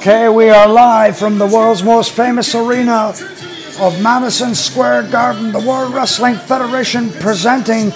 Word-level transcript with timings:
Okay, 0.00 0.30
we 0.30 0.48
are 0.48 0.66
live 0.66 1.18
from 1.18 1.36
the 1.36 1.46
world's 1.46 1.82
most 1.82 2.12
famous 2.12 2.54
arena 2.54 3.12
of 3.78 4.00
Madison 4.00 4.54
Square 4.54 5.10
Garden, 5.10 5.52
the 5.52 5.60
World 5.60 5.92
Wrestling 5.92 6.36
Federation 6.36 7.10
presenting 7.20 7.90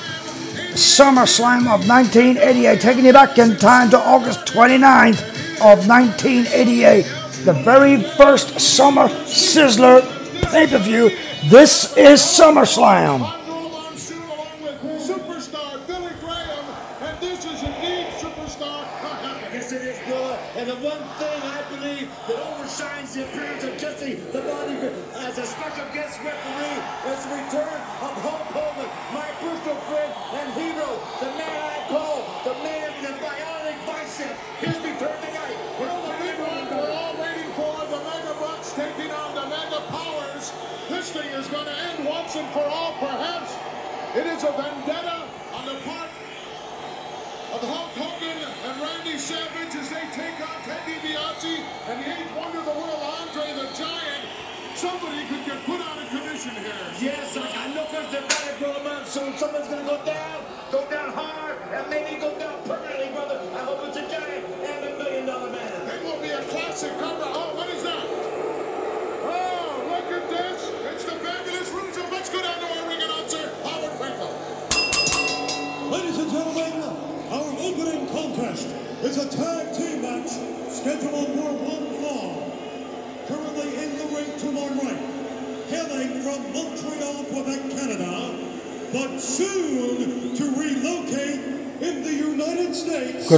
SummerSlam 0.74 1.60
of 1.60 1.88
1988, 1.88 2.78
taking 2.78 3.06
you 3.06 3.14
back 3.14 3.38
in 3.38 3.56
time 3.56 3.88
to 3.88 3.98
August 3.98 4.40
29th 4.40 5.22
of 5.62 5.88
1988, 5.88 7.04
the 7.46 7.54
very 7.64 8.02
first 8.02 8.60
Summer 8.60 9.08
Sizzler 9.24 10.02
pay 10.50 10.66
per 10.66 10.76
view. 10.76 11.08
This 11.48 11.96
is 11.96 12.20
SummerSlam. 12.20 13.43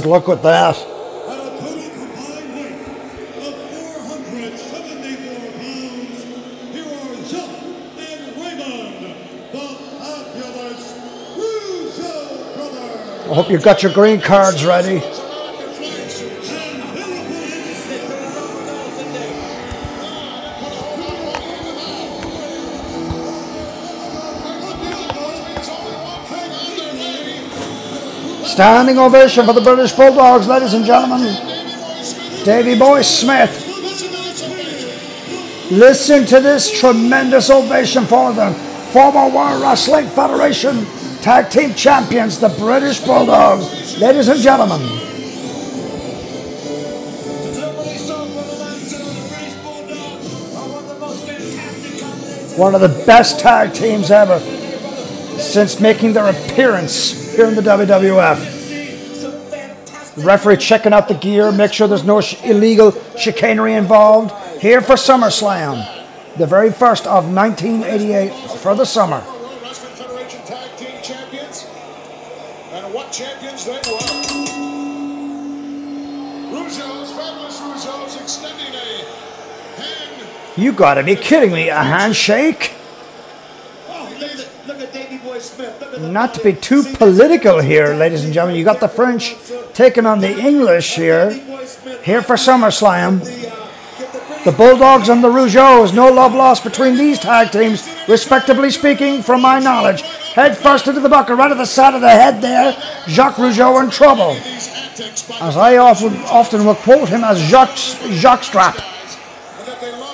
The 0.01 0.09
fabulous 9.99 10.93
Rougeau 11.35 12.55
that. 12.73 13.29
I 13.29 13.33
hope 13.33 13.49
you've 13.49 13.63
got 13.63 13.81
your 13.81 13.91
green 13.93 14.21
cards 14.21 14.63
ready. 14.63 15.01
Standing 28.57 28.97
ovation 28.97 29.45
for 29.45 29.53
the 29.53 29.61
British 29.61 29.91
Bulldogs, 29.91 30.47
ladies 30.47 30.73
and 30.73 30.83
gentlemen. 30.83 31.21
Davey 32.43 32.75
Boy 32.75 33.03
Smith. 33.03 33.53
Listen 35.69 36.25
to 36.25 36.39
this 36.39 36.71
tremendous 36.79 37.51
ovation 37.51 38.05
for 38.05 38.33
them. 38.33 38.55
Former 38.91 39.29
World 39.29 39.61
Wrestling 39.61 40.07
Federation 40.07 40.87
Tag 41.21 41.51
Team 41.51 41.75
Champions, 41.75 42.39
the 42.39 42.49
British 42.49 42.99
Bulldogs. 42.99 43.99
Ladies 43.99 44.27
and 44.27 44.39
gentlemen, 44.39 44.81
the 47.51 47.69
the 52.49 52.55
one 52.57 52.73
of 52.73 52.81
the 52.81 53.03
best 53.05 53.39
tag 53.39 53.71
teams 53.75 54.09
ever 54.09 54.39
since 55.37 55.79
making 55.79 56.13
their 56.13 56.29
appearance 56.31 57.26
here 57.37 57.45
in 57.45 57.53
the 57.53 57.61
WWF. 57.61 58.37
Fantastic. 59.51 60.25
Referee 60.25 60.57
checking 60.57 60.91
out 60.91 61.07
the 61.07 61.13
gear, 61.13 61.51
make 61.51 61.71
sure 61.71 61.87
there's 61.87 62.03
no 62.03 62.19
sh- 62.19 62.43
illegal 62.43 62.91
chicanery 63.15 63.75
involved. 63.75 64.31
Here 64.59 64.81
for 64.81 64.93
SummerSlam, 64.93 65.85
the 66.37 66.47
very 66.47 66.71
first 66.71 67.05
of 67.05 67.31
1988 67.31 68.33
for 68.57 68.73
the 68.73 68.85
summer. 68.85 69.23
World 69.23 69.61
Wrestling 69.61 69.93
Federation 69.93 70.41
Tag 70.45 70.75
Team 70.77 70.99
Champions. 71.03 71.67
And 72.71 72.91
what 72.91 73.11
champions 73.11 73.65
they 73.65 73.73
were. 73.73 73.97
Rougeau's, 76.57 77.11
fabulous 77.11 77.59
Rougeau's 77.61 78.19
extending 78.19 78.73
a 78.73 79.05
hand. 79.79 80.27
You 80.57 80.71
gotta 80.73 81.03
be 81.03 81.15
kidding 81.15 81.51
me, 81.51 81.69
a 81.69 81.83
handshake? 81.83 82.73
Oh, 83.89 84.09
look 84.19 84.31
at, 84.31 84.47
look 84.65 84.79
at 84.79 84.91
Davey 84.91 85.17
Boy 85.19 85.37
Smith. 85.37 85.79
Look 85.79 85.83
at 85.83 85.86
the 85.86 85.86
Not 85.99 86.33
to 86.35 86.43
be 86.43 86.53
too 86.53 86.83
political 86.83 87.59
here, 87.59 87.93
ladies 87.93 88.23
and 88.23 88.33
gentlemen. 88.33 88.57
You 88.57 88.65
got 88.65 88.79
the 88.79 88.87
French 88.87 89.35
taking 89.73 90.05
on 90.05 90.19
the 90.19 90.37
English 90.37 90.95
here. 90.95 91.31
Here 92.03 92.21
for 92.21 92.35
SummerSlam. 92.35 93.23
The, 94.43 94.51
Bulldogs 94.51 95.09
and 95.09 95.23
the 95.23 95.27
Rougeaus, 95.27 95.93
no 95.93 96.09
love 96.09 96.33
lost 96.33 96.63
between 96.63 96.95
these 96.95 97.19
tag 97.19 97.51
teams, 97.51 97.89
respectively 98.07 98.69
speaking, 98.69 99.21
from 99.21 99.41
my 99.41 99.59
knowledge. 99.59 100.01
Head 100.01 100.57
first 100.57 100.87
into 100.87 101.01
the 101.01 101.09
bucket, 101.09 101.37
right 101.37 101.51
at 101.51 101.57
the 101.57 101.65
side 101.65 101.95
of 101.95 102.01
the 102.01 102.09
head 102.09 102.41
there. 102.41 102.71
Jacques 103.07 103.35
Rougeau 103.35 103.83
in 103.83 103.89
trouble. 103.89 104.37
As 105.41 105.57
I 105.57 105.77
often, 105.77 106.15
often 106.25 106.65
will 106.65 106.75
quote 106.75 107.09
him 107.09 107.23
as 107.23 107.39
Jacques, 107.41 107.75
Jacques 107.75 108.43
Strap. 108.43 108.77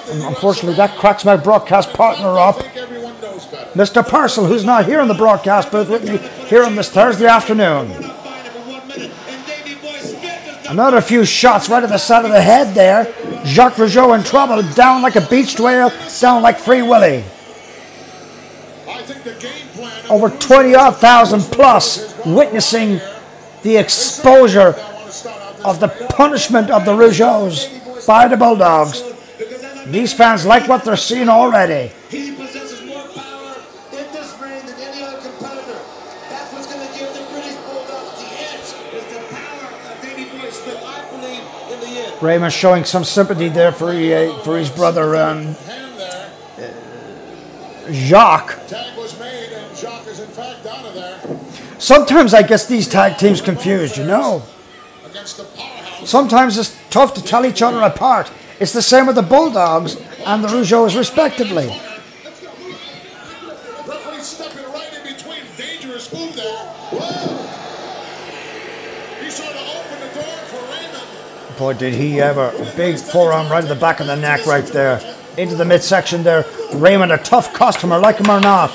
Unfortunately, 0.10 0.76
that 0.76 0.98
cracks 0.98 1.26
my 1.26 1.36
broadcast 1.36 1.94
partner 1.94 2.40
up. 2.40 2.60
Think 3.40 3.54
everyone 3.54 3.74
knows 3.74 3.76
better. 3.76 4.02
Mr. 4.02 4.08
Purcell, 4.08 4.46
who's 4.46 4.64
not 4.64 4.86
here 4.86 5.02
in 5.02 5.08
the 5.08 5.14
broadcast 5.14 5.72
booth 5.72 5.90
with 5.90 6.08
me 6.08 6.18
here 6.48 6.64
on 6.64 6.76
this 6.76 6.90
Thursday 6.90 7.26
afternoon. 7.28 7.88
find 7.92 8.48
it 8.48 8.52
for 8.52 8.60
one 8.60 8.88
minute, 8.88 9.12
and 9.28 9.46
Davey 9.46 9.76
Boy 9.76 9.98
Smith 10.00 10.62
is 10.62 10.68
Another 10.70 11.02
few 11.02 11.26
shots 11.26 11.70
right 11.70 11.84
at 11.84 11.90
the 11.90 11.98
side 11.98 12.26
of 12.26 12.32
the 12.32 12.42
head 12.42 12.74
there. 12.76 13.14
Jacques 13.46 13.76
Rougeau 13.76 14.18
in 14.18 14.24
trouble, 14.24 14.62
down 14.74 15.02
like 15.02 15.16
a 15.16 15.22
beached 15.28 15.60
whale, 15.60 15.92
down 16.20 16.42
like 16.42 16.58
Free 16.58 16.82
Willy. 16.82 17.24
I 18.88 19.02
think 19.02 19.24
the 19.24 19.34
game 19.34 19.68
plan 19.74 20.06
Over 20.10 20.30
the 20.30 20.38
20 20.38 20.76
odd 20.76 20.98
thousand 20.98 21.42
plus 21.42 22.16
witnessing 22.26 23.02
the 23.64 23.78
exposure 23.78 24.76
I 24.78 24.94
want 24.94 25.06
to 25.06 25.12
start 25.12 25.42
out 25.42 25.58
this 25.58 25.66
of 25.66 25.80
the 25.80 25.88
punishment 26.16 26.70
of 26.70 26.86
the 26.86 26.94
Rougeaus 26.94 28.08
by 28.08 28.28
the 28.28 28.38
Bulldogs. 28.38 29.02
because 29.38 29.64
as 29.64 29.78
I 29.78 29.86
These 29.86 30.14
fans 30.14 30.46
like 30.46 30.70
what 30.70 30.84
they're 30.86 30.96
seeing 30.96 31.30
already. 31.30 31.92
Raymond 42.24 42.54
showing 42.54 42.86
some 42.86 43.04
sympathy 43.04 43.50
there 43.50 43.72
for, 43.72 43.92
for 44.44 44.58
his 44.58 44.70
brother 44.70 45.16
um. 45.16 45.56
Jacques. 47.92 48.66
Tag 48.68 48.98
was 48.98 49.20
made, 49.20 49.52
and 49.52 49.78
Jacques 49.78 50.08
is 50.08 50.22
in 50.22 50.28
fact 50.30 50.66
out 50.66 50.86
of 50.86 50.94
there 50.94 51.20
Sometimes 51.80 52.34
I 52.34 52.42
guess 52.44 52.66
these 52.66 52.88
tag 52.88 53.18
teams 53.18 53.42
confused, 53.42 53.98
you 53.98 54.06
know. 54.06 54.42
against 55.06 55.36
the 55.36 55.44
powerhouse. 55.44 56.10
Sometimes 56.10 56.58
it's 56.58 56.78
tough 56.90 57.14
to 57.16 57.24
tell 57.24 57.46
each 57.46 57.62
other 57.62 57.82
apart. 57.82 58.32
It's 58.60 58.72
the 58.72 58.82
same 58.82 59.06
with 59.06 59.18
the 59.18 59.22
Bulldogs 59.22 59.98
and 60.26 60.42
the 60.42 60.48
Rougeaus, 60.48 60.98
respectively. 60.98 61.78
Boy, 71.58 71.74
did 71.74 71.94
he 71.94 72.20
ever. 72.20 72.52
Big 72.76 72.98
forearm 72.98 73.50
right 73.50 73.64
at 73.64 73.70
the 73.70 73.76
back 73.76 74.00
of 74.00 74.08
the 74.08 74.16
neck, 74.16 74.46
right 74.46 74.66
there. 74.66 75.00
Into 75.38 75.56
the 75.56 75.66
midsection 75.66 76.24
there. 76.24 76.46
Raymond, 76.74 77.12
a 77.12 77.18
tough 77.18 77.54
customer, 77.54 78.00
like 78.00 78.18
him 78.18 78.30
or 78.30 78.40
not. 78.40 78.72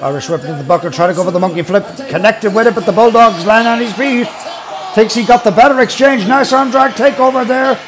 Irish 0.00 0.28
whip 0.28 0.42
into 0.42 0.54
the 0.54 0.64
bucket, 0.66 0.92
try 0.92 1.06
to 1.08 1.14
go 1.14 1.24
for 1.24 1.30
the 1.30 1.40
monkey 1.40 1.62
flip. 1.62 1.84
Connected 2.08 2.54
with 2.54 2.66
it, 2.66 2.74
but 2.74 2.86
the 2.86 2.92
Bulldogs 2.92 3.44
land 3.44 3.68
on 3.68 3.78
his 3.80 3.92
feet. 3.92 4.28
thinks 4.94 5.14
he 5.14 5.24
got 5.24 5.44
the 5.44 5.50
better 5.50 5.80
exchange. 5.80 6.26
Nice 6.26 6.52
arm 6.52 6.70
drag 6.70 6.92
takeover 6.92 7.46
there. 7.46 7.78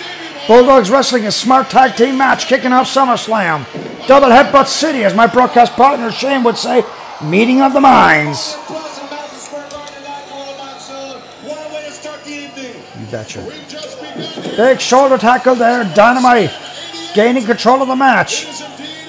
Bulldogs 0.46 0.90
Wrestling 0.90 1.26
a 1.26 1.32
smart 1.32 1.70
tag 1.70 1.96
team 1.96 2.18
match 2.18 2.46
kicking 2.46 2.72
off 2.72 2.86
SummerSlam. 2.86 3.66
Double 4.06 4.28
headbutt 4.28 4.66
city, 4.66 5.04
as 5.04 5.14
my 5.14 5.26
broadcast 5.26 5.72
partner 5.72 6.10
Shane 6.10 6.42
would 6.42 6.58
say, 6.58 6.84
meeting 7.22 7.62
of 7.62 7.72
the 7.72 7.80
minds. 7.80 8.56
Begun. 13.10 14.56
Big 14.56 14.80
shoulder 14.80 15.18
tackle 15.18 15.54
there, 15.54 15.84
Dynamite 15.94 16.50
gaining 17.14 17.44
control 17.44 17.82
of 17.82 17.88
the 17.88 17.96
match. 17.96 18.46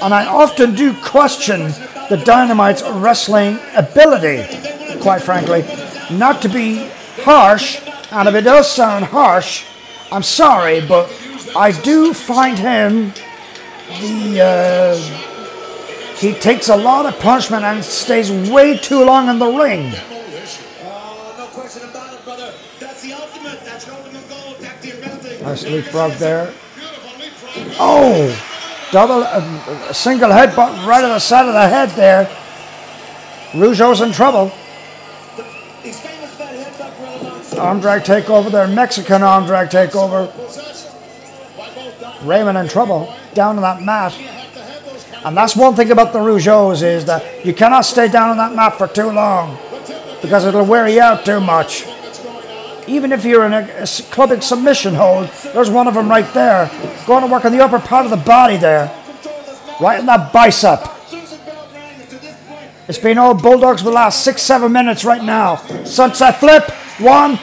And 0.01 0.13
I 0.13 0.25
often 0.25 0.74
do 0.74 0.94
question 1.01 1.71
the 2.09 2.21
Dynamite's 2.25 2.83
wrestling 2.83 3.59
ability, 3.75 5.00
quite 5.00 5.21
frankly. 5.21 5.63
Not 6.12 6.42
to 6.42 6.50
be 6.50 6.89
harsh, 7.24 7.80
and 8.12 8.27
if 8.27 8.36
it 8.36 8.42
does 8.42 8.69
sound 8.69 9.06
harsh, 9.06 9.65
I'm 10.12 10.24
sorry, 10.24 10.86
but 10.86 11.09
I 11.56 11.71
do 11.71 12.13
find 12.13 12.57
him 12.57 13.13
the. 14.01 14.42
Uh, 14.42 15.27
he 16.18 16.33
takes 16.33 16.69
a 16.69 16.75
lot 16.75 17.07
of 17.07 17.19
punishment 17.19 17.63
and 17.63 17.83
stays 17.83 18.31
way 18.51 18.77
too 18.77 19.03
long 19.03 19.27
in 19.27 19.39
the 19.39 19.48
ring. 19.48 19.92
Nice 25.42 25.64
leapfrog 25.64 26.14
there. 26.14 26.54
Oh, 27.80 28.90
double, 28.92 29.24
uh, 29.24 29.88
a 29.90 29.94
single 29.94 30.30
headbutt 30.30 30.86
right 30.86 31.04
on 31.04 31.10
the 31.10 31.20
side 31.20 31.48
of 31.48 31.54
the 31.54 31.68
head 31.68 31.90
there. 31.92 32.26
Rougeau's 33.54 34.02
in 34.02 34.12
trouble. 34.12 34.52
Arm 37.60 37.80
drag 37.80 38.04
takeover 38.04 38.52
there, 38.52 38.68
Mexican 38.68 39.24
arm 39.24 39.46
drag 39.46 39.70
takeover. 39.70 40.32
Raymond 42.24 42.58
in 42.58 42.68
trouble 42.68 43.14
down 43.34 43.58
on 43.58 43.62
that 43.64 43.82
mat. 43.82 44.18
And 45.26 45.36
that's 45.36 45.56
one 45.56 45.76
thing 45.76 45.92
about 45.92 46.14
the 46.14 46.20
Rougeaus 46.20 46.82
is 46.82 47.06
that 47.06 47.46
you 47.46 47.54
cannot 47.54 47.82
stay 47.82 48.08
down 48.08 48.30
on 48.30 48.38
that 48.38 48.56
mat 48.56 48.78
for 48.78 48.88
too 48.88 49.12
long 49.12 49.58
because 50.22 50.46
it'll 50.46 50.66
wear 50.66 50.88
you 50.88 51.02
out 51.02 51.26
too 51.26 51.40
much. 51.40 51.86
Even 52.88 53.12
if 53.12 53.24
you're 53.24 53.45
in 53.45 53.54
a 53.54 53.88
clubbing 54.12 54.42
submission 54.42 54.95
hold, 54.95 55.30
there's 55.54 55.69
one 55.69 55.88
of 55.88 55.94
them 55.94 56.10
right 56.10 56.31
there. 56.33 56.69
Going 57.06 57.22
to 57.24 57.31
work 57.31 57.45
on 57.45 57.51
the 57.51 57.63
upper 57.63 57.80
part 57.80 58.06
of 58.06 58.12
the 58.12 58.18
body 58.18 58.57
there, 58.57 58.92
right 59.80 60.00
in 60.00 60.06
that 60.07 60.33
bicep. 60.33 60.88
It's 62.88 62.98
been 62.98 63.18
all 63.18 63.33
Bulldogs 63.33 63.81
for 63.81 63.86
the 63.86 63.94
last 63.95 64.24
six, 64.24 64.42
seven 64.42 64.72
minutes 64.72 65.06
right 65.06 65.24
now. 65.24 65.57
Sunset 65.86 66.39
flip. 66.39 66.69
One, 67.00 67.39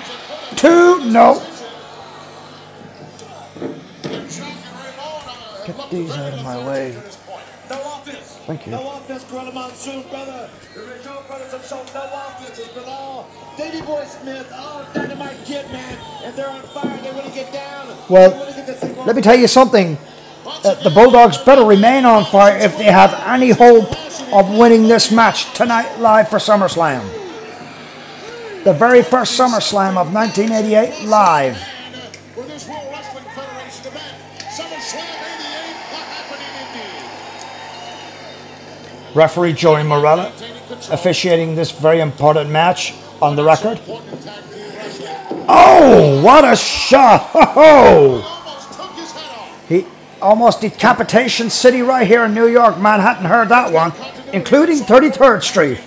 two, 0.56 1.04
no. 1.10 1.42
Get 5.64 5.90
these 5.90 6.10
out 6.12 6.34
of 6.34 6.42
my 6.44 6.66
way. 6.66 6.96
Thank 8.48 8.64
you. 8.64 8.72
No 8.72 8.96
offense, 8.96 9.24
Gorilla 9.24 9.52
Monsoon, 9.52 10.08
brother. 10.08 10.48
The 10.72 10.80
Rougeau 10.80 11.26
brothers 11.26 11.52
have 11.52 11.66
shown 11.66 11.84
no 11.92 12.08
offense. 12.10 12.58
It's 12.58 12.68
been 12.68 12.84
all 12.86 13.28
Davey 13.58 13.82
Boy 13.82 14.02
Smith, 14.06 14.50
all 14.54 14.86
Dynamite 14.94 15.36
Kid, 15.44 15.70
man. 15.70 15.98
And 16.24 16.34
they're 16.34 16.48
on 16.48 16.62
fire. 16.62 16.96
They 17.02 17.12
want 17.12 17.26
to 17.26 17.32
get 17.32 17.52
down. 17.52 17.94
Well, 18.08 18.30
get 18.30 19.06
Let 19.06 19.16
me 19.16 19.20
tell 19.20 19.36
you 19.36 19.48
something. 19.48 19.98
Uh, 20.46 20.82
the 20.82 20.88
Bulldogs 20.88 21.36
better 21.36 21.62
remain 21.62 22.06
on 22.06 22.24
fire 22.24 22.56
if 22.56 22.78
they 22.78 22.84
have 22.84 23.12
any 23.26 23.50
hope 23.50 23.92
of 24.32 24.48
winning 24.56 24.88
this 24.88 25.12
match 25.12 25.52
tonight 25.52 25.98
live 25.98 26.30
for 26.30 26.38
SummerSlam. 26.38 27.04
The 28.64 28.72
very 28.72 29.02
first 29.02 29.38
SummerSlam 29.38 29.98
of 29.98 30.14
1988 30.14 31.04
live. 31.04 31.77
Referee 39.14 39.52
Joey 39.52 39.82
Marella 39.82 40.32
officiating 40.92 41.54
this 41.54 41.70
very 41.70 42.00
important 42.00 42.50
match 42.50 42.94
on 43.20 43.36
the 43.36 43.44
record. 43.44 43.78
Important 43.78 44.22
tag 44.22 44.44
team 44.44 44.76
wrestling. 44.76 45.44
Oh, 45.48 46.22
what 46.22 46.44
a 46.44 46.54
shot! 46.54 47.20
Ho 47.32 47.40
ho! 47.40 48.22
Almost 48.22 48.72
took 48.74 48.92
his 48.92 49.12
head 49.12 49.38
off. 49.38 49.68
He 49.68 49.86
almost 50.20 50.60
decapitation 50.60 51.50
city 51.50 51.82
right 51.82 52.06
here 52.06 52.24
in 52.24 52.34
New 52.34 52.46
York. 52.48 52.78
Manhattan 52.78 53.24
heard 53.24 53.48
that 53.48 53.72
one, 53.72 53.92
including 54.32 54.78
33rd 54.78 55.42
Street. 55.42 55.80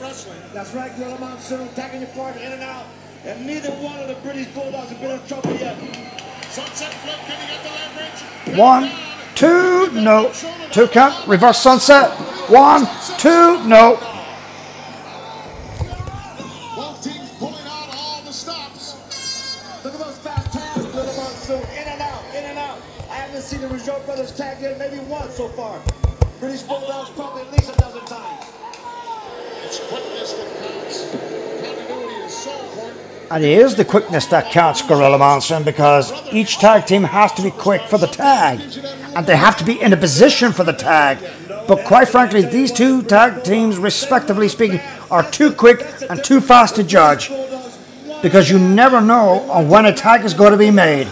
That's 0.54 0.74
right, 0.74 0.96
Gorilla 0.98 1.20
Monsoon, 1.20 1.68
tagging 1.70 2.02
your 2.02 2.10
partner 2.10 2.42
in 2.42 2.52
and 2.54 2.64
out. 2.64 2.86
And 3.26 3.46
neither 3.46 3.70
one 3.72 4.00
of 4.00 4.08
the 4.08 4.16
British 4.16 4.48
Bulldogs 4.48 4.90
have 4.90 5.00
been 5.00 5.12
in 5.12 5.28
trouble 5.28 5.52
yet. 5.52 5.78
Sunset 6.50 6.94
flip, 6.96 7.16
can 7.28 7.40
he 7.40 7.48
get 7.54 7.64
the 7.64 7.70
leverage? 7.70 8.58
One, 8.60 8.92
two, 9.36 9.92
no. 9.92 10.32
Two 10.72 10.88
count, 10.88 11.28
reverse 11.28 11.60
sunset. 11.60 12.12
One, 12.52 12.86
two, 13.18 13.66
no. 13.66 13.96
Both 16.76 17.02
teams 17.02 17.30
pulling 17.40 17.66
out 17.66 17.96
all 17.96 18.22
the 18.24 18.34
stops. 18.34 18.98
Look 19.86 19.94
at 19.94 20.00
those 20.02 20.18
fast 20.18 20.52
tags, 20.52 20.84
Monsoon, 20.94 21.62
in 21.62 21.88
and 21.88 22.02
out, 22.02 22.22
in 22.36 22.44
and 22.44 22.58
out. 22.58 22.78
I 23.10 23.14
haven't 23.16 23.44
seen 23.44 23.62
the 23.62 23.68
Rougeau 23.68 24.06
brothers 24.06 24.36
tag 24.36 24.62
in 24.62 24.78
maybe 24.78 25.00
once 25.06 25.36
so 25.36 25.48
far. 25.48 25.80
British 26.42 26.64
Bulldogs 26.64 27.12
probably 27.12 27.44
at 27.44 27.52
least 27.54 27.74
a 27.74 27.78
dozen 27.78 28.04
times. 28.04 28.46
It's 29.64 29.80
quickness 29.88 30.34
that 30.34 30.52
counts. 30.62 31.10
Continuity 31.62 32.16
is 32.16 32.34
so 32.34 32.52
important. 32.52 33.00
And 33.32 33.46
it 33.46 33.60
is 33.60 33.76
the 33.76 33.86
quickness 33.86 34.26
that 34.26 34.52
counts, 34.52 34.82
Gorilla 34.82 35.18
Monsoon, 35.18 35.64
because 35.64 36.12
each 36.34 36.58
tag 36.58 36.86
team 36.86 37.06
has 37.06 37.32
to 37.32 37.42
be 37.44 37.52
quick 37.52 37.84
for 37.84 37.98
the 37.98 38.08
tag. 38.08 38.60
And 39.16 39.26
they 39.26 39.38
have 39.38 39.56
to 39.60 39.64
be 39.64 39.80
in 39.80 39.94
a 39.94 39.98
position 39.98 40.52
for 40.52 40.66
the 40.66 40.74
tag. 40.74 41.20
But 41.68 41.86
quite 41.86 42.08
frankly, 42.08 42.42
these 42.42 42.72
two 42.72 43.02
tag 43.04 43.44
teams, 43.44 43.78
respectively 43.78 44.48
speaking, 44.48 44.80
are 45.10 45.30
too 45.30 45.52
quick 45.54 45.86
and 46.10 46.24
too 46.24 46.42
fast 46.42 46.76
to 46.76 46.84
judge. 46.84 47.32
Because 48.22 48.50
you 48.50 48.60
never 48.60 49.02
know 49.02 49.50
on 49.50 49.68
when 49.70 49.86
a 49.86 49.94
tag 49.94 50.26
is 50.26 50.34
going 50.34 50.52
to 50.52 50.58
be 50.58 50.72
made. 50.72 51.08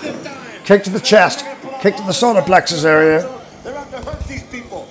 Kick 0.65 0.83
to 0.83 0.89
the 0.89 0.99
chest, 0.99 1.45
kick 1.81 1.95
to 1.95 2.03
the 2.03 2.11
solar 2.11 2.41
plexus 2.41 2.83
area. 2.83 3.21
They're 3.63 3.75
out 3.75 3.89
to 3.91 3.97
hurt 3.97 4.19
these 4.25 4.43
people. 4.43 4.87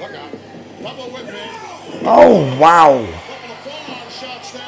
Look 0.00 0.12
out. 0.12 0.32
Bubba 0.80 1.12
with 1.12 1.26
me. 1.26 1.40
Oh, 2.06 2.58
wow. 2.58 3.06
Couple 3.06 3.50
of 3.52 3.58
forearm 3.58 4.10
shots 4.10 4.52
there. 4.52 4.62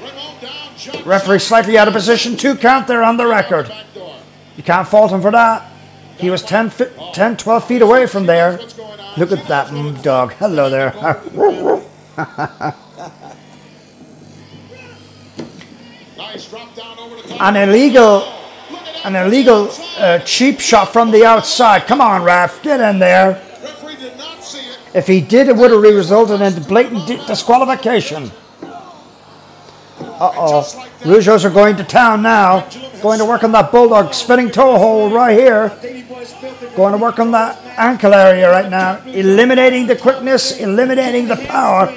Bring 0.00 0.18
on 0.18 0.40
down. 0.42 0.76
Jump. 0.76 1.06
Referee 1.06 1.38
slightly 1.38 1.78
out 1.78 1.88
of 1.88 1.94
position, 1.94 2.36
two 2.36 2.56
count 2.56 2.86
there 2.86 3.02
on 3.02 3.16
the 3.16 3.26
record. 3.26 3.72
You 4.56 4.62
can't 4.62 4.86
fault 4.86 5.10
him 5.10 5.22
for 5.22 5.30
that. 5.30 5.70
He 6.18 6.30
was 6.30 6.42
10, 6.42 6.70
fi- 6.70 7.10
10 7.12 7.36
12 7.36 7.64
feet 7.66 7.82
away 7.82 8.06
from 8.06 8.26
there. 8.26 8.56
What's 8.56 8.72
going 8.74 8.98
on? 9.00 9.18
Look 9.18 9.32
at 9.32 9.46
that 9.48 10.02
dog. 10.02 10.32
Hello 10.34 10.70
there. 10.70 10.92
Nice 16.16 16.48
drop 16.48 16.74
down 16.74 16.98
over 16.98 17.16
the 17.16 17.22
top. 17.28 17.40
An 17.42 17.56
illegal, 17.68 18.18
Look 18.18 18.80
at 18.80 19.02
that. 19.02 19.06
an 19.06 19.16
illegal 19.16 19.70
uh, 19.98 20.18
cheap 20.20 20.60
shot 20.60 20.92
from 20.92 21.10
the 21.10 21.24
outside. 21.24 21.86
Come 21.86 22.00
on, 22.00 22.22
ref, 22.22 22.62
get 22.62 22.80
in 22.80 22.98
there. 22.98 23.32
Referee 23.62 23.96
did 23.96 24.16
not 24.16 24.42
see 24.42 24.58
it. 24.60 24.78
If 24.94 25.06
he 25.06 25.20
did, 25.20 25.48
it 25.48 25.56
would 25.56 25.70
have 25.72 25.82
resulted 25.82 26.40
in 26.40 26.62
blatant 26.64 27.06
disqualification. 27.26 28.30
Uh 30.00 30.32
oh. 30.34 30.88
Rougeaus 31.00 31.44
are 31.44 31.50
going 31.50 31.76
to 31.76 31.84
town 31.84 32.22
now. 32.22 32.68
Going 33.02 33.18
to 33.18 33.24
work 33.24 33.44
on 33.44 33.52
that 33.52 33.70
bulldog 33.70 34.14
spinning 34.14 34.50
toe 34.50 34.78
hold 34.78 35.12
right 35.12 35.36
here. 35.38 35.76
Davey 35.82 36.02
Boy 36.02 36.24
Smith 36.24 36.62
and 36.62 36.76
Going 36.76 36.92
to 36.92 36.98
work 36.98 37.18
on 37.18 37.30
that 37.32 37.60
ankle 37.78 38.14
area 38.14 38.50
right 38.50 38.70
now. 38.70 39.02
Eliminating 39.06 39.86
the 39.86 39.96
quickness, 39.96 40.58
eliminating 40.58 41.28
the 41.28 41.36
power. 41.36 41.94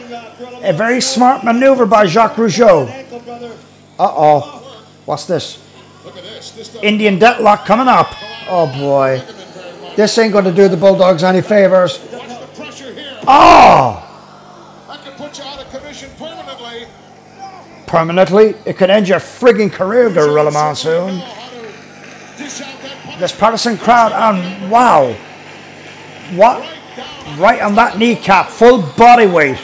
A 0.63 0.73
very 0.73 1.01
smart 1.01 1.43
maneuver 1.43 1.85
by 1.85 2.05
Jacques 2.05 2.35
Rougeau. 2.35 2.87
Uh 3.97 4.11
oh. 4.11 4.85
What's 5.05 5.25
this? 5.25 5.63
Look 6.03 6.17
at 6.17 6.23
this. 6.23 6.51
This 6.51 6.67
doesn't 6.67 6.83
Indian 6.83 7.17
deadlock 7.17 7.65
coming 7.65 7.87
up. 7.87 8.07
Oh 8.49 8.67
boy. 8.67 9.19
him 9.19 9.35
very 9.35 9.81
much. 9.81 9.95
This 9.95 10.17
ain't 10.17 10.33
going 10.33 10.45
to 10.45 10.53
do 10.53 10.67
the 10.67 10.77
Bulldogs 10.77 11.23
any 11.23 11.41
favors. 11.41 11.99
Watch 11.99 12.27
the 12.27 12.47
pressure 12.55 12.93
here. 12.93 13.19
Oh! 13.27 14.06
Permanently, 17.87 18.53
it 18.65 18.77
could 18.77 18.89
end 18.89 19.07
your 19.07 19.19
frigging 19.19 19.71
career, 19.71 20.09
Gorilla 20.11 20.51
Monsoon. 20.51 21.19
This 23.17 23.35
partisan 23.35 23.77
crowd, 23.77 24.11
and 24.11 24.69
wow. 24.69 25.15
What? 26.35 26.77
right 27.35 27.61
on 27.61 27.75
that 27.75 27.97
kneecap, 27.97 28.49
full 28.49 28.81
body 28.97 29.27
weight. 29.27 29.59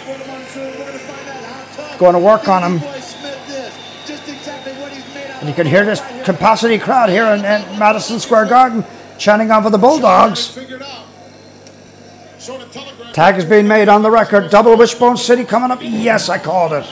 Going 1.97 2.13
to 2.13 2.19
work 2.19 2.47
on 2.47 2.63
him. 2.63 2.89
And 5.39 5.49
you 5.49 5.55
can 5.55 5.67
hear 5.67 5.85
this 5.85 6.01
capacity 6.23 6.77
crowd 6.77 7.09
here 7.09 7.25
in, 7.25 7.39
in 7.39 7.79
Madison 7.79 8.19
Square 8.19 8.45
Garden 8.45 8.85
chanting 9.17 9.51
on 9.51 9.63
for 9.63 9.69
the 9.69 9.77
Bulldogs. 9.77 10.57
Tag 13.13 13.37
is 13.37 13.45
being 13.45 13.67
made 13.67 13.89
on 13.89 14.01
the 14.01 14.11
record. 14.11 14.49
Double 14.49 14.75
Wishbone 14.75 15.17
City 15.17 15.43
coming 15.43 15.71
up. 15.71 15.79
Yes, 15.81 16.29
I 16.29 16.37
called 16.37 16.73
it. 16.73 16.85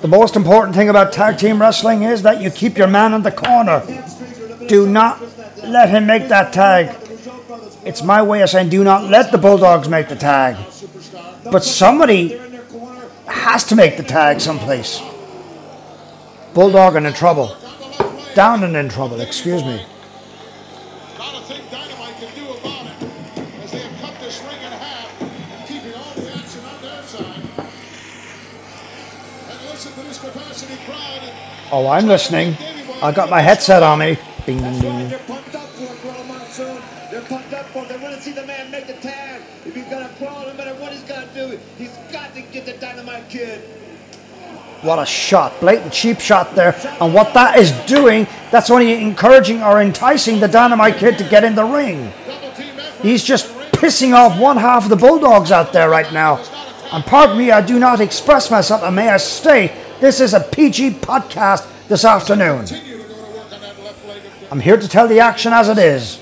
The 0.00 0.08
most 0.08 0.34
important 0.34 0.74
thing 0.74 0.88
about 0.88 1.12
tag 1.12 1.36
team 1.36 1.60
wrestling 1.60 2.04
is 2.04 2.22
that 2.22 2.40
you 2.40 2.50
keep 2.50 2.78
your 2.78 2.86
man 2.86 3.12
in 3.12 3.22
the 3.22 3.30
corner. 3.30 3.82
Do 4.66 4.86
not 4.86 5.20
let 5.62 5.90
him 5.90 6.06
make 6.06 6.28
that 6.28 6.54
tag. 6.54 6.96
It's 7.84 8.02
my 8.02 8.22
way 8.22 8.40
of 8.40 8.48
saying 8.48 8.70
do 8.70 8.82
not 8.82 9.04
let 9.04 9.30
the 9.30 9.36
Bulldogs 9.36 9.88
make 9.88 10.08
the 10.08 10.16
tag. 10.16 10.56
But 11.44 11.64
somebody 11.64 12.40
has 13.26 13.64
to 13.64 13.76
make 13.76 13.98
the 13.98 14.02
tag 14.02 14.40
someplace. 14.40 15.02
Bulldog 16.54 16.96
and 16.96 17.06
in 17.06 17.12
trouble. 17.12 17.54
Down 18.34 18.64
and 18.64 18.76
in 18.76 18.88
trouble, 18.88 19.20
excuse 19.20 19.62
me. 19.62 19.84
Oh, 31.72 31.86
I'm 31.86 32.06
listening. 32.06 32.56
I 33.00 33.12
got 33.12 33.30
my 33.30 33.40
headset 33.40 33.82
on 33.82 34.00
me. 34.00 34.14
That's 34.14 34.48
right. 34.48 34.80
ding. 34.80 35.08
They're 35.08 35.18
pumped 35.20 35.54
up 35.54 35.68
for 35.68 35.84
it, 35.84 36.02
Bro 36.02 36.24
Monsoon. 36.24 36.82
They're 37.12 37.22
pumped 37.22 37.52
up 37.52 37.66
for 37.66 37.84
it. 37.84 37.88
They 37.88 37.96
want 37.96 38.16
to 38.16 38.20
see 38.20 38.32
the 38.32 38.44
man 38.44 38.72
make 38.72 38.88
the 38.88 38.94
tag. 38.94 39.42
If 39.64 39.74
he's 39.76 39.84
gonna 39.84 40.10
crawl, 40.18 40.46
no 40.46 40.54
matter 40.54 40.74
what 40.74 40.92
he's 40.92 41.02
gonna 41.02 41.28
do, 41.32 41.58
he's 41.78 41.96
got 42.10 42.34
to 42.34 42.42
get 42.42 42.66
the 42.66 42.72
Dynamite 42.72 43.28
Kid. 43.28 43.60
What 44.82 44.98
a 44.98 45.06
shot. 45.06 45.60
Blatant 45.60 45.92
cheap 45.92 46.18
shot 46.18 46.56
there. 46.56 46.74
And 47.00 47.14
what 47.14 47.34
that 47.34 47.58
is 47.58 47.70
doing, 47.86 48.26
that's 48.50 48.70
only 48.70 49.00
encouraging 49.00 49.62
or 49.62 49.80
enticing 49.80 50.40
the 50.40 50.48
Dynamite 50.48 50.96
Kid 50.96 51.18
to 51.18 51.28
get 51.28 51.44
in 51.44 51.54
the 51.54 51.64
ring. 51.64 52.12
Double 52.26 52.50
team 52.52 52.78
effort. 52.78 53.02
He's 53.02 53.22
just 53.22 53.46
pissing 53.72 54.12
off 54.14 54.40
one 54.40 54.56
half 54.56 54.84
of 54.84 54.90
the 54.90 54.96
Bulldogs 54.96 55.52
out 55.52 55.72
there 55.72 55.88
right 55.88 56.12
now. 56.12 56.42
And 56.92 57.04
pardon 57.04 57.38
me, 57.38 57.52
I 57.52 57.64
do 57.64 57.78
not 57.78 58.00
express 58.00 58.50
myself, 58.50 58.82
and 58.82 58.96
may 58.96 59.08
I 59.08 59.18
state, 59.18 59.70
this 60.00 60.20
is 60.20 60.34
a 60.34 60.40
PG 60.40 60.92
podcast 61.00 61.68
this 61.88 62.04
afternoon. 62.04 62.66
Continue 62.66 62.98
to 62.98 63.02
go 63.04 63.14
to 63.14 63.20
work 63.36 63.52
on 63.52 63.60
that 63.60 63.82
left 63.82 64.06
leg. 64.06 64.18
of- 64.18 64.52
I'm 64.52 64.60
here 64.60 64.76
to 64.76 64.88
tell 64.88 65.06
the 65.08 65.20
action 65.20 65.52
as 65.52 65.68
it 65.68 65.78
is. 65.78 66.20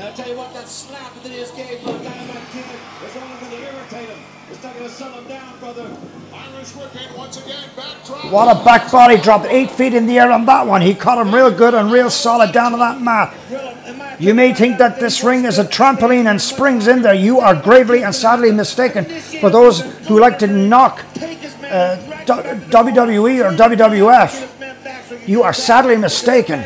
I'll 0.00 0.12
tell 0.12 0.28
you 0.28 0.36
what, 0.36 0.52
that 0.54 0.68
slap 0.68 1.14
that 1.22 1.30
he 1.32 1.38
just 1.38 1.56
gave 1.56 1.84
the 1.84 1.92
Dynamite 1.92 2.48
Kid 2.52 2.64
is 3.06 3.16
only 3.16 3.36
going 3.40 3.50
to 3.50 3.74
irritate 3.74 4.08
him. 4.08 4.18
It's 4.50 4.62
not 4.62 4.74
going 4.74 4.88
to 4.88 4.94
settle 4.94 5.18
him 5.20 5.28
down, 5.28 5.58
brother. 5.58 5.86
Irish 6.34 6.74
whip 6.76 6.90
once 7.18 7.44
again. 7.44 7.64
Backdrop. 7.76 8.30
What 8.32 8.56
a 8.56 8.64
back 8.64 8.90
body 8.92 9.16
drop, 9.20 9.44
eight 9.46 9.70
feet 9.70 9.94
in 9.94 10.06
the 10.06 10.18
air 10.18 10.30
on 10.32 10.44
that 10.46 10.66
one. 10.66 10.82
He 10.82 10.94
caught 10.94 11.18
him 11.24 11.34
real 11.34 11.50
good 11.50 11.74
and 11.74 11.90
real 11.90 12.10
solid 12.10 12.52
down 12.52 12.72
on 12.72 12.78
that 12.78 13.00
mat. 13.00 13.34
Well, 13.50 13.76
in 13.86 13.98
my 13.98 14.16
You 14.18 14.34
may 14.34 14.52
think 14.54 14.78
that 14.78 15.00
this 15.00 15.24
ring 15.24 15.44
is 15.44 15.58
a 15.58 15.64
trampoline 15.64 16.26
and 16.26 16.40
springs 16.40 16.86
in 16.86 17.02
there. 17.02 17.14
You 17.14 17.40
are 17.40 17.54
gravely 17.54 18.02
and 18.02 18.14
sadly 18.14 18.52
mistaken. 18.52 19.04
For 19.40 19.50
those 19.50 19.80
who 20.06 20.18
like 20.20 20.38
to 20.40 20.46
knock 20.46 21.02
Take 21.14 21.38
his 21.38 21.58
man 21.60 21.72
uh, 21.72 22.11
WWE 22.26 23.44
or 23.44 23.56
WWF, 23.56 25.28
you 25.28 25.42
are 25.42 25.52
sadly 25.52 25.96
mistaken. 25.96 26.64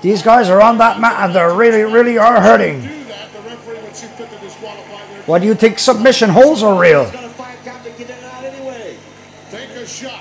These 0.00 0.22
guys 0.22 0.48
are 0.48 0.60
on 0.60 0.78
that 0.78 1.00
mat 1.00 1.24
and 1.24 1.34
they're 1.34 1.54
really, 1.54 1.82
really 1.82 2.18
are 2.18 2.40
hurting. 2.40 2.82
What 5.26 5.40
do 5.40 5.46
you 5.46 5.54
think 5.54 5.78
submission 5.78 6.30
holds 6.30 6.62
are 6.62 6.80
real? 6.80 7.10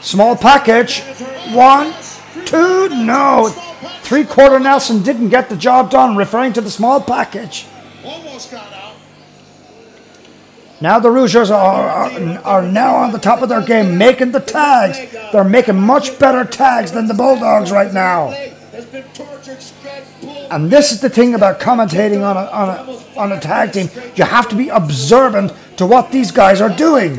Small 0.02 0.36
package. 0.36 1.02
One, 1.54 1.94
two, 2.46 2.90
no. 2.90 3.50
Three 4.02 4.24
quarter 4.24 4.60
Nelson 4.60 5.04
didn't 5.04 5.30
get 5.30 5.50
the 5.50 5.58
job 5.58 5.92
done, 5.92 6.16
referring 6.16 6.54
to 6.54 6.62
the 6.62 6.72
small 6.72 7.02
package. 7.02 7.68
Almost 8.04 8.52
got 8.52 8.72
out. 8.74 8.87
Now 10.80 11.00
the 11.00 11.10
Rouges 11.10 11.50
are, 11.50 11.90
are, 11.90 12.40
are 12.44 12.62
now 12.62 12.96
on 12.98 13.12
the 13.12 13.18
top 13.18 13.42
of 13.42 13.50
their 13.50 13.64
game, 13.64 13.98
making 13.98 14.32
the 14.32 14.40
tags. 14.40 15.00
They're 15.32 15.44
making 15.44 15.80
much 15.80 16.20
better 16.20 16.46
tags 16.46 16.92
than 16.92 17.08
the 17.08 17.16
Bulldogs 17.16 17.72
right 17.72 17.92
now. 17.92 18.30
And 20.52 20.70
this 20.70 20.92
is 20.92 21.02
the 21.02 21.10
thing 21.10 21.34
about 21.34 21.60
commentating 21.60 22.24
on 22.24 22.38
a, 22.38 22.50
on 22.52 22.70
a, 22.70 23.20
on 23.20 23.32
a 23.32 23.40
tag 23.40 23.74
team. 23.74 23.90
You 24.16 24.24
have 24.24 24.48
to 24.50 24.56
be 24.56 24.70
observant 24.70 25.52
to 25.78 25.86
what 25.86 26.12
these 26.12 26.32
guys 26.32 26.62
are 26.62 26.76
doing. 26.76 27.16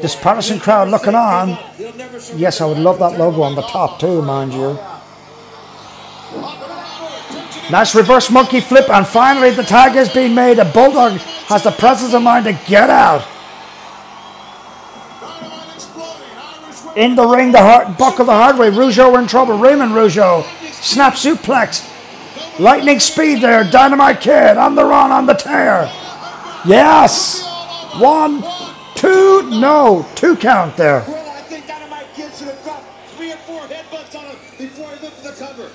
This 0.00 0.16
partisan 0.16 0.60
crowd 0.60 0.88
looking 0.88 1.14
on. 1.14 1.58
Yes, 2.36 2.60
I 2.60 2.66
would 2.66 2.78
love 2.78 2.98
that 3.00 3.18
logo 3.18 3.42
on 3.42 3.54
the 3.54 3.62
top 3.62 4.00
too, 4.00 4.22
mind 4.22 4.54
you. 4.54 4.78
Nice 7.70 7.94
reverse 7.94 8.30
monkey 8.30 8.60
flip, 8.60 8.90
and 8.90 9.06
finally 9.06 9.50
the 9.50 9.62
tag 9.62 9.96
is 9.96 10.12
being 10.12 10.34
made. 10.34 10.58
A 10.58 10.64
bulldog 10.64 11.12
has 11.48 11.62
the 11.62 11.70
presence 11.70 12.12
of 12.12 12.22
mind 12.22 12.44
to 12.44 12.52
get 12.66 12.90
out. 12.90 13.26
In 16.96 17.16
the 17.16 17.26
ring, 17.26 17.50
the 17.50 17.58
hard, 17.58 17.98
buckle 17.98 18.26
the 18.26 18.32
hard 18.32 18.56
way. 18.56 18.70
Rougeau 18.70 19.18
in 19.18 19.26
trouble. 19.26 19.58
Raymond 19.58 19.92
Rougeau. 19.92 20.44
Snap 20.70 21.14
suplex. 21.14 21.90
Lightning 22.60 23.00
speed 23.00 23.42
there. 23.42 23.68
Dynamite 23.68 24.20
Kid 24.20 24.56
on 24.56 24.76
the 24.76 24.84
run, 24.84 25.10
on 25.10 25.26
the 25.26 25.34
tear. 25.34 25.90
Yes. 26.64 27.42
One, 27.98 28.44
two, 28.94 29.50
no. 29.50 30.06
Two 30.14 30.36
count 30.36 30.76
there. 30.76 31.04
Well, 31.08 31.30
I 31.30 31.42
think 31.42 31.66
Dynamite 31.66 32.06
Kid 32.14 32.32
should 32.32 32.48
have 32.48 32.62
dropped 32.62 32.86
three 33.16 33.32
or 33.32 33.36
four 33.38 33.62
headbutts 33.62 34.16
on 34.16 34.26
him 34.26 34.36
before 34.56 34.90
he 34.90 35.04
looked 35.04 35.24
at 35.24 35.34
the 35.34 35.44
cover. 35.44 35.70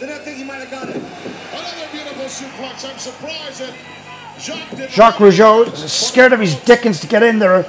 Then 0.00 0.10
I 0.10 0.18
think 0.24 0.38
he 0.38 0.44
might 0.44 0.66
have 0.66 0.70
got 0.70 0.88
it. 0.88 0.96
Another 0.96 1.92
beautiful 1.92 2.23
suplex. 2.34 2.90
I'm 2.90 2.98
surprised 2.98 3.60
that 3.60 3.74
Jacques 4.38 4.90
Jacques 4.90 5.16
Rougeau 5.16 5.72
is 5.72 5.92
scared 5.92 6.32
of 6.32 6.40
his 6.40 6.56
dickens 6.56 7.00
to 7.00 7.06
get 7.06 7.22
in 7.22 7.38
there, 7.38 7.66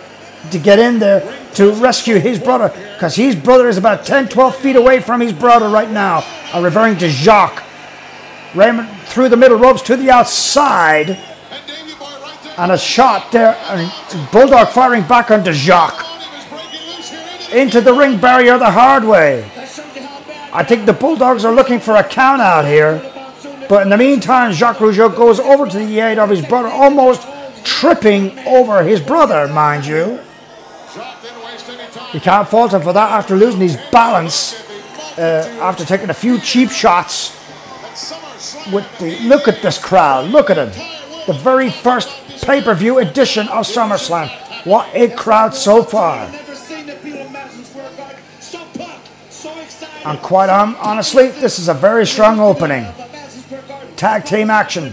to 0.52 0.60
get 0.60 0.80
in 0.80 1.00
there 1.00 1.22
to 1.54 1.72
rescue 1.74 2.18
his 2.20 2.40
brother, 2.40 2.70
because 2.96 3.16
his 3.16 3.36
brother 3.36 3.70
is 3.70 3.78
about 3.78 4.06
10, 4.06 4.30
12 4.30 4.56
feet 4.56 4.76
away 4.76 5.00
from 5.00 5.22
his 5.22 5.32
brother 5.32 5.70
right 5.70 5.92
now. 5.92 6.24
I'm 6.54 6.64
referring 6.64 6.98
to 6.98 7.10
Jacques. 7.10 7.64
Raymond 8.56 8.90
through 9.08 9.30
the 9.30 9.38
middle 9.38 9.58
ropes 9.58 9.82
to 9.84 9.96
the 9.98 10.10
outside, 10.10 11.20
And 12.58 12.72
a 12.72 12.78
shot 12.78 13.32
there, 13.34 13.56
and 13.68 14.32
Bulldog 14.32 14.70
firing 14.70 15.04
back 15.04 15.30
onto 15.30 15.52
Jacques. 15.52 16.06
Into 17.54 17.82
the 17.82 17.94
ring 17.94 18.18
barrier 18.18 18.58
the 18.58 18.72
hard 18.72 19.04
way. 19.04 19.44
I 20.54 20.64
think 20.64 20.86
the 20.86 20.94
Bulldogs 20.94 21.44
are 21.44 21.54
looking 21.54 21.82
for 21.82 21.98
a 21.98 22.04
count 22.04 22.42
out 22.42 22.66
here. 22.66 23.15
But 23.68 23.84
in 23.84 23.90
the 23.90 23.98
meantime, 23.98 24.52
Jacques 24.52 24.78
Rougeau 24.78 25.16
goes 25.16 25.40
over 25.40 25.68
to 25.68 25.78
the 25.78 26.00
aid 26.00 26.20
of 26.20 26.30
his 26.30 26.46
brother, 26.46 26.70
almost 26.70 27.28
tripping 27.64 28.38
over 28.40 28.84
his 28.84 29.02
brother, 29.02 29.48
mind 29.48 29.86
you. 29.86 30.20
You 32.14 32.20
can't 32.20 32.48
fault 32.48 32.74
him 32.74 32.82
for 32.82 32.94
that 32.94 33.12
after 33.12 33.36
losing 33.36 33.62
his 33.62 33.78
balance, 33.92 34.62
uh, 35.18 35.58
after 35.62 35.84
taking 35.84 36.10
a 36.10 36.14
few 36.14 36.40
cheap 36.40 36.70
shots. 36.70 37.32
With 38.72 38.86
the 39.00 39.20
look 39.22 39.48
at 39.48 39.62
this 39.62 39.78
crowd, 39.78 40.30
look 40.30 40.50
at 40.50 40.58
him. 40.58 40.70
The 41.28 41.34
very 41.34 41.70
first 41.72 42.10
pay-per-view 42.44 43.00
edition 43.00 43.48
of 43.48 43.66
SummerSlam. 43.66 44.30
What 44.66 44.88
a 44.94 45.10
crowd 45.10 45.54
so 45.56 45.84
far. 45.84 46.30
And 50.06 50.20
quite 50.22 50.50
hon- 50.50 50.76
honestly, 50.76 51.30
this 51.30 51.58
is 51.58 51.68
a 51.68 51.74
very 51.74 52.06
strong 52.06 52.40
opening. 52.40 52.86
Tag 53.96 54.26
team 54.26 54.50
action. 54.50 54.92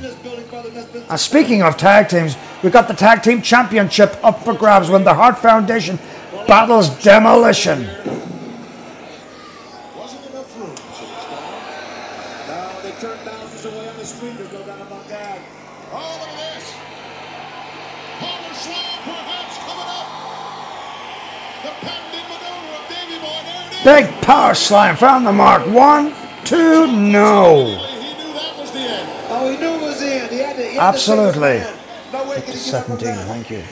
And 1.08 1.18
speaking 1.18 1.62
of 1.62 1.76
tag 1.76 2.08
teams, 2.08 2.36
we've 2.62 2.72
got 2.72 2.88
the 2.88 2.94
tag 2.94 3.22
team 3.22 3.42
championship 3.42 4.16
up 4.22 4.44
for 4.44 4.54
grabs 4.54 4.88
when 4.88 5.02
the 5.04 5.14
Hart 5.14 5.38
Foundation 5.38 5.98
battles 6.46 6.88
Demolition. 7.02 7.88
Big 23.84 24.08
power 24.22 24.54
slam 24.54 24.94
found 24.94 25.26
the 25.26 25.32
mark. 25.32 25.66
One, 25.66 26.14
two, 26.44 26.86
no. 26.86 27.91
Up 30.78 30.94
from 30.94 32.54
17, 32.54 33.04
that. 33.04 33.26
thank 33.26 33.50
you. 33.50 33.62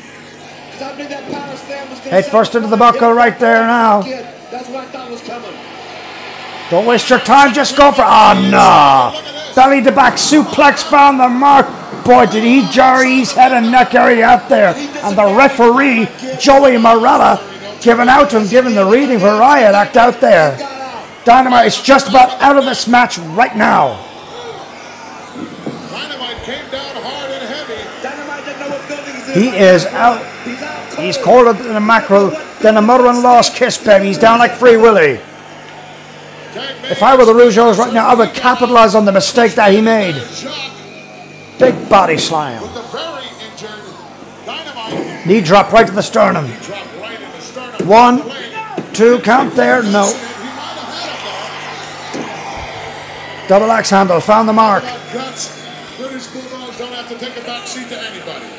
I 0.80 0.96
knew 0.96 1.08
that 1.08 1.30
power 1.30 1.56
slam 1.56 1.90
was 1.90 1.98
gonna 1.98 2.10
Head 2.10 2.26
first 2.26 2.54
into 2.54 2.68
the 2.68 2.76
buckle 2.76 3.12
right 3.12 3.38
there 3.38 3.66
now. 3.66 4.02
That's 4.02 4.68
what 4.68 4.84
I 4.84 4.86
thought 4.86 5.10
was 5.10 5.22
coming. 5.22 5.52
Don't 6.70 6.86
waste 6.86 7.10
your 7.10 7.18
time, 7.18 7.52
just 7.52 7.76
go 7.76 7.92
for. 7.92 8.04
Oh, 8.04 8.34
no. 8.50 9.54
Belly 9.54 9.82
to 9.82 9.92
back 9.92 10.14
suplex 10.14 10.82
found 10.82 11.18
the 11.18 11.28
mark. 11.28 11.66
Boy, 12.04 12.26
did 12.26 12.44
he 12.44 12.66
jar 12.70 13.04
his 13.04 13.32
head 13.32 13.52
and 13.52 13.70
neck 13.70 13.94
area 13.94 14.24
out 14.24 14.48
there. 14.48 14.74
And 15.02 15.18
the 15.18 15.34
referee, 15.36 16.06
Joey 16.38 16.76
Marella, 16.78 17.38
giving 17.82 18.08
out 18.08 18.30
to 18.30 18.40
him, 18.40 18.48
giving 18.48 18.74
the 18.74 18.84
reading 18.84 19.18
for 19.18 19.36
Riot 19.38 19.74
Act 19.74 19.96
out 19.96 20.20
there. 20.20 20.56
Dynamite 21.24 21.66
is 21.66 21.82
just 21.82 22.08
about 22.08 22.40
out 22.40 22.56
of 22.56 22.64
this 22.64 22.88
match 22.88 23.18
right 23.18 23.54
now. 23.56 24.06
Dynamite 25.90 26.42
came 26.44 26.70
down 26.70 26.96
hard 27.02 27.30
and 27.30 27.46
heavy. 27.46 27.82
Dynamite 28.02 28.44
didn't 28.44 28.60
know 28.60 28.70
what 28.70 28.88
building 28.88 29.19
He 29.32 29.48
is 29.48 29.86
out. 29.86 30.24
He's 30.98 31.16
colder 31.16 31.52
than 31.52 31.76
a 31.76 31.80
mackerel, 31.80 32.30
than 32.60 32.76
a 32.76 32.82
mother-in-law's 32.82 33.50
kiss, 33.50 33.78
baby. 33.82 34.06
He's 34.06 34.18
down 34.18 34.38
like 34.38 34.52
Free 34.52 34.76
Willy. 34.76 35.20
If 36.90 37.02
I 37.02 37.16
were 37.16 37.24
the 37.24 37.32
Rougeaus 37.32 37.78
right 37.78 37.92
now, 37.92 38.08
I 38.08 38.14
would 38.14 38.34
capitalize 38.34 38.94
on 38.94 39.04
the 39.04 39.12
mistake 39.12 39.54
that 39.54 39.72
he 39.72 39.80
made. 39.80 40.16
Big 41.58 41.88
body 41.88 42.18
slam. 42.18 42.62
Knee 45.26 45.40
drop 45.40 45.70
right 45.72 45.86
to 45.86 45.92
the 45.92 46.02
sternum. 46.02 46.46
In. 46.46 47.86
One, 47.86 48.22
two, 48.92 49.20
count 49.20 49.54
there. 49.54 49.82
No. 49.82 50.12
Double 53.46 53.70
axe 53.70 53.90
handle. 53.90 54.20
Found 54.20 54.48
the 54.48 54.52
mark. 54.52 54.82
British 54.82 56.26
Bulldogs 56.28 56.78
don't 56.78 56.92
have 56.92 57.08
to 57.08 57.18
take 57.18 57.36
a 57.36 57.42
back 57.42 57.66
seat 57.66 57.88
to 57.88 57.98
anybody. 58.00 58.49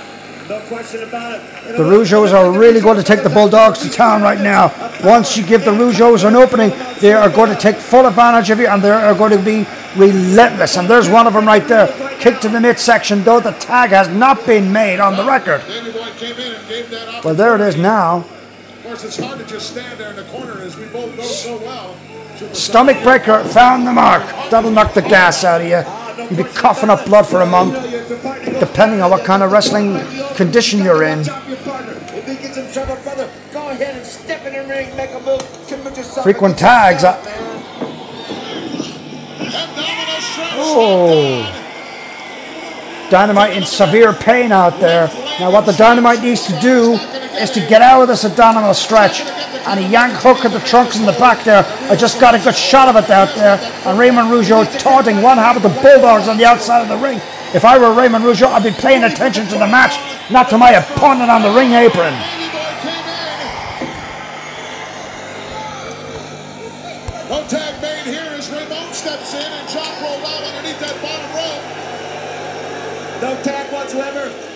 No 0.49 0.59
question 0.67 1.03
about 1.03 1.39
it. 1.39 1.41
And 1.65 1.75
The 1.75 1.83
Rougeaus 1.83 2.33
are 2.33 2.51
really 2.51 2.81
going 2.81 2.97
to 2.97 3.03
take 3.03 3.23
the 3.23 3.29
Bulldogs 3.29 3.79
to 3.79 3.89
town 3.89 4.21
right 4.21 4.39
now. 4.39 4.73
Once 5.03 5.37
you 5.37 5.45
give 5.45 5.63
the 5.63 5.71
Rougeaus 5.71 6.27
an 6.27 6.35
opening, 6.35 6.71
they 6.99 7.13
are 7.13 7.29
going 7.29 7.49
to 7.49 7.55
take 7.59 7.77
full 7.77 8.05
advantage 8.05 8.49
of 8.49 8.59
you 8.59 8.67
and 8.67 8.81
they 8.81 8.91
are 8.91 9.15
going 9.15 9.31
to 9.31 9.43
be 9.43 9.65
relentless. 9.95 10.77
And 10.77 10.89
there's 10.89 11.09
one 11.09 11.27
of 11.27 11.33
them 11.33 11.45
right 11.45 11.65
there. 11.67 11.87
Kick 12.19 12.39
to 12.41 12.49
the 12.49 12.59
midsection, 12.59 13.23
though 13.23 13.39
the 13.39 13.51
tag 13.51 13.91
has 13.91 14.09
not 14.09 14.45
been 14.45 14.71
made 14.71 14.99
on 14.99 15.15
the 15.15 15.23
record. 15.25 15.61
Davey 15.67 15.91
Boy 15.91 16.09
came 16.17 16.37
in 16.37 16.53
and 16.53 16.67
gave 16.67 16.89
that 16.89 17.07
up. 17.07 17.25
Well, 17.25 17.35
there 17.35 17.55
it 17.55 17.61
is 17.61 17.77
now. 17.77 18.17
Of 18.17 18.83
course, 18.83 19.03
it's 19.03 19.17
hard 19.17 19.39
to 19.39 19.45
just 19.45 19.71
stand 19.71 19.99
there 19.99 20.09
in 20.09 20.15
the 20.17 20.23
corner, 20.25 20.61
as 20.61 20.75
we 20.77 20.85
both 20.87 21.15
know 21.17 21.23
so 21.23 21.57
well. 21.59 21.95
Stomach 22.53 23.01
breaker, 23.03 23.43
found 23.45 23.87
the 23.87 23.93
mark. 23.93 24.23
That'll 24.49 24.71
knock 24.71 24.93
the 24.93 25.01
gas 25.01 25.43
out 25.43 25.61
of 25.61 25.67
you. 25.67 25.83
You'll 26.29 26.43
be 26.43 26.49
coughing 26.53 26.89
up 26.89 27.05
blood 27.05 27.25
for 27.27 27.41
a 27.41 27.45
month, 27.45 27.73
depending 28.59 29.01
on 29.01 29.09
what 29.11 29.23
kind 29.23 29.43
of 29.43 29.51
wrestling 29.51 29.99
condition 30.35 30.83
you're 30.83 31.03
in. 31.03 31.23
Frequent 36.23 36.57
tags, 36.57 37.03
uh. 37.03 37.17
Oh. 40.63 41.57
Dynamite 43.09 43.57
in 43.57 43.65
severe 43.65 44.13
pain 44.13 44.51
out 44.51 44.79
there. 44.79 45.07
Now, 45.39 45.51
what 45.51 45.65
the 45.65 45.73
Dynamite 45.73 46.21
needs 46.21 46.45
to 46.47 46.59
do 46.59 46.97
is 47.41 47.49
to 47.51 47.59
get 47.67 47.81
out 47.81 48.01
of 48.01 48.07
this 48.07 48.23
abdominal 48.23 48.73
stretch. 48.73 49.21
And 49.67 49.79
a 49.79 49.87
yank 49.87 50.13
hook 50.13 50.45
at 50.45 50.51
the 50.51 50.59
trunks 50.59 50.97
in 50.97 51.05
the 51.05 51.13
back 51.13 51.43
there. 51.43 51.63
I 51.89 51.95
just 51.95 52.19
got 52.19 52.35
a 52.35 52.39
good 52.39 52.55
shot 52.55 52.87
of 52.87 52.95
it 52.95 53.09
out 53.09 53.35
there. 53.35 53.57
And 53.85 53.97
Raymond 53.97 54.29
Rougeau 54.29 54.65
taunting 54.79 55.21
one 55.21 55.37
half 55.37 55.55
of 55.55 55.63
the 55.63 55.69
Bulldogs 55.81 56.27
on 56.27 56.37
the 56.37 56.45
outside 56.45 56.81
of 56.81 56.89
the 56.89 56.97
ring. 56.97 57.19
If 57.53 57.65
I 57.65 57.77
were 57.77 57.93
Raymond 57.93 58.23
Rougeau, 58.23 58.47
I'd 58.47 58.63
be 58.63 58.71
paying 58.71 59.03
attention 59.03 59.45
to 59.47 59.57
the 59.57 59.67
match, 59.67 59.99
not 60.31 60.49
to 60.51 60.57
my 60.57 60.71
opponent 60.71 61.29
on 61.29 61.41
the 61.41 61.51
ring 61.51 61.73
apron. 61.73 62.13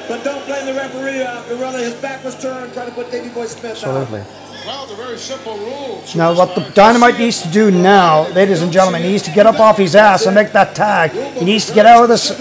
But 0.07 0.23
don't 0.23 0.45
blame 0.45 0.65
the 0.65 0.73
referee, 0.73 1.23
uh, 1.23 1.43
Gorilla. 1.47 1.79
His 1.79 1.95
back 1.95 2.23
was 2.23 2.39
turned, 2.39 2.73
trying 2.73 2.87
to 2.87 2.93
put 2.93 3.11
Davey 3.11 3.29
Boy 3.29 3.45
Smith 3.45 3.83
out. 3.83 4.09
Well, 4.65 4.83
it's 4.83 4.91
a 4.91 4.95
very 4.95 5.17
simple 5.17 5.57
rule. 5.57 6.03
Now, 6.15 6.33
what 6.33 6.55
the 6.55 6.61
Dynamite 6.71 7.19
needs 7.19 7.41
to 7.43 7.49
do 7.49 7.69
now, 7.69 8.27
ladies 8.29 8.61
and 8.61 8.71
gentlemen, 8.71 9.03
he 9.03 9.09
needs 9.09 9.23
to 9.23 9.31
get 9.31 9.45
up 9.45 9.59
off 9.59 9.77
his 9.77 9.95
ass 9.95 10.25
and 10.25 10.33
make 10.33 10.51
that 10.53 10.73
tag. 10.75 11.11
He 11.11 11.45
needs 11.45 11.65
to 11.67 11.73
get 11.73 11.85
out 11.85 12.03
of 12.03 12.09
this 12.09 12.31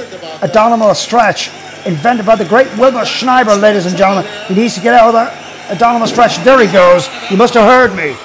abdominal 0.42 0.94
stretch 0.94 1.50
invented 1.86 2.24
by 2.24 2.36
the 2.36 2.46
great 2.46 2.66
Wilbur 2.78 3.04
Snyder, 3.04 3.54
ladies 3.54 3.86
and 3.86 3.96
gentlemen. 3.96 4.30
He 4.46 4.54
needs 4.54 4.74
to 4.74 4.80
get 4.80 4.94
out 4.94 5.14
of 5.14 5.14
the 5.14 5.72
abdominal 5.72 6.06
stretch. 6.06 6.38
There 6.38 6.60
he 6.60 6.72
goes. 6.72 7.08
You 7.30 7.36
must 7.36 7.54
have 7.54 7.68
heard 7.68 7.94
me. 7.96 8.16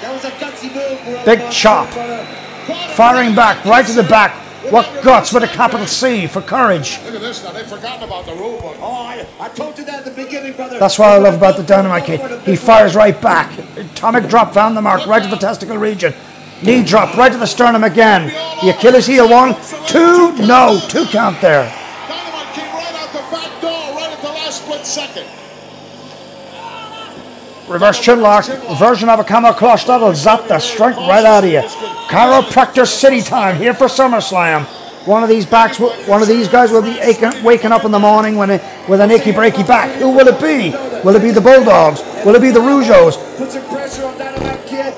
That 0.00 0.12
was 0.14 0.24
a 0.24 0.30
gutsy 0.30 0.72
move. 0.72 1.24
Big 1.24 1.50
chop. 1.50 1.88
Firing 2.94 3.34
back, 3.34 3.64
right 3.64 3.86
to 3.86 3.92
the 3.92 4.02
back. 4.02 4.34
What 4.70 5.02
guts 5.02 5.32
with 5.32 5.42
a 5.42 5.48
capital 5.48 5.86
C 5.86 6.26
for 6.26 6.40
courage. 6.40 6.98
Look 7.04 7.14
at 7.14 7.20
this 7.20 7.42
now. 7.42 7.52
They've 7.52 7.66
forgotten 7.66 8.04
about 8.04 8.26
the 8.26 8.34
rule 8.34 8.60
book. 8.60 8.76
Oh, 8.80 8.92
I, 8.92 9.26
I 9.40 9.48
told 9.48 9.76
you 9.78 9.84
that 9.84 10.00
at 10.00 10.04
the 10.04 10.22
beginning, 10.22 10.52
brother. 10.52 10.78
That's 10.78 10.98
what 10.98 11.08
I 11.08 11.18
love 11.18 11.34
about 11.34 11.56
the 11.56 11.62
Dynamite 11.64 12.04
Kid. 12.04 12.40
He 12.42 12.54
fires 12.56 12.94
right 12.94 13.20
back. 13.20 13.58
Atomic 13.76 14.28
drop 14.28 14.54
found 14.54 14.76
the 14.76 14.82
mark 14.82 15.06
right 15.06 15.22
to 15.22 15.28
the 15.28 15.36
testicle 15.36 15.76
region. 15.76 16.14
Knee 16.62 16.84
drop 16.84 17.16
right 17.16 17.32
to 17.32 17.38
the 17.38 17.46
sternum 17.46 17.82
again. 17.82 18.28
The 18.62 18.70
Achilles 18.70 19.06
heel 19.06 19.28
one, 19.28 19.56
two, 19.88 20.36
no, 20.46 20.80
two 20.88 21.06
count 21.06 21.40
there. 21.40 21.64
Dynamite 22.08 22.54
came 22.54 22.72
right 22.72 22.94
out 22.94 23.12
the 23.12 23.36
back 23.36 23.60
door 23.60 23.96
right 23.96 24.12
at 24.12 24.22
the 24.22 24.28
last 24.28 24.62
split 24.62 24.86
second. 24.86 25.26
Reverse 27.72 28.00
chin 28.00 28.20
lock, 28.20 28.44
version 28.78 29.08
of 29.08 29.18
a 29.18 29.24
camel 29.24 29.54
clutch 29.54 29.86
that'll 29.86 30.14
zap 30.14 30.46
the 30.46 30.58
strength 30.58 30.98
right 30.98 31.24
out 31.24 31.42
of 31.42 31.50
you. 31.50 31.60
Chiropractor 32.08 32.86
City 32.86 33.22
time 33.22 33.56
here 33.56 33.72
for 33.72 33.86
SummerSlam. 33.86 34.66
One 35.06 35.22
of 35.22 35.28
these 35.28 35.46
backs, 35.46 35.80
one 35.80 36.20
of 36.20 36.28
these 36.28 36.48
guys 36.48 36.70
will 36.70 36.82
be 36.82 36.98
aching, 36.98 37.42
waking 37.42 37.72
up 37.72 37.84
in 37.84 37.90
the 37.90 37.98
morning 37.98 38.36
when 38.36 38.50
it, 38.50 38.62
with 38.88 39.00
an 39.00 39.10
achy 39.10 39.32
breaky 39.32 39.66
back. 39.66 39.90
Who 39.98 40.10
will 40.10 40.28
it 40.28 40.38
be? 40.40 40.70
Will 41.02 41.16
it 41.16 41.22
be 41.22 41.30
the 41.30 41.40
Bulldogs? 41.40 42.02
Will 42.24 42.34
it 42.34 42.42
be 42.42 42.50
the 42.50 42.60
Rougeaus? 42.60 43.16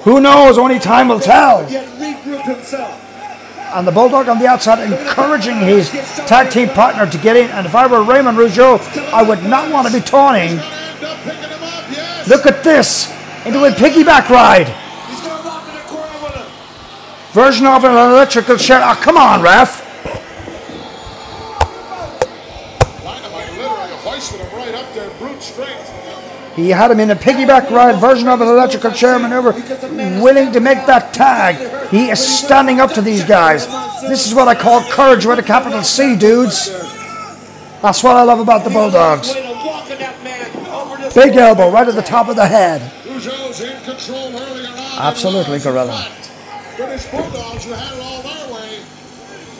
Who 0.03 0.21
knows? 0.21 0.59
Only 0.59 0.79
time 0.81 1.09
will 1.09 1.21
tell. 1.21 1.61
And 3.75 3.87
the 3.87 3.93
Bulldog 3.93 4.29
on 4.29 4.39
the 4.39 4.47
outside 4.47 4.81
encouraging 4.81 5.59
his 5.59 5.91
tag 6.27 6.51
team 6.51 6.69
partner 6.71 7.07
to 7.11 7.19
get 7.19 7.37
in. 7.37 7.51
And 7.51 7.67
if 7.67 7.75
I 7.75 7.87
were 7.87 8.03
Raymond 8.03 8.37
Rougeau, 8.37 8.81
I 9.13 9.23
would 9.23 9.43
not 9.45 9.73
want 9.73 9.87
to 9.87 9.93
be 9.93 10.01
taunting. 10.01 10.61
Look 12.27 12.47
at 12.47 12.65
this 12.65 13.11
into 13.45 13.65
a 13.65 13.71
piggyback 13.71 14.31
ride. 14.31 14.69
He's 15.09 15.21
going 15.21 15.37
to 15.37 15.43
the 15.45 15.83
corner 15.87 16.25
with 16.25 16.35
him. 16.35 16.47
Version 17.33 17.67
of 17.67 17.85
an 17.85 17.91
electrical 17.91 18.57
chair. 18.57 18.81
Oh, 18.83 18.95
come 18.95 19.17
on, 19.17 19.43
ref. 19.43 19.83
Dynamite 23.03 23.53
literally 23.53 23.93
hoisted 24.03 24.41
him 24.41 24.57
right 24.57 24.75
up 24.75 24.95
there, 24.95 25.11
brute 25.19 25.43
strength. 25.43 25.91
He 26.57 26.71
had 26.71 26.91
him 26.93 27.01
in 27.01 27.11
a 27.11 27.17
piggyback 27.17 27.69
ride 27.71 28.01
version 28.01 28.29
of 28.29 28.41
an 28.41 28.47
electrical 28.47 28.93
chair 28.93 29.19
maneuver, 29.19 29.53
willing 30.23 30.53
to 30.53 30.61
make 30.61 30.87
that 30.87 31.13
tag. 31.13 31.91
He 31.91 32.11
is 32.11 32.21
standing 32.21 32.81
up 32.81 32.93
to 32.93 33.03
these 33.03 33.25
guys. 33.25 33.67
This 34.03 34.27
is 34.27 34.35
what 34.35 34.47
I 34.49 34.55
call 34.55 34.83
courage 34.85 35.27
with 35.27 35.41
a 35.41 35.43
capital 35.43 35.83
C, 35.83 36.15
dudes. 36.17 36.71
That's 37.83 38.03
what 38.05 38.17
I 38.17 38.23
love 38.23 38.39
about 38.39 38.63
the 38.63 38.71
Bulldogs. 38.71 39.35
Big 41.15 41.37
elbow 41.37 41.71
right 41.71 41.87
at 41.87 41.95
the 41.95 42.03
top 42.03 42.29
of 42.29 42.35
the 42.35 42.47
head. 42.47 42.81
Rougeau's 43.07 43.61
in 43.61 43.81
control 43.83 44.37
earlier 44.37 44.69
on. 44.69 44.99
Absolutely, 44.99 45.61
Gorilla. 45.61 46.11
British 46.77 47.07
Bulldogs 47.07 47.65
who 47.65 47.73
had 47.73 47.93
it 47.97 48.01
all 48.03 48.21
their 48.23 48.53
way, 48.53 48.81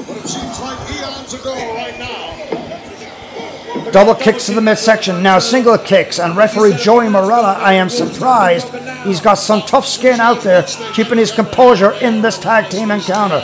but 0.07 0.17
it 0.17 0.27
seems 0.27 0.61
like 0.61 0.79
eons 0.91 1.35
ago 1.35 1.55
right 1.75 1.97
now. 1.97 3.91
Double 3.93 4.17
kicks 4.17 4.47
to 4.47 4.55
the 4.55 4.61
midsection, 4.61 5.23
now 5.23 5.39
single 5.39 5.79
kicks, 5.79 6.19
and 6.19 6.37
referee 6.37 6.75
Joey 6.75 7.07
Marella, 7.07 7.55
I 7.57 7.75
am 7.75 7.89
surprised. 7.89 8.69
He's 9.05 9.21
got 9.21 9.35
some 9.35 9.61
tough 9.63 9.87
skin 9.87 10.19
out 10.19 10.41
there, 10.43 10.65
keeping 10.93 11.19
his 11.19 11.31
composure 11.31 11.93
in 11.93 12.21
this 12.21 12.37
tag 12.37 12.69
team 12.69 12.91
encounter. 12.91 13.41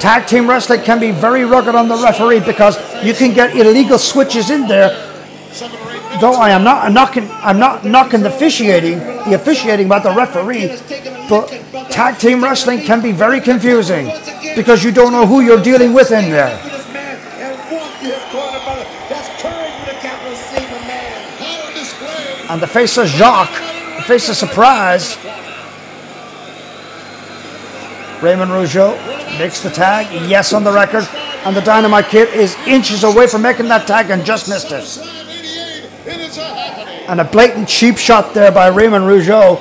Tag 0.00 0.26
team 0.26 0.50
wrestling 0.50 0.82
can 0.82 0.98
be 0.98 1.12
very 1.12 1.44
rugged 1.44 1.76
on 1.76 1.86
the 1.86 1.96
referee 1.96 2.40
because 2.40 2.76
you 3.04 3.14
can 3.14 3.32
get 3.32 3.54
illegal 3.56 3.98
switches 3.98 4.50
in 4.50 4.66
there. 4.66 4.90
Though 6.20 6.34
I 6.34 6.50
am 6.50 6.62
not 6.62 6.92
knocking, 6.92 7.28
I'm 7.30 7.58
not 7.58 7.84
knocking 7.84 8.20
the 8.20 8.28
officiating, 8.28 8.98
the 8.98 9.34
officiating 9.34 9.86
about 9.86 10.04
the 10.04 10.12
referee, 10.12 10.68
but 11.28 11.48
tag 11.90 12.18
team 12.18 12.42
wrestling 12.42 12.82
can 12.82 13.02
be 13.02 13.12
very 13.12 13.40
confusing 13.40 14.10
because 14.54 14.84
you 14.84 14.92
don't 14.92 15.12
know 15.12 15.26
who 15.26 15.40
you're 15.40 15.62
dealing 15.62 15.92
with 15.92 16.12
in 16.12 16.30
there. 16.30 16.58
And 22.48 22.60
the 22.60 22.66
face 22.66 22.96
of 22.98 23.08
Jacques, 23.08 23.58
the 23.96 24.02
face 24.02 24.28
of 24.28 24.36
surprise. 24.36 25.16
Raymond 28.22 28.50
Rougeau 28.52 28.96
makes 29.38 29.60
the 29.60 29.70
tag, 29.70 30.06
yes 30.30 30.52
on 30.52 30.62
the 30.62 30.72
record, 30.72 31.08
and 31.44 31.56
the 31.56 31.60
Dynamite 31.60 32.06
Kid 32.06 32.32
is 32.32 32.54
inches 32.66 33.02
away 33.02 33.26
from 33.26 33.42
making 33.42 33.66
that 33.68 33.86
tag 33.86 34.10
and 34.10 34.24
just 34.24 34.48
missed 34.48 34.72
it. 34.72 35.23
And 36.06 37.20
a 37.20 37.24
blatant 37.24 37.68
cheap 37.68 37.96
shot 37.96 38.34
there 38.34 38.52
by 38.52 38.68
Raymond 38.68 39.04
Rougeau. 39.04 39.60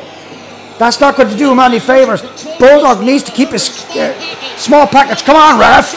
That's 0.77 0.99
not 0.99 1.15
going 1.15 1.29
to 1.29 1.37
do 1.37 1.51
him 1.51 1.59
any 1.59 1.79
favors. 1.79 2.21
Bulldog 2.59 3.03
needs 3.03 3.23
to 3.23 3.31
keep 3.31 3.49
his 3.49 3.85
uh, 3.91 4.13
small 4.57 4.87
package. 4.87 5.23
Come 5.23 5.35
on, 5.35 5.59
ref. 5.59 5.93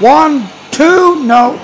One, 0.00 0.46
two, 0.70 1.24
no. 1.24 1.58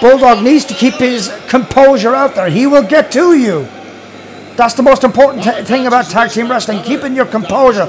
Bulldog 0.00 0.42
needs 0.42 0.64
to 0.66 0.74
keep 0.74 0.94
his 0.94 1.30
composure 1.48 2.14
out 2.14 2.34
there. 2.34 2.48
He 2.48 2.66
will 2.66 2.82
get 2.82 3.12
to 3.12 3.34
you. 3.34 3.66
That's 4.56 4.74
the 4.74 4.82
most 4.82 5.04
important 5.04 5.44
thing 5.66 5.86
about 5.86 6.06
tag 6.06 6.30
team 6.30 6.50
wrestling, 6.50 6.82
keeping 6.82 7.14
your 7.14 7.26
composure. 7.26 7.86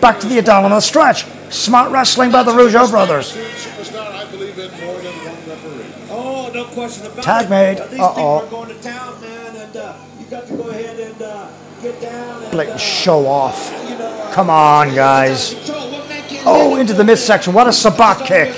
Back 0.00 0.20
to 0.20 0.26
the 0.26 0.38
abdominal 0.38 0.80
stretch. 0.80 1.24
Smart 1.50 1.92
wrestling 1.92 2.30
by 2.30 2.42
the 2.42 2.52
Rougeau 2.52 2.90
brothers. 2.90 3.32
Superstar, 3.36 4.12
I 4.12 4.18
I 4.28 4.30
believe 4.30 4.58
in 4.58 4.70
more 4.84 5.00
than 5.00 5.14
one 5.24 5.36
referee. 5.48 5.86
Oh, 6.10 6.50
no 6.52 6.64
question 6.78 7.06
about 7.06 7.24
Tag 7.24 7.44
it. 7.46 7.50
made. 7.50 7.80
Uh, 7.80 7.86
these 7.86 8.00
Uh-oh. 8.00 8.14
people 8.14 8.24
are 8.58 8.64
going 8.64 8.68
to 8.76 8.82
town, 8.82 9.20
man, 9.20 9.56
and 9.56 9.76
uh, 9.76 9.96
you 10.18 10.26
got 10.26 10.46
to 10.46 10.56
go 10.56 10.68
ahead 10.70 11.00
and 11.00 11.22
uh, 11.22 11.48
get 11.82 12.00
down. 12.00 12.42
And, 12.42 12.50
Blatant 12.52 12.76
uh, 12.76 12.78
show 12.78 13.26
off. 13.26 13.72
you 13.88 13.96
know, 13.98 14.04
uh, 14.06 14.32
Come 14.34 14.50
on, 14.50 14.94
guys. 14.94 15.54
control. 15.54 15.90
What 15.92 16.08
make 16.08 16.32
it- 16.32 16.42
Oh, 16.46 16.76
into 16.76 16.92
the 16.94 17.04
midsection. 17.04 17.52
What 17.52 17.66
a 17.66 17.70
savate 17.72 18.24
kick. 18.26 18.54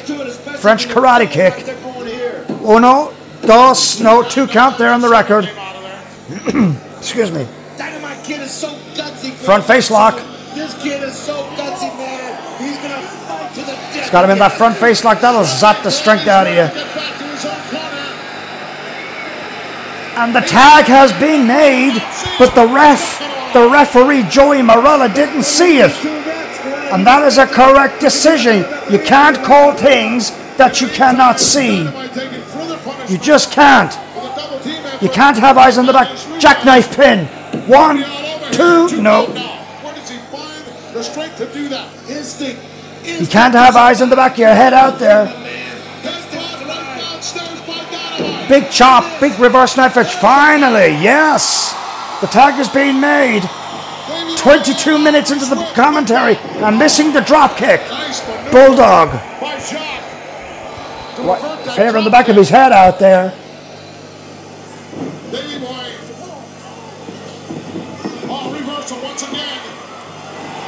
French 0.58 0.86
karate 0.88 1.30
kick. 1.30 1.64
They're 1.64 1.74
going 1.82 2.06
here. 2.06 2.44
Uno, 2.62 3.12
dos, 3.42 4.00
no, 4.00 4.22
two 4.22 4.46
count 4.46 4.76
there 4.76 4.92
on 4.92 5.00
the 5.00 5.08
record. 5.08 5.48
Excuse 6.98 7.32
me. 7.32 7.46
Dynamite 7.78 8.22
Kid 8.24 8.40
is 8.42 8.50
so 8.50 8.68
gutsy. 8.94 9.32
Front 9.32 9.64
face 9.64 9.90
lock. 9.90 10.14
This 10.54 10.74
kid 10.82 11.02
is 11.02 11.16
so 11.16 11.44
gutsy, 11.56 11.88
man. 11.96 12.58
He's 12.58 12.76
gonna 12.76 13.00
fight 13.00 13.54
to 13.54 13.60
the 13.60 13.66
death. 13.72 13.94
He's 13.94 14.10
got 14.10 14.24
him 14.24 14.30
in 14.30 14.38
that 14.38 14.52
front 14.52 14.76
face 14.76 15.02
lock. 15.04 15.20
That'll 15.20 15.44
zap 15.44 15.82
the 15.82 15.90
strength 15.90 16.26
out 16.26 16.46
of 16.46 16.52
you. 16.54 16.89
And 20.20 20.34
the 20.34 20.40
tag 20.40 20.84
has 20.84 21.14
been 21.14 21.46
made, 21.46 21.94
but 22.38 22.54
the 22.54 22.66
ref, 22.66 23.20
the 23.54 23.70
referee 23.70 24.24
Joey 24.24 24.58
Marella 24.58 25.08
didn't 25.14 25.44
see 25.44 25.78
it. 25.78 25.96
And 26.92 27.06
that 27.06 27.26
is 27.26 27.38
a 27.38 27.46
correct 27.46 28.02
decision. 28.02 28.66
You 28.92 28.98
can't 28.98 29.42
call 29.42 29.72
things 29.72 30.32
that 30.58 30.82
you 30.82 30.88
cannot 30.88 31.40
see. 31.40 31.88
You 33.10 33.16
just 33.16 33.50
can't. 33.50 33.90
You 35.00 35.08
can't 35.08 35.38
have 35.38 35.56
eyes 35.56 35.78
on 35.78 35.86
the 35.86 35.94
back. 35.94 36.14
Jackknife 36.38 36.94
pin. 36.94 37.24
One, 37.66 38.04
two, 38.52 39.00
no. 39.00 39.26
You 43.04 43.26
can't 43.26 43.54
have 43.54 43.74
eyes 43.74 44.02
on 44.02 44.10
the 44.10 44.16
back 44.16 44.32
of 44.32 44.38
your 44.38 44.54
head 44.54 44.74
out 44.74 44.98
there. 44.98 45.49
Big 48.50 48.68
chop, 48.68 49.20
big 49.20 49.38
reverse 49.38 49.76
knife 49.76 49.96
edge. 49.96 50.12
Finally, 50.14 50.88
yes. 51.00 51.70
The 52.20 52.26
tag 52.26 52.58
is 52.58 52.68
being 52.68 53.00
made. 53.00 53.48
22 54.38 54.98
minutes 54.98 55.30
into 55.30 55.44
the 55.44 55.54
commentary. 55.72 56.34
I'm 56.60 56.76
missing 56.76 57.12
the 57.12 57.20
drop 57.20 57.56
kick. 57.56 57.80
Bulldog. 58.50 59.10
What, 61.24 61.40
favor 61.76 61.96
on 61.96 62.02
the 62.02 62.10
back 62.10 62.28
of 62.28 62.34
his 62.34 62.48
head 62.48 62.72
out 62.72 62.98
there. 62.98 63.32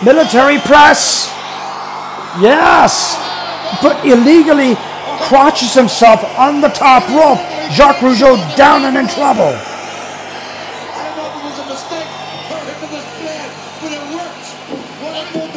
Military 0.05 0.59
press. 0.59 1.27
Yes. 2.41 3.19
But 3.83 4.07
illegally 4.07 4.77
crotches 5.23 5.75
himself 5.75 6.23
on 6.39 6.61
the 6.61 6.69
top 6.69 7.09
rope. 7.09 7.41
Jacques 7.73 7.97
Rougeau 7.97 8.37
down 8.57 8.85
and 8.85 8.97
in 8.97 9.09
trouble. 9.09 9.53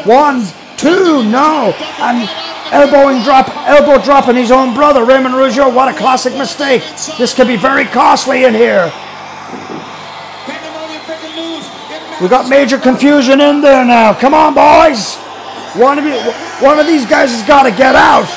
One, 0.05 0.45
two, 0.77 1.23
no. 1.29 1.73
And 1.99 2.29
elbowing 2.71 3.23
drop, 3.23 3.49
elbow 3.67 4.03
drop 4.03 4.27
on 4.27 4.35
his 4.35 4.51
own 4.51 4.73
brother, 4.73 5.03
Raymond 5.03 5.35
Rougeau. 5.35 5.73
What 5.73 5.93
a 5.93 5.97
classic 5.97 6.33
mistake. 6.37 6.83
This 7.17 7.33
could 7.33 7.47
be 7.47 7.55
very 7.55 7.85
costly 7.85 8.45
in 8.45 8.53
here. 8.53 8.91
We 12.21 12.29
got 12.29 12.47
major 12.47 12.77
confusion 12.77 13.41
in 13.41 13.61
there 13.61 13.83
now. 13.83 14.13
Come 14.13 14.33
on, 14.33 14.53
boys. 14.53 15.15
One 15.75 15.99
of 15.99 16.05
you, 16.05 16.15
one 16.65 16.79
of 16.79 16.87
these 16.87 17.05
guys 17.05 17.31
has 17.31 17.45
got 17.45 17.63
to 17.63 17.71
get 17.71 17.95
out. 17.95 18.29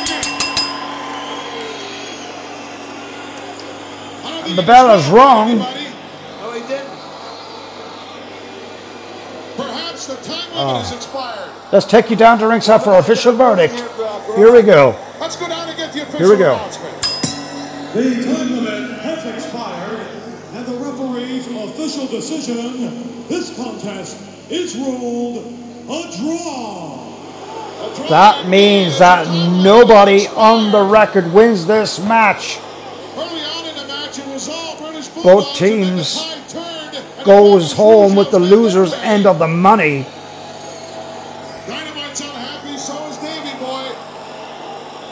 I 4.23 4.29
don't 4.31 4.43
think 4.43 4.55
The 4.55 4.61
he 4.61 4.67
bell 4.67 4.87
can 4.87 4.99
is 4.99 5.07
wrong. 5.07 5.49
anybody. 5.51 5.87
No, 6.41 6.51
he 6.51 6.59
didn't. 6.61 6.89
Perhaps 9.55 10.07
the 10.07 10.15
time 10.15 10.49
limit 10.49 10.55
Ah. 10.57 10.79
has 10.79 10.91
expired. 10.93 11.49
Let's 11.71 11.85
take 11.85 12.09
you 12.09 12.15
down 12.15 12.39
to 12.39 12.47
ringside 12.47 12.83
for 12.83 12.93
official 12.97 13.33
verdict. 13.33 13.81
Here 14.35 14.51
we 14.51 14.61
go. 14.61 14.95
Let's 15.21 15.35
go 15.35 15.47
down 15.47 15.69
and 15.69 15.77
get 15.77 15.93
the 15.93 16.01
official 16.01 16.19
Here 16.19 16.29
we 16.29 16.37
go. 16.37 16.59
The 17.93 18.23
time 18.25 18.51
limit 18.55 18.99
has 19.01 19.25
expired, 19.25 19.99
and 20.55 20.65
the 20.65 20.73
referee's 20.73 21.47
official 21.47 22.07
decision, 22.07 23.27
this 23.29 23.55
contest 23.55 24.17
is 24.49 24.75
ruled 24.75 25.45
a 25.87 26.17
draw. 26.17 27.01
A 27.81 27.95
draw 27.95 28.07
That 28.09 28.47
means 28.47 28.99
that 28.99 29.27
nobody 29.63 30.27
on 30.27 30.71
the 30.71 30.83
record 30.83 31.31
wins 31.33 31.65
this 31.65 31.99
match. 31.99 32.59
Early 33.15 33.41
on 33.41 33.65
in 33.65 33.75
the 33.75 33.87
match, 33.87 34.19
it 34.19 34.27
was 34.27 34.49
all 34.49 34.77
British 34.77 35.07
Both 35.09 35.23
Bulldogs, 35.23 35.61
and 35.61 35.71
then 35.71 35.81
the 35.81 36.03
teams 36.03 36.21
tide 36.21 36.49
turned, 36.49 37.05
and 37.17 37.25
Goes 37.25 37.73
home 37.73 38.15
with 38.15 38.31
the 38.31 38.39
loser's 38.39 38.93
end 38.93 39.25
of 39.25 39.39
the 39.39 39.47
money. 39.47 40.05
Unhappy, 41.67 42.77
so 42.77 43.07
is 43.07 43.17
Davey 43.17 43.57
Boy. 43.59 43.91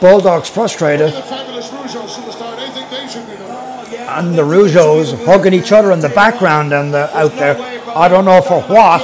Bulldogs 0.00 0.48
frustrated. 0.48 1.12
The 1.12 1.22
fabulous 1.22 1.68
Rougeau 1.70 2.06
superstar. 2.06 2.56
They 2.56 2.68
think 2.70 2.90
they 2.90 3.08
should 3.08 3.26
be 3.28 3.34
the 3.36 3.44
one. 3.44 3.92
Yeah. 3.92 4.18
And 4.20 4.38
the 4.38 4.42
Rougeaus 4.42 5.24
hugging 5.24 5.54
each 5.54 5.72
other 5.72 5.90
in 5.92 6.00
the 6.00 6.08
background 6.08 6.72
and 6.72 6.94
the, 6.94 7.14
out 7.16 7.32
there. 7.32 7.73
I 7.94 8.08
don't 8.08 8.24
know 8.24 8.42
for 8.42 8.60
what. 8.62 9.02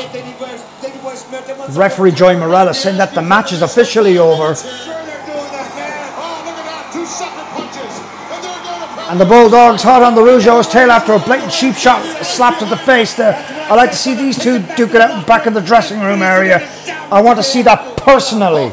Referee 1.77 2.11
Joey 2.13 2.35
Marella 2.35 2.75
saying 2.75 2.99
that 2.99 3.15
the 3.15 3.23
match 3.23 3.53
is 3.53 3.63
officially 3.63 4.19
over. 4.19 4.55
Sure, 4.55 4.71
they're 4.71 5.27
doing 5.27 5.51
that, 5.55 5.71
man. 5.79 6.11
Look 6.45 6.59
at 6.59 6.67
that. 6.67 6.91
Two 6.93 7.07
sucker 7.07 7.47
punches. 7.55 7.95
And 8.31 8.43
they're 8.43 8.63
going 8.67 8.81
to 8.83 9.11
And 9.13 9.21
the 9.21 9.25
Bulldogs 9.25 9.83
hot 9.85 10.03
on 10.03 10.17
the 10.17 10.23
Rougeau's 10.23 10.67
tail 10.67 10.91
after 10.91 11.13
a 11.13 11.21
blatant 11.21 11.53
cheap 11.53 11.77
shot 11.77 12.03
slap 12.25 12.59
to 12.59 12.65
the 12.65 12.77
face 12.77 13.15
there. 13.15 13.35
I 13.71 13.77
like 13.77 13.93
to 13.93 13.97
see 13.97 14.15
these 14.15 14.37
two 14.37 14.59
duke 14.77 14.95
it 14.95 15.01
out 15.01 15.25
back 15.27 15.47
in 15.47 15.55
the 15.55 15.61
dressing 15.61 16.01
room 16.01 16.23
area. 16.23 16.69
I 17.13 17.23
want 17.23 17.39
to 17.39 17.45
see 17.45 17.63
that 17.63 17.97
personally. 17.99 18.73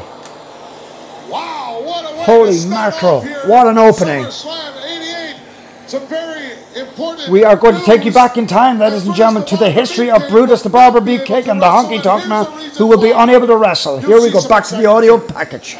Wow, 1.28 1.80
what 1.84 2.12
a 2.12 2.16
way 2.16 2.24
Holy 2.24 2.66
mackerel. 2.68 3.22
What 3.46 3.68
an 3.68 3.78
opening. 3.78 4.26
SummerSlam 6.78 6.86
88. 6.86 6.86
Some 6.86 6.86
very 6.86 6.88
important 6.88 7.30
We 7.30 7.44
are 7.44 7.56
going 7.56 7.74
to 7.76 7.84
take 7.84 8.04
you 8.04 8.12
back 8.12 8.36
in 8.36 8.46
time, 8.46 8.78
ladies 8.78 9.06
and 9.06 9.14
gentlemen, 9.14 9.44
to 9.48 9.56
the 9.56 9.70
history 9.70 10.10
of 10.10 10.22
Brutus 10.28 10.62
the 10.62 10.68
Barber 10.70 11.00
Beefcake 11.00 11.48
and 11.48 11.60
the 11.60 11.66
Honky 11.66 12.02
Tonk 12.02 12.26
Man 12.28 12.44
who 12.76 12.86
will 12.86 13.00
be 13.00 13.10
unable 13.10 13.46
to 13.46 13.56
wrestle. 13.56 13.98
Here 13.98 14.20
we 14.20 14.30
go, 14.30 14.40
back 14.48 14.64
to 14.66 14.76
the 14.76 14.86
audio 14.86 15.18
package. 15.18 15.76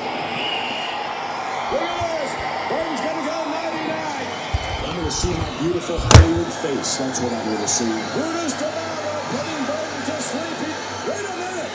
I'm 4.79 4.95
going 4.95 5.05
to 5.05 5.11
see 5.11 5.33
my 5.33 5.59
beautiful 5.61 5.99
Hollywood 5.99 6.53
face. 6.53 6.97
That's 6.99 7.21
what 7.21 7.33
I'm 7.33 7.45
going 7.47 7.59
to 7.59 7.69
see. 7.69 7.85
Brutus 8.15 8.55
the 8.55 8.67
Barber 8.71 9.19
putting 9.31 9.63
Burton 9.67 10.01
to 10.07 10.17
sleep. 10.23 10.59
He- 10.63 11.11
Wait 11.11 11.25
a 11.27 11.35
minute. 11.37 11.71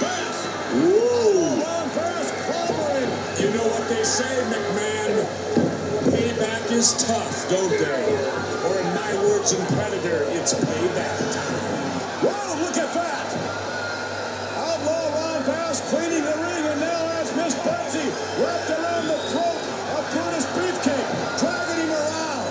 Bass. 0.00 0.38
Whoa. 0.76 1.62
Ron 1.62 1.88
Bass 1.96 2.28
clobbering. 2.46 3.10
You 3.42 3.48
know 3.56 3.66
what 3.68 3.88
they 3.88 4.04
say, 4.04 4.34
McMahon? 4.52 5.26
Payback 6.12 6.70
is 6.72 6.94
tough, 7.06 7.48
don't 7.50 7.70
they? 7.70 8.15
Predator, 9.46 10.26
it's 10.34 10.54
payback 10.54 11.18
time. 11.30 12.26
Wow, 12.26 12.58
look 12.66 12.74
at 12.74 12.90
that. 12.98 13.26
Outlaw 14.58 15.06
Ron 15.14 15.46
Bass 15.46 15.88
cleaning 15.88 16.24
the 16.26 16.34
ring, 16.34 16.66
and 16.66 16.80
now 16.80 17.06
that's 17.14 17.30
Miss 17.36 17.54
Betsy 17.62 18.10
wrapped 18.42 18.70
around 18.74 19.06
the 19.06 19.14
throat 19.30 19.62
of 19.94 20.02
Brutus 20.10 20.50
Beefcake, 20.50 21.38
dragging 21.38 21.78
him 21.78 21.94
around. 21.94 22.48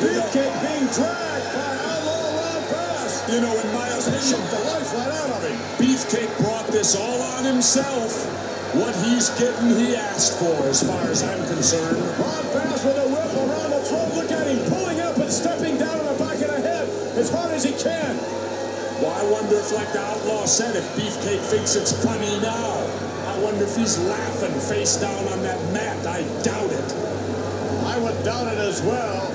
Beefcake 0.00 0.56
being 0.64 0.88
dragged 0.88 1.48
by 1.52 1.76
Outlaw 1.92 2.24
Ron 2.40 2.62
Bass. 2.72 3.28
You 3.28 3.44
know, 3.44 3.52
in 3.60 3.68
my 3.76 3.88
opinion, 3.92 4.40
the 4.40 4.60
life 4.72 4.88
right 4.96 5.12
out 5.20 5.36
of 5.36 5.42
him. 5.44 5.58
Beefcake 5.76 6.32
brought 6.40 6.66
this 6.68 6.96
all 6.96 7.20
on 7.36 7.44
himself. 7.44 8.24
What 8.72 8.96
he's 9.04 9.28
getting, 9.38 9.68
he 9.76 9.94
asked 9.96 10.38
for, 10.38 10.64
as 10.64 10.82
far 10.82 11.02
as 11.12 11.22
I'm 11.22 11.44
concerned. 11.46 12.00
Ron 12.18 12.45
as 17.26 17.34
hard 17.34 17.50
as 17.50 17.64
he 17.66 17.74
can. 17.74 18.14
Well, 19.02 19.10
I 19.10 19.26
wonder 19.26 19.58
if, 19.58 19.74
like 19.74 19.90
the 19.90 19.98
outlaw 19.98 20.46
said, 20.46 20.76
if 20.78 20.86
Beefcake 20.94 21.42
thinks 21.42 21.74
it's 21.74 21.90
funny 21.90 22.30
now. 22.38 22.86
I 23.26 23.34
wonder 23.42 23.66
if 23.66 23.74
he's 23.74 23.98
laughing 24.06 24.54
face 24.70 24.94
down 24.96 25.26
on 25.34 25.42
that 25.42 25.58
mat. 25.74 25.98
I 26.06 26.22
doubt 26.46 26.70
it. 26.70 26.88
I 27.82 27.98
would 27.98 28.14
doubt 28.22 28.46
it 28.46 28.58
as 28.62 28.80
well. 28.82 29.26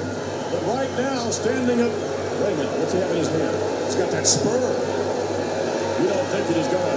But 0.56 0.63
right 0.71 0.91
now, 0.95 1.30
standing 1.36 1.84
up. 1.84 1.91
Wait 2.39 2.56
a 2.56 2.63
minute, 2.63 2.80
what's 2.80 2.93
he 2.95 2.99
have 3.04 3.12
in 3.12 3.17
his 3.17 3.27
hand? 3.27 3.60
He's 3.86 3.99
got 3.99 4.10
that 4.15 4.25
spur. 4.25 4.56
You 4.56 6.08
don't 6.08 6.30
think 6.32 6.47
that 6.47 6.56
he's 6.56 6.71
gonna. 6.71 6.95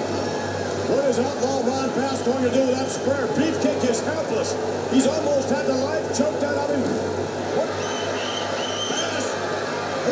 What 0.95 1.05
is 1.11 1.19
Outlaw 1.19 1.67
Ron 1.67 1.89
Bass 1.99 2.23
going 2.23 2.45
to 2.45 2.53
do 2.55 2.61
with 2.71 2.79
that 2.79 2.89
spur? 2.89 3.27
Beefcake 3.35 3.91
is 3.91 4.01
helpless. 4.07 4.55
He's 4.93 5.09
almost 5.09 5.51
had 5.51 5.67
the 5.67 5.75
life 5.75 6.07
choked 6.17 6.43
out 6.45 6.55
of 6.55 6.71
him 6.71 7.15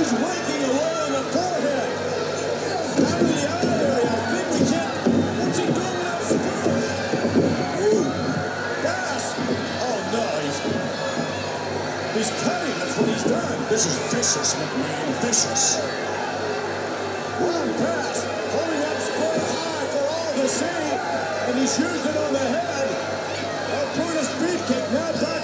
is 0.01 0.13
raking 0.13 0.63
away 0.71 0.95
on 1.05 1.13
the 1.13 1.25
forehead. 1.33 1.91
Out 2.83 3.21
of 3.21 3.29
the 3.29 3.41
eye 3.45 3.69
area, 3.85 4.15
big 4.33 4.49
kick. 4.69 4.91
What's 5.41 5.59
he 5.59 5.67
doing 5.67 5.99
now? 6.01 6.21
spot. 6.23 6.69
Ooh, 7.83 8.05
Bass. 8.85 9.25
Oh, 9.85 9.99
no, 10.13 10.25
he's, 10.43 10.59
he's 12.17 12.31
cutting. 12.43 12.77
That's 12.81 12.97
what 12.99 13.09
he's 13.09 13.25
done. 13.25 13.59
This 13.69 13.85
is 13.87 13.97
vicious, 14.15 14.55
McMahon, 14.57 15.09
vicious. 15.21 15.65
Ron 17.41 17.69
Bass. 17.81 18.19
Holding 18.53 18.81
that 18.81 18.99
square 19.03 19.41
high 19.45 19.87
for 19.93 20.05
all 20.09 20.33
to 20.41 20.49
see. 20.49 20.89
And 21.49 21.59
he's 21.59 21.79
used 21.79 22.07
it 22.07 22.17
on 22.17 22.33
the 22.33 22.39
head. 22.39 22.89
That 23.73 23.89
Brutus 23.97 24.31
Beefcake 24.41 24.93
now 24.93 25.13
back 25.21 25.42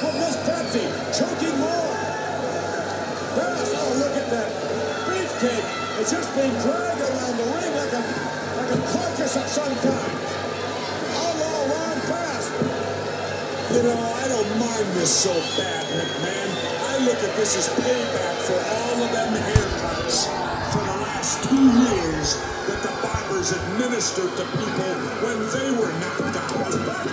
Beefcake 5.39 6.01
is 6.01 6.11
just 6.11 6.35
being 6.35 6.51
dragged 6.51 7.01
around 7.01 7.37
the 7.39 7.45
ring 7.47 7.71
like 7.79 7.93
a, 7.95 8.03
like 8.59 8.75
a 8.75 8.81
carcass 8.91 9.37
of 9.37 9.47
some 9.47 9.71
kind. 9.87 10.19
Outlaw 11.15 11.71
Ron 11.71 11.99
Bass. 12.11 12.51
You 13.71 13.85
know, 13.85 13.95
I 13.95 14.27
don't 14.27 14.51
mind 14.59 14.87
this 14.99 15.15
so 15.15 15.31
bad, 15.55 15.87
McMahon. 15.95 16.51
I 16.91 16.99
look 17.05 17.23
at 17.23 17.37
this 17.37 17.55
as 17.57 17.69
payback 17.79 18.35
for 18.51 18.59
all 18.59 19.05
of 19.05 19.13
them 19.13 19.35
haircuts 19.55 20.27
for 20.73 20.83
the 20.83 20.99
last 21.07 21.45
two 21.45 21.71
years 21.87 22.35
that 22.67 22.83
the 22.83 22.91
barbers 23.01 23.53
administered 23.53 24.35
to 24.39 24.45
people 24.59 24.91
when 25.23 25.39
they 25.55 25.71
were 25.79 25.93
knocked 26.01 26.35
out. 26.35 26.75
Ron 26.85 27.09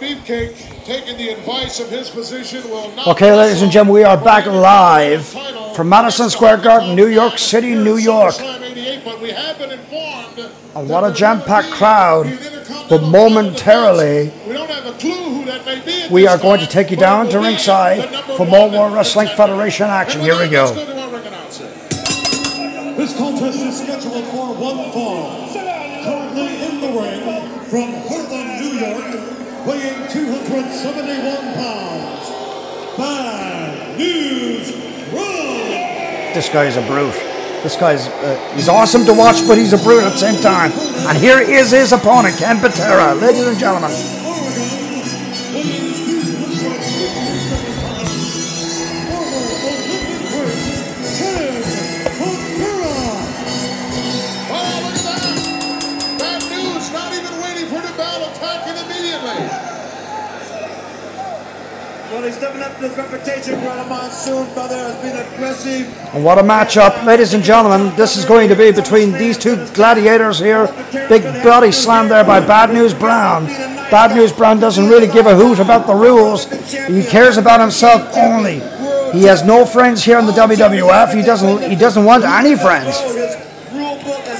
Beefcake, 0.00 0.84
taking 0.84 1.16
the 1.16 1.30
advice 1.30 1.80
of 1.80 1.90
his 1.90 2.08
physician, 2.08 2.68
will 2.70 2.90
not. 2.92 3.08
Okay, 3.08 3.34
ladies 3.36 3.62
and 3.62 3.72
gentlemen, 3.72 3.94
we 3.94 4.04
are 4.04 4.16
back 4.16 4.46
live 4.46 5.26
from 5.74 5.88
Madison 5.88 6.30
Square 6.30 6.58
Garden, 6.58 6.94
New 6.94 7.08
York 7.08 7.38
City, 7.38 7.74
New 7.74 7.96
York. 7.96 8.34
Slam 8.34 8.62
88, 8.62 9.04
but 9.04 9.20
we 9.20 9.30
have 9.30 9.58
been 9.58 9.70
informed 9.72 10.50
And 10.74 10.88
what 10.88 11.08
a 11.08 11.12
jam-packed 11.12 11.70
crowd. 11.70 12.26
But 12.88 13.02
momentarily, 13.02 14.32
we 14.46 14.52
don't 14.52 14.70
have 14.70 14.86
a 14.86 14.96
clue 14.98 15.12
who 15.12 15.44
that 15.46 15.64
may 15.66 15.80
be. 15.84 16.06
we 16.12 16.26
are 16.26 16.38
going 16.38 16.60
to 16.60 16.66
take 16.66 16.90
you 16.90 16.96
down 16.96 17.28
to 17.30 17.40
ringside 17.40 18.08
for 18.36 18.46
more 18.46 18.70
World 18.70 18.94
Wrestling. 18.94 19.28
Federation 19.36 19.86
action. 19.86 20.20
Here 20.20 20.34
we 20.34 20.42
with 20.42 20.52
that, 20.52 20.74
let's 20.76 20.86
go. 20.86 20.94
to 20.94 21.00
our 21.00 21.10
ring 21.10 21.26
announcer. 21.26 21.64
This 22.96 23.16
contest 23.16 23.58
is 23.58 23.78
scheduled 23.82 24.24
for 24.26 24.54
one 24.54 24.92
fall. 24.92 25.52
Currently 26.04 26.64
in 26.64 26.80
the 26.80 27.00
ring 27.00 27.46
from 27.66 28.15
This 36.36 36.50
guy 36.50 36.66
is 36.66 36.76
a 36.76 36.82
brute. 36.82 37.14
This 37.62 37.76
guy's 37.76 38.08
uh, 38.08 38.52
he's 38.54 38.68
awesome 38.68 39.06
to 39.06 39.14
watch, 39.14 39.36
but 39.48 39.56
he's 39.56 39.72
a 39.72 39.78
brute 39.78 40.04
at 40.04 40.10
the 40.10 40.18
same 40.18 40.38
time. 40.42 40.70
And 41.08 41.16
here 41.16 41.40
is 41.40 41.70
his 41.70 41.92
opponent, 41.92 42.36
Ken 42.36 42.60
Patera, 42.60 43.14
ladies 43.14 43.46
and 43.46 43.58
gentlemen. 43.58 44.15
His 62.88 62.96
reputation, 62.96 63.60
Brother 63.60 63.88
Monsoon, 63.88 64.52
brother, 64.54 64.76
as 64.76 65.02
being 65.02 65.16
aggressive. 65.16 66.14
And 66.14 66.24
what 66.24 66.38
a 66.38 66.42
matchup, 66.42 67.04
ladies 67.04 67.34
and 67.34 67.42
gentlemen. 67.42 67.94
This 67.96 68.16
is 68.16 68.24
going 68.24 68.48
to 68.48 68.56
be 68.56 68.70
between 68.72 69.12
these 69.12 69.36
two 69.36 69.56
gladiators 69.74 70.38
here. 70.38 70.66
Big 71.08 71.22
body 71.42 71.72
slam 71.72 72.08
there 72.08 72.24
by 72.24 72.40
Bad 72.40 72.72
News 72.72 72.94
Brown. 72.94 73.46
Bad 73.90 74.16
News 74.16 74.32
Brown 74.32 74.58
doesn't 74.60 74.88
really 74.88 75.06
give 75.06 75.26
a 75.26 75.34
hoot 75.34 75.58
about 75.58 75.86
the 75.86 75.94
rules. 75.94 76.46
He 76.86 77.04
cares 77.04 77.36
about 77.36 77.60
himself 77.60 78.16
only. 78.16 78.60
He 79.12 79.24
has 79.24 79.44
no 79.44 79.64
friends 79.64 80.04
here 80.04 80.18
in 80.18 80.26
the 80.26 80.32
WWF. 80.32 81.14
He 81.14 81.22
doesn't. 81.22 81.70
He 81.70 81.76
doesn't 81.76 82.04
want 82.04 82.24
any 82.24 82.56
friends. 82.56 82.98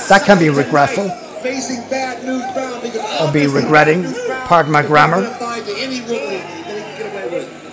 That 0.09 0.23
can 0.25 0.39
be 0.39 0.51
regretful. 0.51 1.09
Facing 1.43 1.89
bad 1.89 2.25
news 2.25 2.43
Brown 2.53 2.81
because 2.83 3.21
Or 3.21 3.33
be 3.33 3.47
regretting. 3.47 4.05
Pardon 4.47 4.73
my 4.73 4.83
grammar. 4.83 5.19
Any 5.19 6.01
rule 6.01 6.19
that 6.19 6.43
he 6.43 6.83
can 6.83 6.99
get 6.99 7.13
away 7.13 7.39
with. 7.39 7.67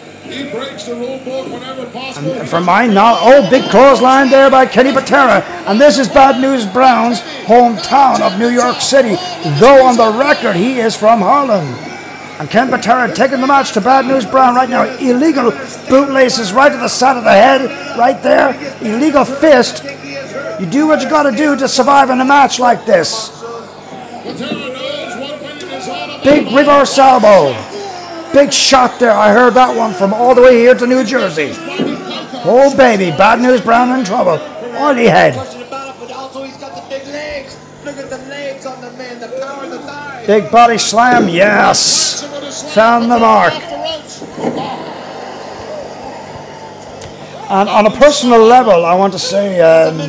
He 0.84 0.92
breaks 0.92 0.96
the 0.96 0.96
rule 0.96 1.20
book 1.20 1.52
whenever 1.52 1.86
possible. 1.90 2.32
And 2.34 2.50
for 2.50 2.62
mine 2.62 2.94
now, 2.94 3.18
oh, 3.20 3.50
big 3.50 3.70
clothesline 3.70 4.30
there 4.30 4.50
by 4.50 4.66
Kenny 4.66 4.92
Patera. 4.92 5.42
And 5.68 5.80
this 5.80 5.98
is 5.98 6.08
Bad 6.08 6.42
News 6.42 6.66
Brown's 6.66 7.22
hometown 7.46 8.22
of 8.22 8.40
New 8.40 8.50
York 8.50 8.82
City. 8.82 9.16
Though 9.60 9.86
on 9.86 9.98
the 9.98 10.12
record, 10.20 10.56
he 10.56 10.80
is 10.80 10.96
from 10.96 11.20
Harlem. 11.20 11.66
And 12.40 12.50
Ken 12.50 12.70
Patera 12.70 13.14
taking 13.14 13.42
the 13.42 13.48
match 13.48 13.74
to 13.74 13.82
Bad 13.82 14.06
News 14.06 14.26
Brown 14.26 14.56
right 14.56 14.70
now. 14.70 14.84
Illegal 14.98 15.52
bootlaces 15.90 16.52
right 16.52 16.72
to 16.72 16.78
the 16.78 16.88
side 16.88 17.18
of 17.18 17.24
the 17.24 17.32
head, 17.32 17.62
right 17.98 18.22
there. 18.24 18.54
Illegal 18.82 19.24
fist. 19.24 19.84
You 20.60 20.66
do 20.66 20.88
what 20.88 21.02
you 21.02 21.10
got 21.10 21.24
to 21.24 21.36
do 21.36 21.56
to 21.56 21.68
survive 21.68 22.10
in 22.10 22.20
a 22.20 22.26
match 22.26 22.60
like 22.60 22.86
this. 22.86 23.30
Patera 23.30 24.52
knows 24.52 25.16
what 25.16 25.42
winning 25.42 25.70
is 25.70 25.88
all 25.88 26.04
about. 26.04 26.24
Big 26.24 26.46
reverse 26.52 26.98
elbow. 26.98 27.73
Big 28.34 28.52
shot 28.52 29.00
there. 29.00 29.12
I 29.12 29.32
heard 29.32 29.54
that 29.54 29.78
one 29.78 29.94
from 29.94 30.14
all 30.14 30.34
the 30.34 30.42
way 30.42 30.58
here 30.58 30.74
to 30.74 30.88
New 30.88 31.04
Jersey. 31.04 31.52
Oh, 32.46 32.76
baby. 32.76 33.16
Bad 33.16 33.40
News 33.40 33.62
Brown 33.62 33.98
in 33.98 34.04
trouble. 34.04 34.40
Oily 34.82 35.06
head. 35.06 35.34
Big 40.26 40.52
body 40.52 40.78
slam, 40.78 41.30
yes. 41.30 42.24
Found 42.74 43.12
the 43.12 43.20
mark. 43.20 43.54
And 47.50 47.70
on 47.70 47.86
a 47.86 47.92
personal 47.92 48.40
level, 48.40 48.84
I 48.84 48.96
want 48.96 49.14
to 49.14 49.20
say 49.20 49.62
um, 49.62 50.00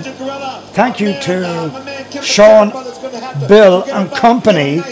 thank 0.73 0.99
you 0.99 1.13
to 1.21 2.23
Sean, 2.23 2.71
Bill, 3.49 3.85
and 3.93 4.11
company 4.13 4.83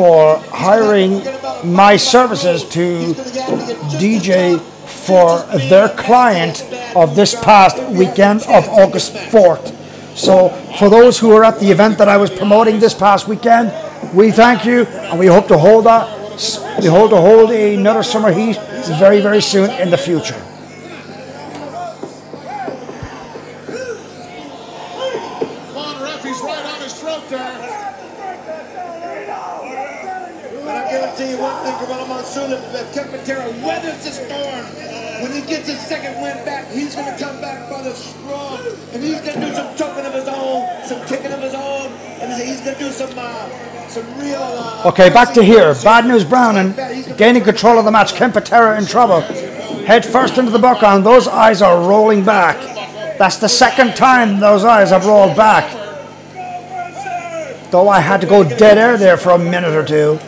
for 0.00 0.38
hiring 0.48 1.22
my 1.62 1.94
services 1.94 2.64
to 2.64 3.12
DJ 4.00 4.58
for 5.06 5.42
their 5.68 5.90
client 5.90 6.62
of 6.96 7.14
this 7.14 7.34
past 7.44 7.76
weekend 7.92 8.40
of 8.44 8.66
August 8.70 9.12
4th. 9.12 9.76
So, 10.16 10.48
for 10.78 10.88
those 10.88 11.18
who 11.18 11.28
were 11.28 11.44
at 11.44 11.60
the 11.60 11.70
event 11.70 11.98
that 11.98 12.08
I 12.08 12.16
was 12.16 12.30
promoting 12.30 12.80
this 12.80 12.94
past 12.94 13.28
weekend, 13.28 13.74
we 14.14 14.30
thank 14.30 14.64
you 14.64 14.86
and 14.86 15.18
we 15.18 15.26
hope 15.26 15.48
to 15.48 15.58
hold 15.58 15.84
that. 15.84 16.08
We 16.80 16.86
hope 16.86 17.10
to 17.10 17.20
hold 17.20 17.50
another 17.50 18.02
summer 18.02 18.32
heat 18.32 18.56
very, 18.98 19.20
very 19.20 19.42
soon 19.42 19.68
in 19.68 19.90
the 19.90 19.98
future. 19.98 20.49
Gets 35.50 35.68
his 35.68 35.80
second 35.80 36.22
win 36.22 36.42
back, 36.44 36.70
he's 36.70 36.94
going 36.94 37.12
to 37.12 37.22
come 37.22 37.40
back 37.40 37.68
by 37.68 37.82
the 37.82 37.92
strong, 37.92 38.58
and 38.92 39.02
he's 39.02 39.20
going 39.20 39.40
to 39.40 39.46
do 39.46 39.54
some 39.54 39.76
choking 39.76 40.06
of 40.06 40.14
his 40.14 40.28
own, 40.28 40.86
some 40.86 41.04
kicking 41.06 41.32
of 41.32 41.40
his 41.40 41.54
own, 41.54 41.92
and 42.22 42.32
he's 42.40 42.60
going 42.60 42.76
to 42.76 42.84
do 42.84 42.90
some, 42.90 43.10
uh, 43.18 43.88
some 43.88 44.06
real. 44.18 44.36
Uh, 44.40 44.82
Okay, 44.86 45.10
back 45.10 45.34
to 45.34 45.42
here. 45.42 45.74
Bad 45.82 46.06
News 46.06 46.24
Brown 46.24 46.56
and 46.56 47.18
gaining 47.18 47.42
control 47.42 47.78
of 47.78 47.84
the 47.84 47.90
match. 47.90 48.14
Ken 48.14 48.32
Patera 48.32 48.78
in 48.78 48.86
trouble. 48.86 49.20
Head 49.84 50.06
first 50.06 50.38
into 50.38 50.50
the 50.52 50.58
background. 50.58 51.04
Those 51.04 51.26
eyes 51.26 51.60
are 51.60 51.76
rolling 51.86 52.24
back. 52.24 52.56
That's 53.18 53.36
the 53.36 53.48
second 53.48 53.96
time 53.96 54.40
those 54.40 54.64
eyes 54.64 54.90
have 54.90 55.04
rolled 55.04 55.36
back. 55.36 55.70
Though 57.70 57.88
I 57.88 58.00
had 58.00 58.20
to 58.22 58.26
go 58.26 58.42
dead 58.42 58.78
air 58.78 58.96
there 58.96 59.16
for 59.16 59.30
a 59.30 59.38
minute 59.38 59.74
or 59.74 59.84
two. 59.84 60.18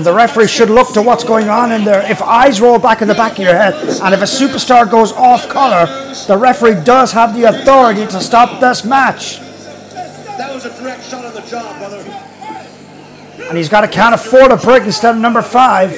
And 0.00 0.06
the 0.06 0.14
referee 0.14 0.46
should 0.46 0.70
look 0.70 0.94
to 0.94 1.02
what's 1.02 1.24
going 1.24 1.50
on 1.50 1.72
in 1.72 1.84
there. 1.84 2.00
If 2.10 2.22
eyes 2.22 2.58
roll 2.58 2.78
back 2.78 3.02
in 3.02 3.08
the 3.08 3.12
back 3.12 3.32
of 3.32 3.40
your 3.40 3.54
head, 3.54 3.74
and 3.74 4.14
if 4.14 4.22
a 4.22 4.24
superstar 4.24 4.90
goes 4.90 5.12
off 5.12 5.46
color, 5.50 5.84
the 6.26 6.38
referee 6.38 6.82
does 6.84 7.12
have 7.12 7.34
the 7.34 7.44
authority 7.44 8.06
to 8.06 8.18
stop 8.18 8.60
this 8.60 8.82
match. 8.82 9.40
That 10.38 10.54
was 10.54 10.64
a 10.64 10.70
direct 10.80 11.04
shot 11.04 11.26
on 11.26 11.34
the 11.34 11.42
jaw, 11.42 11.76
brother. 11.76 11.98
And 13.46 13.58
he's 13.58 13.68
got 13.68 13.82
to 13.82 13.88
count 13.88 14.14
of 14.14 14.22
four 14.22 14.48
to 14.48 14.56
break 14.56 14.84
instead 14.84 15.16
of 15.16 15.20
number 15.20 15.42
five. 15.42 15.92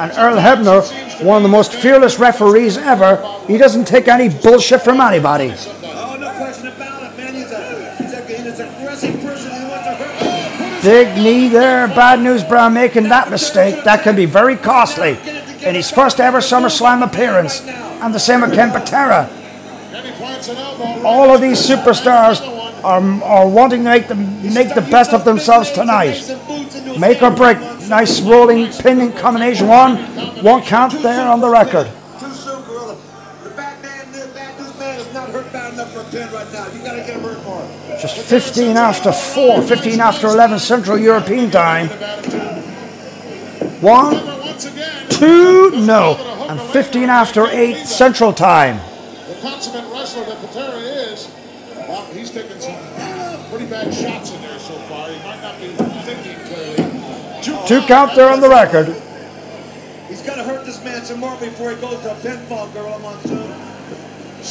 And 0.00 0.10
Earl 0.18 0.34
Hebner, 0.34 1.24
one 1.24 1.36
of 1.36 1.44
the 1.44 1.48
most 1.48 1.72
fearless 1.72 2.18
referees 2.18 2.76
ever, 2.78 3.22
he 3.46 3.58
doesn't 3.58 3.86
take 3.86 4.08
any 4.08 4.28
bullshit 4.28 4.82
from 4.82 5.00
anybody. 5.00 5.52
Oh, 5.54 6.16
no 6.18 6.36
question 6.36 6.66
about 6.66 7.04
it. 7.04 7.08
Big 10.88 11.22
knee 11.22 11.48
there. 11.48 11.86
Bad 11.88 12.20
news, 12.20 12.42
Brown 12.42 12.72
making 12.72 13.10
that 13.10 13.28
mistake. 13.28 13.84
That 13.84 14.02
can 14.02 14.16
be 14.16 14.24
very 14.24 14.56
costly 14.56 15.18
in 15.62 15.74
his 15.74 15.90
first 15.90 16.18
ever 16.18 16.38
SummerSlam 16.38 17.04
appearance. 17.04 17.60
And 17.60 18.14
the 18.14 18.18
same 18.18 18.40
with 18.40 18.56
right 18.56 19.28
All 21.04 21.34
of 21.34 21.42
these 21.42 21.60
superstars 21.60 22.40
are, 22.82 23.22
are 23.22 23.46
wanting 23.46 23.84
to 23.84 23.90
make 23.90 24.08
them 24.08 24.54
make 24.54 24.74
the 24.74 24.80
best 24.80 25.12
of 25.12 25.26
themselves 25.26 25.70
tonight. 25.72 26.26
Make 26.98 27.20
or 27.20 27.32
break. 27.32 27.58
Nice 27.86 28.22
rolling 28.22 28.72
pinning 28.72 29.12
combination. 29.12 29.68
One, 29.68 29.98
one 30.42 30.62
count 30.62 31.02
there 31.02 31.28
on 31.28 31.42
the 31.42 31.50
record. 31.50 31.86
More. 38.08 38.16
Just 38.16 38.28
15 38.28 38.76
after 38.76 39.12
4, 39.12 39.62
15 39.62 40.00
after 40.00 40.26
11 40.28 40.58
Central 40.58 40.98
European 40.98 41.50
time. 41.50 41.88
One, 43.80 44.14
once 44.40 44.66
again, 44.66 45.08
two, 45.08 45.70
no. 45.86 46.16
And 46.48 46.60
15 46.60 47.10
after 47.10 47.46
8 47.46 47.86
Central 47.86 48.32
time. 48.32 48.78
the 49.28 49.38
consummate 49.40 49.92
wrestler 49.92 50.24
that 50.24 50.38
Patera 50.38 50.78
is, 50.78 51.30
well, 51.76 52.04
he's 52.06 52.30
taking 52.30 52.58
some 52.60 52.74
pretty 53.50 53.66
bad 53.66 53.92
shots 53.92 54.32
in 54.32 54.40
there 54.42 54.58
so 54.58 54.74
far. 54.88 55.08
He 55.10 55.18
might 55.24 55.42
not 55.42 55.60
be 55.60 55.68
thinking 56.04 56.36
clearly. 56.46 57.66
Two 57.66 57.80
count 57.86 58.14
there 58.14 58.30
on 58.30 58.40
the 58.40 58.48
record. 58.48 58.86
He's 60.08 60.22
gotta 60.22 60.42
hurt 60.42 60.64
this 60.64 60.82
man 60.82 61.04
some 61.04 61.20
more 61.20 61.36
before 61.38 61.70
he 61.70 61.76
goes 61.76 62.00
to 62.00 62.10
a 62.10 62.14
pinfall, 62.16 62.72
Gorilla 62.72 62.98
Monsoon. 62.98 63.67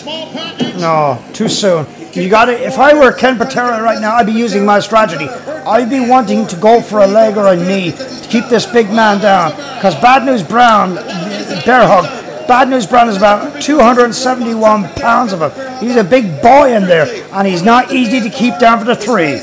No, 0.05 1.23
too 1.33 1.49
soon. 1.49 1.85
You 2.13 2.29
got 2.29 2.49
it. 2.49 2.61
If 2.61 2.79
I 2.79 2.93
were 2.93 3.11
Ken 3.11 3.37
Patera 3.37 3.81
right 3.81 4.01
now, 4.01 4.15
I'd 4.15 4.25
be 4.25 4.31
using 4.31 4.65
my 4.65 4.79
strategy. 4.79 5.27
I'd 5.27 5.89
be 5.89 5.99
wanting 5.99 6.47
to 6.47 6.55
go 6.55 6.81
for 6.81 7.01
a 7.01 7.07
leg 7.07 7.37
or 7.37 7.47
a 7.47 7.55
knee 7.55 7.91
to 7.91 8.27
keep 8.29 8.45
this 8.45 8.65
big 8.65 8.87
man 8.87 9.21
down. 9.21 9.51
Because 9.75 9.95
Bad 9.95 10.25
News 10.25 10.41
Brown, 10.41 10.95
bear 10.95 11.85
hug, 11.85 12.05
Bad 12.47 12.69
News 12.69 12.87
Brown 12.87 13.09
is 13.09 13.17
about 13.17 13.61
271 13.61 14.89
pounds 14.93 15.33
of 15.33 15.41
him. 15.41 15.79
He's 15.79 15.97
a 15.97 16.03
big 16.03 16.41
boy 16.41 16.73
in 16.73 16.83
there, 16.83 17.05
and 17.33 17.45
he's 17.45 17.61
not 17.61 17.91
easy 17.91 18.21
to 18.21 18.29
keep 18.29 18.57
down 18.57 18.79
for 18.79 18.85
the 18.85 18.95
three. 18.95 19.41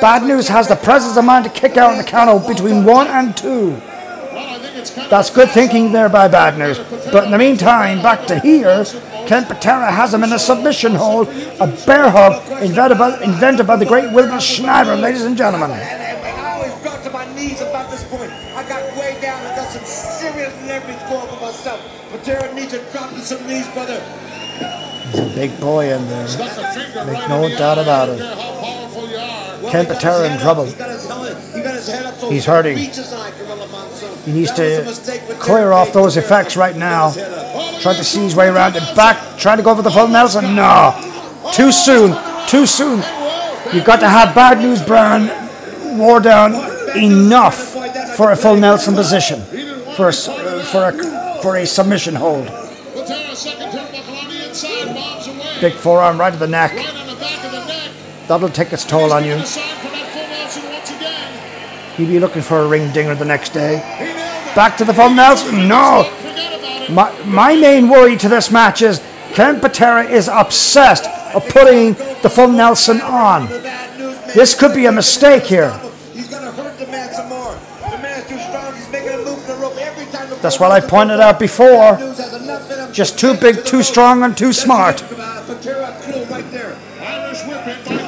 Bad 0.00 0.22
News 0.22 0.46
has 0.46 0.68
the 0.68 0.76
presence 0.76 1.16
of 1.16 1.24
mind 1.24 1.44
to 1.46 1.50
kick 1.50 1.76
out 1.76 1.90
in 1.90 1.98
the 1.98 2.04
count 2.04 2.46
between 2.46 2.84
one 2.84 3.08
and 3.08 3.36
two. 3.36 3.70
Well, 3.70 3.80
I 3.80 4.58
think 4.60 4.76
it's 4.76 4.77
kind 4.77 4.77
of 4.77 4.77
That's 4.90 5.30
good 5.30 5.50
thinking 5.50 5.92
there 5.92 6.08
by 6.08 6.28
Bad 6.28 6.58
News. 6.58 6.78
But 7.12 7.24
in 7.24 7.30
the 7.30 7.38
meantime, 7.38 8.02
back 8.02 8.26
to 8.26 8.38
here, 8.40 8.84
Ken 9.26 9.44
Patera 9.44 9.90
has 9.90 10.14
him 10.14 10.24
in 10.24 10.32
a 10.32 10.38
submission 10.38 10.94
hold, 10.94 11.28
a 11.28 11.66
bear 11.86 12.10
hug 12.10 12.62
invented 12.62 12.98
by, 12.98 13.22
invented 13.22 13.66
by 13.66 13.76
the 13.76 13.86
great 13.86 14.12
Wilbur 14.12 14.40
Snyder, 14.40 14.96
ladies 14.96 15.24
and 15.24 15.36
gentlemen. 15.36 15.70
I 15.70 16.54
always 16.56 16.82
dropped 16.82 17.04
to 17.04 17.10
my 17.10 17.26
knees 17.34 17.60
about 17.60 17.90
this 17.90 18.04
point. 18.08 18.30
I 18.56 18.66
got 18.68 18.82
way 18.96 19.18
down 19.20 19.44
and 19.44 19.56
got 19.56 19.70
some 19.70 19.84
serious 19.84 20.54
leverage 20.66 20.98
going 21.10 21.28
for 21.28 21.40
myself. 21.44 21.80
Patera 22.10 22.54
needs 22.54 22.72
to 22.72 22.78
drop 22.90 23.10
to 23.10 23.20
some 23.20 23.46
knees, 23.46 23.68
brother. 23.68 24.00
He's 25.10 25.20
a 25.20 25.34
big 25.34 25.58
boy 25.60 25.92
in 25.92 26.06
there. 26.08 26.26
stuck 26.26 26.56
a 26.58 26.72
finger 26.72 27.04
Make 27.12 27.28
no 27.28 27.48
doubt 27.48 27.78
about 27.78 28.08
it. 28.08 28.18
don't 28.18 28.34
care 28.34 28.36
how 28.36 28.60
powerful 28.60 29.08
you 29.08 29.16
are. 29.16 29.62
Well, 29.62 29.72
Ken 29.72 29.86
Patera 29.86 30.32
in 30.32 30.38
trouble. 30.38 30.66
He's 32.28 32.44
hurting. 32.44 32.76
He 32.78 34.32
needs 34.32 34.52
to 34.52 35.36
clear 35.38 35.72
off 35.72 35.92
those 35.92 36.16
effects 36.16 36.56
right 36.56 36.76
now. 36.76 37.12
Trying 37.80 37.96
to 37.96 38.04
see 38.04 38.20
his 38.20 38.34
way 38.34 38.48
around 38.48 38.76
it. 38.76 38.82
Back, 38.96 39.38
trying 39.38 39.56
to 39.58 39.62
go 39.62 39.74
for 39.74 39.82
the 39.82 39.90
full 39.90 40.08
Nelson. 40.08 40.54
No. 40.54 40.94
Too 41.52 41.72
soon. 41.72 42.16
Too 42.46 42.66
soon. 42.66 43.02
You've 43.72 43.84
got 43.84 44.00
to 44.00 44.08
have 44.08 44.34
Bad 44.34 44.58
News 44.58 44.82
Brown 44.82 45.28
wore 45.98 46.20
down 46.20 46.54
enough 46.96 47.74
for 48.16 48.32
a 48.32 48.36
full 48.36 48.56
Nelson 48.56 48.94
position. 48.94 49.40
For 49.96 50.08
a, 50.08 50.12
for 50.12 50.88
a, 50.88 51.42
for 51.42 51.56
a 51.56 51.66
submission 51.66 52.14
hold. 52.14 52.46
Big 55.60 55.72
forearm 55.74 56.18
right 56.18 56.32
to 56.32 56.38
the 56.38 56.46
neck. 56.48 56.72
That'll 58.28 58.48
take 58.48 58.72
its 58.72 58.84
toll 58.84 59.12
on 59.12 59.24
you. 59.24 59.42
You'll 61.98 62.08
be 62.08 62.20
looking 62.20 62.42
for 62.42 62.60
a 62.60 62.68
ring 62.68 62.92
dinger 62.92 63.16
the 63.16 63.24
next 63.24 63.52
day. 63.52 63.78
Back 64.54 64.76
to 64.76 64.84
the 64.84 64.94
full 64.94 65.10
Nelson. 65.10 65.66
No. 65.66 66.08
My, 66.90 67.12
my 67.24 67.56
main 67.56 67.88
worry 67.88 68.16
to 68.16 68.28
this 68.28 68.52
match 68.52 68.82
is 68.82 69.02
Ken 69.32 69.60
Patera 69.60 70.04
is 70.04 70.28
obsessed 70.32 71.06
of 71.34 71.46
putting 71.48 71.94
the 72.22 72.30
full 72.30 72.48
Nelson 72.48 73.00
on. 73.00 73.48
This 74.34 74.54
could 74.58 74.74
be 74.74 74.86
a 74.86 74.92
mistake 74.92 75.42
here. 75.42 75.70
That's 80.40 80.60
what 80.60 80.70
I 80.70 80.80
pointed 80.80 81.18
out 81.18 81.40
before. 81.40 81.98
Just 82.92 83.18
too 83.18 83.34
big, 83.34 83.64
too 83.64 83.82
strong, 83.82 84.22
and 84.22 84.36
too 84.36 84.52
smart. 84.52 85.02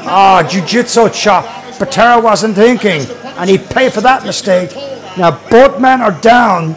Ah, 0.07 0.47
jiu-jitsu 0.49 1.09
chop. 1.11 1.60
Patera 1.81 2.21
wasn't 2.21 2.55
thinking, 2.57 3.01
and 3.25 3.49
he 3.49 3.57
paid 3.57 3.95
for 3.95 4.03
that 4.03 4.27
mistake. 4.27 4.77
Now 5.17 5.41
both 5.49 5.81
men 5.81 6.03
are 6.03 6.13
down, 6.21 6.77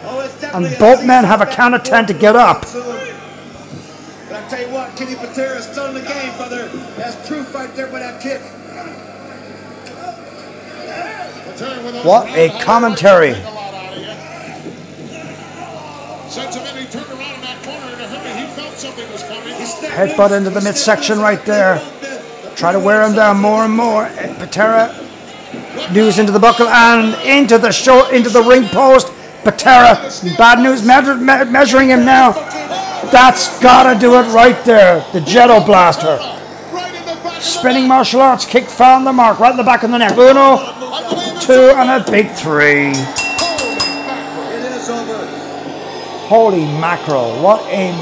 and 0.54 0.78
both 0.78 1.04
men 1.04 1.24
have 1.24 1.42
a 1.42 1.46
count 1.46 1.74
of 1.74 1.82
ten 1.82 2.06
to 2.06 2.14
get 2.14 2.34
up. 2.34 2.62
But 2.62 2.72
I 2.72 4.48
tell 4.48 4.66
you 4.66 4.72
what, 4.72 4.96
Kenny 4.96 5.14
Patera 5.14 5.58
is 5.58 5.66
still 5.66 5.88
in 5.88 5.94
the 5.94 6.00
game, 6.00 6.34
brother. 6.38 6.68
That's 6.96 7.28
proof 7.28 7.54
right 7.54 7.68
there 7.76 7.84
with 7.92 8.00
that 8.00 8.22
kick. 8.22 8.40
Patera 11.52 11.84
with 11.84 11.92
those 11.92 12.04
What 12.06 12.26
a 12.30 12.48
commentary. 12.62 13.34
take 13.34 13.44
a 13.44 13.50
lot 13.50 13.74
out 13.74 13.92
of 13.92 13.98
you. 14.00 14.06
Sends 16.30 16.56
him 16.56 16.64
in, 16.64 16.76
he 16.82 16.90
turned 16.90 17.10
around 17.10 17.34
in 17.34 17.40
that 17.42 17.62
corner 17.62 17.92
in 17.92 18.00
a 18.00 18.08
hurry. 18.08 18.40
He 18.40 18.46
felt 18.54 18.74
something 18.78 19.12
was 19.12 19.22
coming. 19.22 19.52
He 19.52 19.66
stepped 19.66 19.92
Headbutt 19.92 20.32
into 20.34 20.48
the 20.48 20.62
midsection 20.62 21.18
right 21.18 21.44
there. 21.44 21.78
Try 22.56 22.72
to 22.72 22.78
wear 22.80 23.02
him 23.02 23.14
down 23.14 23.40
more 23.40 23.64
and 23.64 23.74
more. 23.74 24.04
And 24.04 24.36
Patera 24.36 24.94
news 25.92 26.18
into 26.18 26.32
the 26.32 26.38
buckle 26.38 26.68
and 26.68 27.14
into 27.26 27.58
the 27.58 27.72
show 27.72 28.08
into 28.10 28.30
the 28.30 28.42
ring 28.42 28.68
post. 28.68 29.12
Patera, 29.44 30.10
bad 30.38 30.60
news, 30.60 30.84
measure, 30.84 31.16
me- 31.16 31.44
measuring 31.50 31.88
him 31.90 32.04
now. 32.04 32.32
That's 33.10 33.60
gotta 33.60 33.98
do 33.98 34.14
it 34.14 34.32
right 34.32 34.64
there. 34.64 35.04
The 35.12 35.20
Ghetto 35.20 35.64
Blaster. 35.64 36.18
Spinning 37.40 37.86
martial 37.86 38.22
arts 38.22 38.46
kick 38.46 38.64
found 38.64 39.06
the 39.06 39.12
mark 39.12 39.38
right 39.38 39.50
in 39.50 39.56
the 39.58 39.62
back 39.62 39.82
of 39.82 39.90
the 39.90 39.98
neck. 39.98 40.16
Uno, 40.16 40.56
two, 41.40 41.72
and 41.76 41.90
a 41.90 42.10
big 42.10 42.30
three. 42.30 42.92
Holy 46.26 46.64
mackerel! 46.64 47.42
What 47.42 47.60
a 47.68 47.92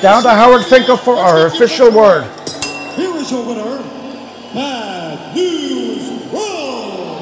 down 0.00 0.22
to 0.22 0.30
Howard 0.30 0.64
Finkel 0.64 0.96
for 0.96 1.16
our 1.16 1.46
official 1.46 1.90
word. 1.90 2.24
Here 2.94 3.14
is 3.16 3.30
your 3.30 3.44
winner, 3.44 3.78
Bad 4.54 5.34
News 5.34 6.08
Raw. 6.32 7.18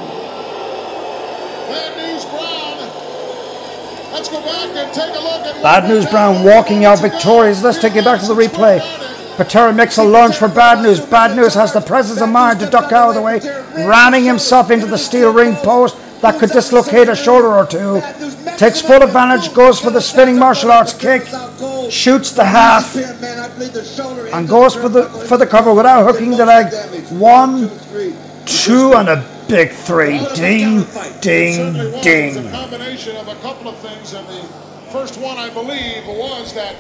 Bad 1.69 1.97
News 1.97 2.25
Brown. 2.27 2.79
Let's 4.13 4.29
go 4.29 4.41
back 4.43 4.77
and 4.77 4.93
take 4.95 5.11
a 5.11 5.23
look 5.23 5.47
at 5.47 5.63
Bad 5.63 5.89
News 5.89 6.07
Brown 6.11 6.45
walking 6.45 6.85
out 6.85 7.01
victorious. 7.01 7.63
Let's 7.63 7.79
take 7.81 7.97
it 7.97 8.05
back 8.05 8.21
to 8.21 8.27
the 8.27 8.35
replay. 8.35 8.81
Patera 9.37 9.73
makes 9.73 9.99
a 9.99 10.05
lunge 10.05 10.37
for 10.37 10.49
Bad 10.49 10.83
News. 10.83 11.01
Bad 11.01 11.37
News 11.37 11.55
has 11.55 11.73
the 11.73 11.81
presence 11.81 12.21
of 12.21 12.29
mind 12.29 12.61
to 12.61 12.67
duck 12.67 12.93
out 12.93 13.11
of 13.11 13.15
the 13.15 13.23
way, 13.23 13.41
ramming 13.87 14.25
himself 14.25 14.71
into 14.71 14.87
the 14.87 14.99
steel 14.99 15.33
ring 15.33 15.55
post 15.57 15.97
that 16.21 16.39
could 16.39 16.51
dislocate 16.51 17.09
a 17.09 17.17
shoulder 17.17 17.49
or 17.49 17.67
two. 17.67 18.01
Takes 18.57 18.81
full 18.81 19.03
advantage, 19.03 19.53
goes 19.55 19.79
for 19.81 19.91
the 19.91 20.01
spinning 20.01 20.39
martial 20.39 20.73
arts 20.73 20.95
kick, 20.95 21.23
shoots 21.91 22.33
the 22.33 22.45
half, 22.45 22.97
and 22.97 24.49
goes 24.49 24.75
for 24.75 24.89
the 24.89 25.09
for 25.29 25.37
the 25.37 25.47
cover 25.47 25.73
without 25.73 26.05
hooking 26.05 26.31
the 26.31 26.47
leg. 26.47 26.73
One, 27.13 27.71
two, 28.47 28.93
and 28.95 29.09
a 29.09 29.25
big 29.49 29.71
three. 29.71 30.19
Ding, 30.35 30.85
ding. 31.21 31.77
It's 31.77 32.03
ding. 32.03 32.47
a 32.47 32.51
combination 32.51 33.17
of 33.17 33.29
a 33.29 33.37
couple 33.37 33.69
of 33.69 33.77
things, 33.79 34.15
and 34.15 34.27
the 34.29 34.43
first 34.91 35.19
one, 35.19 35.39
I 35.39 35.51
believe, 35.51 36.07
was 36.07 36.53
that 36.55 36.77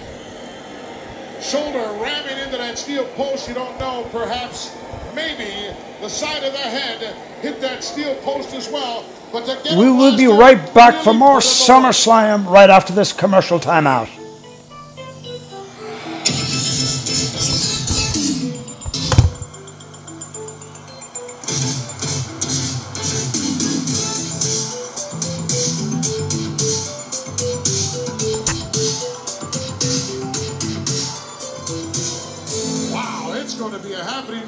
shoulder 1.40 1.86
ramming 2.02 2.38
into 2.38 2.56
that 2.56 2.78
steel 2.78 3.04
post. 3.14 3.48
You 3.48 3.54
don't 3.54 3.78
know, 3.78 4.08
perhaps, 4.10 4.76
maybe 5.14 5.74
the 6.00 6.08
side 6.08 6.42
of 6.44 6.52
the 6.52 6.58
head 6.58 7.14
hit 7.42 7.60
that 7.60 7.84
steel 7.84 8.14
post 8.16 8.54
as 8.54 8.68
well. 8.68 9.04
But 9.32 9.46
We 9.76 9.90
will 9.90 10.16
be 10.16 10.26
right 10.26 10.72
back 10.72 11.02
for 11.02 11.12
more. 11.12 11.38
SummerSlam 11.38 12.48
right 12.48 12.70
after 12.70 12.92
this 12.92 13.12
commercial 13.12 13.58
timeout. 13.58 14.08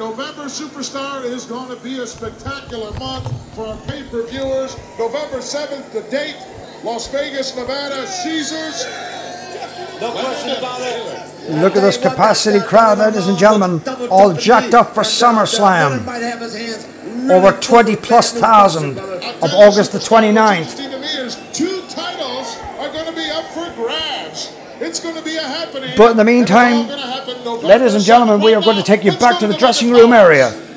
November 0.08 0.44
Superstar 0.44 1.22
is 1.22 1.44
going 1.44 1.68
to 1.68 1.76
be 1.84 1.98
a 1.98 2.06
spectacular 2.06 2.98
month 2.98 3.28
for 3.54 3.66
our 3.66 3.76
pay-per-viewers. 3.82 4.74
November 4.98 5.36
7th, 5.36 5.92
the 5.92 6.00
date, 6.10 6.34
Las 6.82 7.08
Vegas, 7.12 7.54
Nevada, 7.54 8.06
Caesars. 8.06 8.86
No 10.00 10.10
question 10.12 10.56
about 10.56 10.80
it. 10.80 11.60
Look 11.60 11.76
at 11.76 11.82
this 11.82 11.98
capacity 11.98 12.60
crowd, 12.60 13.00
ladies 13.00 13.28
and 13.28 13.36
gentlemen, 13.36 13.82
all 14.10 14.32
jacked 14.32 14.72
up 14.72 14.94
for 14.94 15.02
SummerSlam. 15.02 16.08
Over 17.30 17.52
20 17.60 17.96
plus 17.96 18.32
thousand 18.32 18.98
of 18.98 19.52
August 19.52 19.92
the 19.92 19.98
29th. 19.98 21.67
Are 22.88 22.92
going 22.92 23.06
to 23.06 23.12
be 23.12 23.30
up 23.30 23.44
for 23.46 23.70
grabs. 23.74 24.54
It's 24.80 25.00
going 25.00 25.16
to 25.16 25.22
be 25.22 25.36
a 25.36 25.42
happening. 25.42 25.94
But 25.96 26.12
in 26.12 26.16
the 26.16 26.24
meantime, 26.24 26.74
all 26.74 26.88
gonna 26.88 27.02
happen 27.02 27.44
November 27.44 27.66
Ladies 27.66 27.94
and 27.94 28.04
gentlemen, 28.04 28.40
we 28.40 28.54
are 28.54 28.62
going 28.62 28.76
to 28.76 28.82
take 28.82 29.04
you 29.04 29.12
back 29.12 29.38
to 29.40 29.46
the 29.46 29.54
dressing 29.54 29.90
room 29.90 30.12
area. 30.12 30.67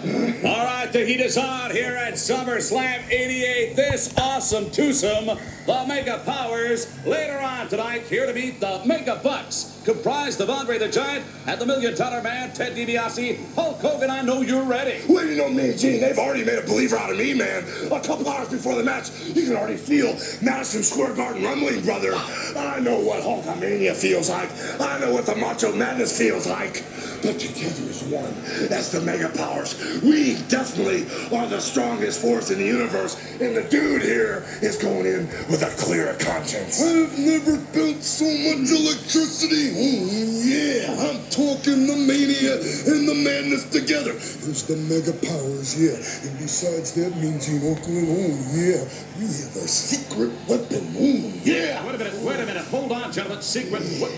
The 0.92 1.06
heat 1.06 1.22
is 1.22 1.38
on 1.38 1.72
here 1.72 1.96
at 1.96 2.16
SummerSlam 2.16 3.10
88. 3.10 3.78
This 3.78 4.14
awesome 4.18 4.70
twosome, 4.72 5.38
the 5.66 5.86
Mega 5.88 6.22
Powers. 6.26 6.92
Later 7.06 7.40
on 7.40 7.70
tonight, 7.70 8.04
here 8.08 8.26
to 8.26 8.34
meet 8.34 8.60
the 8.60 8.82
Mega 8.86 9.18
Bucks, 9.24 9.82
comprised 9.86 10.42
of 10.42 10.50
Andre 10.50 10.78
the 10.78 10.90
Giant 10.90 11.24
and 11.48 11.62
the 11.62 11.66
Million 11.66 11.96
Dollar 11.96 12.22
Man, 12.22 12.52
Ted 12.54 12.76
DiBiase. 12.76 13.56
Hulk 13.56 13.80
Hogan, 13.80 14.10
I 14.10 14.22
know 14.22 14.42
you're 14.42 14.66
ready. 14.66 15.02
Waiting 15.08 15.40
on 15.40 15.56
me, 15.56 15.74
Gene. 15.78 16.02
They've 16.02 16.20
already 16.20 16.44
made 16.44 16.60
a 16.60 16.68
believer 16.68 16.98
out 16.98 17.10
of 17.10 17.18
me, 17.18 17.36
man. 17.36 17.64
A 17.90 18.02
couple 18.02 18.28
hours 18.28 18.50
before 18.50 18.76
the 18.76 18.84
match, 18.84 19.12
you 19.34 19.46
can 19.46 19.56
already 19.56 19.78
feel 19.78 20.12
Madison 20.42 20.84
Square 20.84 21.16
Garden 21.16 21.42
rumbling, 21.42 21.86
brother. 21.86 22.14
I 22.58 22.82
know 22.82 23.00
what 23.00 23.24
Hulkamania 23.24 23.96
feels 23.96 24.30
like. 24.30 24.50
I 24.82 25.00
know 25.00 25.14
what 25.14 25.26
the 25.26 25.38
Macho 25.38 25.74
Madness 25.74 26.18
feels 26.18 26.48
like. 26.48 26.84
But 27.22 27.40
together 27.40 27.86
as 27.86 28.02
one, 28.10 28.34
as 28.72 28.92
the 28.92 29.00
Mega 29.02 29.30
Powers, 29.30 29.78
we 30.02 30.42
definitely 30.50 31.06
are 31.36 31.48
the 31.48 31.60
strongest 31.60 32.20
force 32.20 32.50
in 32.50 32.58
the 32.58 32.66
universe. 32.66 33.16
And 33.40 33.56
the 33.56 33.64
dude 33.64 34.02
here 34.02 34.44
is 34.62 34.78
going 34.78 35.06
in 35.06 35.28
with 35.50 35.62
a 35.62 35.70
clear 35.78 36.16
conscience. 36.20 36.82
I've 36.82 37.18
never 37.20 37.58
felt 37.78 38.02
so 38.02 38.26
much 38.26 38.72
electricity. 38.74 39.70
Oh, 39.78 40.42
yeah, 40.42 40.98
I'm 40.98 41.22
talking 41.30 41.86
the 41.86 41.96
mania 41.96 42.58
and 42.90 43.08
the 43.08 43.16
madness 43.16 43.70
together. 43.70 44.14
There's 44.14 44.64
the 44.64 44.78
mega 44.90 45.14
powers, 45.14 45.78
yeah. 45.78 46.02
And 46.26 46.38
besides 46.40 46.94
that 46.94 47.16
means 47.18 47.48
in 47.48 47.62
Oakland, 47.70 48.08
oh, 48.10 48.34
yeah, 48.58 48.82
we 49.18 49.30
have 49.30 49.56
a 49.62 49.68
secret 49.70 50.32
weapon. 50.50 50.90
Oh, 50.98 51.34
yeah. 51.44 51.86
Wait 51.86 51.96
a 51.96 51.98
minute, 51.98 52.14
wait 52.22 52.40
a 52.40 52.46
minute. 52.46 52.66
Hold 52.66 52.92
on, 52.92 53.12
gentlemen. 53.12 53.42
Secret. 53.44 53.84
What? 54.02 54.12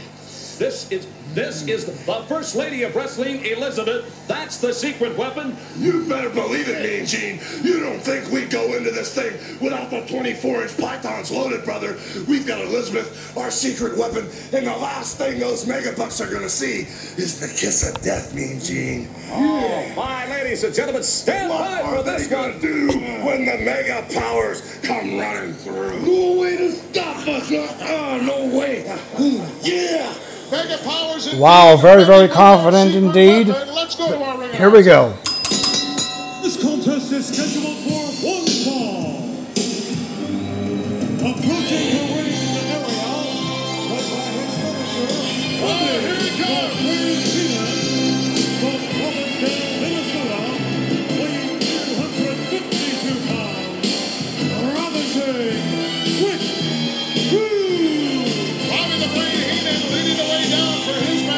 This 0.57 0.91
is 0.91 1.07
this 1.33 1.67
is 1.67 1.85
the 1.85 1.93
First 2.27 2.55
Lady 2.55 2.83
of 2.83 2.95
Wrestling, 2.95 3.43
Elizabeth. 3.43 4.27
That's 4.27 4.57
the 4.59 4.71
secret 4.71 5.17
weapon. 5.17 5.57
You 5.77 6.05
better 6.07 6.29
believe 6.29 6.69
it, 6.69 6.83
Mean 6.83 7.07
Gene. 7.07 7.39
You 7.63 7.79
don't 7.79 7.99
think 7.99 8.29
we 8.31 8.45
go 8.45 8.75
into 8.75 8.91
this 8.91 9.15
thing 9.15 9.33
without 9.59 9.89
the 9.89 10.01
24-inch 10.01 10.77
pythons 10.77 11.31
loaded, 11.31 11.65
brother. 11.65 11.97
We've 12.27 12.45
got 12.45 12.61
Elizabeth, 12.61 13.35
our 13.35 13.49
secret 13.49 13.97
weapon, 13.97 14.25
and 14.53 14.67
the 14.67 14.77
last 14.77 15.17
thing 15.17 15.39
those 15.39 15.65
megabucks 15.65 16.21
are 16.23 16.31
gonna 16.31 16.47
see 16.49 16.81
is 17.19 17.39
the 17.39 17.47
kiss 17.47 17.89
of 17.89 17.99
death, 18.03 18.35
Mean 18.35 18.59
Gene. 18.59 19.09
Oh, 19.31 19.91
my 19.95 20.27
ladies 20.29 20.63
and 20.63 20.75
gentlemen, 20.75 21.01
stand 21.01 21.49
What 21.49 21.61
by 21.61 21.81
are 21.81 21.97
for 21.97 22.03
they 22.03 22.17
this 22.17 22.27
gonna 22.27 22.51
one. 22.53 22.61
do 22.61 22.87
when 23.25 23.45
the 23.45 23.57
mega 23.57 24.05
powers 24.13 24.61
come 24.83 25.17
running 25.17 25.53
through? 25.53 25.99
No 26.05 26.39
way 26.39 26.57
to 26.57 26.71
stop 26.71 27.27
us! 27.27 27.51
Oh, 27.51 28.21
no 28.23 28.55
way! 28.55 28.83
Yeah! 29.63 30.13
Mega 30.51 30.77
Powers 30.83 31.25
indeed. 31.27 31.41
Wow, 31.41 31.75
very, 31.77 32.03
very 32.03 32.27
confident 32.27 32.95
indeed. 32.95 33.47
weapon. 33.47 33.73
Let's 33.75 33.95
go 33.95 34.07
to 34.09 34.23
our 34.23 34.37
ring 34.39 34.51
Here 34.53 34.69
we 34.69 34.83
go. 34.83 35.13
This 36.41 36.61
contest 36.61 37.11
is 37.11 37.27
scheduled 37.27 37.77
for 37.83 38.03
one 38.25 38.47
fall. 38.63 39.03
Approaching 41.19 41.85
the 41.89 42.03
ring 42.13 42.33
area, 42.33 42.79
led 43.89 44.05
by 44.11 44.27
his 44.33 44.47
manager, 44.59 45.11
here 45.99 46.15
he 46.19 46.29
comes. 46.43 47.52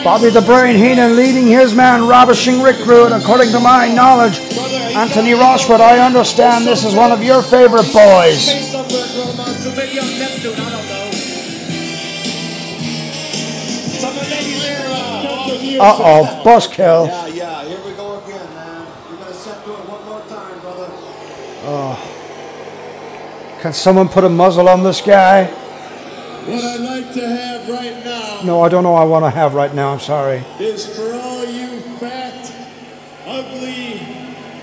Bobby 0.06 0.30
the 0.30 0.41
Brain 0.41 0.78
Heenan 0.78 1.16
leading 1.16 1.47
his 1.47 1.74
man, 1.74 2.08
ravishing 2.08 2.62
Rick 2.62 2.86
Rude. 2.86 3.12
According 3.12 3.49
to 3.53 3.60
my 3.60 3.91
knowledge, 3.91 4.38
Anthony 4.93 5.34
Rochford, 5.34 5.82
I 5.82 5.97
understand 6.06 6.64
this 6.64 6.86
is 6.86 6.93
one 6.93 7.12
of 7.12 7.24
your 7.24 7.41
favorite 7.41 7.91
boys. 7.91 8.51
Face 8.51 8.76
up 8.76 8.88
there, 8.88 9.03
Gromont. 9.03 9.76
Maybe 9.76 9.99
on 9.99 10.06
Neptune, 10.20 10.53
I 10.53 10.70
don't 10.70 10.88
know. 10.88 11.12
Some 13.97 14.16
of 14.16 14.24
the 14.24 14.30
ladies 14.30 14.62
there, 14.62 14.86
uh, 15.82 15.97
oh, 15.97 16.43
buzzkill. 16.45 17.08
Yeah, 17.08 17.26
yeah, 17.26 17.64
here 17.66 17.82
we 17.84 17.93
go 17.93 18.20
again, 18.24 18.53
man. 18.53 18.86
You're 19.10 19.18
gonna 19.18 19.34
set 19.34 19.66
to 19.66 19.72
it 19.72 19.89
one 19.89 20.06
more 20.06 20.22
time, 20.30 20.60
brother. 20.60 20.88
Can 23.60 23.74
someone 23.74 24.08
put 24.08 24.24
a 24.24 24.30
muzzle 24.30 24.70
on 24.70 24.84
this 24.84 25.01
guy? 25.01 25.45
What 25.45 26.64
I'd 26.64 26.80
like 26.80 27.12
to 27.16 27.28
have 27.28 27.68
right 27.68 28.05
No, 28.45 28.61
I 28.61 28.69
don't 28.69 28.83
know. 28.83 28.93
I 28.93 29.03
want 29.05 29.25
to 29.25 29.31
have 29.31 29.55
right 29.55 29.73
now. 29.73 29.91
I'm 29.91 29.99
sorry. 29.99 30.43
is 30.59 30.85
for 30.95 31.11
all 31.13 31.43
you 31.45 31.81
fat, 31.97 32.53
ugly, 33.25 33.99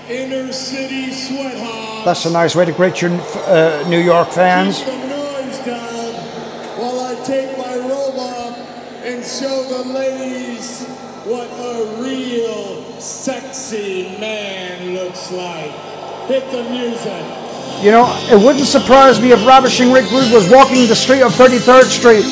inner 0.09 0.53
city 0.53 1.11
sweat 1.11 1.57
hogs. 1.57 2.05
That's 2.05 2.25
a 2.25 2.31
nice 2.31 2.55
way 2.55 2.63
to 2.63 2.71
greet 2.71 3.01
your 3.01 3.11
uh, 3.11 3.85
New 3.89 3.99
York 3.99 4.29
fans. 4.29 4.77
Keep 4.77 4.87
the 4.87 5.07
noise 5.07 5.65
down 5.65 6.13
while 6.79 6.99
I 7.01 7.15
take 7.25 7.57
my 7.57 7.75
robe 7.75 8.19
off 8.19 8.57
and 9.03 9.21
show 9.21 9.63
the 9.67 9.89
ladies 9.93 10.87
what 11.25 11.49
a 11.51 12.01
real 12.01 12.83
sexy 13.01 14.17
man 14.17 14.93
looks 14.93 15.29
like. 15.29 15.71
Hit 16.27 16.49
the 16.51 16.63
music. 16.69 17.42
You 17.83 17.91
know, 17.91 18.07
it 18.31 18.39
wouldn't 18.39 18.63
surprise 18.65 19.19
me 19.19 19.35
if 19.35 19.43
Ravishing 19.45 19.91
Rick 19.91 20.07
Rude 20.07 20.31
was 20.31 20.47
walking 20.47 20.87
the 20.87 20.95
street 20.95 21.19
of 21.19 21.35
33rd 21.35 21.83
Street 21.91 22.23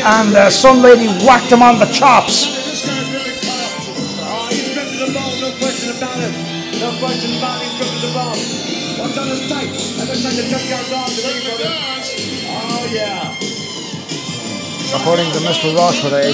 and 0.00 0.32
uh, 0.32 0.48
some 0.48 0.80
lady 0.80 1.12
whacked 1.28 1.52
him 1.52 1.60
on 1.60 1.76
the 1.78 1.84
chops. 1.92 2.48
This 2.48 2.88
guy's 2.88 3.12
really 3.12 3.36
tough. 3.36 3.84
Oh, 4.24 4.48
he's 4.48 4.64
stripped 4.72 4.96
to 4.96 5.04
the 5.04 5.12
bone, 5.12 5.36
no 5.44 5.52
question 5.60 5.92
about 6.00 6.16
it. 6.24 6.32
No 6.80 6.88
question 7.04 7.36
about 7.36 7.60
it, 7.60 7.68
he's 7.68 7.76
stripped 7.76 8.00
to. 8.00 8.16
What's 9.04 9.18
on 9.20 9.28
his 9.28 9.44
tight? 9.44 9.68
That 10.00 10.08
looks 10.08 10.24
like 10.24 10.36
the 10.40 10.46
junkyard 10.48 10.86
dog 10.88 11.04
to 11.04 11.12
me, 11.12 11.20
Certainly 11.20 11.52
brother. 11.52 11.68
does. 11.68 12.08
Oh, 12.48 12.88
yeah. 12.88 13.36
According 15.04 15.28
to 15.36 15.40
Mr. 15.44 15.68
Rochford, 15.76 16.16
a 16.16 16.32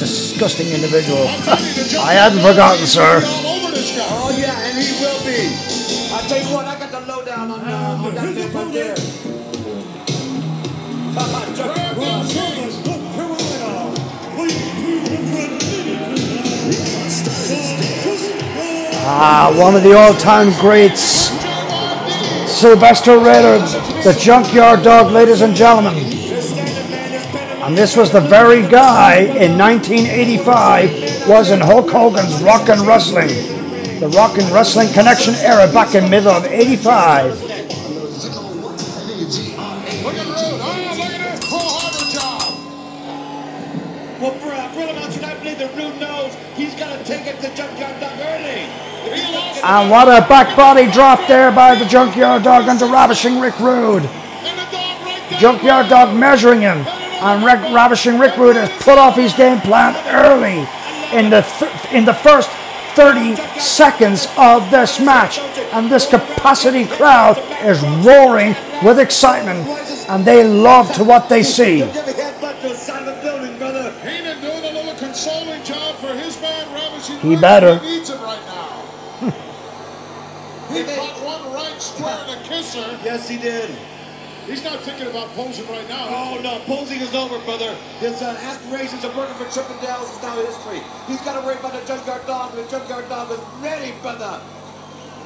disgusting 0.00 0.72
individual. 0.72 1.28
I'm 1.28 1.42
telling 1.44 1.68
you, 1.68 1.84
the 1.84 2.00
I 2.00 2.16
hadn't 2.16 2.40
forgotten, 2.40 2.86
sir. 2.88 3.20
all 3.28 3.60
over 3.60 3.76
this 3.76 3.92
guy. 3.92 4.08
Oh, 4.08 4.32
yeah, 4.32 4.56
and 4.64 4.80
he 4.80 4.88
will 5.04 5.20
be. 5.20 5.75
I 6.08 6.20
tell 6.28 6.40
you 6.40 6.54
what, 6.54 6.66
I 6.66 6.78
got 6.78 6.90
the 6.92 7.00
lowdown 7.00 7.50
on, 7.50 7.60
uh, 7.60 8.04
on 8.04 8.14
that 8.14 8.34
thing 8.34 8.52
right 8.52 8.72
there. 8.72 8.94
Grab 11.14 11.30
From 11.32 11.32
that 11.32 12.26
Charlotte, 12.30 12.74
North 12.86 13.06
Carolina, 13.16 13.90
weighing 14.38 14.70
282 15.02 15.56
Ah, 19.08 19.54
one 19.56 19.74
of 19.74 19.82
the 19.82 19.96
all-time 19.96 20.52
greats, 20.60 21.30
Sylvester 22.50 23.18
Ritter, 23.18 23.58
the 24.02 24.12
Junkyard 24.18 24.82
Dog, 24.82 25.12
ladies 25.12 25.40
and 25.42 25.54
gentlemen. 25.54 25.94
And 27.62 27.76
this 27.76 27.96
was 27.96 28.10
the 28.12 28.20
very 28.20 28.62
guy 28.62 29.18
in 29.18 29.58
1985 29.58 31.28
was 31.28 31.50
in 31.50 31.60
Hulk 31.60 31.90
Hogan's 31.90 32.40
Rock 32.42 32.68
and 32.68 32.86
Wrestling, 32.86 33.30
the 34.00 34.08
Rock 34.10 34.38
and 34.38 34.50
Wrestling 34.52 34.88
Connection 34.92 35.34
era 35.36 35.66
back 35.72 35.94
in 35.94 36.10
middle 36.10 36.32
of 36.32 36.44
'85. 36.44 37.42
Look 37.42 37.50
at 37.50 37.66
Rude. 37.66 37.70
Oh, 40.04 40.94
look 40.96 41.10
at 41.10 41.38
this. 41.38 41.50
Pearl 41.50 41.68
Harbor 41.68 42.06
job. 42.12 42.52
Well, 44.20 44.34
I 45.24 45.34
believe 45.38 45.58
that 45.58 45.74
Rude 45.76 46.00
knows 46.00 46.36
take 47.06 47.26
it 47.26 47.40
to 47.40 47.54
Junkyard 47.54 48.00
Dog 48.00 48.18
early. 48.18 48.66
And 49.62 49.90
what 49.90 50.08
a 50.08 50.26
back 50.26 50.56
body 50.56 50.90
drop 50.90 51.26
there 51.28 51.52
by 51.52 51.76
the 51.76 51.84
Junkyard 51.84 52.42
Dog 52.42 52.66
into 52.68 52.86
Ravishing 52.86 53.38
Rick 53.38 53.58
Rude. 53.60 54.02
The. 54.02 55.36
Junkyard 55.38 55.88
Dog 55.88 56.16
measuring 56.16 56.60
him, 56.62 56.78
and 56.78 57.44
Rick, 57.44 57.60
Ravishing 57.72 58.18
Rick 58.18 58.36
Rude 58.36 58.56
has 58.56 58.70
put 58.82 58.98
off 58.98 59.14
his 59.14 59.32
game 59.34 59.60
plan 59.60 59.94
early 60.08 60.66
in 61.16 61.30
the 61.30 61.42
th- 61.42 61.92
in 61.92 62.04
the 62.04 62.14
first 62.14 62.50
30 62.96 63.36
seconds 63.60 64.26
of 64.38 64.70
this 64.70 64.98
match. 64.98 65.38
And 65.74 65.92
this 65.92 66.08
capacity 66.08 66.86
crowd 66.86 67.36
is 67.62 67.82
roaring 68.04 68.56
with 68.82 68.98
excitement 68.98 69.68
and 70.08 70.24
they 70.24 70.42
love 70.42 70.90
to 70.94 71.04
what 71.04 71.28
they 71.28 71.42
see. 71.42 71.84
He 77.20 77.36
better. 77.36 77.78
He 80.68 80.82
caught 80.82 81.22
one 81.22 81.54
right 81.54 81.80
square 81.80 82.26
to 82.26 82.48
kiss 82.48 82.74
her. 82.74 82.98
Yes, 83.04 83.28
he 83.28 83.38
did. 83.38 83.70
He's 84.46 84.62
not 84.62 84.78
thinking 84.80 85.08
about 85.08 85.28
posing 85.34 85.66
right 85.68 85.88
now. 85.88 86.06
Oh 86.08 86.40
no, 86.42 86.60
posing 86.66 87.00
is 87.00 87.14
over, 87.14 87.38
brother. 87.44 87.74
His 87.98 88.22
uh, 88.22 88.38
aspirations 88.42 89.02
of 89.04 89.16
working 89.16 89.34
for 89.34 89.44
Chippendales 89.46 90.14
is 90.16 90.22
now 90.22 90.36
history. 90.36 90.80
He's 91.08 91.20
got 91.22 91.38
to 91.40 91.44
worry 91.44 91.56
about 91.58 91.72
the 91.72 91.84
Junkyard 91.86 92.26
Dog, 92.26 92.54
and 92.54 92.64
the 92.64 92.70
Junkyard 92.70 93.08
Dog 93.08 93.30
is 93.32 93.40
ready, 93.60 93.92
brother. 94.02 94.40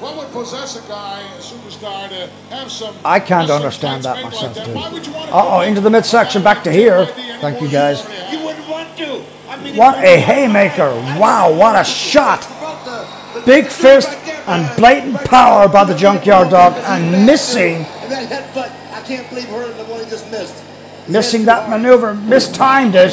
What 0.00 0.16
would 0.16 0.32
possess 0.32 0.82
a 0.82 0.88
guy, 0.88 1.20
a 1.20 1.40
superstar, 1.40 2.08
to 2.08 2.30
have 2.54 2.70
some? 2.72 2.94
I 3.04 3.20
can't 3.20 3.50
understand 3.50 4.04
that 4.04 4.24
myself, 4.24 4.56
made 4.56 4.62
like 4.62 4.66
too. 4.66 4.74
Why 4.74 4.90
would 4.90 5.06
you 5.06 5.12
want 5.12 5.28
to 5.28 5.34
Uh-oh, 5.34 5.60
into 5.60 5.82
the 5.82 5.90
midsection, 5.90 6.42
back 6.42 6.64
to 6.64 6.72
here. 6.72 7.04
Thank 7.42 7.60
you, 7.60 7.68
guys. 7.68 8.02
You 8.32 8.42
wouldn't 8.42 8.66
want 8.66 8.96
to. 8.96 9.22
I 9.50 9.56
mean, 9.62 9.76
What 9.76 10.02
a 10.02 10.16
haymaker. 10.18 10.90
Wow, 11.20 11.52
what 11.52 11.78
a 11.78 11.84
shot. 11.84 12.48
Broke 12.58 12.82
the- 12.86 13.06
the- 13.40 13.44
Big 13.44 13.66
fist 13.66 14.08
and 14.46 14.74
blatant 14.76 15.22
power 15.26 15.68
by 15.68 15.84
the 15.84 15.94
Junkyard 15.94 16.48
Dog 16.48 16.72
and 16.86 17.26
missing, 17.26 17.84
And 18.02 18.10
that 18.12 18.30
headbutt, 18.54 18.70
I 18.70 18.79
can't 19.10 19.28
believe 19.28 19.48
her 19.48 19.66
the 19.72 19.84
one 19.84 20.04
he 20.04 20.08
just 20.08 20.30
missed. 20.30 20.62
Missing 21.08 21.44
that 21.46 21.68
maneuver, 21.68 22.14
mistimed 22.14 22.94
it. 22.94 23.10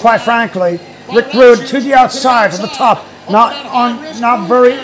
Quite 0.00 0.18
frankly, 0.22 0.80
Rick 1.14 1.32
Rude 1.34 1.66
to 1.68 1.80
the 1.80 1.94
outside, 1.94 2.50
to 2.52 2.60
the 2.60 2.66
top. 2.68 3.06
Not 3.30 3.54
on, 3.66 4.20
not 4.20 4.48
very, 4.48 4.74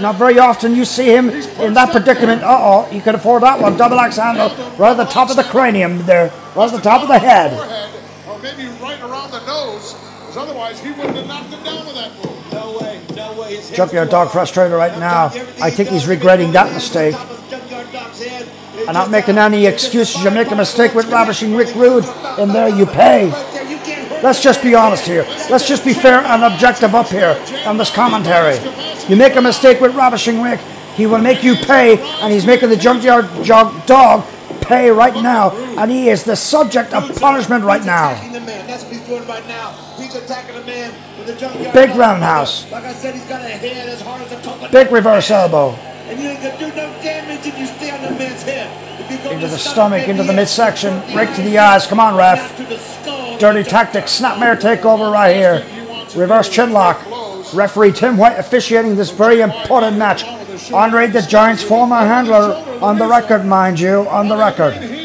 not 0.00 0.14
very 0.14 0.38
often 0.38 0.76
you 0.76 0.84
see 0.84 1.06
him 1.06 1.30
in 1.30 1.74
that 1.74 1.90
predicament. 1.90 2.42
Uh 2.42 2.56
oh, 2.60 2.82
he 2.84 3.00
could 3.00 3.16
afford 3.16 3.42
that 3.42 3.60
one. 3.60 3.76
Double 3.76 3.98
axe 3.98 4.16
handle 4.16 4.50
right 4.76 4.92
at 4.92 4.96
the 4.96 5.06
top 5.06 5.30
of 5.30 5.36
the 5.36 5.42
cranium 5.42 5.98
there, 6.06 6.30
right 6.54 6.70
at 6.72 6.76
the 6.76 6.80
top 6.80 7.02
of 7.02 7.08
the 7.08 7.18
head. 7.18 7.50
Forehead, 7.56 7.90
or 8.28 8.38
maybe 8.38 8.68
right 8.80 9.00
around 9.00 9.32
the 9.32 9.44
nose, 9.44 9.94
because 10.20 10.36
otherwise 10.36 10.78
he 10.80 10.90
wouldn't 10.90 11.16
have 11.16 11.26
knocked 11.26 11.52
him 11.52 11.64
down 11.64 11.84
with 11.84 11.96
that 11.96 12.12
move. 12.22 12.52
No 12.52 12.78
way, 12.78 13.00
no 13.16 13.40
way. 13.40 13.56
His 13.56 13.68
head's 13.70 13.76
Junkyard 13.76 14.06
too 14.06 14.12
Dog 14.12 14.26
hard. 14.28 14.32
frustrated 14.32 14.76
right 14.76 14.96
now. 15.00 15.28
telling 15.30 15.34
you, 15.34 15.40
everything 15.42 15.62
I 15.64 15.70
think 15.70 15.88
he's 15.88 16.06
regretting 16.06 16.52
that 16.52 16.72
mistake. 16.72 17.16
I'm 18.86 18.94
not 18.94 19.10
making 19.10 19.36
any 19.36 19.66
excuses. 19.66 20.22
You 20.22 20.30
make 20.30 20.50
a 20.52 20.54
mistake 20.54 20.94
with 20.94 21.06
ravishing 21.06 21.56
Rick 21.56 21.74
Rude 21.74 22.04
and 22.38 22.52
there, 22.52 22.68
you 22.68 22.86
pay. 22.86 23.28
Right 23.28 23.52
there, 23.52 23.68
you 23.68 23.78
can't 23.78 24.08
hurt 24.08 24.22
Let's 24.22 24.40
just 24.40 24.62
be 24.62 24.76
honest 24.76 25.04
here. 25.04 25.24
Let's 25.50 25.66
just 25.66 25.84
be 25.84 25.92
fair 25.92 26.20
and 26.20 26.44
objective 26.44 26.94
up 26.94 27.08
here 27.08 27.36
on 27.66 27.78
this 27.78 27.90
commentary. 27.90 28.58
You 29.08 29.16
make 29.16 29.34
a 29.34 29.42
mistake 29.42 29.80
with 29.80 29.94
Ravishing 29.96 30.40
Rick, 30.40 30.60
he 30.94 31.06
will 31.06 31.18
make 31.18 31.42
you 31.42 31.56
pay, 31.56 31.98
and 32.22 32.32
he's 32.32 32.46
making 32.46 32.68
the 32.68 32.76
Junkyard 32.76 33.26
Jog 33.44 33.86
Dog 33.86 34.24
pay 34.60 34.88
right 34.90 35.14
now, 35.14 35.50
and 35.76 35.90
he 35.90 36.08
is 36.08 36.22
the 36.22 36.36
subject 36.36 36.94
of 36.94 37.12
punishment 37.16 37.64
right 37.64 37.84
now. 37.84 38.12
attacking 38.12 38.32
the 38.32 38.40
man. 38.40 38.66
That's 38.68 38.84
what 38.84 38.92
he's 38.92 39.06
doing 39.06 39.26
right 39.26 39.46
now. 39.48 39.72
He's 39.96 40.14
attacking 40.14 40.54
the 40.54 40.64
man 40.64 40.94
with 41.18 41.26
the 41.26 41.34
junkyard. 41.34 41.74
Big 41.74 41.90
roundhouse. 41.96 42.70
Like 42.70 42.84
I 42.84 42.92
said, 42.92 43.14
he's 43.14 43.26
got 43.26 43.40
a 43.42 43.48
head 43.48 43.88
as 43.88 44.00
hard 44.00 44.22
as 44.22 44.32
a 44.32 44.36
coconut. 44.36 44.70
Big 44.70 44.92
reverse 44.92 45.30
elbow 45.30 45.76
And 47.46 47.58
you 47.58 47.64
ain't 47.64 47.80
gonna 47.80 47.86
do 47.86 47.86
no 47.86 47.86
damage 47.86 47.86
if 47.86 47.86
you 47.86 47.86
stay 47.88 47.90
on 47.90 48.02
the 48.02 48.18
man's 48.18 48.42
head. 48.42 49.00
If 49.00 49.10
you 49.10 49.18
go 49.18 49.30
into 49.30 49.48
the 49.48 49.58
stomach, 49.58 50.08
into 50.08 50.22
the 50.24 50.32
midsection, 50.32 50.92
right 51.14 51.34
to 51.36 51.42
the 51.42 51.58
eyes. 51.58 51.86
Come 51.86 52.00
on, 52.00 52.16
ref. 52.16 52.56
to 52.56 52.64
the 52.64 52.78
skull. 52.78 53.38
Dirty 53.38 53.62
tactic, 53.62 54.04
snapmare 54.04 54.56
takeover 54.58 55.12
right 55.12 55.36
here. 55.36 55.64
Reverse 56.16 56.48
chinlock. 56.48 57.54
Referee 57.54 57.92
Tim 57.92 58.16
White 58.16 58.38
officiating 58.38 58.96
this 58.96 59.10
very 59.10 59.40
important 59.40 59.96
match. 59.96 60.24
Andre 60.72 61.06
the 61.06 61.22
Giant's 61.22 61.62
former 61.62 61.96
handler 61.96 62.54
on 62.82 62.98
the 62.98 63.06
record, 63.06 63.44
mind 63.44 63.78
you, 63.78 64.08
on 64.08 64.28
the 64.28 64.36
record. 64.36 64.95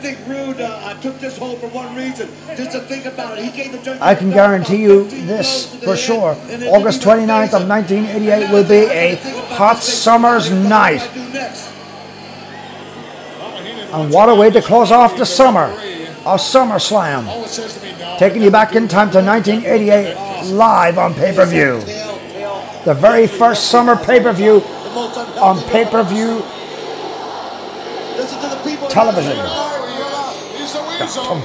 Think 0.00 0.18
Rude 0.26 0.60
uh, 0.60 0.94
took 1.02 1.18
this 1.20 1.36
hold 1.36 1.58
for 1.58 1.68
one 1.68 1.94
reason, 1.94 2.28
just 2.56 2.72
to 2.72 2.80
think 2.80 3.04
about 3.04 3.38
it. 3.38 3.44
He 3.44 3.50
gave 3.50 3.72
the 3.84 3.98
I 4.00 4.14
can 4.14 4.30
guarantee 4.30 4.82
you 4.82 5.04
this 5.04 5.66
blows 5.66 5.72
to 5.72 5.76
the 5.78 5.86
for 5.86 5.96
sure. 5.96 6.30
August 6.74 7.02
he 7.02 7.08
was 7.08 7.18
29th 7.18 7.52
of 7.60 7.68
1988 7.68 8.50
will 8.50 8.66
be 8.66 8.86
a 8.90 9.16
hot 9.54 9.76
summer's 9.82 10.50
night. 10.50 11.02
What 11.02 11.14
do 11.14 11.20
I 11.20 11.26
do 11.26 11.32
next? 11.34 11.70
And 13.92 14.12
what 14.12 14.28
a 14.28 14.34
way 14.34 14.50
to 14.50 14.62
close 14.62 14.90
off 14.90 15.16
the 15.16 15.26
summer. 15.26 15.64
A 16.20 16.36
SummerSlam. 16.36 17.26
All 17.26 17.44
it 17.44 17.48
says 17.48 17.76
to 17.78 17.82
me 17.84 17.92
now. 17.98 18.16
Taking 18.16 18.42
you 18.42 18.50
back 18.50 18.74
in 18.76 18.88
time 18.88 19.10
to 19.10 19.22
1988 19.22 20.52
live 20.52 20.98
on 20.98 21.12
pay-per-view. 21.14 21.80
The 22.84 22.94
very 22.94 23.26
first 23.26 23.70
summer 23.70 23.96
pay-per-view 23.96 24.60
The 24.60 24.90
most 24.94 25.16
unhealthy 25.16 25.40
on 25.40 25.60
pay-per-view 25.70 26.42
Listen 28.16 28.40
to 28.42 28.48
the 28.54 28.60
people. 28.64 28.88
television. 28.88 29.69
He's 31.00 31.14
the 31.14 31.20
weasel. 31.20 31.36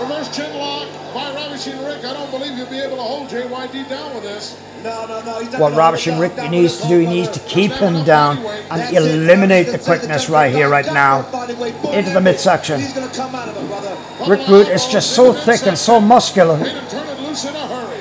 Reverse 0.00 0.36
chin 0.36 0.56
lock 0.58 0.88
by 1.14 1.32
Ravishing 1.34 1.78
Rick. 1.84 2.04
I 2.04 2.12
don't 2.12 2.30
believe 2.30 2.58
you'll 2.58 2.66
be 2.70 2.80
able 2.80 2.96
to 2.96 3.02
hold 3.02 3.28
JYD 3.28 3.88
down 3.88 4.14
with 4.14 4.24
this. 4.24 4.60
No, 4.82 5.06
no, 5.06 5.22
no. 5.24 5.38
He's 5.40 5.48
What 5.52 5.58
gonna 5.70 5.76
Ravishing 5.76 6.18
Rick 6.18 6.36
down 6.36 6.50
needs 6.50 6.74
with 6.74 6.82
to 6.82 6.88
do, 6.88 6.98
he 6.98 7.04
his 7.06 7.14
needs 7.14 7.28
whole 7.28 7.34
to 7.34 7.40
brother. 7.40 7.54
keep 7.54 7.72
him 7.72 8.04
down 8.04 8.38
and 8.38 8.80
That's 8.80 8.92
it. 8.92 8.96
eliminate 8.96 9.66
the 9.66 9.72
That's 9.72 9.86
quickness 9.86 10.26
the 10.26 10.32
right 10.32 10.52
here, 10.52 10.68
right 10.68 10.84
junkyard 10.84 10.94
now. 10.94 11.22
dog, 11.22 11.32
body 11.32 11.54
weight, 11.54 11.74
boom, 11.82 11.92
Into 11.92 12.10
the 12.10 12.16
everything. 12.16 12.24
midsection. 12.24 12.80
He's 12.80 12.92
gonna 12.92 13.08
come 13.08 13.34
out 13.34 13.48
of 13.48 13.56
it, 13.56 13.66
brother. 13.68 13.96
Rick 14.28 14.48
Rude 14.48 14.68
is 14.68 14.86
just 14.86 15.12
so 15.12 15.32
thick 15.32 15.66
and 15.66 15.78
so 15.78 16.00
muscular. 16.00 16.56
Made 16.58 16.66
him 16.72 16.86
turn 16.88 17.06
it 17.08 17.20
loose 17.20 17.44
in 17.44 17.54
a 17.54 17.58
hurry. 17.66 18.00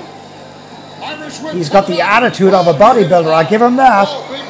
Irish 1.03 1.39
whip 1.39 1.53
He's 1.53 1.69
got 1.69 1.87
the 1.87 2.01
attitude 2.01 2.53
of 2.53 2.67
a 2.67 2.73
bodybuilder. 2.73 3.31
I 3.31 3.43
give 3.43 3.61
him 3.61 3.75
that. 3.77 4.07
Big 4.29 4.41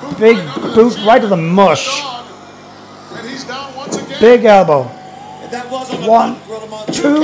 boot 0.00 0.18
Big 0.18 0.36
right 0.38 0.48
under 0.64 0.74
boot 0.74 0.94
the 0.96 1.04
right 1.04 1.20
to 1.20 1.26
the 1.26 1.36
mush. 1.36 2.00
dog. 2.00 2.24
And 3.16 3.28
he's 3.28 3.44
down 3.44 3.74
once 3.76 3.96
again. 3.96 4.11
Big 4.22 4.44
elbow. 4.44 4.84
That 5.50 5.68
was 5.68 5.92
on 5.92 6.06
One, 6.06 6.36
front, 6.36 6.62
Rodomont. 6.62 6.94
Two. 6.94 7.18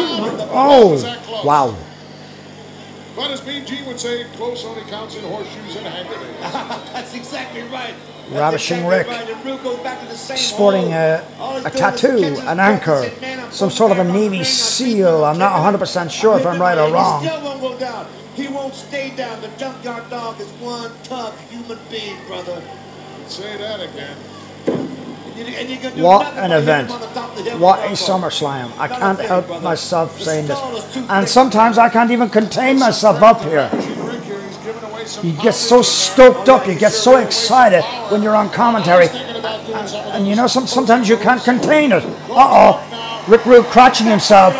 Oh, 0.51 1.43
wow. 1.45 1.73
But 3.15 3.31
as 3.31 3.47
Mean 3.47 3.65
Gene 3.65 3.87
would 3.87 4.01
say, 4.01 4.25
close 4.35 4.65
only 4.65 4.83
counts 4.83 5.15
in 5.15 5.23
horseshoes 5.23 5.77
and 5.77 5.87
hand 5.87 6.09
grenades. 6.09 6.41
That's 6.93 7.15
exactly 7.15 7.63
right. 7.63 7.95
That's 7.95 8.33
Ravishing 8.33 8.79
exactly 8.79 8.99
Rick. 8.99 9.07
right. 9.07 9.31
And 9.31 9.45
Rude 9.47 9.63
goes 9.63 9.79
back 9.79 10.01
to 10.01 10.07
the 10.07 10.17
same 10.17 10.39
Sporting 10.39 10.93
a, 10.93 11.25
a 11.65 11.71
tattoo, 11.71 12.37
an 12.41 12.59
anchor, 12.59 12.95
and 12.95 13.13
saying, 13.13 13.21
"Man, 13.21 13.41
I'm 13.45 13.53
some 13.53 13.71
sort 13.71 13.93
of 13.93 13.99
a 14.01 14.05
Navy 14.05 14.43
seal. 14.43 15.25
I'm 15.25 15.39
not 15.39 15.53
100% 15.53 16.11
sure 16.11 16.37
if 16.37 16.45
I'm 16.47 16.61
right 16.61 16.77
or 16.79 16.93
wrong. 16.93 17.23
He 17.23 17.29
still 17.29 17.45
won't 17.45 17.61
go 17.61 17.79
down. 17.79 18.09
He 18.35 18.49
won't 18.49 18.75
stay 18.75 19.15
down. 19.15 19.41
The 19.41 19.51
junkyard 19.57 20.11
dog 20.11 20.41
is 20.41 20.49
one 20.55 20.91
tough 21.05 21.49
human 21.49 21.79
being, 21.93 22.17
brother. 22.27 22.61
Say 23.29 23.57
that 23.57 23.83
again. 23.83 24.17
And 25.39 25.71
and 25.71 26.03
What 26.03 26.27
an 26.37 26.51
event. 26.51 26.91
What 27.61 27.79
a. 27.81 27.93
SummerSlam. 27.93 28.77
I 28.77 28.89
can't 28.89 29.21
help 29.21 29.63
myself 29.63 30.21
saying 30.21 30.49
this. 30.49 30.59
And 31.09 31.29
sometimes 31.29 31.79
I 31.79 31.89
can't 31.89 32.11
even 32.11 32.29
contain 32.29 32.79
myself 32.79 33.23
up 33.23 33.43
here. 33.43 33.71
You 35.23 35.33
get 35.41 35.55
so 35.55 35.81
stoked 35.83 36.49
up, 36.49 36.67
you 36.67 36.75
get 36.75 36.93
so 36.93 37.17
excited 37.19 37.83
when 38.11 38.23
you're 38.23 38.35
on 38.35 38.51
commentary. 38.51 39.07
Of 39.07 39.15
And 39.15 40.27
you 40.27 40.35
know, 40.35 40.49
some, 40.49 40.67
sometimes 40.67 41.09
you 41.09 41.17
can't 41.17 41.43
contain 41.43 41.93
it. 41.93 42.05
Uh-oh. 42.05 43.25
Rick 43.29 43.47
Rude 43.47 43.67
crouching 43.67 44.07
himself. 44.07 44.55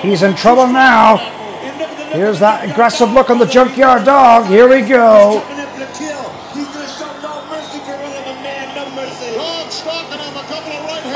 He's 0.00 0.22
in 0.22 0.36
trouble 0.36 0.68
now. 0.68 1.18
And 1.18 2.14
Here's 2.14 2.38
that 2.38 2.70
aggressive 2.70 3.10
look 3.10 3.30
on 3.30 3.38
the 3.38 3.46
junkyard 3.46 4.04
dog. 4.04 4.46
Here 4.46 4.68
we 4.68 4.80
go. 4.82 5.44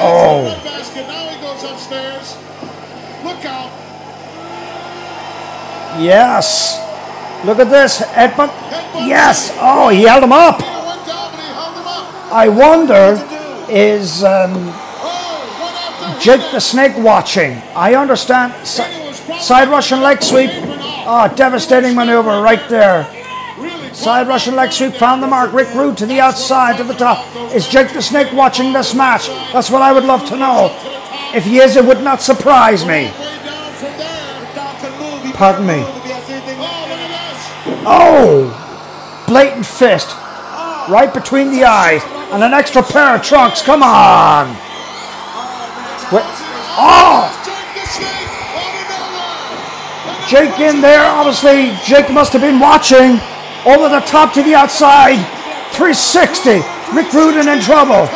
Oh. 0.04 0.44
Now 0.94 1.28
he 1.28 1.40
goes 1.40 1.64
upstairs. 1.64 2.36
Look 3.24 3.44
out. 3.44 3.70
Yes. 6.00 6.78
Look 7.44 7.58
at 7.58 7.70
this. 7.70 8.00
Headbutt. 8.00 8.50
Yes. 9.06 9.56
Oh, 9.60 9.88
he 9.88 10.02
held 10.02 10.24
him 10.24 10.32
up. 10.32 10.60
He 10.60 10.64
down, 10.64 11.32
he 11.32 11.52
held 11.54 11.76
him 11.76 11.86
up. 11.86 12.32
I 12.32 12.48
wonder, 12.48 13.18
is 13.68 14.22
um, 14.24 14.52
Oh, 14.54 16.18
Jake 16.20 16.40
the 16.52 16.60
Snake 16.60 16.96
watching? 16.98 17.60
I 17.74 17.94
understand. 17.94 18.54
Si- 18.66 18.82
side 19.40 19.68
Russian 19.68 20.00
leg 20.00 20.22
sweep. 20.22 20.50
Oh, 21.04 21.32
devastating 21.34 21.94
maneuver 21.94 22.40
right 22.42 22.68
there. 22.68 23.06
Side 23.92 24.26
Russian 24.26 24.56
leg 24.56 24.72
sweep 24.72 24.94
found 24.94 25.22
the 25.22 25.26
mark. 25.26 25.52
Rick 25.52 25.68
Rude 25.74 25.96
to 25.98 26.06
the 26.06 26.18
outside, 26.20 26.78
to 26.78 26.84
the 26.84 26.94
top. 26.94 27.26
Is 27.54 27.68
Jake 27.68 27.92
the 27.92 28.00
Snake 28.02 28.32
watching 28.32 28.72
this 28.72 28.94
match? 28.94 29.28
That's 29.52 29.70
what 29.70 29.82
I 29.82 29.92
would 29.92 30.04
love 30.04 30.24
to 30.28 30.36
know. 30.36 30.70
If 31.34 31.44
he 31.44 31.58
is, 31.58 31.76
it 31.76 31.84
would 31.84 32.02
not 32.02 32.22
surprise 32.22 32.84
me. 32.84 32.88
way 32.88 33.10
down 33.44 33.72
from 33.74 33.92
there. 33.98 34.40
The 34.48 34.54
dog 34.54 34.76
can 34.80 34.92
move. 35.00 35.22
He 35.24 35.32
Pardon 35.32 35.66
me. 35.66 35.80
move 35.80 35.96
if 35.96 36.04
he 36.04 36.10
has 36.12 36.30
anything 36.30 36.58
Oh, 37.86 38.46
left. 38.48 38.58
look 38.58 38.64
at 38.64 39.20
this. 39.20 39.26
Blatant 39.28 39.66
fist. 39.66 40.16
Right 40.88 41.12
between 41.12 41.50
the 41.52 41.64
eyes. 41.64 42.02
And 42.32 42.42
an 42.42 42.54
extra 42.54 42.82
pair 42.82 43.14
of 43.14 43.22
trunks. 43.22 43.60
Come 43.62 43.82
on. 43.82 44.48
Wait. 46.10 46.24
Oh! 46.80 47.28
Jake 47.44 47.74
the 47.76 47.86
Snake 47.88 48.28
out 48.56 48.74
of 48.80 48.88
nowhere. 50.08 50.28
Jake 50.28 50.58
in 50.60 50.80
there. 50.80 51.04
Obviously, 51.12 51.76
Jake 51.84 52.10
must 52.10 52.32
have 52.32 52.40
been 52.42 52.58
watching. 52.58 53.20
Over 53.64 53.88
the 53.88 54.00
top 54.00 54.34
to 54.34 54.42
the 54.42 54.54
outside. 54.54 55.22
360. 55.72 56.62
Rick 56.94 57.12
Rudin 57.12 57.48
in 57.48 57.60
trouble. 57.60 58.08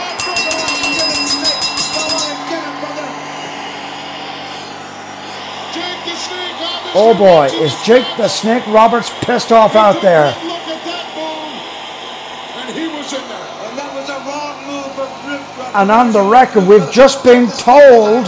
Oh 6.98 7.14
boy, 7.16 7.46
is 7.62 7.74
Jake 7.84 8.06
the 8.16 8.26
Snake 8.26 8.66
Roberts 8.66 9.10
pissed 9.20 9.52
off 9.52 9.76
out 9.76 10.00
there? 10.00 10.34
And 15.74 15.90
on 15.90 16.10
the 16.10 16.22
record, 16.22 16.66
we've 16.66 16.90
just 16.90 17.22
been 17.22 17.48
told 17.48 18.24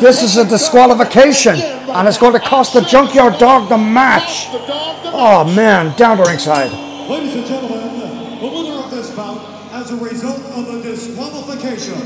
this 0.00 0.22
is 0.22 0.36
a 0.36 0.44
disqualification, 0.44 1.56
and 1.90 2.06
it's 2.08 2.18
going 2.18 2.32
to 2.32 2.40
cost 2.40 2.74
the 2.74 2.80
Junkyard 2.80 3.38
Dog 3.38 3.68
the 3.68 3.78
match. 3.78 4.50
The 4.52 4.58
dog, 4.66 5.02
the 5.02 5.10
Oh 5.12 5.54
man, 5.54 5.96
down 5.96 6.18
to 6.18 6.22
ringside. 6.24 6.70
Ladies 7.08 7.34
and 7.34 7.46
gentlemen, 7.46 8.38
the 8.40 8.46
winner 8.46 8.84
of 8.84 8.90
this 8.90 9.10
bout 9.10 9.72
as 9.72 9.90
a 9.90 9.96
result 9.96 10.40
of 10.56 10.74
a 10.74 10.82
disqualification, 10.82 12.00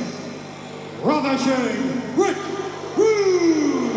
Ravishing 1.03 2.17
Rick 2.17 2.37
Rude. 2.97 3.93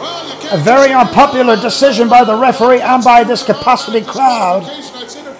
Well, 0.00 0.26
you 0.26 0.40
can't 0.40 0.54
A 0.54 0.64
very 0.64 0.92
unpopular 0.92 1.56
decision 1.56 2.08
by 2.08 2.24
the 2.24 2.36
referee 2.36 2.80
and 2.80 3.04
by 3.04 3.24
this 3.24 3.42
capacity 3.42 4.02
crowd. 4.02 4.62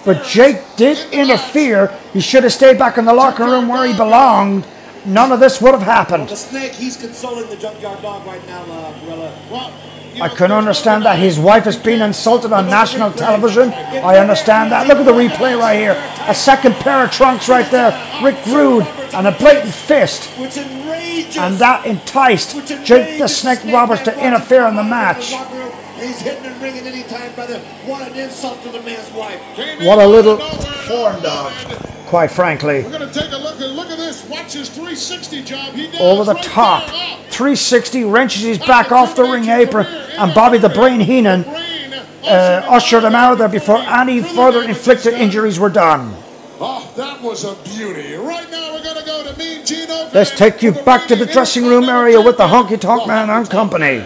But 0.05 0.23
Jake 0.23 0.61
did 0.77 1.11
interfere. 1.13 1.95
He 2.13 2.19
should 2.21 2.43
have 2.43 2.53
stayed 2.53 2.79
back 2.79 2.97
in 2.97 3.05
the 3.05 3.13
locker 3.13 3.45
room 3.45 3.67
where 3.67 3.87
he 3.87 3.95
belonged. 3.95 4.65
None 5.05 5.31
of 5.31 5.39
this 5.39 5.61
would 5.61 5.73
have 5.73 5.81
happened. 5.81 6.29
The 6.29 6.35
snake, 6.35 6.73
he's 6.73 6.95
consoling 6.95 7.49
the 7.49 7.57
junkyard 7.57 8.01
dog 8.01 8.25
right 8.25 8.45
now, 8.47 8.61
uh, 8.63 8.99
Gorilla. 9.01 9.35
Well, 9.49 9.73
I 10.15 10.27
know, 10.27 10.35
can 10.35 10.51
understand 10.51 11.05
that 11.05 11.17
his 11.17 11.39
wife 11.39 11.63
has 11.63 11.77
been 11.77 12.01
insulted 12.01 12.51
on 12.51 12.69
national 12.69 13.11
television. 13.11 13.71
I 13.71 14.17
understand 14.17 14.71
that. 14.71 14.87
Look 14.87 14.97
at 14.97 15.05
the 15.05 15.11
replay 15.13 15.57
right 15.57 15.77
here. 15.77 15.95
A 16.27 16.35
second 16.35 16.75
pair 16.75 17.05
of 17.05 17.11
trunks 17.11 17.47
right 17.49 17.69
there. 17.71 17.91
Rick 18.21 18.45
Rude 18.47 18.85
and 19.13 19.27
a 19.27 19.31
blatant 19.31 19.73
fist. 19.73 20.29
Which 20.37 20.57
enrages. 20.57 21.37
And 21.37 21.55
that 21.55 21.85
enticed 21.85 22.55
Jake 22.85 23.19
the 23.19 23.27
Snake 23.27 23.63
Roberts 23.73 24.03
to 24.03 24.25
interfere 24.25 24.67
in 24.67 24.75
the 24.75 24.83
match. 24.83 25.31
locker 25.31 25.55
room, 25.55 25.71
and 25.97 26.07
He's 26.07 26.19
hitting 26.19 26.45
and 26.45 26.61
ringing 26.61 26.85
anytime, 26.85 27.33
brother. 27.33 27.59
What 27.85 28.11
an 28.11 28.17
insult 28.17 28.61
to 28.63 28.69
the 28.69 28.81
man's 28.81 29.11
wife. 29.13 29.41
Came 29.55 29.85
What 29.85 29.99
a 29.99 30.07
little 30.07 30.41
out 30.41 30.53
of 30.53 30.89
nowhere, 30.89 31.21
dog, 31.21 31.53
and 31.69 32.00
quite 32.11 32.29
frankly. 32.29 32.83
We're 32.83 32.89
going 32.91 33.09
to 33.09 33.19
take 33.19 33.31
a 33.31 33.37
look 33.37 33.61
at 33.61 33.69
look 33.69 33.89
at 33.89 33.97
this. 33.97 34.27
Watch 34.27 34.51
his 34.51 34.67
360 34.67 35.43
job. 35.43 35.73
He 35.73 35.87
does 35.87 36.01
Over 36.01 36.25
the 36.25 36.33
right 36.33 36.43
top. 36.43 36.87
there, 36.87 37.17
360 37.29 38.03
wrenches 38.03 38.41
his 38.41 38.57
back 38.57 38.91
off 38.91 39.15
the 39.15 39.23
ring 39.23 39.45
apron, 39.45 39.87
and 39.87 40.33
Bobby 40.35 40.57
the 40.57 40.67
Brain 40.67 40.99
Heenan 40.99 41.45
uh, 41.45 42.65
ushered 42.69 43.05
him 43.05 43.15
out 43.15 43.31
of 43.31 43.39
there 43.39 43.47
before 43.47 43.77
any 43.77 44.21
further 44.21 44.61
inflicted 44.61 45.13
injuries 45.13 45.57
were 45.57 45.69
done. 45.69 46.13
Oh, 46.59 46.91
that 46.97 47.21
was 47.21 47.45
a 47.45 47.55
beauty. 47.63 48.15
Right 48.15 48.51
now, 48.51 48.73
we're 48.73 48.83
going 48.83 48.97
to 48.97 49.05
go 49.05 49.31
to 49.31 49.39
Mean 49.39 49.65
Gene 49.65 49.87
Let's 50.13 50.31
take 50.37 50.61
you 50.61 50.73
back 50.73 51.07
to 51.07 51.15
the 51.15 51.25
dressing 51.25 51.63
room 51.65 51.85
area 51.85 52.19
with 52.19 52.35
the 52.35 52.45
Honky 52.45 52.77
Tonk 52.77 53.07
Man 53.07 53.29
and 53.29 53.49
company. 53.49 54.03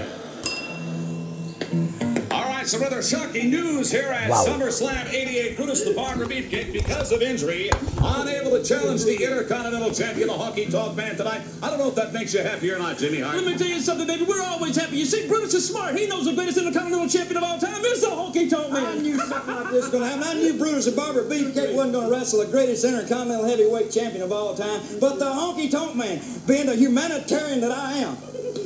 All 2.65 2.71
right, 2.71 2.71
some 2.71 2.81
rather 2.81 3.03
shocking 3.03 3.51
news 3.51 3.91
here 3.91 4.07
at 4.07 4.27
Wow. 4.27 4.43
SummerSlam 4.43 5.13
88. 5.13 5.55
Brutus 5.55 5.83
the 5.83 5.93
Barber 5.93 6.25
Beefcake, 6.25 6.73
because 6.73 7.11
of 7.11 7.21
injury, 7.21 7.69
unable 8.01 8.57
to 8.57 8.63
challenge 8.63 9.03
the 9.03 9.13
Intercontinental 9.23 9.91
Champion, 9.91 10.29
the 10.29 10.33
Honky 10.33 10.71
Tonk 10.71 10.97
Man, 10.97 11.15
tonight. 11.15 11.41
I 11.61 11.69
don't 11.69 11.77
know 11.77 11.89
if 11.89 11.93
that 11.95 12.11
makes 12.11 12.33
you 12.33 12.39
happy 12.41 12.71
or 12.71 12.79
not, 12.79 12.97
Jimmy 12.97 13.19
Hart. 13.19 13.35
Let 13.35 13.45
me 13.45 13.55
tell 13.55 13.67
you 13.67 13.79
something, 13.81 14.07
baby. 14.07 14.23
We're 14.23 14.41
always 14.41 14.75
happy. 14.75 14.97
You 14.97 15.05
see, 15.05 15.27
Brutus 15.27 15.53
is 15.53 15.69
smart. 15.69 15.95
He 15.95 16.07
knows 16.07 16.25
the 16.25 16.33
greatest 16.33 16.57
intercontinental 16.57 17.07
champion 17.07 17.37
of 17.37 17.43
all 17.43 17.59
time 17.59 17.85
is 17.85 18.01
the 18.01 18.07
Honky 18.07 18.49
Tonk 18.49 18.73
Man. 18.73 18.83
I 18.83 18.95
knew 18.95 19.19
something 19.19 19.55
like 19.55 19.65
this 19.69 19.83
was 19.83 19.89
going 19.89 20.03
to 20.03 20.09
happen. 20.09 20.23
I 20.27 20.33
knew 20.33 20.57
Brutus 20.57 20.87
and 20.87 20.95
Barber 20.95 21.23
Beefcake 21.29 21.75
wasn't 21.75 21.93
going 21.93 22.09
to 22.09 22.11
wrestle 22.11 22.39
the 22.43 22.47
greatest 22.49 22.83
intercontinental 22.83 23.45
heavyweight 23.45 23.91
champion 23.91 24.23
of 24.23 24.31
all 24.31 24.55
time, 24.55 24.81
but 24.99 25.19
the 25.19 25.25
Honky 25.25 25.69
Tonk 25.69 25.95
Man, 25.95 26.19
being 26.47 26.65
the 26.65 26.75
humanitarian 26.75 27.61
that 27.61 27.71
I 27.71 27.93
am, 27.99 28.17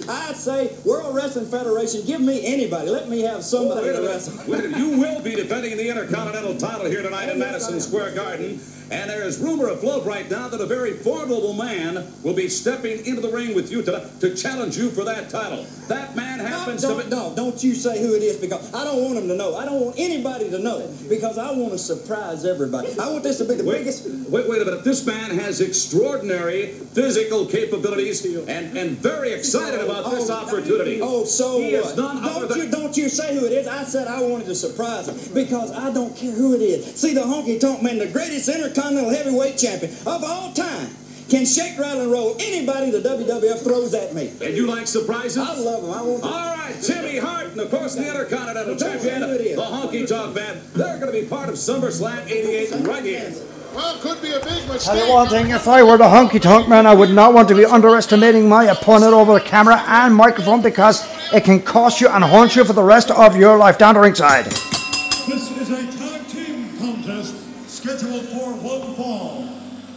I'd 0.08 0.36
say 0.36 0.72
World 0.86 1.16
Wrestling 1.16 1.46
Federation, 1.48 2.06
give 2.06 2.22
me 2.22 2.46
anybody. 2.46 2.90
Let 2.90 3.10
me 3.10 3.22
have 3.22 3.44
somebody 3.44 3.88
to 3.92 4.02
wrestle. 4.02 4.38
Wait 4.52 4.66
a 4.66 4.68
minute. 4.70 4.78
You 4.78 5.00
will 5.00 5.22
be 5.22 5.36
defending 5.36 5.78
the 5.78 5.90
Intercontinental 5.90 6.56
title 6.58 6.86
here 6.86 7.02
tonight 7.02 7.30
in 7.30 7.40
Madison 7.40 7.80
Square 7.80 8.16
Garden. 8.16 8.60
And 8.92 9.08
there 9.08 9.22
is 9.22 9.38
rumor 9.38 9.70
afloat 9.70 10.04
right 10.04 10.28
now 10.32 10.48
that 10.48 10.60
a 10.60 10.66
very 10.66 10.94
formidable 10.94 11.54
man 11.54 12.12
will 12.24 12.34
be 12.34 12.50
stepping 12.50 13.06
into 13.06 13.22
the 13.22 13.30
ring 13.30 13.54
with 13.54 13.72
you 13.72 13.84
to, 13.84 14.10
to 14.20 14.34
challenge 14.34 14.78
you 14.80 14.90
for 14.90 15.04
that 15.04 15.30
title. 15.30 15.64
That 15.90 16.16
man 16.16 16.40
happens 16.40 16.82
to 16.82 16.88
Don't, 16.88 17.04
be. 17.04 17.10
no, 17.16 17.34
don't 17.36 17.64
you 17.64 17.76
say 17.76 18.02
who 18.02 18.16
it 18.16 18.24
is 18.24 18.38
because 18.38 18.74
I 18.74 18.84
don't 18.84 19.04
want 19.04 19.20
him 19.20 19.28
to 19.28 19.36
know. 19.36 19.56
I 19.56 19.66
don't 19.66 19.80
want 19.80 20.00
anybody 20.00 20.50
to 20.50 20.58
know 20.58 20.92
because 21.08 21.38
I 21.38 21.52
want 21.52 21.74
to 21.74 21.78
surprise 21.78 22.46
everybody. 22.46 22.88
I 23.00 23.12
want 23.12 23.22
this 23.22 23.38
to 23.38 23.46
be 23.46 23.54
the 23.54 23.64
Wait, 23.64 23.80
biggest. 23.80 24.08
wait, 24.28 24.50
wait 24.50 24.60
a 24.60 24.66
minute. 24.66 24.84
This 24.84 25.06
man 25.06 25.38
has 25.38 25.62
extraordinary 25.62 26.68
physical 26.72 27.46
capabilities 27.46 28.26
and, 28.26 28.76
and 28.76 28.98
very 28.98 29.34
excited 29.34 29.82
about 29.82 29.99
Oh, 30.06 30.16
this 30.16 30.30
opportunity. 30.30 31.00
Oh, 31.02 31.24
so 31.26 31.60
he 31.60 31.76
is 31.76 31.96
what? 31.96 32.50
don't 32.50 32.58
you 32.58 32.70
don't 32.70 32.98
you 32.98 33.10
say 33.10 33.36
who 33.38 33.46
it 33.46 33.52
is? 33.52 33.68
I 33.68 33.84
said 33.84 34.08
I 34.08 34.22
wanted 34.22 34.46
to 34.46 34.56
surprise 34.56 35.08
him 35.08 35.34
because 35.34 35.72
I 35.72 35.92
don't 35.94 36.16
care 36.16 36.32
who 36.32 36.56
it 36.56 36.62
is. 36.62 36.96
See, 36.96 37.14
the 37.14 37.22
honky 37.22 37.60
tonk 37.60 37.84
man, 37.84 37.98
the 37.98 38.08
greatest 38.08 38.50
intercontinental 38.50 39.12
heavyweight 39.12 39.58
champion 39.58 39.92
of 40.06 40.24
all 40.24 40.54
time, 40.54 40.90
can 41.30 41.46
shake, 41.46 41.78
rattle, 41.78 42.02
and 42.02 42.12
roll 42.12 42.36
anybody 42.40 42.90
the 42.90 43.02
WWF 43.02 43.64
throws 43.64 43.94
at 43.94 44.16
me. 44.16 44.32
And 44.42 44.56
you 44.58 44.66
like 44.66 44.88
surprises? 44.88 45.38
I 45.38 45.56
love 45.56 45.84
them. 45.84 45.92
I 45.92 46.02
want. 46.02 46.24
All 46.24 46.30
right, 46.32 46.76
Jimmy 46.84 47.18
Hart, 47.20 47.48
and 47.48 47.60
of 47.60 47.70
course 47.70 47.96
the 47.96 48.08
Intercontinental 48.08 48.76
Champion, 48.76 49.22
who 49.22 49.36
it 49.36 49.42
is. 49.42 49.56
the 49.56 49.62
Honky 49.62 50.08
Tonk 50.08 50.34
Man. 50.36 50.60
They're 50.74 51.00
going 51.00 51.14
to 51.14 51.22
be 51.22 51.28
part 51.28 51.50
of 51.50 51.56
SummerSlam 51.56 52.26
88 52.26 52.88
right 52.88 53.04
here. 53.04 53.34
Well, 53.74 54.00
could 54.00 54.22
be 54.22 54.32
a 54.32 54.40
big. 54.40 54.60
Tell 54.80 54.96
you 54.98 55.12
one 55.12 55.28
thing, 55.28 55.50
if 55.50 55.68
I 55.68 55.84
were 55.84 55.98
the 55.98 56.06
Honky 56.06 56.42
Tonk 56.42 56.68
Man, 56.70 56.88
I 56.88 56.94
would 56.94 57.10
not 57.10 57.34
want 57.34 57.50
to 57.50 57.56
be 57.56 57.66
underestimating 57.66 58.48
my 58.48 58.66
opponent 58.66 59.14
over 59.14 59.34
the 59.34 59.42
camera 59.42 59.84
and 59.88 60.16
microphone 60.16 60.62
because 60.62 61.06
it 61.34 61.44
can 61.44 61.62
cost 61.62 62.00
you 62.00 62.08
and 62.08 62.24
haunt 62.24 62.56
you 62.56 62.64
for 62.64 62.74
the 62.74 62.84
rest 62.84 63.12
of 63.12 63.36
your 63.36 63.58
life. 63.58 63.78
Down 63.78 63.96
to 63.96 64.00
ringside. 64.00 64.46
This 64.46 65.52
is 65.52 65.70
a 65.70 65.98
tag 65.98 66.28
team 66.28 66.78
contest 66.78 67.36
scheduled 67.70 68.26
for 68.30 68.54
one 68.54 68.96
fall. 68.96 69.50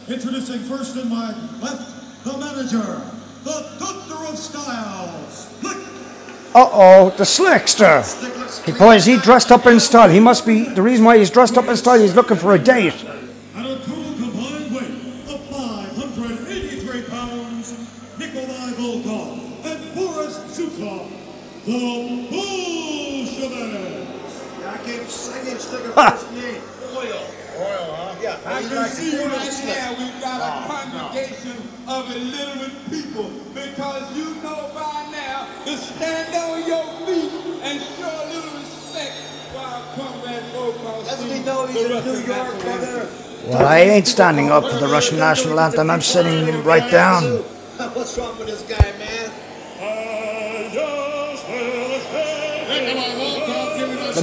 Introducing 0.08 0.60
first 0.60 0.96
in 0.96 1.08
my 1.08 1.28
left, 1.60 2.24
the 2.24 2.36
manager, 2.36 3.00
the 3.44 3.76
Doctor 3.78 4.26
of 4.28 4.36
Styles, 4.36 5.48
Slick 5.60 5.76
Uh 6.54 6.68
oh, 6.72 7.10
the 7.16 7.24
Slickster. 7.24 8.02
He 8.66 8.72
boys, 8.72 9.06
he 9.06 9.16
dressed 9.16 9.52
up 9.52 9.66
in 9.66 9.80
style. 9.80 10.08
He 10.08 10.20
must 10.20 10.44
be 10.44 10.64
the 10.64 10.82
reason 10.82 11.04
why 11.04 11.18
he's 11.18 11.30
dressed 11.30 11.56
up 11.56 11.68
in 11.68 11.76
style. 11.76 12.00
He's 12.00 12.16
looking 12.16 12.36
for 12.36 12.54
a 12.54 12.58
date. 12.58 13.04
Oil. 26.90 27.22
Oil, 27.54 27.86
huh? 27.94 28.18
Yeah. 28.20 28.34
I 28.44 28.62
can 28.62 28.88
see 28.90 29.14
right 29.14 29.30
now 29.70 29.94
we've 29.96 30.20
got 30.20 30.42
a 30.42 30.66
congregation 30.66 31.54
of 31.86 32.10
illiterate 32.10 32.74
people 32.90 33.30
because 33.54 34.16
you 34.16 34.34
know 34.42 34.72
by 34.74 35.06
now 35.12 35.46
to 35.64 35.76
stand 35.76 36.34
on 36.34 36.66
your 36.66 36.82
feet 37.06 37.30
and 37.62 37.80
show 37.94 38.10
a 38.10 38.26
little 38.34 38.58
respect 38.58 39.14
while 39.54 39.82
Comrade 39.94 40.42
Volkoff 40.50 41.06
Doesn't 41.06 41.30
he 41.30 41.44
know 41.44 41.66
he's 41.66 41.84
in 41.84 42.04
New 42.04 42.26
York, 42.26 42.60
brother? 42.60 43.08
Well, 43.46 43.66
I 43.66 43.78
ain't 43.78 44.08
standing 44.08 44.50
up 44.50 44.64
for 44.64 44.78
the 44.78 44.88
Russian 44.88 45.18
national 45.18 45.60
anthem. 45.60 45.90
I'm 45.90 46.00
sitting 46.00 46.64
right 46.64 46.90
down. 46.90 47.22
What's 47.22 48.18
wrong 48.18 48.36
with 48.38 48.48
this 48.48 48.62
guy, 48.62 48.98
man? 48.98 49.41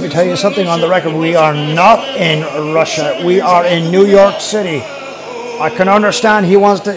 Let 0.00 0.08
me 0.08 0.14
tell 0.14 0.24
you 0.24 0.34
something 0.34 0.66
on 0.66 0.80
the 0.80 0.88
record. 0.88 1.12
We 1.12 1.36
are 1.36 1.52
not 1.52 2.16
in 2.16 2.40
Russia. 2.72 3.20
We 3.22 3.42
are 3.42 3.66
in 3.66 3.92
New 3.92 4.06
York 4.06 4.40
City. 4.40 4.80
I 4.80 5.68
can 5.68 5.90
understand 5.90 6.46
he 6.46 6.56
wants 6.56 6.80
to 6.84 6.94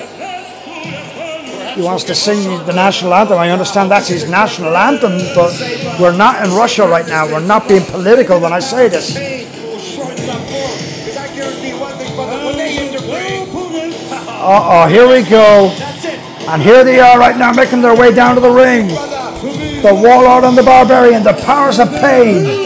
he 1.75 1.81
wants 1.81 2.05
to 2.05 2.15
sing 2.15 2.65
the 2.65 2.71
national 2.71 3.13
anthem. 3.13 3.39
I 3.39 3.49
understand 3.49 3.91
that's 3.91 4.07
his 4.07 4.29
national 4.29 4.77
anthem, 4.77 5.17
but 5.35 5.51
we're 5.99 6.15
not 6.15 6.45
in 6.45 6.53
Russia 6.55 6.87
right 6.87 7.05
now. 7.05 7.25
We're 7.25 7.45
not 7.45 7.67
being 7.67 7.83
political 7.83 8.39
when 8.39 8.53
I 8.53 8.59
say 8.59 8.87
this. 8.87 9.17
Uh 14.37 14.69
oh, 14.71 14.87
here 14.87 15.09
we 15.09 15.29
go. 15.29 15.75
And 16.47 16.61
here 16.61 16.85
they 16.85 17.01
are 17.01 17.19
right 17.19 17.37
now 17.37 17.51
making 17.51 17.81
their 17.81 17.97
way 17.97 18.13
down 18.13 18.35
to 18.35 18.41
the 18.41 18.49
ring. 18.49 18.87
The 18.87 19.91
Warlord 19.93 20.45
and 20.45 20.57
the 20.57 20.63
Barbarian, 20.63 21.23
the 21.23 21.33
powers 21.33 21.79
of 21.79 21.89
pain. 21.89 22.62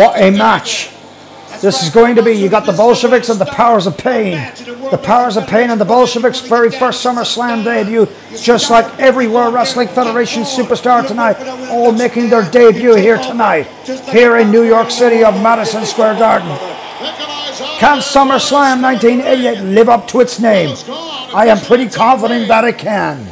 What 0.00 0.18
a 0.18 0.30
match. 0.30 0.88
This 1.60 1.82
is 1.82 1.90
going 1.90 2.16
to 2.16 2.22
be, 2.22 2.32
you 2.32 2.48
got 2.48 2.64
the 2.64 2.72
Bolsheviks 2.72 3.28
and 3.28 3.38
the 3.38 3.44
Powers 3.44 3.86
of 3.86 3.98
Pain. 3.98 4.32
The 4.90 4.96
Powers 4.96 5.36
of 5.36 5.46
Pain 5.46 5.68
and 5.68 5.78
the 5.78 5.84
Bolsheviks' 5.84 6.40
very 6.40 6.70
first 6.70 7.04
SummerSlam 7.04 7.62
debut, 7.64 8.08
just 8.34 8.70
like 8.70 8.98
every 8.98 9.28
World 9.28 9.52
Wrestling 9.52 9.88
Federation 9.88 10.44
superstar 10.44 11.06
tonight, 11.06 11.36
all 11.68 11.92
making 11.92 12.30
their 12.30 12.50
debut 12.50 12.94
here 12.94 13.18
tonight, 13.18 13.64
here 14.08 14.38
in 14.38 14.50
New 14.50 14.62
York 14.62 14.90
City 14.90 15.22
of 15.22 15.34
Madison 15.42 15.84
Square 15.84 16.18
Garden. 16.18 16.48
Can 17.78 17.98
SummerSlam 17.98 18.80
1988 18.80 19.60
live 19.64 19.90
up 19.90 20.08
to 20.08 20.20
its 20.20 20.40
name? 20.40 20.74
I 21.34 21.48
am 21.48 21.58
pretty 21.58 21.90
confident 21.90 22.48
that 22.48 22.64
it 22.64 22.78
can. 22.78 23.26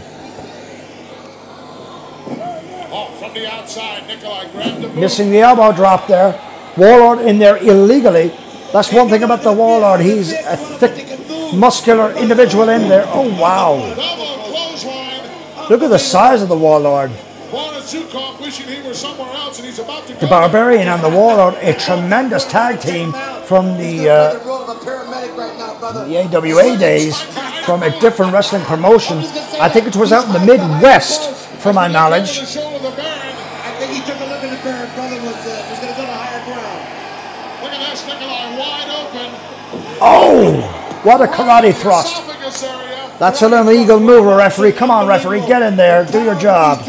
From 3.19 3.33
the 3.33 3.51
outside, 3.51 4.07
Nikolai 4.07 4.53
grabbed. 4.53 4.97
Missing 4.97 5.31
the 5.31 5.41
elbow 5.41 5.73
drop 5.73 6.07
there. 6.07 6.39
Warlord 6.79 7.27
in 7.27 7.39
there 7.39 7.57
illegally. 7.59 8.33
That's 8.73 8.93
one 8.93 9.09
thing 9.09 9.23
about 9.23 9.43
the 9.43 9.53
Warlord. 9.53 10.01
He's 10.01 10.33
a 10.33 10.57
thick, 10.57 11.19
muscular 11.55 12.13
individual 12.13 12.69
in 12.69 12.89
there. 12.89 13.05
Oh, 13.09 13.29
wow. 13.41 13.77
Look 15.69 15.83
at 15.83 15.91
the 15.91 15.99
size 15.99 16.41
of 16.41 16.49
the 16.49 16.57
Warlord. 16.57 17.11
The. 20.21 20.27
Barbarian 20.29 20.89
and 20.89 21.03
the 21.03 21.09
Warlord, 21.09 21.55
a 21.63 21.73
tremendous 21.75 22.45
tag 22.47 22.81
team 22.81 23.13
from 23.45 23.77
the, 23.79 24.09
uh, 24.11 24.33
the 26.05 26.19
AWA 26.19 26.77
days, 26.79 27.21
from 27.65 27.83
a 27.83 27.91
different 28.01 28.33
wrestling 28.33 28.63
promotion. 28.65 29.19
I 29.61 29.69
think 29.69 29.87
it 29.87 29.97
was 29.97 30.13
out 30.13 30.27
in 30.27 30.33
the 30.33 30.41
Midwest, 30.41 31.31
from 31.61 31.77
my 31.77 31.89
knowledge. 31.89 32.41
The 32.41 32.47
shoulder 32.47 32.77
of 32.77 32.83
the 32.83 32.91
Baron. 32.91 33.19
I 33.19 33.75
think 33.79 33.93
he 33.93 34.01
took 34.01 34.21
a 34.21 34.25
look 34.25 34.43
at 34.45 34.51
the 34.51 34.63
Baron 34.65 34.91
brother 34.95 35.21
was 35.23 35.47
uh, 35.47 35.67
was 35.71 35.79
going 35.81 35.93
to 35.93 36.01
go 36.01 36.07
to 36.07 36.13
higher 36.13 36.45
ground. 36.45 36.81
Look 37.63 37.73
at 37.73 37.81
this, 37.91 38.07
Nikolai 38.07 38.57
wide 38.57 38.89
open. 38.89 39.88
Oh, 40.01 41.01
what 41.03 41.21
a 41.21 41.27
karate 41.27 41.75
thrust. 41.75 42.25
That's 43.19 43.43
an 43.43 43.53
illegal 43.53 43.99
move, 43.99 44.27
referee. 44.27 44.73
Come 44.73 44.91
on, 44.91 45.09
referee, 45.09 45.41
get 45.41 45.63
in 45.63 45.77
there, 45.77 46.05
do 46.05 46.23
your 46.23 46.37
job. 46.37 46.87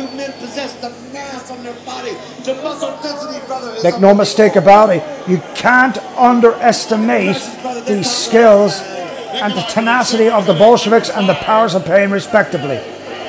Make 3.84 3.99
no 3.99 4.14
mistake 4.14 4.55
about 4.55 4.89
it, 4.89 5.30
you 5.30 5.41
can't 5.55 5.97
underestimate 6.18 7.36
the 7.88 8.03
skills 8.03 8.82
and 8.82 9.53
the 9.53 9.62
tenacity 9.70 10.30
of 10.30 10.45
the 10.45 10.53
Bolsheviks 10.53 11.10
and 11.10 11.28
the 11.28 11.36
powers 11.36 11.76
of 11.76 11.86
pain, 11.86 12.12
respectively. 12.12 12.80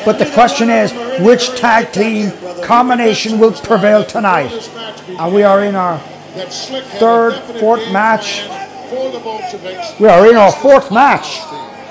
But 0.04 0.18
the 0.18 0.30
question 0.32 0.70
is, 0.70 0.92
which 1.20 1.58
tag 1.58 1.92
team 1.92 2.32
combination 2.62 3.38
will 3.38 3.52
prevail 3.52 4.04
tonight? 4.04 4.50
And 5.18 5.34
we 5.34 5.42
are 5.42 5.62
in 5.64 5.74
our 5.74 6.00
Third, 7.00 7.34
fourth 7.58 7.90
match. 7.90 8.42
Plan 8.90 9.12
For 9.12 9.18
the 9.18 9.24
Bolsheviks. 9.24 9.98
we 10.00 10.08
are 10.08 10.28
in 10.28 10.36
our 10.36 10.52
fourth 10.52 10.90
match. 10.90 11.38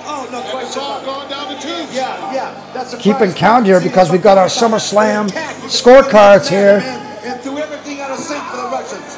Oh, 0.05 0.27
no 0.31 0.37
And 0.39 0.45
it's 0.45 0.51
question 0.51 0.81
all 0.83 1.03
gone 1.05 1.29
down 1.29 1.53
the 1.53 1.59
tubes. 1.59 1.95
Yeah, 1.95 2.33
yeah. 2.33 2.71
That's 2.73 2.93
a 2.93 2.97
Keeping 2.97 3.31
count 3.33 3.65
here 3.65 3.79
because 3.81 4.11
we've 4.11 4.23
got 4.23 4.37
our 4.37 4.47
SummerSlam 4.47 5.29
scorecards 5.67 6.49
here. 6.49 6.81
And 7.23 7.39
threw 7.41 7.57
everything 7.57 8.01
out 8.01 8.11
of 8.11 8.19
sync 8.19 8.43
for 8.45 8.57
the 8.57 8.63
Russians. 8.63 9.17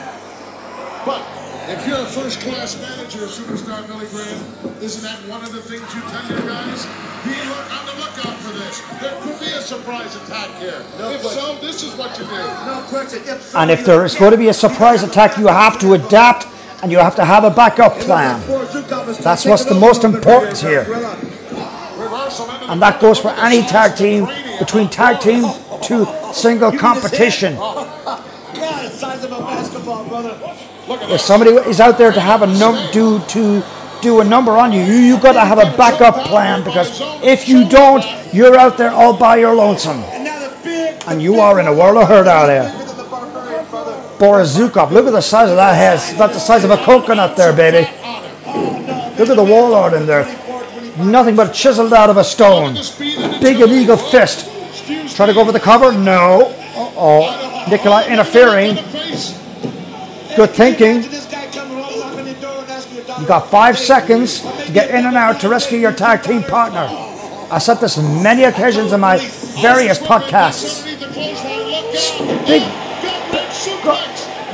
But 1.05 1.25
if 1.69 1.87
you're 1.87 1.99
a 1.99 2.05
first-class 2.05 2.79
manager, 2.81 3.25
superstar 3.25 3.85
Billy 3.87 4.05
Graham, 4.07 4.81
isn't 4.81 5.03
that 5.03 5.17
one 5.29 5.41
of 5.43 5.51
the 5.51 5.61
things 5.61 5.81
you 5.95 6.01
tell 6.01 6.25
your 6.29 6.47
guys? 6.47 6.85
Be 7.23 7.31
on 7.31 7.85
the 7.85 7.95
lookout 8.01 8.37
for 8.37 8.51
this. 8.57 8.81
There 8.99 9.15
could 9.21 9.39
be 9.39 9.51
a 9.53 9.61
surprise 9.61 10.15
attack 10.15 10.49
here. 10.59 10.83
if 10.99 11.21
so, 11.21 11.55
this 11.61 11.83
is 11.83 11.95
what 11.95 12.17
you 12.17 12.25
do. 12.25 12.31
No 12.31 12.83
question. 12.89 13.21
If 13.25 13.55
And 13.55 13.71
if 13.71 13.85
there 13.85 14.03
is 14.05 14.15
going 14.15 14.31
to 14.31 14.37
be 14.37 14.49
a 14.49 14.53
surprise 14.53 15.03
attack, 15.03 15.37
you 15.37 15.47
have 15.47 15.79
to 15.79 15.93
adapt 15.93 16.47
and 16.81 16.91
you 16.91 16.97
have 16.97 17.15
to 17.15 17.25
have 17.25 17.43
a 17.43 17.49
backup 17.49 17.99
plan. 17.99 18.41
That's 19.21 19.45
what's 19.45 19.65
the 19.65 19.75
most 19.75 20.03
important 20.03 20.57
here. 20.57 20.85
And 22.69 22.81
that 22.81 22.99
goes 22.99 23.19
for 23.19 23.29
any 23.31 23.61
tag 23.61 23.95
team 23.97 24.27
between 24.59 24.89
tag 24.89 25.19
team 25.19 25.43
to 25.83 26.05
single 26.33 26.71
competition. 26.71 27.57
If 31.13 31.21
somebody 31.21 31.51
is 31.69 31.79
out 31.79 31.97
there 31.97 32.11
to 32.11 32.19
have 32.19 32.41
a 32.41 32.47
num 32.47 32.91
do 32.91 33.19
to 33.29 33.63
do 34.01 34.19
a 34.21 34.23
number 34.23 34.53
on 34.53 34.71
you, 34.73 34.81
you 34.81 34.95
you 34.95 35.19
got 35.19 35.33
to 35.33 35.41
have 35.41 35.59
a 35.59 35.77
backup 35.77 36.25
plan 36.25 36.63
because 36.63 37.01
if 37.23 37.47
you 37.47 37.67
don't, 37.69 38.03
you're 38.33 38.57
out 38.57 38.77
there 38.77 38.91
all 38.91 39.15
by 39.15 39.37
your 39.37 39.53
lonesome, 39.55 40.03
and 41.07 41.21
you 41.21 41.39
are 41.39 41.59
in 41.59 41.67
a 41.67 41.73
world 41.73 41.97
of 41.97 42.07
hurt 42.07 42.27
out 42.27 42.47
there. 42.47 42.71
Bigger 42.71 42.85
than 42.85 42.97
the 42.97 43.03
barbarian, 43.03 43.65
Boris 44.21 44.55
Zhukov, 44.55 44.91
look 44.91 45.07
at 45.07 45.13
the 45.13 45.19
size 45.19 45.49
of 45.49 45.55
that 45.55 45.73
head. 45.73 45.95
It's 45.95 46.13
about 46.13 46.31
the 46.31 46.37
size 46.37 46.63
of 46.63 46.69
a 46.69 46.77
coconut 46.77 47.35
there, 47.35 47.51
baby. 47.51 47.89
Look 49.17 49.29
at 49.29 49.35
the 49.35 49.43
warlord 49.43 49.93
in 49.93 50.05
there. 50.05 50.25
Nothing 50.99 51.35
but 51.35 51.55
chiseled 51.55 51.91
out 51.91 52.11
of 52.11 52.17
a 52.17 52.23
stone. 52.23 52.75
Big 53.41 53.59
illegal 53.59 53.97
fist. 53.97 54.47
Try 55.15 55.25
to 55.25 55.33
go 55.33 55.43
for 55.43 55.51
the 55.51 55.59
cover? 55.59 55.91
No. 55.91 56.53
Uh-oh. 56.75 57.65
Nikolai 57.67 58.09
interfering. 58.09 58.75
Good 60.35 60.51
thinking. 60.51 61.03
And 61.03 61.05
you, 63.21 63.25
got 63.25 63.49
five 63.49 63.79
seconds 63.79 64.41
to 64.67 64.71
get 64.71 64.91
in 64.91 65.07
and 65.07 65.17
out 65.17 65.41
to 65.41 65.49
rescue 65.49 65.79
your 65.79 65.93
tag 65.93 66.21
team 66.21 66.43
partner. 66.43 66.87
I 67.49 67.57
said 67.57 67.79
this 67.79 67.97
many 67.97 68.43
occasions 68.43 68.93
in 68.93 68.99
my 68.99 69.17
various 69.63 69.97
podcasts. 69.97 70.85
Big, 72.45 72.90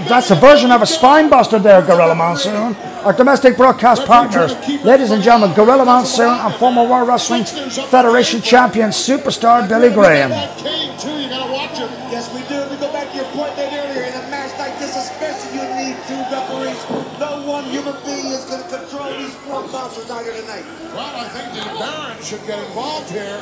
that's 0.07 0.31
a 0.31 0.35
version 0.35 0.71
of 0.71 0.81
a 0.81 0.85
spine 0.85 1.29
buster 1.29 1.59
there, 1.59 1.81
Gorilla 1.81 2.15
Monsoon. 2.15 2.75
Our 3.05 3.13
domestic 3.13 3.55
broadcast 3.57 4.05
partners, 4.05 4.53
ladies 4.83 5.11
and 5.11 5.23
gentlemen, 5.23 5.55
Gorilla 5.55 5.85
Monsoon 5.85 6.27
and 6.29 6.53
former 6.55 6.83
World 6.87 7.07
Wrestling 7.07 7.45
Federation 7.45 8.41
champion 8.41 8.89
superstar 8.89 9.67
Billy 9.67 9.89
Graham. 9.89 10.31
Cage, 10.57 11.01
too, 11.01 11.11
you 11.11 11.29
gotta 11.29 11.51
watch 11.51 11.79
it. 11.79 11.89
Yes, 12.11 12.33
we 12.33 12.41
do. 12.49 12.59
We 12.69 12.77
go 12.77 12.91
back 12.91 13.09
to 13.11 13.15
your 13.15 13.25
point 13.31 13.55
made 13.55 13.71
earlier. 13.71 14.03
In 14.03 14.13
a 14.13 14.29
match 14.29 14.57
like 14.59 14.77
this, 14.79 14.95
especially, 14.95 15.59
you 15.59 15.65
need 15.75 15.95
two 16.07 16.19
referees. 16.33 16.79
No 17.19 17.43
one 17.47 17.63
human 17.65 17.95
being 18.03 18.27
is 18.27 18.43
going 18.45 18.63
to 18.63 18.69
control 18.69 19.11
these 19.17 19.33
four 19.47 19.61
monsters 19.67 20.09
out 20.09 20.23
here 20.23 20.33
tonight. 20.35 20.65
Well, 20.93 21.15
I 21.15 21.27
think 21.29 21.53
the 21.53 21.63
Baron 21.79 22.21
should 22.23 22.45
get 22.45 22.59
involved 22.59 23.09
here 23.11 23.39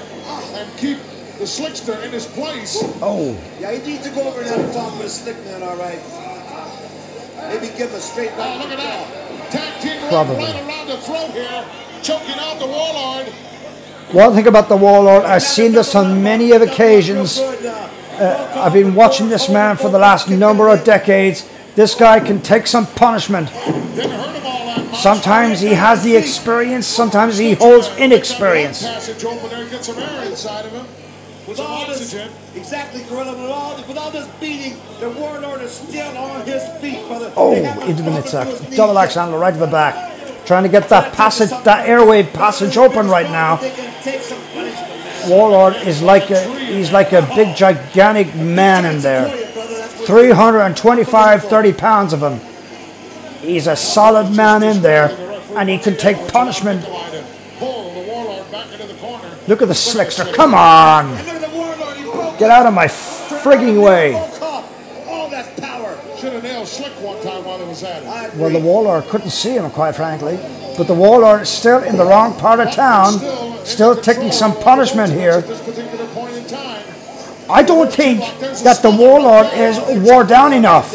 and 0.54 0.78
keep 0.78 0.98
the 1.40 1.46
Slickster 1.46 2.02
in 2.06 2.12
his 2.12 2.28
place. 2.28 2.78
Oh, 3.02 3.36
Yeah, 3.60 3.72
he 3.72 3.80
needs 3.94 4.04
to 4.08 4.14
go 4.14 4.28
over 4.28 4.42
and 4.42 4.50
have 4.50 4.60
a 4.70 4.74
talk 4.74 4.94
with 4.98 5.08
a 5.08 5.10
slick 5.10 5.38
man, 5.46 5.64
all 5.64 5.76
right. 5.78 6.00
Maybe 7.50 7.68
give 7.78 7.90
him 7.90 7.96
a 7.96 8.00
straight 8.00 8.32
Oh, 8.36 8.40
right. 8.40 8.58
look 8.60 8.72
at 8.72 8.78
that. 8.78 9.52
Tag 9.52 9.82
team 9.82 10.02
right, 10.02 10.10
Probably. 10.10 10.36
right 10.44 10.68
around 10.68 10.88
the 10.88 10.98
throat 10.98 11.32
here, 11.32 11.66
choking 12.02 12.36
out 12.40 12.60
the 12.60 12.66
Warlord. 12.68 13.28
one 14.12 14.34
thing 14.34 14.48
about 14.48 14.70
the 14.70 14.78
Warlord, 14.78 15.24
I've 15.26 15.44
seen 15.44 15.72
this 15.74 15.94
on 15.96 16.22
many 16.24 16.52
of 16.52 16.62
occasions. 16.62 17.40
Uh, 17.40 18.54
I've 18.56 18.74
been 18.74 18.96
watching 18.96 19.28
this 19.30 19.50
man 19.50 19.76
for 19.78 19.90
the 19.90 20.00
last 20.00 20.30
number 20.30 20.70
of 20.70 20.84
decades. 20.84 21.48
This 21.76 21.94
guy 21.96 22.20
can 22.22 22.42
take 22.42 22.66
some 22.68 22.86
punishment. 22.88 23.50
Didn't 23.50 24.12
hurt 24.12 24.36
him 24.36 24.46
all 24.46 24.66
that 24.66 24.86
much. 24.92 25.00
Sometimes 25.02 25.60
he 25.60 25.74
has 25.74 26.04
the 26.04 26.16
experience, 26.16 26.88
sometimes 26.88 27.38
he 27.38 27.54
holds 27.54 27.90
inexperience. 27.98 28.84
Passage 31.46 31.54
open 31.54 31.54
there, 31.54 31.54
get 31.54 31.54
some 31.54 31.54
air 31.54 31.54
inside 31.54 31.54
of 31.54 31.54
him. 31.54 31.54
With 31.54 31.58
With 31.58 31.58
some 31.58 31.66
all 31.68 31.88
this, 31.88 32.14
exactly, 32.56 33.04
Gorilla. 33.04 33.32
With 33.34 33.52
all, 33.52 33.76
with 33.88 33.98
all 33.98 34.12
this 34.12 34.28
beating, 34.40 34.78
the 35.00 35.10
warlord 35.12 35.62
is 35.62 35.72
still 35.72 36.18
on 36.18 36.46
his 36.46 36.64
feet, 36.82 37.08
brother. 37.08 37.32
Oh, 37.38 37.54
into 37.54 38.02
the 38.02 38.10
fallen 38.10 38.14
midsection. 38.14 38.56
to 38.56 38.62
his 38.62 38.70
knees 38.70 38.78
Double 38.78 38.98
axe 38.98 39.16
handle 39.16 39.40
right 39.40 39.54
to 39.54 39.60
the 39.60 39.68
back. 39.68 40.46
Trying 40.46 40.64
to 40.64 40.70
get 40.70 40.90
that 40.90 41.14
passage, 41.14 41.50
that 41.64 41.88
airway 41.88 42.24
passage 42.24 42.78
open 42.78 43.08
right 43.08 43.30
now. 43.30 43.58
They 43.58 43.72
can 43.72 44.04
take 44.04 44.22
some 44.22 44.40
punishment, 44.54 44.90
man. 44.90 45.30
Warlord 45.30 45.76
is 45.88 46.02
like 46.02 46.30
a, 46.30 46.42
he's 46.60 46.92
like 46.92 47.14
a 47.14 47.22
big 47.36 47.50
oh. 47.50 47.56
gigantic 47.56 48.36
man 48.36 48.86
in 48.86 49.02
there. 49.02 49.30
325, 50.06 51.44
30 51.44 51.74
pounds 51.74 52.14
of 52.14 52.22
him. 52.22 52.40
He's 53.42 53.68
a 53.68 53.76
solid 53.76 54.36
man 54.36 54.64
in 54.64 54.82
there, 54.82 55.10
and 55.56 55.70
he 55.70 55.78
can 55.78 55.98
take 55.98 56.18
punishment. 56.32 56.84
Pull 57.58 57.94
the 57.94 58.08
Warlord 58.08 58.52
back 58.52 58.72
into 58.72 58.88
the 58.88 58.94
corner. 58.96 59.30
Look 59.48 59.62
at 59.62 59.68
the 59.68 59.76
slickster. 59.76 60.32
Come 60.34 60.54
on. 60.56 61.12
Look 61.12 61.28
at 61.28 61.42
the 61.42 61.56
warlord. 61.56 61.98
He 61.98 62.04
broke 62.04 62.25
Get 62.38 62.50
out 62.50 62.66
of 62.66 62.74
my 62.74 62.88
frigging 62.88 63.82
way. 63.82 64.14
All 65.08 65.30
that 65.30 65.56
power. 65.58 65.98
Should 66.18 66.34
have 66.34 66.44
nailed 66.44 66.68
Slick 66.68 66.92
one 67.02 67.22
time 67.24 67.46
while 67.46 67.60
he 67.60 67.66
was 67.66 67.82
at 67.84 68.04
it. 68.04 68.36
Well, 68.36 68.50
the 68.50 68.58
agree. 68.58 68.70
Warlord 68.70 69.06
couldn't 69.06 69.30
see 69.30 69.52
him, 69.52 69.70
quite 69.72 69.96
frankly. 69.96 70.38
But 70.78 70.88
the 70.88 70.94
Warlord 70.94 71.44
is 71.44 71.50
still 71.50 71.82
in 71.84 71.96
the 71.96 72.04
wrong 72.04 72.38
part 72.38 72.60
of 72.60 72.72
town, 72.74 73.20
still 73.66 73.96
taking 73.96 74.32
some 74.32 74.54
punishment 74.58 75.14
here. 75.14 75.32
At 75.32 75.48
this 75.48 75.62
particular 75.62 76.08
point 76.08 76.36
in 76.36 76.46
time. 76.48 76.84
I 77.50 77.64
don't 77.64 77.92
think 77.92 78.20
that 78.64 78.82
the 78.82 78.92
Warlord 78.92 79.48
is 79.54 79.80
wore 80.02 80.24
down 80.24 80.52
enough. 80.52 80.94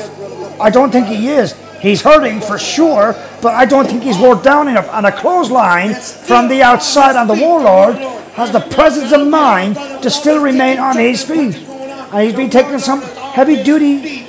I 0.61 0.69
don't 0.69 0.91
think 0.91 1.07
he 1.07 1.29
is. 1.29 1.55
He's 1.81 2.03
hurting 2.03 2.41
for 2.41 2.59
sure, 2.59 3.15
but 3.41 3.55
I 3.55 3.65
don't 3.65 3.87
think 3.87 4.03
he's 4.03 4.19
wore 4.19 4.37
down 4.37 4.69
enough. 4.69 4.89
And 4.93 5.07
a 5.07 5.13
clothesline 5.13 5.95
from 5.95 6.49
the 6.49 6.63
outside 6.63 7.17
on 7.17 7.27
the 7.27 7.35
Warlord 7.35 7.97
has 8.35 8.53
the 8.53 8.61
presence 8.61 9.13
of 9.13 9.27
mind 9.27 9.77
to 10.03 10.11
still 10.11 10.43
remain 10.43 10.79
on 10.79 10.97
his 10.97 11.25
feet. 11.25 11.57
And 11.57 12.23
he's 12.23 12.35
been 12.35 12.51
taking 12.51 12.79
some 12.79 13.01
heavy 13.01 13.63
duty 13.63 14.27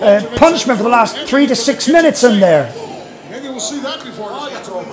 uh, 0.00 0.22
punishment 0.36 0.78
for 0.78 0.84
the 0.84 0.88
last 0.88 1.28
three 1.28 1.46
to 1.46 1.54
six 1.56 1.86
minutes 1.88 2.24
in 2.24 2.40
there. 2.40 2.72
Maybe 3.30 3.48
we'll 3.48 3.60
see 3.60 3.80
that 3.80 4.02
before 4.02 4.28
Oh, 4.30 4.44
this 4.44 4.52
yeah, 4.52 4.58
gets 4.58 4.68
over. 4.68 4.90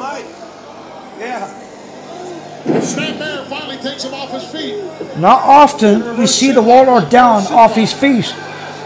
Yeah. 1.20 1.60
Snapmare 2.64 3.46
finally 3.48 3.78
takes 3.78 4.04
him 4.04 4.14
off 4.14 4.32
his 4.32 4.44
feet. 4.52 5.18
Not 5.18 5.42
often 5.42 6.18
we 6.18 6.28
see 6.28 6.52
the 6.52 6.62
Warlord 6.62 7.10
down 7.10 7.44
off 7.48 7.76
his 7.76 7.94
feet. 7.94 8.34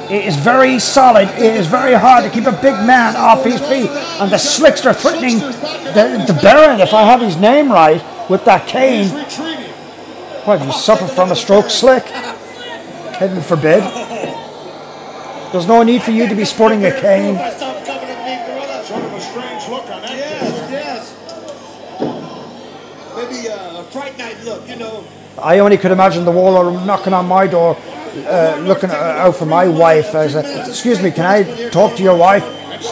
It 0.10 0.26
is 0.26 0.38
very 0.38 0.80
solid. 0.80 1.28
It 1.30 1.55
is 1.55 1.68
very 1.68 1.93
hard 1.93 2.24
to 2.24 2.30
keep 2.30 2.45
a 2.45 2.51
big 2.53 2.76
man 2.86 3.16
off 3.18 3.43
his 3.43 3.60
feet. 3.60 3.89
And 4.22 4.32
the 4.32 4.38
Slickster 4.38 4.95
threatening 4.95 5.39
the, 5.39 6.24
the 6.26 6.39
Baron, 6.41 6.80
if 6.80 6.93
I 6.93 7.03
have 7.03 7.20
his 7.20 7.36
name 7.36 7.70
right, 7.70 8.01
with 8.30 8.45
that 8.45 8.68
cane. 8.68 9.10
What, 10.45 10.64
you 10.64 10.72
suffer 10.72 11.08
from 11.08 11.32
a 11.32 11.36
stroke, 11.36 11.70
Slick? 11.70 12.05
Heaven 12.05 13.41
forbid. 13.41 13.84
There's 15.51 15.68
no 15.68 15.84
need 15.84 16.03
for 16.03 16.12
you 16.12 16.28
to 16.28 16.36
be 16.36 16.45
sporting 16.45 16.86
a 16.86 16.91
cane. 16.91 17.36
I 17.36 17.49
saw 17.51 17.74
coming 17.86 18.10
at 18.10 18.24
me, 18.24 18.38
Gorilla. 18.53 18.84
Sort 18.86 19.03
of 19.03 19.14
a 19.14 19.20
strange 19.20 19.68
look 19.68 19.89
on 19.89 20.01
that. 20.03 20.12
Yes, 20.12 20.72
yes. 20.72 21.16
Maybe 23.16 23.49
uh, 23.49 23.82
a 23.82 23.84
fright 23.86 24.18
night 24.18 24.41
look, 24.45 24.68
you 24.70 24.76
know. 24.78 25.03
I 25.41 25.60
only 25.60 25.78
could 25.78 25.91
imagine 25.91 26.26
the 26.26 26.32
Warlord 26.32 26.86
knocking 26.86 27.14
on 27.14 27.28
my 27.28 27.45
door, 27.47 27.76
uh, 28.26 28.57
looking 28.61 28.89
uh, 28.89 29.24
out 29.24 29.36
for 29.36 29.45
my 29.45 29.68
wife. 29.68 30.15
I 30.15 30.28
said, 30.28 30.68
"Excuse 30.68 31.01
me, 31.01 31.11
can 31.11 31.26
I 31.26 31.70
talk 31.70 31.95
to 31.97 32.03
your 32.03 32.18
wife?" 32.18 32.43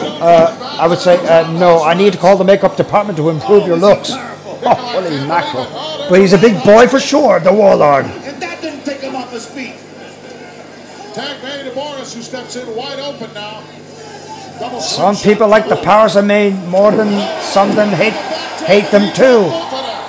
Uh, 0.02 0.78
I 0.80 0.86
would 0.86 0.98
say, 0.98 1.16
uh, 1.26 1.50
"No, 1.52 1.82
I 1.82 1.94
need 1.94 2.12
to 2.12 2.18
call 2.18 2.36
the 2.36 2.44
makeup 2.44 2.76
department 2.76 3.16
to 3.18 3.30
improve 3.30 3.66
your 3.66 3.76
looks." 3.76 4.10
Oh, 4.12 4.74
holy 4.74 5.10
mackerel! 5.26 5.66
But 6.08 6.20
he's 6.20 6.32
a 6.32 6.38
big 6.38 6.62
boy 6.64 6.86
for 6.88 6.98
sure, 6.98 7.40
the 7.40 7.52
Warlord. 7.52 8.06
And 8.06 8.42
that 8.42 8.60
didn't 8.60 8.84
take 8.84 9.00
him 9.00 9.14
off 9.14 9.32
his 9.32 9.46
feet. 9.46 9.74
Tag 11.14 11.42
made 11.42 11.64
to 11.68 11.74
Boris, 11.74 12.14
who 12.14 12.22
steps 12.22 12.56
in 12.56 12.74
wide 12.76 13.00
open 13.00 13.32
now. 13.34 13.62
Double 14.58 14.80
Some 14.80 15.16
people 15.16 15.48
like 15.48 15.68
the 15.68 15.76
powers 15.76 16.16
of 16.16 16.24
Maine 16.24 16.66
more 16.68 16.90
than 16.90 17.10
some 17.42 17.74
then 17.74 17.88
hate 17.94 18.14
hate 18.66 18.90
them 18.90 19.12
too. 19.14 19.50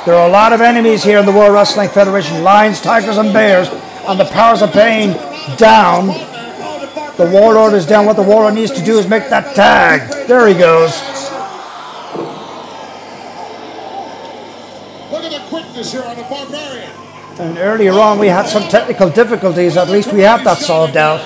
There 0.05 0.15
are 0.15 0.27
a 0.27 0.31
lot 0.31 0.53
of 0.53 0.61
enemies 0.61 1.03
here 1.03 1.19
in 1.19 1.25
the 1.25 1.31
World 1.31 1.53
Wrestling 1.53 1.89
Federation: 1.89 2.43
lions, 2.43 2.81
tigers, 2.81 3.17
and 3.17 3.33
bears. 3.33 3.69
And 4.07 4.19
the 4.19 4.25
powers 4.25 4.61
of 4.61 4.71
pain 4.71 5.11
down. 5.57 6.07
The 7.17 7.29
Warlord 7.31 7.73
is 7.73 7.85
down. 7.85 8.05
What 8.05 8.15
the 8.15 8.23
Warlord 8.23 8.53
needs 8.53 8.71
to 8.71 8.83
do 8.83 8.97
is 8.97 9.07
make 9.07 9.29
that 9.29 9.55
tag. 9.55 10.27
There 10.27 10.47
he 10.47 10.53
goes. 10.53 10.91
Look 15.11 15.23
at 15.23 15.31
the 15.31 15.45
quickness 15.49 15.91
here 15.91 16.03
on 16.03 16.15
the 16.15 16.23
Barbarian. 16.23 16.91
And 17.39 17.57
earlier 17.57 17.93
on, 17.93 18.17
we 18.17 18.27
had 18.27 18.47
some 18.47 18.63
technical 18.69 19.09
difficulties. 19.09 19.75
At 19.77 19.89
least 19.89 20.13
we 20.13 20.21
have 20.21 20.43
that 20.45 20.59
solved 20.59 20.95
out. 20.95 21.19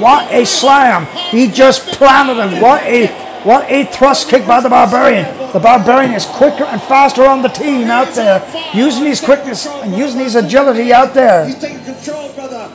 What 0.00 0.30
a 0.32 0.44
slam! 0.44 1.06
He 1.30 1.48
just 1.48 1.88
planted 1.88 2.36
him. 2.42 2.60
What 2.60 2.82
a 2.84 3.23
what 3.44 3.70
a 3.70 3.84
thrust 3.86 4.28
kick 4.28 4.46
by 4.46 4.60
the 4.60 4.68
Barbarian. 4.68 5.24
The 5.52 5.60
Barbarian 5.60 6.12
is 6.12 6.26
quicker 6.26 6.64
and 6.64 6.80
faster 6.82 7.24
on 7.24 7.42
the 7.42 7.48
team 7.48 7.88
out 7.88 8.14
there, 8.14 8.42
using 8.74 9.04
his 9.04 9.20
quickness 9.20 9.66
and 9.66 9.94
using 9.94 10.20
his 10.20 10.34
agility 10.34 10.92
out 10.92 11.14
there. 11.14 11.46
He's 11.46 11.58
taking 11.58 11.84
control, 11.84 12.32
brother. 12.32 12.70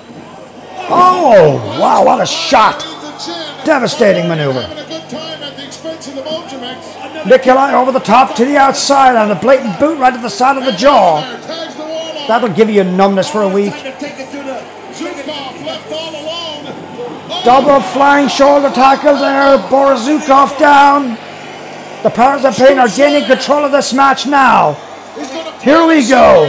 Oh 0.92 1.78
wow! 1.80 2.06
What 2.06 2.22
a 2.22 2.26
shot! 2.26 2.86
Leads 2.86 3.28
the 3.28 3.34
chin. 3.34 3.66
Devastating 3.66 4.28
maneuver. 4.28 4.62
Having 4.62 4.78
a 4.78 4.88
good 4.88 5.10
time 5.10 5.44
at 5.44 5.58
the 5.58 5.66
expense 5.66 6.08
of 6.08 6.16
the 6.16 6.22
Mojamex. 6.22 7.26
Nikolai 7.26 7.74
over 7.74 7.92
the 7.92 8.00
top 8.00 8.36
to 8.36 8.46
the 8.46 8.58
outside 8.58 9.16
and 9.16 9.32
a 9.32 9.36
blatant 9.36 9.80
boot 9.80 10.00
right 10.00 10.14
at 10.14 10.22
the 10.22 10.30
side 10.30 10.58
of 10.58 10.66
the 10.66 10.72
jaw. 10.72 11.22
There, 11.22 11.42
tags 11.42 11.76
the 11.76 11.84
Warlord. 11.84 12.28
That'll 12.28 12.54
give 12.54 12.70
you 12.70 12.84
numbness 12.84 13.30
for 13.30 13.42
a 13.44 13.50
week. 13.50 13.74
Double 17.50 17.82
flying 17.82 18.28
shoulder 18.28 18.70
tackle 18.70 19.16
there. 19.16 19.58
Boris 19.72 20.08
Zhukov 20.08 20.56
down. 20.60 21.18
The 22.04 22.12
powers 22.12 22.46
of 22.46 22.56
pain 22.56 22.78
are 22.78 22.88
gaining 22.88 23.26
control 23.28 23.66
of 23.66 23.72
this 23.72 23.92
match 23.92 24.28
now. 24.28 24.74
Here 25.60 25.84
we 25.88 26.08
go. 26.08 26.48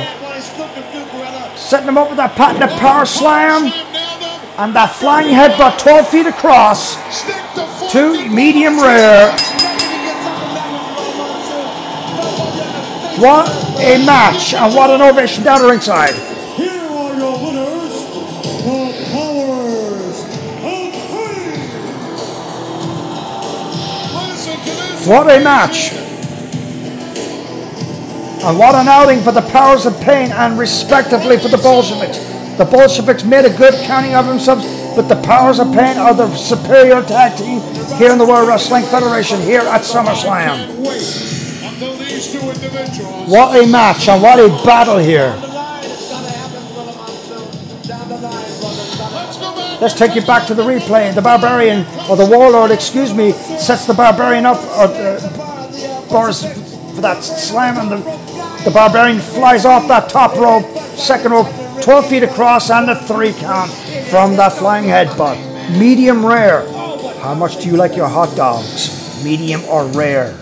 Setting 1.56 1.88
him 1.88 1.96
up 1.96 2.08
with 2.10 2.18
that 2.18 2.34
patented 2.36 2.78
power 2.78 3.06
slam 3.06 3.72
and 4.58 4.76
that 4.76 4.94
flying 4.94 5.28
headbutt 5.28 5.78
12 5.78 6.06
feet 6.06 6.26
across 6.26 6.96
to 7.92 8.28
medium 8.28 8.78
rare. 8.78 9.32
What 13.16 13.48
a 13.80 14.04
match 14.04 14.52
and 14.52 14.74
what 14.74 14.90
an 14.90 15.00
ovation 15.00 15.44
down 15.44 15.62
the 15.62 15.68
ringside. 15.68 16.12
Here 16.56 16.68
are 16.68 17.16
your 17.16 17.38
winners, 17.42 17.69
What 25.06 25.26
a 25.30 25.40
match. 25.42 25.92
And 28.44 28.58
what 28.58 28.74
an 28.74 28.88
outing 28.88 29.22
for 29.22 29.32
the 29.32 29.42
powers 29.42 29.86
of 29.86 29.98
pain 30.00 30.30
and 30.30 30.58
respectively 30.58 31.38
for 31.38 31.48
the 31.48 31.56
Bolsheviks. 31.58 32.18
The 32.58 32.64
Bolsheviks 32.64 33.24
made 33.24 33.44
a 33.44 33.56
good 33.56 33.74
counting 33.84 34.14
of 34.14 34.26
themselves, 34.26 34.64
but 34.94 35.08
the 35.08 35.20
powers 35.22 35.58
of 35.58 35.68
pain 35.72 35.96
are 35.96 36.14
the 36.14 36.34
superior 36.36 37.02
tag 37.02 37.38
team 37.38 37.60
here 37.96 38.12
in 38.12 38.18
the 38.18 38.26
World 38.26 38.48
Wrestling 38.48 38.84
Federation 38.84 39.40
here 39.40 39.60
at 39.60 39.82
SummerSlam. 39.82 40.66
Can't 40.66 40.78
wait 40.80 41.62
until 41.62 41.96
these 41.96 42.32
two 42.32 42.40
individuals. 42.40 43.30
What 43.30 43.56
a 43.62 43.66
match 43.66 44.08
and 44.08 44.22
what 44.22 44.38
a 44.38 44.48
battle 44.64 44.98
here. 44.98 45.34
Let's 49.80 49.94
take 49.94 50.14
you 50.14 50.20
back 50.20 50.46
to 50.48 50.54
the 50.54 50.62
replay. 50.62 51.14
The 51.14 51.22
Barbarian, 51.22 51.86
or 52.10 52.14
the 52.14 52.26
Warlord, 52.26 52.70
excuse 52.70 53.14
me, 53.14 53.32
sets 53.32 53.86
the 53.86 53.94
Barbarian 53.94 54.44
up, 54.44 54.58
or 54.76 54.92
uh, 54.92 56.08
Boris, 56.10 56.42
for 56.94 57.00
that 57.00 57.24
slam, 57.24 57.78
and 57.78 57.90
the, 57.90 57.96
the 58.64 58.70
Barbarian 58.72 59.20
flies 59.20 59.64
off 59.64 59.88
that 59.88 60.10
top 60.10 60.36
rope, 60.36 60.66
second 60.98 61.32
rope, 61.32 61.46
12 61.80 62.06
feet 62.08 62.22
across, 62.22 62.68
and 62.68 62.90
a 62.90 62.94
three 63.06 63.32
count 63.32 63.70
from 64.10 64.36
that 64.36 64.52
flying 64.52 64.84
headbutt. 64.84 65.78
Medium 65.78 66.26
rare. 66.26 66.70
How 67.20 67.34
much 67.34 67.62
do 67.62 67.68
you 67.68 67.76
like 67.76 67.96
your 67.96 68.08
hot 68.08 68.36
dogs? 68.36 69.24
Medium 69.24 69.64
or 69.64 69.86
rare? 69.86 70.32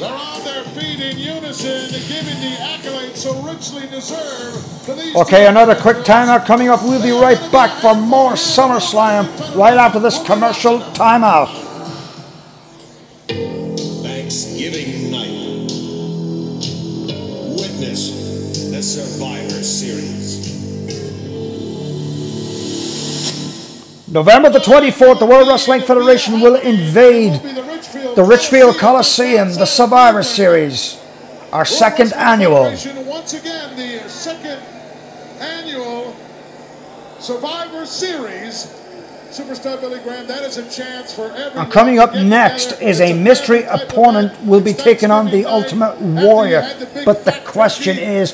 They're 0.00 0.12
on 0.12 0.42
their 0.42 0.64
feet 0.64 1.00
in 1.00 1.18
unison, 1.18 1.88
giving 2.08 2.40
the 2.40 2.67
Okay, 5.16 5.46
another 5.46 5.74
quick 5.74 5.98
timeout 5.98 6.46
coming 6.46 6.68
up. 6.68 6.82
We'll 6.82 7.02
be 7.02 7.10
right 7.10 7.40
back 7.50 7.80
for 7.80 7.94
more 7.94 8.32
SummerSlam 8.32 9.56
right 9.56 9.76
after 9.76 9.98
this 9.98 10.22
commercial 10.24 10.78
timeout. 10.80 11.48
Thanksgiving 14.02 15.10
night. 15.10 15.70
Witness 17.58 18.70
the 18.70 18.82
Survivor 18.82 19.62
Series. 19.64 20.18
November 24.10 24.48
the 24.48 24.58
24th, 24.58 25.18
the 25.18 25.26
World 25.26 25.48
Wrestling 25.48 25.82
Federation 25.82 26.40
will 26.40 26.54
invade 26.54 27.42
Be 27.42 27.52
the 27.52 27.62
Richfield, 27.62 28.16
the 28.16 28.24
Richfield 28.24 28.78
Coliseum, 28.78 29.52
the 29.54 29.66
Survivor 29.66 30.22
Series, 30.22 30.98
our 31.52 31.64
second 31.64 32.12
annual. 32.14 32.64
Once 32.64 33.34
again, 33.34 33.76
the 33.76 34.08
second 34.08 34.60
annual 35.40 36.14
Survivor 37.20 37.86
Series. 37.86 38.74
Superstar 39.30 39.78
Billy 39.78 40.00
Graham, 40.00 40.26
that 40.26 40.42
is 40.42 40.56
a 40.56 40.62
chance 40.70 41.12
for 41.12 41.26
everyone. 41.26 41.58
And 41.58 41.70
coming 41.70 41.98
up 41.98 42.14
next 42.14 42.80
is 42.80 42.98
a 43.02 43.12
mystery 43.12 43.64
opponent 43.64 44.32
will 44.42 44.62
be 44.62 44.72
taking 44.72 45.10
on 45.10 45.26
the 45.26 45.44
Ultimate 45.44 46.00
Warrior. 46.00 46.62
But 47.04 47.26
the 47.26 47.38
question 47.44 47.98
is, 47.98 48.32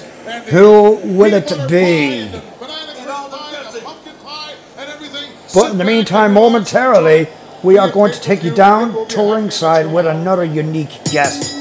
who 0.50 1.00
will 1.02 1.34
it 1.34 1.48
be? 1.68 2.28
pie 2.28 2.30
and 2.30 2.32
the 2.32 2.42
banana 2.60 2.92
cream 2.94 3.06
pie 3.28 3.56
and 3.66 3.74
the 3.74 3.80
pumpkin 3.80 4.12
pie 4.22 4.54
and 4.78 4.88
everything. 4.88 5.32
But 5.52 5.72
in 5.72 5.78
the 5.78 5.84
meantime, 5.84 6.32
momentarily, 6.32 7.26
we 7.64 7.76
are 7.76 7.90
going 7.90 8.12
to 8.12 8.20
take 8.20 8.44
you 8.44 8.54
down 8.54 9.08
to 9.08 9.34
ringside 9.34 9.92
with 9.92 10.06
another 10.06 10.44
unique 10.44 11.00
guest. 11.10 11.52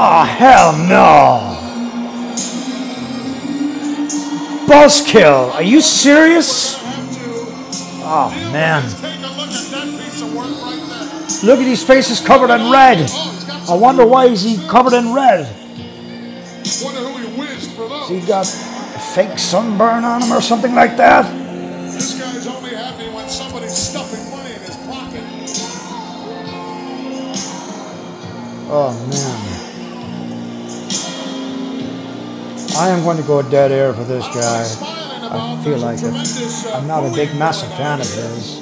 Oh, 0.00 0.24
hell 0.24 0.76
no! 0.86 1.56
Buzzkill, 4.68 5.52
are 5.54 5.62
you 5.62 5.80
serious? 5.80 6.76
Oh, 8.04 8.30
man. 8.52 8.84
Look 8.84 9.02
at 9.02 9.20
that 9.72 9.88
piece 10.00 10.22
of 10.22 10.32
work 10.36 10.46
right 10.62 10.78
there. 10.88 11.48
Look 11.48 11.58
at 11.58 11.66
his 11.66 11.82
face 11.82 12.10
is 12.10 12.20
covered 12.20 12.50
in 12.50 12.70
red. 12.70 13.10
I 13.68 13.74
wonder 13.74 14.06
why 14.06 14.26
is 14.26 14.44
he 14.44 14.64
covered 14.68 14.92
in 14.92 15.12
red? 15.12 15.46
Wonder 16.84 17.00
who 17.00 17.18
he 17.18 17.26
whizzed 17.40 17.72
for 17.72 17.88
those. 17.88 18.08
He 18.08 18.20
got 18.20 18.46
a 18.46 19.00
fake 19.00 19.36
sunburn 19.36 20.04
on 20.04 20.22
him 20.22 20.32
or 20.32 20.40
something 20.40 20.76
like 20.76 20.96
that? 20.98 21.26
This 21.92 22.14
guy's 22.20 22.46
only 22.46 22.70
happy 22.70 23.08
when 23.08 23.28
somebody's 23.28 23.76
stuffing 23.76 24.30
money 24.30 24.54
in 24.54 24.60
his 24.60 24.76
pocket. 24.86 25.24
Oh 28.70 28.92
man. 29.10 29.47
I 32.76 32.88
am 32.90 33.02
going 33.02 33.16
to 33.16 33.22
go 33.22 33.42
dead 33.42 33.72
air 33.72 33.92
for 33.92 34.04
this 34.04 34.24
guy. 34.28 34.64
I 35.30 35.62
feel 35.62 35.78
like. 35.78 36.02
I'm 36.02 36.86
not 36.86 37.04
a 37.04 37.14
big, 37.14 37.34
massive 37.36 37.70
fan 37.70 38.00
of 38.00 38.06
his. 38.06 38.58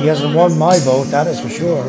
He 0.00 0.06
hasn't 0.06 0.34
won 0.34 0.58
my 0.58 0.78
vote, 0.80 1.04
that 1.04 1.26
is 1.26 1.40
for 1.40 1.48
sure. 1.48 1.84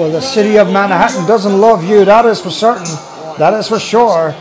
Well, 0.00 0.10
the 0.10 0.22
city 0.22 0.56
of 0.56 0.72
Manhattan 0.72 1.26
doesn't 1.26 1.60
love 1.60 1.84
you, 1.84 2.06
that 2.06 2.24
is 2.24 2.40
for 2.40 2.48
certain. 2.48 2.86
That 3.36 3.52
is 3.52 3.68
for 3.68 3.78
sure. 3.78 4.34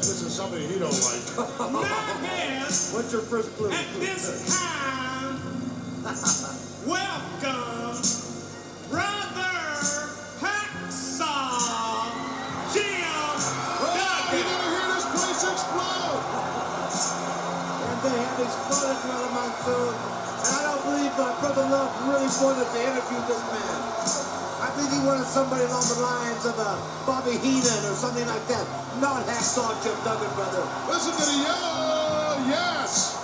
this 0.00 0.22
is 0.22 0.32
something 0.34 0.60
he 0.60 0.78
don't 0.78 0.92
like. 0.92 1.72
My. 1.72 1.82
What's 2.94 3.12
your 3.12 3.22
first 3.22 3.50
clue? 3.56 3.70
At 3.72 3.86
this 3.98 4.46
time, 4.46 5.40
welcome, 6.86 7.98
brother 8.90 9.58
Hacksaw 10.38 12.14
Jim 12.72 13.34
You're 14.30 14.44
gonna 14.46 14.70
hear 14.70 14.88
this 14.94 15.06
place 15.10 15.42
explode. 15.50 16.22
And 17.74 17.98
they 18.06 18.18
have 18.22 18.40
exploded 18.40 19.02
around 19.10 19.34
my 19.34 19.50
food. 19.66 19.96
And 20.46 20.52
I 20.54 20.62
don't 20.62 20.84
believe 20.86 21.12
my 21.18 21.32
brother 21.40 21.66
Love 21.68 21.92
really 22.08 22.30
wanted 22.40 22.70
to 22.70 22.80
interview 22.86 23.20
this 23.26 23.42
man. 23.50 24.37
I 24.60 24.70
think 24.74 24.90
he 24.90 24.98
wanted 25.06 25.26
somebody 25.26 25.64
along 25.64 25.86
the 25.86 26.00
lines 26.02 26.44
of 26.44 26.58
a 26.58 26.72
Bobby 27.06 27.38
Heenan 27.38 27.82
or 27.86 27.94
something 27.94 28.26
like 28.26 28.46
that. 28.48 28.66
Not 29.00 29.22
Hacksaw 29.26 29.70
Jim 29.82 29.94
Duggan, 30.02 30.34
brother. 30.34 30.66
Listen 30.90 31.14
to 31.14 31.24
the 31.30 31.38
yell. 31.46 32.42
Yes. 32.50 33.17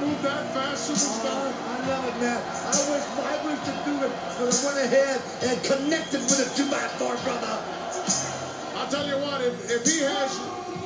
Move 0.00 0.20
that 0.24 0.48
fast, 0.56 0.88
superstar? 0.88 1.28
Oh, 1.28 1.52
I 1.52 1.78
love 1.88 2.04
it, 2.08 2.16
man. 2.24 2.40
I 2.40 2.80
wish 2.88 3.04
I 3.20 3.34
wish 3.44 3.60
to 3.68 3.74
do 3.84 3.94
it, 4.08 4.12
but 4.40 4.48
I 4.48 4.56
went 4.64 4.78
ahead 4.88 5.18
and 5.44 5.56
connected 5.60 6.20
with 6.24 6.40
a 6.40 6.48
two 6.56 6.68
by 6.72 6.80
four, 6.96 7.16
brother. 7.20 7.60
I'll 8.80 8.88
tell 8.88 9.04
you 9.04 9.20
what, 9.20 9.44
if, 9.44 9.52
if 9.68 9.84
he 9.84 10.00
has 10.00 10.32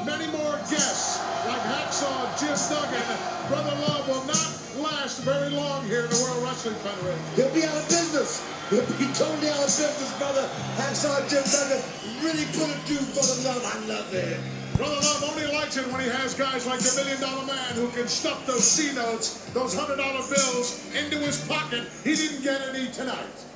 many 0.03 0.27
more 0.35 0.59
guests 0.67 1.23
like 1.47 1.63
Hacksaw 1.63 2.35
Jim 2.43 2.59
Duggan, 2.59 3.07
Brother 3.47 3.77
Love 3.87 4.05
will 4.11 4.27
not 4.27 4.51
last 4.83 5.23
very 5.23 5.51
long 5.55 5.87
here 5.87 6.05
in 6.05 6.11
the 6.11 6.21
World 6.27 6.43
Wrestling 6.43 6.75
Federation. 6.83 7.23
He'll 7.39 7.55
be 7.55 7.63
out 7.63 7.79
of 7.79 7.87
business. 7.87 8.43
He'll 8.69 8.83
be 8.99 9.07
totally 9.15 9.47
out 9.55 9.63
of 9.63 9.71
business, 9.71 10.11
brother. 10.19 10.43
Hacksaw 10.75 11.23
Jim 11.31 11.47
Duggan 11.47 11.83
really 12.19 12.47
put 12.51 12.67
it 12.67 12.83
to 12.91 12.97
Brother 13.15 13.39
Love. 13.47 13.63
I 13.63 13.77
love 13.87 14.11
it. 14.11 14.64
Brother 14.77 14.97
Love 14.97 15.25
only 15.31 15.47
likes 15.53 15.77
it 15.77 15.87
when 15.93 16.01
he 16.01 16.09
has 16.09 16.35
guys 16.35 16.67
like 16.67 16.81
the 16.81 16.93
Million 16.97 17.21
Dollar 17.21 17.47
Man 17.47 17.75
who 17.75 17.89
can 17.91 18.09
stuff 18.09 18.45
those 18.45 18.65
C 18.65 18.93
notes, 18.95 19.45
those 19.51 19.73
hundred 19.73 19.97
dollar 19.97 20.27
bills 20.29 20.85
into 20.97 21.17
his 21.19 21.47
pocket. 21.47 21.87
He 22.03 22.17
didn't 22.17 22.43
get 22.43 22.61
any 22.61 22.91
tonight. 22.91 23.54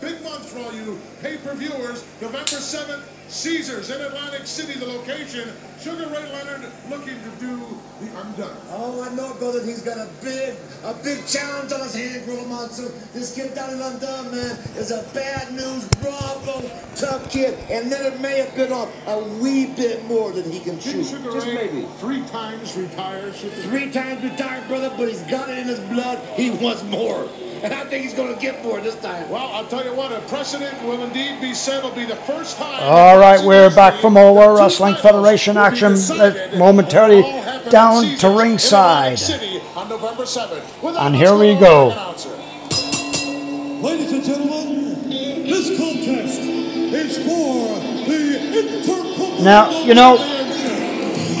Big 0.00 0.22
month 0.22 0.48
for 0.48 0.58
all 0.60 0.72
you 0.72 0.98
pay-per-viewers. 1.22 2.04
November 2.20 2.38
7th, 2.58 3.02
Caesars 3.28 3.90
in 3.90 4.00
Atlantic 4.00 4.46
City, 4.46 4.78
the 4.78 4.86
location. 4.86 5.48
Sugar 5.80 6.06
Ray 6.08 6.30
Leonard 6.32 6.68
looking 6.90 7.14
to 7.22 7.30
do 7.38 7.56
the 8.00 8.20
undone. 8.20 8.56
Oh, 8.70 9.02
I 9.02 9.14
know, 9.14 9.32
brother. 9.34 9.64
He's 9.64 9.82
got 9.82 9.96
a 9.98 10.08
big, 10.22 10.54
a 10.84 10.92
big 11.02 11.26
challenge 11.26 11.72
on 11.72 11.80
his 11.80 11.94
hand, 11.94 12.26
Gorilla 12.26 12.46
Monsoon. 12.48 12.92
This 13.14 13.34
kid 13.34 13.54
down 13.54 13.70
in 13.70 13.80
London, 13.80 14.30
man, 14.30 14.58
is 14.76 14.90
a 14.90 15.02
bad 15.14 15.52
news, 15.52 15.86
Bravo, 16.02 16.68
tough 16.96 17.30
kid. 17.30 17.58
And 17.70 17.90
then 17.90 18.12
it 18.12 18.20
may 18.20 18.38
have 18.40 18.54
been 18.54 18.72
off 18.72 18.90
a 19.06 19.20
wee 19.40 19.66
bit 19.66 20.04
more 20.06 20.32
than 20.32 20.50
he 20.50 20.60
can 20.60 20.76
Didn't 20.78 21.04
shoot. 21.04 21.16
Sugar 21.16 21.32
Just 21.32 21.46
Ray 21.46 21.54
maybe. 21.54 21.86
three 21.98 22.22
times 22.26 22.76
retire? 22.76 23.32
Sugar 23.32 23.54
Ray? 23.56 23.62
Three 23.62 23.90
times 23.92 24.22
retired, 24.22 24.66
brother, 24.68 24.92
but 24.98 25.08
he's 25.08 25.22
got 25.22 25.48
it 25.48 25.58
in 25.58 25.66
his 25.66 25.80
blood. 25.80 26.18
He 26.36 26.50
wants 26.50 26.82
more. 26.84 27.28
And 27.62 27.74
I 27.80 27.84
think 27.84 28.04
he's 28.04 28.14
going 28.14 28.34
to 28.34 28.40
get 28.40 28.62
more 28.62 28.80
this 28.80 28.98
time. 29.00 29.28
Well, 29.28 29.48
I'll 29.52 29.66
tell 29.66 29.84
you 29.84 29.94
what, 29.94 30.12
a 30.12 30.20
precedent 30.22 30.82
will 30.82 31.02
indeed 31.02 31.40
be 31.40 31.54
set. 31.54 31.78
It'll 31.78 31.90
be 31.90 32.04
the 32.04 32.16
first 32.16 32.56
time. 32.56 32.78
All 32.82 33.18
right, 33.18 33.44
we're 33.44 33.74
back 33.74 34.00
from 34.00 34.16
all 34.16 34.38
our 34.38 34.56
Wrestling 34.56 34.94
Federation 34.96 35.56
action 35.56 35.92
uh, 35.92 36.50
momentarily 36.56 37.22
down 37.70 38.16
to 38.16 38.30
ringside. 38.30 39.20
On 39.76 39.88
November 39.88 40.24
7th. 40.24 40.98
And 40.98 41.14
here 41.14 41.36
we 41.36 41.54
go. 41.58 41.88
Ladies 43.82 44.12
and 44.12 44.24
gentlemen, 44.24 45.08
this 45.08 45.68
contest 45.78 46.40
is 46.40 47.16
for 47.18 47.78
the 48.08 48.40
Intercontinental 48.58 49.42
Now, 49.44 49.70
you 49.84 49.94
know, 49.94 50.16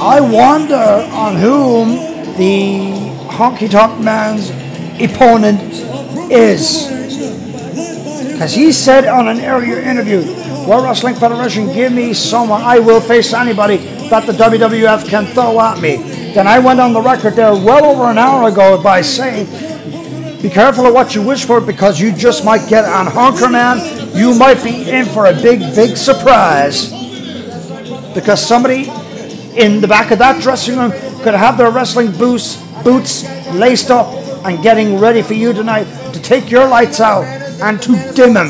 I 0.02 0.20
wonder 0.20 0.74
on 0.74 1.36
whom 1.36 2.36
the 2.36 3.10
Honky 3.28 3.70
Tonk 3.70 4.02
Man's 4.02 4.50
opponent 5.00 5.60
is. 6.30 6.86
Because 8.32 8.54
he 8.54 8.72
said 8.72 9.06
on 9.06 9.28
an 9.28 9.40
earlier 9.40 9.80
interview, 9.80 10.22
World 10.66 10.84
Wrestling 10.84 11.14
Federation, 11.14 11.72
give 11.72 11.92
me 11.92 12.14
someone, 12.14 12.62
I 12.62 12.78
will 12.78 13.00
face 13.00 13.34
anybody 13.34 13.76
that 14.08 14.26
the 14.26 14.32
WWF 14.32 15.08
can 15.08 15.26
throw 15.26 15.60
at 15.60 15.80
me. 15.80 15.96
Then 16.32 16.46
I 16.46 16.58
went 16.58 16.80
on 16.80 16.92
the 16.92 17.02
record 17.02 17.34
there 17.34 17.52
well 17.52 17.84
over 17.84 18.04
an 18.04 18.18
hour 18.18 18.48
ago 18.48 18.80
by 18.82 19.02
saying, 19.02 19.46
be 20.40 20.48
careful 20.48 20.86
of 20.86 20.94
what 20.94 21.14
you 21.14 21.22
wish 21.22 21.44
for 21.44 21.60
because 21.60 22.00
you 22.00 22.12
just 22.12 22.44
might 22.44 22.66
get 22.68 22.86
on 22.86 23.06
Honker 23.06 23.50
Man. 23.50 24.16
You 24.16 24.34
might 24.38 24.62
be 24.64 24.88
in 24.88 25.04
for 25.04 25.26
a 25.26 25.34
big, 25.34 25.60
big 25.74 25.96
surprise. 25.98 26.90
Because 28.14 28.40
somebody 28.40 28.88
in 29.56 29.82
the 29.82 29.88
back 29.88 30.12
of 30.12 30.18
that 30.20 30.40
dressing 30.40 30.78
room 30.78 30.92
could 31.22 31.34
have 31.34 31.58
their 31.58 31.70
wrestling 31.70 32.12
boots, 32.12 32.56
boots 32.82 33.24
laced 33.50 33.90
up 33.90 34.06
and 34.46 34.62
getting 34.62 34.98
ready 34.98 35.20
for 35.20 35.34
you 35.34 35.52
tonight 35.52 35.86
to 36.12 36.20
take 36.20 36.50
your 36.50 36.66
lights 36.66 37.00
out 37.00 37.24
and 37.24 37.80
to 37.82 37.92
dim 38.14 38.34
them. 38.34 38.48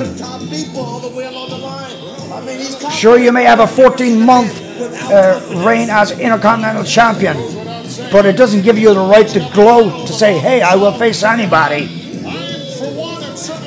Sure, 2.91 3.19
you 3.19 3.33
may 3.33 3.45
have 3.45 3.61
a 3.61 3.67
14 3.67 4.25
month 4.25 4.61
uh, 5.11 5.41
reign 5.67 5.89
as 5.91 6.13
Intercontinental 6.19 6.85
Champion, 6.85 7.37
but 8.13 8.27
it 8.27 8.37
doesn't 8.37 8.63
give 8.63 8.79
you 8.79 8.93
the 8.95 9.01
right 9.01 9.27
to 9.29 9.41
gloat 9.53 10.07
to 10.07 10.13
say, 10.13 10.39
hey, 10.39 10.63
I 10.63 10.75
will 10.75 10.93
face 10.93 11.23
anybody. 11.23 11.97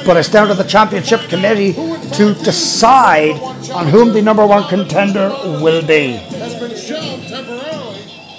But 0.05 0.17
it's 0.17 0.29
down 0.29 0.49
to 0.49 0.53
the 0.53 0.65
championship 0.65 1.21
committee 1.29 1.73
to 1.73 2.33
decide 2.43 3.39
on 3.71 3.87
whom 3.87 4.13
the 4.13 4.21
number 4.21 4.45
one 4.45 4.67
contender 4.67 5.29
will 5.61 5.85
be. 5.85 6.19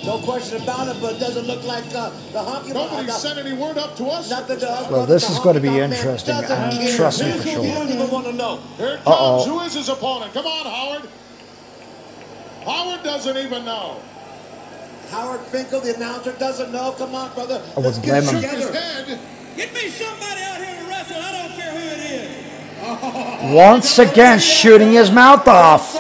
No 0.07 0.19
question 0.19 0.63
about 0.63 0.89
it, 0.89 1.01
but 1.01 1.15
it 1.17 1.19
doesn't 1.21 1.47
look 1.47 1.65
like 1.65 1.85
uh, 1.95 2.11
the 2.33 2.39
honky 2.39 2.75
Nobody 2.75 3.09
uh, 3.09 3.13
sent 3.15 3.39
any 3.39 3.55
word 3.57 3.79
up 3.79 3.97
to 3.97 4.05
us. 4.07 4.31
Nothing 4.31 4.59
to 4.61 4.71
us. 4.71 4.91
Well, 4.91 5.07
this 5.07 5.29
is 5.31 5.39
going 5.39 5.55
to 5.57 5.61
be 5.61 5.69
honky 5.69 5.79
tonk 5.81 5.91
man 5.91 5.93
interesting, 5.93 6.35
doesn't 6.41 6.57
and 6.59 6.79
care. 6.79 6.97
trust 6.97 7.23
me 7.23 7.31
for 7.33 7.37
You 7.49 7.55
sure. 7.55 7.65
don't 7.75 7.89
even 7.89 8.11
want 8.11 8.27
to 8.27 8.33
know. 8.33 8.57
Here 8.77 8.97
comes. 8.97 9.07
Uh-oh. 9.07 9.45
Who 9.49 9.61
is 9.61 9.75
his 9.75 9.89
opponent? 9.89 10.33
Come 10.33 10.47
on, 10.47 10.67
Howard. 10.67 11.11
Howard 12.65 13.03
doesn't 13.03 13.37
even 13.37 13.65
know. 13.65 14.01
Howard 15.11 15.41
Finkel, 15.43 15.81
the 15.81 15.95
announcer, 15.95 16.33
doesn't 16.39 16.73
know. 16.73 16.93
Come 16.93 17.15
on, 17.15 17.33
brother. 17.35 17.63
I 17.77 17.81
Let's 17.81 17.99
wouldn't 17.99 18.05
get 18.05 18.25
him. 18.25 18.41
His 18.57 18.71
head. 18.71 19.19
Get 19.57 19.73
me 19.75 19.89
somebody 19.89 20.41
out 20.43 20.57
here 20.65 20.81
to 20.83 20.89
wrestle. 20.89 21.17
I 21.21 21.33
don't 21.33 21.53
care 21.53 21.73
who 21.73 21.79
it 21.79 22.01
is. 22.11 23.51
A 23.51 23.55
Once 23.55 23.99
again, 23.99 24.39
shooting 24.39 24.93
his 24.93 25.11
mouth 25.11 25.47
off. 25.47 25.95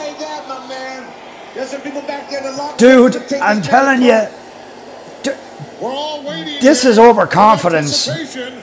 Dude, 1.54 2.82
room 2.82 3.10
to 3.12 3.20
take 3.28 3.40
I'm 3.42 3.62
telling 3.62 4.02
you, 4.02 4.08
territory. 5.22 5.38
We're 5.80 5.90
all 5.90 6.22
waiting 6.24 6.60
This 6.60 6.84
is 6.84 6.98
overconfidence. 6.98 8.08
in 8.08 8.14
anticipation 8.14 8.58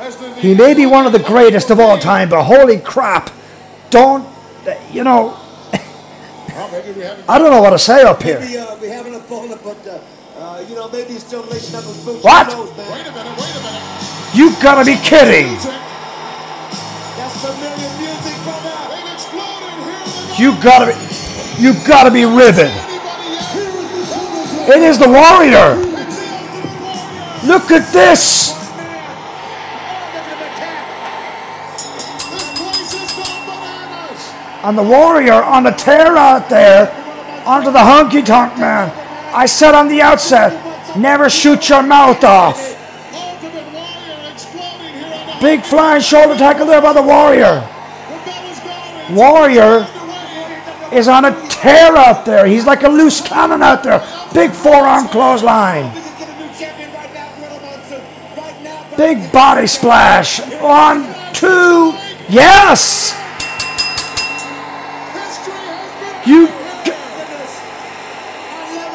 as 0.00 0.16
the- 0.16 0.34
he 0.34 0.54
may 0.54 0.74
be 0.74 0.86
one 0.86 1.06
of 1.06 1.12
the 1.12 1.18
greatest 1.20 1.70
of 1.70 1.78
all 1.78 1.98
time, 1.98 2.28
but 2.28 2.42
holy 2.44 2.78
crap. 2.78 3.30
Don't, 3.90 4.26
you 4.92 5.04
know, 5.04 5.36
Well, 6.54 6.68
maybe 6.72 6.92
we 6.92 7.02
haven't 7.04 7.24
I 7.28 7.38
don't 7.38 7.50
know 7.50 7.62
what 7.62 7.70
to 7.70 7.78
say 7.78 8.02
up 8.02 8.22
here. 8.22 8.40
Maybe 8.40 8.58
uh, 8.58 8.76
we 8.76 8.88
haven't 8.88 9.14
opponent, 9.14 9.60
but 9.62 9.76
uh, 9.86 10.40
uh, 10.40 10.64
you 10.68 10.74
know, 10.74 10.88
maybe 10.90 11.12
he's 11.12 11.24
still 11.24 11.42
lacing 11.44 11.76
up 11.76 11.84
his 11.84 11.96
boots. 12.04 12.24
What? 12.24 12.48
Knows. 12.48 12.70
Wait 12.70 12.80
a 13.06 13.12
minute, 13.12 13.38
wait 13.38 13.56
a 13.56 13.62
minute. 13.62 13.82
You 14.34 14.50
gotta 14.60 14.84
be 14.84 14.96
kidding. 14.96 15.46
Music, 15.52 15.70
That's 15.70 17.36
familiar 17.38 17.92
music, 18.02 18.36
brother. 18.42 18.74
they've 18.90 19.12
exploded 19.14 19.74
here. 20.34 20.50
You 20.50 20.60
gotta 20.62 20.86
be, 20.90 20.98
you 21.58 21.74
gotta 21.86 22.10
be 22.10 22.24
ribbon. 22.24 22.70
Anybody 22.70 24.08
yet? 24.08 24.76
It 24.76 24.82
is 24.82 24.98
the 24.98 25.08
warrior. 25.08 25.76
The. 25.76 27.46
Look 27.46 27.70
at 27.70 27.92
this. 27.92 28.52
And 34.64 34.78
the 34.78 34.82
warrior 34.82 35.42
on 35.44 35.66
a 35.66 35.72
tear 35.76 36.16
out 36.16 36.48
there 36.48 36.90
onto 37.44 37.70
the 37.70 37.78
honky 37.78 38.24
tonk 38.24 38.58
man. 38.58 38.90
I 39.34 39.44
said 39.44 39.74
on 39.74 39.88
the 39.88 40.00
outset, 40.00 40.96
never 40.96 41.28
shoot 41.28 41.68
your 41.68 41.82
mouth 41.82 42.24
off. 42.24 42.56
The 45.34 45.38
Big 45.42 45.62
flying 45.62 46.00
shoulder 46.00 46.36
tackle 46.36 46.64
there 46.64 46.80
by 46.80 46.94
the 46.94 47.02
warrior. 47.02 47.60
The 49.08 49.14
Warrior. 49.14 49.86
Is 50.94 51.08
on 51.08 51.24
a 51.24 51.48
tear 51.48 51.96
out 51.96 52.24
there. 52.24 52.46
He's 52.46 52.66
like 52.66 52.82
a 52.82 52.88
loose 52.88 53.20
cannon 53.20 53.62
out 53.62 53.82
there. 53.82 54.00
Big 54.32 54.52
forearm 54.52 55.08
clothesline. 55.08 55.92
Big 58.96 59.32
body 59.32 59.66
splash. 59.66 60.40
One, 60.60 61.02
two, 61.32 61.92
yes. 62.28 63.12
You, 66.26 66.46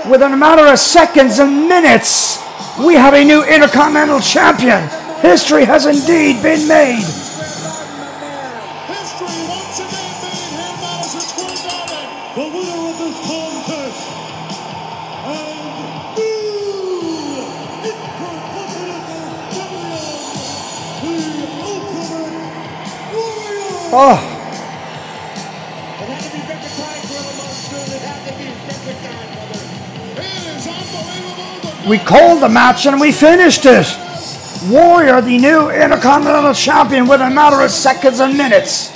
within 0.10 0.34
a 0.34 0.38
matter 0.38 0.66
of 0.66 0.80
seconds 0.80 1.40
and 1.40 1.68
minutes, 1.68 2.40
we 2.80 2.96
have 2.96 3.14
a 3.14 3.24
new 3.24 3.44
Intercontinental 3.44 4.22
Champion. 4.22 4.88
History 5.20 5.66
has 5.66 5.86
indeed 5.86 6.42
been 6.42 6.68
made. 6.68 7.29
The 23.90 24.20
we 31.90 31.98
called 31.98 32.44
the 32.44 32.50
match 32.50 32.86
and 32.86 33.02
we 33.02 33.12
finished 33.12 33.66
it. 33.66 33.88
Warrior, 34.70 35.22
the 35.22 35.40
new 35.40 35.72
Intercontinental 35.72 36.54
Champion, 36.54 37.08
within 37.08 37.32
a 37.32 37.34
matter 37.34 37.62
of 37.62 37.72
seconds 37.72 38.20
and 38.20 38.38
minutes. 38.38 38.92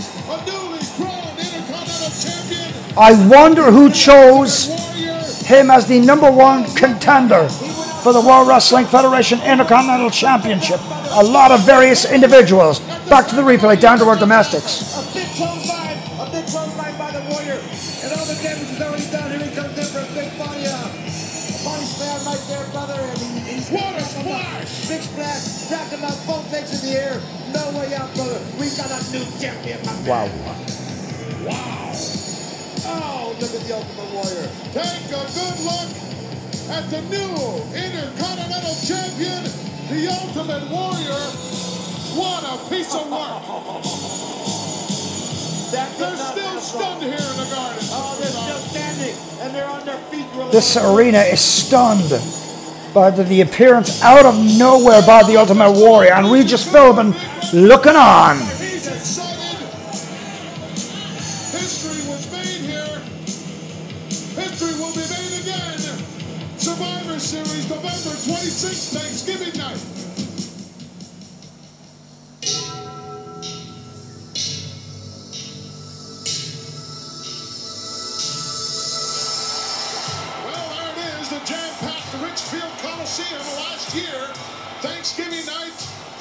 I 2.95 3.27
wonder 3.27 3.71
who 3.71 3.89
chose 3.89 4.67
him 5.47 5.71
as 5.71 5.87
the 5.87 6.01
number 6.01 6.29
one 6.29 6.65
contender 6.75 7.49
for 8.03 8.13
the 8.13 8.21
World 8.21 8.47
Wrestling 8.47 8.85
Federation 8.85 9.41
Intercontinental 9.41 10.11
Championship. 10.11 10.79
A 11.13 11.23
lot 11.23 11.49
of 11.49 11.65
various 11.65 12.11
individuals. 12.11 12.79
Back 13.09 13.27
to 13.29 13.35
the 13.35 13.43
replay, 13.43 13.79
down 13.79 13.99
to 13.99 14.05
our 14.05 14.15
domestics. 14.15 14.95
A 14.97 15.03
big 15.13 15.27
clothesline, 15.35 15.97
a 16.17 16.25
big 16.31 16.45
clothesline 16.47 16.97
by 16.97 17.11
the 17.11 17.21
Warrior, 17.29 17.59
and 17.59 18.09
all 18.15 18.25
the 18.25 18.37
damage 18.41 18.73
is 18.73 18.81
already 18.81 19.05
done. 19.11 19.29
Here 19.29 19.43
he 19.43 19.53
comes 19.53 19.77
in 19.77 19.85
for 19.91 20.01
a 20.01 20.09
big 20.17 20.33
body, 20.39 20.65
uh, 20.65 20.87
body 21.61 21.85
slam 21.85 22.19
right 22.25 22.43
there, 22.49 22.65
brother, 22.73 22.97
and 22.97 23.19
he, 23.19 23.53
he's 23.53 23.69
What 23.69 23.93
a 23.93 24.01
splash. 24.01 24.87
Big 24.87 25.01
splash, 25.03 25.69
wrapped 25.69 25.93
him 25.93 26.03
up, 26.03 26.17
both 26.25 26.51
legs 26.51 26.73
in 26.73 26.89
the 26.89 26.93
air. 26.97 27.21
No 27.53 27.63
way 27.77 27.93
out, 27.93 28.09
brother. 28.15 28.41
We 28.57 28.71
got 28.73 28.89
a 28.89 28.99
new 29.13 29.25
champion, 29.37 29.77
my 29.85 29.93
man. 30.01 30.31
Wow. 31.45 31.93
Oh, 32.85 33.35
look 33.39 33.53
at 33.53 33.61
the 33.61 33.73
Ultimate 33.77 34.09
Warrior. 34.09 34.47
Take 34.73 35.11
a 35.11 35.23
good 35.37 35.57
look 35.61 35.89
at 36.71 36.89
the 36.89 37.01
new 37.13 37.35
Intercontinental 37.77 38.75
Champion, 38.81 39.43
the 39.91 40.01
Ultimate 40.09 40.65
Warrior. 40.71 41.62
What 42.15 42.43
a 42.43 42.69
piece 42.69 42.93
of 42.93 43.09
work. 43.09 43.43
That 45.71 45.89
They're 45.97 46.15
still 46.15 46.43
happen. 46.45 46.61
stunned 46.61 47.01
here 47.01 47.13
in 47.13 47.37
the 47.37 47.49
garden. 47.55 47.83
Oh, 47.91 48.15
they're 48.19 48.29
still 48.29 48.59
standing, 48.69 49.15
and 49.41 49.55
they're 49.55 49.67
on 49.67 49.83
their 49.85 49.97
feet. 50.11 50.25
Gorilla 50.33 50.51
This 50.51 50.75
Monsoon. 50.75 50.95
arena 50.95 51.17
is 51.19 51.41
stunned 51.41 52.11
by 52.93 53.09
the, 53.09 53.23
the 53.23 53.41
appearance 53.41 54.03
out 54.03 54.25
of 54.27 54.35
nowhere 54.59 55.01
by 55.01 55.23
the 55.23 55.37
Ultimate 55.37 55.71
Warrior 55.71 56.13
and 56.13 56.29
we 56.29 56.41
Regis 56.41 56.63
Philbin 56.67 57.13
looking 57.53 57.95
on. 57.95 58.37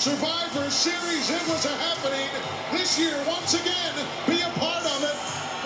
Survivor 0.03 0.67
Series, 0.67 1.31
it 1.31 1.47
was 1.47 1.63
a 1.63 1.71
happening. 1.95 2.27
This 2.75 2.99
year, 2.99 3.15
once 3.23 3.55
again, 3.55 3.95
be 4.27 4.43
a 4.43 4.51
part 4.59 4.83
of 4.83 4.99
it 4.99 5.15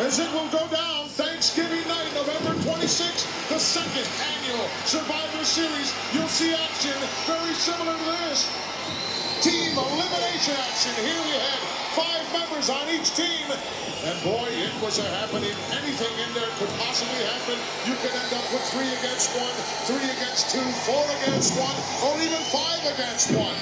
as 0.04 0.20
it 0.20 0.28
will 0.36 0.52
go 0.52 0.60
down 0.68 1.08
Thanksgiving 1.16 1.80
night, 1.88 2.12
November 2.12 2.52
26th, 2.60 3.24
the 3.48 3.56
second 3.56 4.04
annual 4.36 4.68
Survivor 4.84 5.40
Series. 5.40 5.88
You'll 6.12 6.28
see 6.28 6.52
action 6.52 6.92
very 7.24 7.56
similar 7.56 7.96
to 7.96 8.08
this. 8.28 8.44
Team 9.40 9.72
elimination 9.72 10.52
action. 10.68 10.92
Here 11.00 11.16
we 11.16 11.32
had 11.40 11.60
five 11.96 12.24
members 12.36 12.68
on 12.68 12.84
each 12.92 13.16
team. 13.16 13.48
And 14.04 14.20
boy, 14.20 14.52
it 14.52 14.76
was 14.84 15.00
a 15.00 15.08
happening. 15.16 15.56
Anything 15.80 16.12
in 16.12 16.30
there 16.36 16.52
could 16.60 16.68
possibly 16.76 17.24
happen. 17.24 17.56
You 17.88 17.96
could 18.04 18.12
end 18.12 18.36
up 18.36 18.44
with 18.52 18.68
three 18.68 18.92
against 19.00 19.32
one, 19.32 19.56
three 19.88 20.04
against 20.12 20.52
two, 20.52 20.68
four 20.84 21.08
against 21.24 21.56
one, 21.56 21.78
or 22.04 22.20
even 22.20 22.44
five 22.52 22.84
against 22.84 23.32
one. 23.32 23.56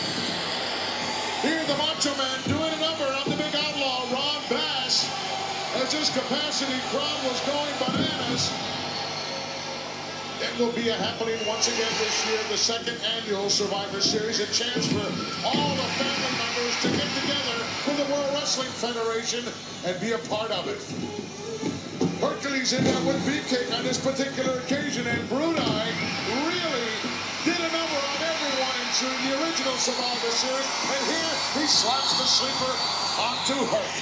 Here 1.45 1.61
the 1.69 1.77
Macho 1.77 2.09
Man 2.17 2.41
doing 2.49 2.73
a 2.73 2.81
number 2.81 3.05
on 3.05 3.29
the 3.29 3.37
big 3.37 3.53
outlaw, 3.53 4.09
Ron 4.09 4.41
Bass, 4.49 5.05
as 5.77 5.93
his 5.93 6.09
capacity 6.09 6.81
crowd 6.89 7.21
was 7.29 7.37
going 7.45 7.75
bananas. 7.85 8.49
It 10.41 10.57
will 10.59 10.73
be 10.73 10.89
a 10.89 10.97
happening 10.97 11.37
once 11.47 11.69
again 11.69 11.93
this 12.01 12.17
year, 12.25 12.41
the 12.49 12.57
second 12.57 12.97
annual 13.21 13.51
Survivor 13.51 14.01
Series, 14.01 14.41
a 14.41 14.49
chance 14.57 14.89
for 14.89 15.05
all 15.45 15.77
the 15.77 15.89
family 16.01 16.33
members 16.41 16.75
to 16.81 16.89
get 16.97 17.13
together 17.13 17.57
with 17.93 17.97
the 18.01 18.09
World 18.09 18.33
Wrestling 18.33 18.73
Federation 18.81 19.45
and 19.85 20.01
be 20.01 20.13
a 20.13 20.23
part 20.33 20.51
of 20.51 20.65
it. 20.65 20.81
Hercules 22.25 22.73
in 22.73 22.85
there 22.85 23.05
with 23.05 23.21
Beefcake 23.29 23.69
on 23.77 23.85
this 23.85 24.01
particular 24.01 24.61
occasion, 24.61 25.07
and 25.07 25.29
Brunei 25.29 25.93
really 26.49 26.89
did 27.45 27.61
a 27.61 27.69
number 27.69 27.94
in 29.03 29.11
the 29.27 29.35
original 29.43 29.75
Survivor 29.75 30.31
Series, 30.31 30.71
and 30.87 31.03
here 31.11 31.35
he 31.59 31.67
slaps 31.67 32.15
the 32.15 32.29
sleeper 32.31 32.71
onto 33.19 33.59
Herc. 33.67 33.95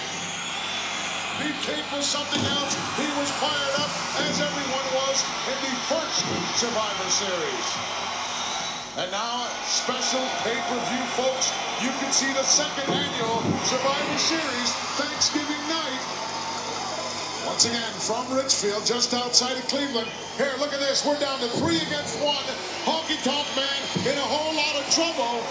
Beefcake 1.41 1.89
was 1.97 2.05
something 2.05 2.45
else. 2.45 2.77
He 3.01 3.09
was 3.17 3.33
fired 3.41 3.77
up, 3.81 3.89
as 4.21 4.37
everyone 4.37 4.89
was 4.93 5.25
in 5.49 5.57
the 5.65 5.73
first 5.89 6.21
Survivor 6.61 7.09
Series. 7.09 7.69
And 9.01 9.09
now, 9.17 9.49
special 9.65 10.21
pay-per-view, 10.45 11.05
folks. 11.17 11.57
You 11.81 11.89
can 11.97 12.13
see 12.13 12.29
the 12.37 12.45
second 12.45 12.93
annual 12.93 13.41
Survivor 13.65 14.19
Series 14.21 14.71
Thanksgiving 15.01 15.63
night. 15.73 16.32
Once 17.47 17.65
again, 17.67 17.93
from 17.99 18.25
Richfield, 18.37 18.87
just 18.87 19.15
outside 19.15 19.57
of 19.57 19.67
Cleveland. 19.69 20.09
Here, 20.39 20.53
look 20.61 20.73
at 20.73 20.81
this. 20.81 21.05
We're 21.05 21.19
down 21.19 21.39
to 21.41 21.49
three 21.59 21.79
against 21.79 22.19
one. 22.23 22.45
Honky 22.87 23.19
Tonk 23.25 23.47
Man 23.57 23.81
in 24.07 24.17
a 24.19 24.29
whole 24.31 24.55
lot 24.55 24.77
of 24.79 24.87
trouble. 24.95 25.43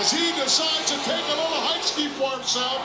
as 0.00 0.10
he 0.10 0.32
decides 0.40 0.86
to 0.90 0.98
take 1.04 1.24
a 1.26 1.36
little 1.36 1.62
hype 1.68 1.82
ski 1.82 2.08
for 2.18 2.30
himself. 2.32 2.80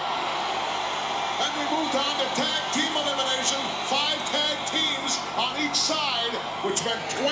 And 1.41 1.51
we 1.59 1.65
move 1.73 1.91
on 1.95 2.15
to 2.21 2.27
tag 2.37 2.61
team 2.73 2.91
elimination. 2.93 3.61
Five 3.91 4.19
tag 4.31 4.57
teams 4.71 4.94
on 5.37 5.59
each 5.61 5.75
side, 5.75 6.31
which 6.63 6.83
meant 6.85 6.99
20 7.11 7.27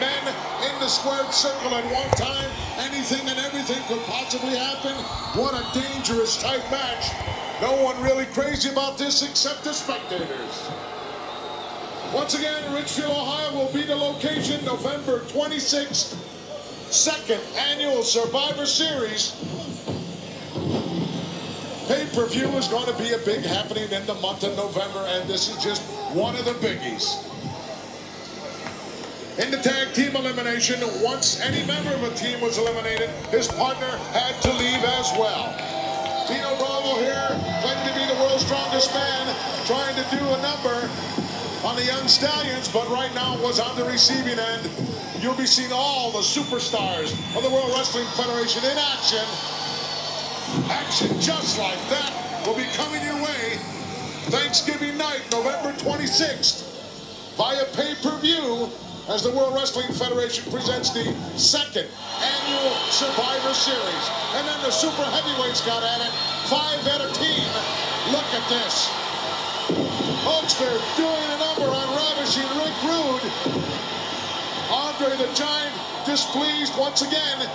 men 0.00 0.22
in 0.62 0.80
the 0.80 0.88
squared 0.88 1.32
circle 1.32 1.74
at 1.74 1.84
one 1.92 2.10
time. 2.10 2.50
Anything 2.78 3.28
and 3.28 3.38
everything 3.40 3.82
could 3.88 4.04
possibly 4.06 4.56
happen. 4.56 4.94
What 5.38 5.54
a 5.54 5.64
dangerous 5.78 6.40
type 6.40 6.62
match. 6.70 7.10
No 7.60 7.82
one 7.82 8.00
really 8.02 8.26
crazy 8.26 8.70
about 8.70 8.98
this 8.98 9.22
except 9.22 9.64
the 9.64 9.72
spectators. 9.72 10.70
Once 12.14 12.34
again, 12.34 12.72
Richfield, 12.72 13.10
Ohio 13.10 13.54
will 13.54 13.72
be 13.72 13.82
the 13.82 13.96
location 13.96 14.64
November 14.64 15.20
26th, 15.24 16.14
second 16.90 17.40
annual 17.56 18.02
Survivor 18.02 18.64
Series. 18.64 19.34
Pay-per-view 21.88 22.48
is 22.60 22.68
going 22.68 22.84
to 22.84 22.92
be 23.00 23.12
a 23.12 23.18
big 23.24 23.40
happening 23.40 23.90
in 23.90 24.04
the 24.04 24.12
month 24.20 24.44
of 24.44 24.54
November, 24.56 25.08
and 25.08 25.26
this 25.26 25.48
is 25.48 25.56
just 25.64 25.80
one 26.12 26.36
of 26.36 26.44
the 26.44 26.52
biggies. 26.60 27.16
In 29.40 29.50
the 29.50 29.56
tag 29.56 29.94
team 29.94 30.14
elimination, 30.14 30.76
once 31.00 31.40
any 31.40 31.64
member 31.64 31.88
of 31.94 32.02
a 32.04 32.14
team 32.14 32.42
was 32.42 32.58
eliminated, 32.58 33.08
his 33.32 33.48
partner 33.48 33.88
had 34.12 34.36
to 34.42 34.52
leave 34.60 34.84
as 34.84 35.08
well. 35.16 35.48
Dino 36.28 36.52
Bravo 36.60 37.00
here, 37.00 37.32
claimed 37.64 37.80
to 37.88 37.94
be 37.96 38.04
the 38.04 38.20
world's 38.20 38.44
strongest 38.44 38.92
man, 38.92 39.24
trying 39.64 39.96
to 39.96 40.04
do 40.12 40.20
a 40.20 40.42
number 40.44 40.90
on 41.64 41.74
the 41.74 41.84
Young 41.88 42.06
Stallions, 42.06 42.68
but 42.68 42.86
right 42.90 43.14
now 43.14 43.40
was 43.40 43.58
on 43.60 43.74
the 43.78 43.84
receiving 43.86 44.38
end. 44.38 44.68
You'll 45.22 45.40
be 45.40 45.46
seeing 45.46 45.72
all 45.72 46.12
the 46.12 46.20
superstars 46.20 47.16
of 47.34 47.42
the 47.42 47.48
World 47.48 47.72
Wrestling 47.72 48.06
Federation 48.12 48.62
in 48.62 48.76
action. 48.76 49.24
Action 50.70 51.20
just 51.20 51.58
like 51.58 51.78
that 51.90 52.12
will 52.46 52.56
be 52.56 52.66
coming 52.76 53.02
your 53.04 53.22
way 53.22 53.58
Thanksgiving 54.28 54.98
night, 54.98 55.24
November 55.32 55.72
26th, 55.80 56.68
via 57.36 57.64
pay-per-view 57.72 58.68
as 59.08 59.22
the 59.24 59.32
World 59.32 59.54
Wrestling 59.54 59.88
Federation 59.96 60.44
presents 60.52 60.92
the 60.92 61.16
second 61.32 61.88
annual 62.20 62.70
Survivor 62.92 63.54
Series. 63.56 64.04
And 64.36 64.44
then 64.44 64.60
the 64.60 64.70
super 64.70 65.04
heavyweights 65.04 65.64
got 65.64 65.80
at 65.80 66.04
it, 66.04 66.12
five 66.52 66.76
at 66.92 67.00
a 67.00 67.10
team. 67.16 67.48
Look 68.12 68.28
at 68.36 68.44
this. 68.52 68.92
Folks, 70.28 70.52
they're 70.60 70.82
doing 71.00 71.28
a 71.32 71.38
number 71.40 71.72
on 71.72 71.88
Ravishing 71.96 72.48
Rick 72.60 72.76
Rude. 72.84 73.24
Andre 74.68 75.16
the 75.16 75.32
Giant 75.32 75.72
displeased 76.04 76.76
once 76.76 77.00
again. 77.00 77.48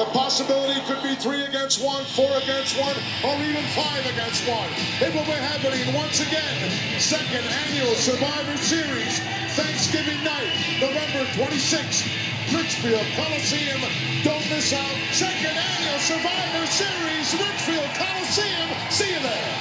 The 0.00 0.06
possibility 0.16 0.80
could 0.88 1.02
be 1.02 1.14
three 1.14 1.44
against 1.44 1.84
one, 1.84 2.02
four 2.16 2.32
against 2.40 2.72
one, 2.80 2.96
or 3.20 3.36
even 3.44 3.62
five 3.76 4.00
against 4.08 4.48
one. 4.48 4.64
It 4.96 5.12
will 5.12 5.28
be 5.28 5.36
happening 5.36 5.92
once 5.92 6.24
again. 6.24 6.56
Second 6.98 7.44
annual 7.44 7.92
Survivor 8.00 8.56
Series, 8.56 9.20
Thanksgiving 9.60 10.16
night, 10.24 10.56
November 10.80 11.28
26th. 11.36 12.08
Richfield 12.48 13.04
Coliseum. 13.12 13.80
Don't 14.24 14.40
miss 14.48 14.72
out. 14.72 14.96
Second 15.12 15.52
annual 15.52 15.98
Survivor 16.00 16.64
Series, 16.64 17.36
Richfield 17.36 17.92
Coliseum. 17.92 18.68
See 18.88 19.12
you 19.12 19.20
there. 19.20 19.52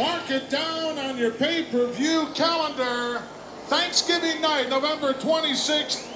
Mark 0.00 0.28
it 0.32 0.50
down 0.50 0.98
on 0.98 1.16
your 1.16 1.30
pay-per-view 1.30 2.26
calendar. 2.34 3.22
Thanksgiving 3.68 4.40
night, 4.40 4.68
November 4.68 5.12
26th. 5.12 6.11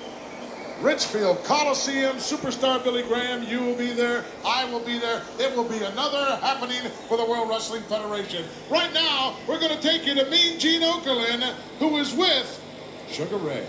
Richfield 0.80 1.42
Coliseum, 1.44 2.16
superstar 2.16 2.84
Billy 2.84 3.02
Graham, 3.02 3.42
you 3.44 3.60
will 3.60 3.76
be 3.76 3.92
there. 3.92 4.24
I 4.44 4.70
will 4.70 4.80
be 4.80 4.98
there. 4.98 5.22
It 5.38 5.56
will 5.56 5.68
be 5.68 5.78
another 5.78 6.36
happening 6.36 6.82
for 7.08 7.16
the 7.16 7.24
World 7.24 7.48
Wrestling 7.48 7.82
Federation. 7.82 8.44
Right 8.70 8.92
now, 8.92 9.36
we're 9.48 9.58
going 9.58 9.74
to 9.74 9.80
take 9.80 10.06
you 10.06 10.14
to 10.14 10.28
Mean 10.28 10.58
Gene 10.58 10.82
Okerlund, 10.82 11.42
who 11.78 11.96
is 11.96 12.14
with 12.14 12.62
Sugar 13.08 13.38
Ray. 13.38 13.64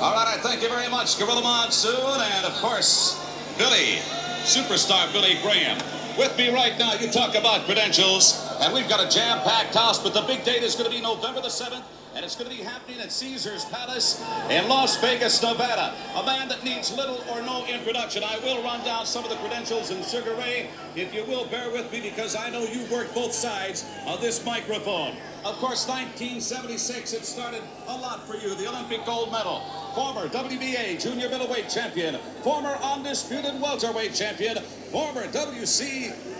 All 0.00 0.14
right, 0.14 0.26
I 0.26 0.40
thank 0.40 0.62
you 0.62 0.68
very 0.68 0.88
much, 0.88 1.18
Gorilla 1.18 1.42
Monsoon, 1.42 2.20
and 2.20 2.46
of 2.46 2.52
course, 2.54 3.20
Billy, 3.58 4.00
superstar 4.42 5.12
Billy 5.12 5.36
Graham. 5.42 5.76
With 6.18 6.36
me 6.38 6.52
right 6.52 6.78
now, 6.78 6.94
you 6.94 7.10
talk 7.10 7.34
about 7.34 7.66
credentials, 7.66 8.40
and 8.60 8.72
we've 8.72 8.88
got 8.88 9.04
a 9.04 9.08
jam-packed 9.14 9.74
house, 9.74 10.02
but 10.02 10.14
the 10.14 10.22
big 10.22 10.44
date 10.44 10.62
is 10.62 10.74
going 10.74 10.90
to 10.90 10.96
be 10.96 11.02
November 11.02 11.42
the 11.42 11.48
7th, 11.48 11.82
and 12.14 12.24
it's 12.24 12.36
going 12.36 12.50
to 12.50 12.56
be 12.56 12.62
happening 12.62 13.00
at 13.00 13.10
Caesars 13.10 13.64
Palace 13.66 14.22
in 14.50 14.68
Las 14.68 15.00
Vegas, 15.00 15.42
Nevada. 15.42 15.94
A 16.16 16.26
man 16.26 16.48
that 16.48 16.62
needs 16.64 16.94
little 16.94 17.22
or 17.30 17.40
no 17.42 17.64
introduction. 17.66 18.22
I 18.24 18.38
will 18.40 18.62
run 18.62 18.84
down 18.84 19.06
some 19.06 19.24
of 19.24 19.30
the 19.30 19.36
credentials 19.36 19.90
in 19.90 20.02
Sugar 20.02 20.34
Ray, 20.34 20.68
if 20.94 21.14
you 21.14 21.24
will 21.24 21.46
bear 21.46 21.70
with 21.70 21.90
me, 21.90 22.00
because 22.00 22.36
I 22.36 22.50
know 22.50 22.64
you 22.64 22.84
worked 22.92 23.14
both 23.14 23.32
sides 23.32 23.84
of 24.06 24.20
this 24.20 24.44
microphone. 24.44 25.16
Of 25.44 25.56
course, 25.56 25.88
1976, 25.88 27.14
it 27.14 27.24
started 27.24 27.62
a 27.88 27.96
lot 27.96 28.26
for 28.26 28.36
you. 28.36 28.54
The 28.54 28.68
Olympic 28.68 29.04
gold 29.06 29.32
medal, 29.32 29.60
former 29.94 30.28
WBA 30.28 31.02
junior 31.02 31.28
middleweight 31.28 31.68
champion, 31.68 32.16
former 32.42 32.76
undisputed 32.82 33.60
welterweight 33.60 34.14
champion, 34.14 34.58
former 34.92 35.26
WC 35.28 36.31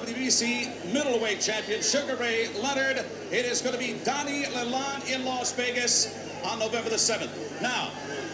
WBC 0.00 0.92
middleweight 0.92 1.40
champion 1.40 1.80
Sugar 1.80 2.16
Ray 2.16 2.48
Leonard. 2.60 2.98
It 3.32 3.46
is 3.46 3.62
going 3.62 3.72
to 3.72 3.78
be 3.78 3.96
Donnie 4.04 4.44
Lalonde 4.44 5.10
in 5.10 5.24
Las 5.24 5.52
Vegas 5.54 6.12
on 6.44 6.58
November 6.58 6.90
the 6.90 6.96
7th. 6.96 7.32
Now, 7.62 7.88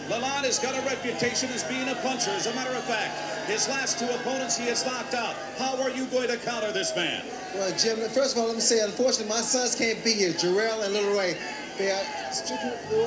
Lalonde 0.09 0.43
has 0.43 0.59
got 0.59 0.75
a 0.75 0.81
reputation 0.81 1.47
as 1.51 1.63
being 1.63 1.87
a 1.87 1.95
puncher. 2.03 2.31
As 2.31 2.47
a 2.47 2.53
matter 2.53 2.75
of 2.75 2.83
fact, 2.83 3.47
his 3.47 3.69
last 3.69 3.97
two 3.97 4.09
opponents 4.13 4.57
he 4.57 4.65
has 4.65 4.85
knocked 4.85 5.13
out. 5.13 5.35
How 5.57 5.81
are 5.81 5.89
you 5.89 6.05
going 6.07 6.27
to 6.27 6.35
counter 6.35 6.73
this 6.73 6.93
man? 6.97 7.23
Well, 7.55 7.71
Jim, 7.77 7.97
first 8.09 8.35
of 8.35 8.41
all, 8.41 8.47
let 8.47 8.55
me 8.55 8.61
say, 8.61 8.83
unfortunately, 8.83 9.29
my 9.29 9.39
sons 9.39 9.73
can't 9.73 10.03
be 10.03 10.11
here, 10.11 10.33
Jarrell 10.33 10.83
and 10.83 10.93
Little 10.93 11.17
Ray. 11.17 11.37
They 11.77 11.91
are 11.91 12.03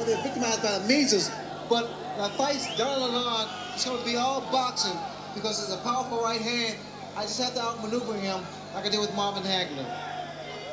they're 0.07 0.23
victimized 0.23 0.63
by 0.63 0.79
the 0.79 0.89
measles. 0.89 1.31
But 1.69 1.91
my 2.17 2.31
fight, 2.31 2.67
Donald 2.79 3.13
Lalonde, 3.13 3.75
it's 3.75 3.85
going 3.85 3.99
to 3.99 4.05
be 4.07 4.17
all 4.17 4.41
boxing 4.51 4.97
because 5.35 5.63
it's 5.63 5.75
a 5.75 5.85
powerful 5.85 6.23
right 6.23 6.41
hand. 6.41 6.79
I 7.17 7.23
just 7.23 7.41
have 7.41 7.55
to 7.55 7.63
outmaneuver 7.63 8.13
him 8.15 8.43
like 8.75 8.85
I 8.85 8.89
did 8.91 9.01
with 9.01 9.15
Marvin 9.15 9.43
Hagler. 9.43 9.87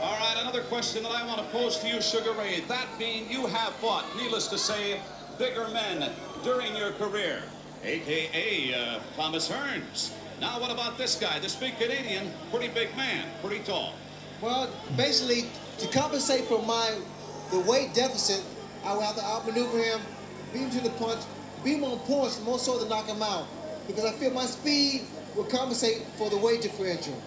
All 0.02 0.20
right, 0.20 0.36
another 0.42 0.64
question 0.64 1.02
that 1.04 1.14
I 1.14 1.26
want 1.26 1.40
to 1.40 1.46
pose 1.46 1.80
to 1.80 1.88
you, 1.88 2.02
Sugar 2.02 2.34
Ray. 2.34 2.60
That 2.68 2.88
being, 3.00 3.32
you 3.32 3.48
have 3.48 3.72
fought, 3.76 4.04
needless 4.18 4.48
to 4.48 4.58
say, 4.58 5.00
bigger 5.40 5.70
men 5.70 6.12
during 6.44 6.76
your 6.76 6.92
career, 6.92 7.44
aka 7.86 8.74
uh, 8.74 9.00
Thomas 9.16 9.50
Hearns. 9.50 10.12
Now, 10.42 10.60
what 10.60 10.70
about 10.70 10.98
this 10.98 11.16
guy, 11.16 11.40
this 11.40 11.56
big 11.56 11.78
Canadian, 11.78 12.30
pretty 12.52 12.68
big 12.68 12.94
man, 12.98 13.26
pretty 13.42 13.64
tall? 13.64 13.94
Well, 14.42 14.70
basically, 14.98 15.46
to 15.78 15.88
compensate 15.88 16.44
for 16.44 16.62
my 16.64 16.94
the 17.52 17.60
weight 17.62 17.94
deficit, 17.94 18.44
I 18.84 18.94
will 18.94 19.02
have 19.02 19.16
to 19.16 19.24
outmaneuver 19.24 19.78
him, 19.78 20.02
beat 20.52 20.64
him 20.64 20.72
to 20.72 20.82
the 20.82 20.90
punch, 20.98 21.22
beat 21.64 21.78
him 21.78 21.86
on 21.86 22.00
points, 22.00 22.44
more 22.44 22.60
so 22.60 22.84
to 22.84 22.90
knock 22.90 23.06
him 23.06 23.24
out. 23.24 23.48
Because 23.88 24.04
I 24.04 24.12
feel 24.12 24.32
my 24.32 24.46
speed 24.46 25.04
will 25.36 25.46
compensate 25.46 26.04
for 26.18 26.30
the 26.30 26.38
weight 26.38 26.62
differential. 26.62 27.20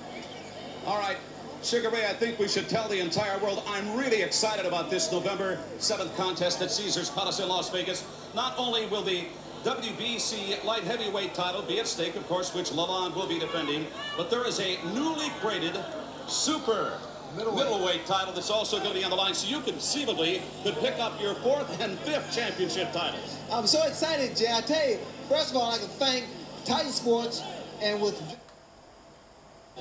All 0.87 0.99
right, 0.99 1.17
Sugar 1.63 1.91
Ray, 1.91 2.07
I 2.07 2.13
think 2.13 2.39
we 2.39 2.47
should 2.47 2.69
tell 2.69 2.89
the 2.89 3.01
entire 3.01 3.39
world 3.39 3.63
I'm 3.67 3.97
really 3.97 4.23
excited 4.23 4.67
about 4.67 4.91
this 4.91 5.11
November 5.11 5.59
7th 5.79 6.15
contest 6.17 6.63
at 6.63 6.71
Caesars 6.71 7.11
Palace 7.11 7.41
in 7.41 7.49
Las 7.49 7.71
Vegas. 7.71 8.05
Not 8.35 8.55
only 8.57 8.87
will 8.87 9.03
the 9.03 9.25
WBC 9.65 10.63
light 10.65 10.85
heavyweight 10.85 11.35
title 11.35 11.63
be 11.63 11.81
at 11.81 11.89
stake, 11.89 12.15
of 12.15 12.27
course, 12.29 12.55
which 12.55 12.71
Lalonde 12.71 13.17
will 13.17 13.27
be 13.27 13.41
defending, 13.41 13.87
but 14.17 14.31
there 14.31 14.47
is 14.47 14.61
a 14.61 14.79
newly 14.95 15.29
created 15.41 15.77
super 16.29 16.99
middleweight, 17.35 18.07
title 18.07 18.33
that's 18.33 18.51
also 18.51 18.79
going 18.79 18.93
to 18.93 18.99
be 18.99 19.05
on 19.05 19.11
the 19.11 19.17
line, 19.17 19.35
so 19.35 19.49
you 19.49 19.61
conceivably 19.61 20.41
could 20.63 20.77
pick 20.77 20.99
up 21.01 21.21
your 21.21 21.35
fourth 21.35 21.81
and 21.81 21.99
fifth 22.01 22.35
championship 22.35 22.93
titles. 22.93 23.39
I'm 23.53 23.67
so 23.67 23.85
excited, 23.87 24.37
Jay. 24.37 24.47
I 24.53 24.61
tell 24.61 24.89
you, 24.89 24.99
first 25.29 25.51
of 25.51 25.57
all, 25.57 25.73
I 25.73 25.79
can 25.79 25.89
thank 25.89 26.25
Titan 26.65 26.93
Sports 26.93 27.43
and 27.83 28.01
with 28.01 28.21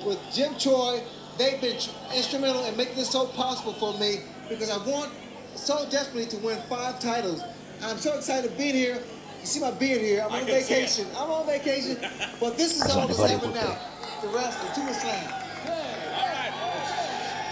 with 0.06 0.20
Jim 0.34 0.56
Choi, 0.58 1.02
they've 1.38 1.60
been 1.62 1.78
instrumental 2.14 2.66
in 2.66 2.76
making 2.76 2.96
this 2.96 3.10
so 3.10 3.28
possible 3.28 3.74
for 3.74 3.98
me 4.00 4.22
because 4.50 4.70
I 4.70 4.78
want 4.90 5.12
so 5.56 5.88
desperately 5.90 6.26
to 6.28 6.38
win 6.46 6.60
five 6.70 7.00
titles. 7.00 7.42
I'm 7.82 7.98
so 7.98 8.16
excited 8.18 8.52
to 8.52 8.58
be 8.58 8.72
here. 8.72 9.02
You 9.42 9.46
see 9.46 9.60
my 9.60 9.72
beard 9.72 10.02
here. 10.02 10.24
I'm 10.24 10.32
on 10.32 10.40
can 10.40 10.48
vacation. 10.48 11.08
I'm 11.18 11.30
on 11.30 11.46
vacation, 11.46 11.98
but 12.40 12.58
this 12.58 12.76
is 12.76 12.92
all 12.92 13.08
that's 13.08 13.20
happening 13.20 13.56
now. 13.56 13.78
The 14.22 14.28
rest, 14.30 14.60
the 14.62 14.82
two 14.82 14.94
slam. 14.94 15.34
All 15.66 16.28
right, 16.28 16.54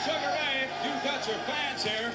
Sugar 0.04 0.34
Ray, 0.34 0.68
you've 0.84 1.04
got 1.04 1.28
your 1.28 1.38
fans 1.46 1.84
here. 1.84 2.12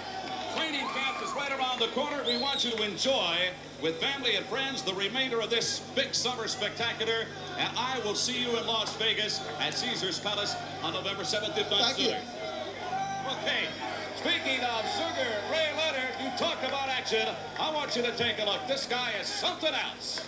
Training 0.58 0.88
Camp 0.88 1.22
is 1.22 1.32
right 1.34 1.52
around 1.52 1.78
the 1.78 1.86
corner. 1.88 2.20
We 2.26 2.36
want 2.36 2.64
you 2.64 2.72
to 2.72 2.82
enjoy 2.82 3.36
with 3.80 4.00
family 4.00 4.34
and 4.34 4.44
friends 4.46 4.82
the 4.82 4.92
remainder 4.94 5.40
of 5.40 5.50
this 5.50 5.78
big 5.94 6.12
summer 6.12 6.48
spectacular. 6.48 7.26
And 7.58 7.70
I 7.78 8.00
will 8.04 8.16
see 8.16 8.42
you 8.42 8.58
in 8.58 8.66
Las 8.66 8.96
Vegas 8.96 9.40
at 9.60 9.72
Caesars 9.74 10.18
Palace 10.18 10.56
on 10.82 10.94
November 10.94 11.22
7th, 11.22 11.56
if 11.56 11.70
not 11.70 11.80
Thank 11.82 11.96
sooner. 11.98 12.08
You. 12.08 13.32
Okay. 13.38 13.68
Speaking 14.16 14.64
of 14.64 14.82
Sugar 14.96 15.30
Ray 15.52 15.70
Leonard, 15.76 16.10
you 16.20 16.28
talked 16.36 16.64
about 16.64 16.88
action. 16.88 17.28
I 17.60 17.72
want 17.72 17.94
you 17.94 18.02
to 18.02 18.10
take 18.16 18.40
a 18.40 18.44
look. 18.44 18.66
This 18.66 18.84
guy 18.86 19.12
is 19.20 19.28
something 19.28 19.72
else. 19.72 20.26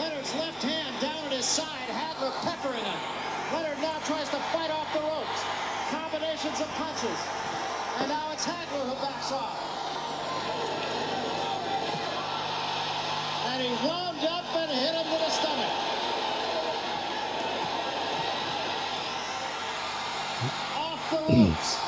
Leonard's 0.00 0.34
left 0.34 0.62
hand 0.64 1.00
down 1.00 1.26
at 1.26 1.32
his 1.32 1.44
side 1.44 1.66
had 1.66 2.16
the 2.20 2.32
pepper 2.40 2.74
in 2.74 2.84
it. 2.84 3.25
Leonard 3.52 3.78
now 3.78 3.98
tries 4.04 4.28
to 4.30 4.36
fight 4.50 4.70
off 4.70 4.92
the 4.92 5.00
ropes. 5.00 5.44
Combinations 5.90 6.60
of 6.60 6.68
punches. 6.74 7.20
And 7.98 8.08
now 8.08 8.32
it's 8.32 8.44
Hagler 8.44 8.84
who 8.84 8.94
backs 9.00 9.30
off. 9.30 9.54
And 13.46 13.62
he 13.62 13.68
wound 13.86 14.18
up 14.24 14.44
and 14.56 14.70
hit 14.70 14.94
him 14.94 15.04
to 15.04 15.18
the 15.24 15.30
stomach. 15.30 15.72
Off 20.76 21.10
the 21.10 21.32
ropes. 21.32 21.85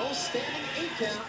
There's 0.00 0.16
standing 0.16 0.64
eight 0.78 0.90
count. 0.98 1.20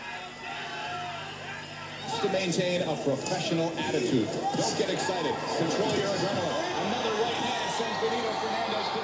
To 2.21 2.29
maintain 2.29 2.81
a 2.81 2.95
professional 3.03 3.71
attitude. 3.77 4.27
Don't 4.55 4.77
get 4.77 4.89
excited. 4.89 5.35
Control 5.57 5.91
your 5.97 6.07
adrenaline. 6.07 6.61
Another 6.87 7.11
right 7.21 7.33
hand 7.35 7.71
sends 7.75 7.99
Benito 7.99 8.31
Fernandez 8.39 8.87
to 8.95 9.01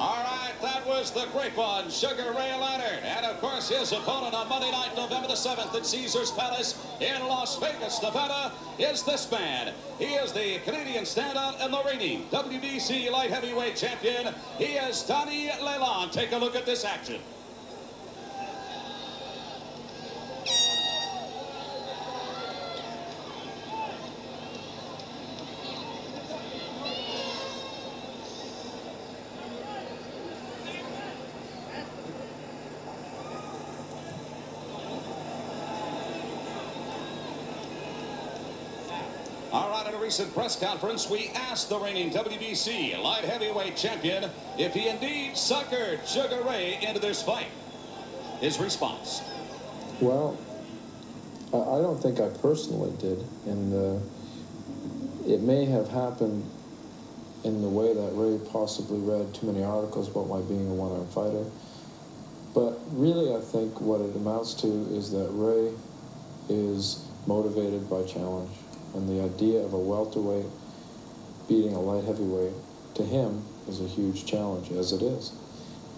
All 0.00 0.24
right, 0.24 0.54
that 0.62 0.86
was 0.86 1.10
the 1.10 1.26
great 1.32 1.54
one, 1.56 1.90
Sugar 1.90 2.32
Ray 2.32 2.58
Leonard. 2.58 3.02
And 3.04 3.26
of 3.26 3.38
course, 3.40 3.68
his 3.68 3.92
opponent 3.92 4.34
on 4.34 4.48
Monday 4.48 4.70
night, 4.70 4.96
November 4.96 5.28
the 5.28 5.34
7th 5.34 5.74
at 5.74 5.84
Caesars 5.84 6.30
Palace 6.32 6.82
in 7.00 7.22
Las 7.26 7.58
Vegas, 7.58 8.02
Nevada, 8.02 8.52
is 8.78 9.02
this 9.02 9.30
man. 9.30 9.74
He 9.98 10.14
is 10.14 10.32
the 10.32 10.60
Canadian 10.60 11.04
standout 11.04 11.60
and 11.60 11.72
the 11.72 11.82
reigning 11.84 12.26
WBC 12.30 13.10
light 13.10 13.30
heavyweight 13.30 13.76
champion. 13.76 14.34
He 14.56 14.76
is 14.76 15.02
Donnie 15.02 15.48
Lalonde. 15.48 16.10
Take 16.10 16.32
a 16.32 16.38
look 16.38 16.56
at 16.56 16.64
this 16.66 16.84
action. 16.84 17.20
Recent 40.04 40.34
press 40.34 40.54
conference, 40.60 41.08
we 41.08 41.30
asked 41.34 41.70
the 41.70 41.78
reigning 41.78 42.10
WBC 42.10 43.02
light 43.02 43.24
heavyweight 43.24 43.74
champion 43.74 44.30
if 44.58 44.74
he 44.74 44.86
indeed 44.88 45.32
suckered 45.32 46.06
Sugar 46.06 46.42
Ray 46.42 46.78
into 46.86 47.00
this 47.00 47.22
fight. 47.22 47.46
His 48.38 48.58
response. 48.60 49.22
Well, 50.00 50.36
I 51.54 51.80
don't 51.80 52.02
think 52.02 52.20
I 52.20 52.28
personally 52.28 52.92
did, 52.98 53.24
and 53.46 53.72
uh, 53.72 53.98
it 55.26 55.40
may 55.40 55.64
have 55.64 55.88
happened 55.88 56.44
in 57.44 57.62
the 57.62 57.68
way 57.68 57.94
that 57.94 58.10
Ray 58.12 58.38
possibly 58.52 58.98
read 58.98 59.32
too 59.32 59.46
many 59.46 59.64
articles 59.64 60.10
about 60.10 60.28
my 60.28 60.42
being 60.42 60.68
a 60.68 60.74
one-arm 60.74 61.06
fighter. 61.06 61.46
But 62.52 62.78
really, 62.92 63.34
I 63.34 63.40
think 63.40 63.80
what 63.80 64.02
it 64.02 64.14
amounts 64.14 64.52
to 64.60 64.68
is 64.94 65.10
that 65.12 65.28
Ray 65.32 65.72
is 66.50 67.08
motivated 67.26 67.88
by 67.88 68.02
challenge, 68.02 68.50
and 68.94 69.08
the 69.08 69.22
idea 69.22 69.60
of 69.60 69.72
a 69.72 69.78
welterweight 69.78 70.46
beating 71.48 71.74
a 71.74 71.80
light 71.80 72.04
heavyweight 72.04 72.52
to 72.94 73.04
him 73.04 73.44
is 73.68 73.80
a 73.80 73.88
huge 73.88 74.24
challenge, 74.24 74.70
as 74.70 74.92
it 74.92 75.02
is. 75.02 75.32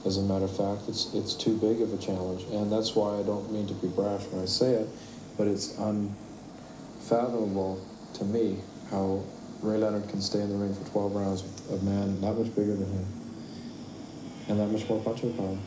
As 0.05 0.19
a 0.19 0.23
matter 0.23 0.45
of 0.45 0.57
fact, 0.57 0.83
it's 0.89 1.13
it's 1.15 1.35
too 1.35 1.57
big 1.57 1.81
of 1.81 1.93
a 1.93 1.99
challenge, 1.99 2.43
and 2.53 2.71
that's 2.71 2.95
why 2.95 3.19
I 3.19 3.23
don't 3.23 3.53
mean 3.53 3.67
to 3.67 3.75
be 3.75 3.89
brash 3.89 4.25
when 4.27 4.43
I 4.43 4.47
say 4.47 4.73
it, 4.73 4.89
but 5.37 5.47
it's 5.47 5.77
unfathomable 5.79 7.85
to 8.15 8.25
me 8.25 8.59
how 8.91 9.23
Ray 9.63 9.79
Leonard 9.79 10.09
can 10.09 10.21
stay 10.21 10.41
in 10.41 10.49
the 10.49 10.57
ring 10.57 10.75
for 10.75 10.89
12 10.91 11.15
rounds 11.15 11.43
with 11.43 11.81
a 11.81 11.85
man 11.85 12.21
that 12.21 12.35
much 12.35 12.55
bigger 12.55 12.77
than 12.77 12.89
him, 12.89 13.07
and 14.49 14.61
that 14.61 14.69
much 14.69 14.89
more 14.89 15.03
punching 15.03 15.37
power. 15.37 15.59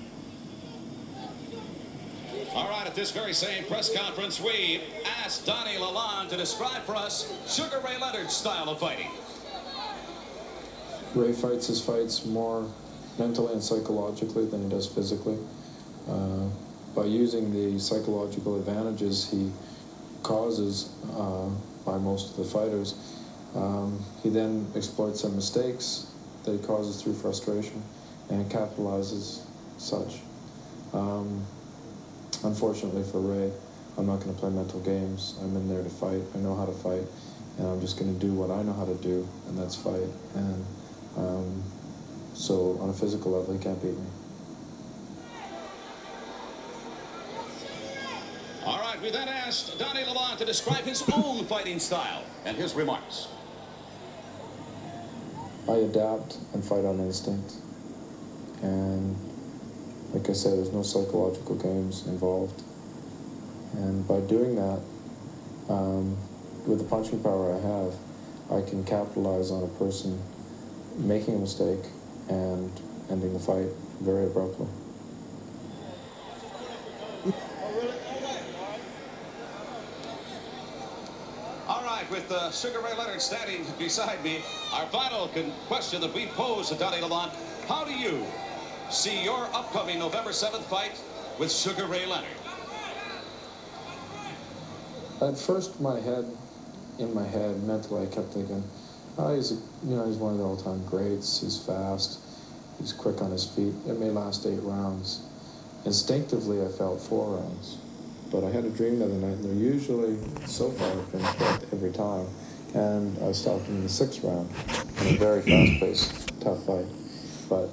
This 3.00 3.12
very 3.12 3.32
same 3.34 3.64
press 3.64 3.96
conference, 3.96 4.42
we 4.42 4.82
asked 5.24 5.46
Donnie 5.46 5.78
Lalonde 5.78 6.28
to 6.32 6.36
describe 6.36 6.84
for 6.84 6.98
us 6.98 7.34
Sugar 7.48 7.80
Ray 7.80 7.98
Leonard's 7.98 8.36
style 8.36 8.68
of 8.68 8.78
fighting. 8.82 9.08
Ray 11.16 11.32
fights 11.32 11.68
his 11.68 11.82
fights 11.82 12.26
more 12.26 12.70
mentally 13.18 13.54
and 13.54 13.64
psychologically 13.64 14.46
than 14.48 14.64
he 14.64 14.70
does 14.70 14.86
physically. 14.86 15.38
Uh, 16.10 16.50
by 16.94 17.06
using 17.06 17.54
the 17.54 17.80
psychological 17.80 18.58
advantages 18.58 19.32
he 19.32 19.50
causes 20.22 20.92
uh, 21.14 21.48
by 21.86 21.98
most 21.98 22.32
of 22.32 22.36
the 22.36 22.52
fighters, 22.52 22.96
um, 23.56 24.04
he 24.24 24.28
then 24.28 24.70
exploits 24.76 25.22
some 25.22 25.38
mistakes 25.38 26.12
that 26.44 26.52
he 26.52 26.58
causes 26.68 27.02
through 27.02 27.14
frustration 27.14 27.82
and 28.30 28.52
capitalizes 28.52 29.40
such. 29.78 30.16
Um, 30.92 31.46
unfortunately 32.44 33.04
for 33.04 33.20
Ray, 33.20 33.52
I'm 33.98 34.06
not 34.06 34.20
going 34.22 34.34
to 34.34 34.40
play 34.40 34.50
mental 34.50 34.80
games. 34.80 35.38
I'm 35.42 35.56
in 35.56 35.68
there 35.68 35.84
to 35.84 35.90
fight. 35.90 36.22
I 36.36 36.38
know 36.40 36.56
how 36.56 36.66
to 36.66 36.72
fight, 36.72 37.04
and 37.58 37.68
I'm 37.68 37.82
just 37.82 38.00
going 38.00 38.14
to 38.14 38.20
do 38.20 38.34
what 38.34 38.50
I 38.50 38.62
know 38.64 38.74
how 38.74 38.86
to 38.86 38.96
do, 38.96 39.28
and 39.48 39.58
that's 39.58 39.76
fight. 39.76 40.08
And 40.36 40.66
um, 41.18 41.64
so, 42.34 42.78
on 42.80 42.90
a 42.90 42.94
physical 42.94 43.32
level, 43.32 43.54
he 43.54 43.60
can't 43.60 43.82
beat 43.82 43.98
me. 43.98 44.06
All 48.66 48.80
right, 48.80 49.02
we 49.02 49.10
then 49.10 49.28
asked 49.28 49.78
Donnie 49.80 50.04
Lalonde 50.04 50.38
to 50.38 50.46
describe 50.46 50.84
his 50.84 51.04
own 51.12 51.46
fighting 51.46 51.80
style 51.80 52.24
and 52.46 52.56
his 52.56 52.76
remarks. 52.76 53.28
I 55.68 55.74
adapt 55.78 56.38
and 56.54 56.64
fight 56.64 56.86
on 56.86 57.00
instinct. 57.00 57.54
And 58.62 59.16
like 60.14 60.30
I 60.30 60.34
said, 60.34 60.58
there's 60.58 60.74
no 60.74 60.84
psychological 60.84 61.56
games 61.56 62.08
involved. 62.08 62.64
And 63.74 64.08
by 64.08 64.20
doing 64.22 64.56
that, 64.56 64.82
um, 65.70 66.18
with 66.66 66.80
the 66.80 66.86
punching 66.86 67.22
power 67.22 67.54
I 67.54 67.60
have, 67.60 67.94
I 68.52 68.68
can 68.68 68.84
capitalize 68.84 69.52
on 69.52 69.64
a 69.64 69.68
person 69.80 70.20
making 70.98 71.36
a 71.36 71.40
mistake 71.40 71.86
and 72.28 72.72
ending 73.10 73.34
the 73.34 73.40
fight 73.40 73.70
very 74.02 74.26
abruptly. 74.26 74.68
All 81.68 81.84
right, 81.84 82.10
with 82.10 82.32
uh, 82.32 82.52
Sugar 82.52 82.80
Ray 82.80 82.98
Leonard 82.98 83.22
standing 83.22 83.64
beside 83.78 84.24
me, 84.24 84.42
our 84.74 84.88
final 84.88 85.30
question 85.68 86.02
that 86.02 86.14
we 86.14 86.26
pose 86.28 86.70
to 86.70 86.76
Donnie 86.76 86.98
Lalonde, 86.98 87.32
how 87.68 87.84
do 87.84 87.94
you 87.94 88.26
see 88.92 89.24
your 89.24 89.46
upcoming 89.54 90.00
November 90.00 90.32
7th 90.32 90.64
fight 90.64 91.00
with 91.38 91.52
Sugar 91.52 91.86
Ray 91.86 92.06
Leonard? 92.06 92.28
At 95.22 95.38
first, 95.38 95.80
my 95.80 96.00
head, 96.00 96.26
in 96.98 97.14
my 97.14 97.26
head, 97.26 97.62
mentally, 97.64 98.04
I 98.04 98.06
kept 98.06 98.34
thinking, 98.34 98.64
oh, 99.18 99.36
he's, 99.36 99.52
a, 99.52 99.56
you 99.86 99.96
know, 99.96 100.08
he's 100.08 100.18
one 100.18 100.34
of 100.34 100.40
the 100.40 100.46
all-time 100.46 100.86
greats. 100.86 101.42
He's 101.42 101.58
fast. 101.62 102.20
He's 102.80 102.94
quick 102.94 103.22
on 103.22 103.32
his 103.32 103.46
feet. 103.46 103.74
It 103.88 104.00
may 104.00 104.10
last 104.10 104.46
eight 104.46 104.62
rounds. 104.64 105.22
Instinctively, 105.86 106.64
I 106.64 106.70
felt 106.70 107.02
four 107.02 107.38
rounds. 107.38 107.78
But 108.32 108.44
I 108.44 108.52
had 108.52 108.64
a 108.64 108.70
dream 108.70 109.00
the 109.00 109.06
other 109.06 109.14
night, 109.16 109.34
and 109.34 109.44
they're 109.44 109.54
usually, 109.54 110.18
so 110.46 110.72
far, 110.72 110.96
been 110.96 111.22
quick 111.22 111.70
every 111.74 111.92
time. 111.92 112.28
And 112.74 113.22
I 113.24 113.34
stopped 113.34 113.66
him 113.66 113.78
in 113.78 113.84
the 113.84 113.90
sixth 113.90 114.24
round 114.24 114.50
in 115.02 115.16
a 115.16 115.18
very 115.18 115.42
fast-paced, 115.42 116.40
tough 116.40 116.64
fight. 116.66 116.86
But 117.50 117.70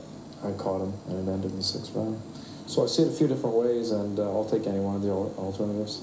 I 0.47 0.53
caught 0.53 0.81
him, 0.81 0.93
and 1.09 1.29
it 1.29 1.33
ended 1.33 1.51
in 1.51 1.57
the 1.57 1.63
sixth 1.63 1.93
round. 1.95 2.21
So 2.67 2.85
I 2.85 2.87
see 2.87 3.03
it 3.03 3.09
a 3.09 3.13
few 3.13 3.27
different 3.27 3.57
ways, 3.57 3.91
and 3.91 4.19
uh, 4.19 4.31
I'll 4.31 4.45
take 4.45 4.67
any 4.67 4.81
one 4.81 4.97
of 4.97 5.03
the 5.03 5.11
alternatives. 5.11 6.03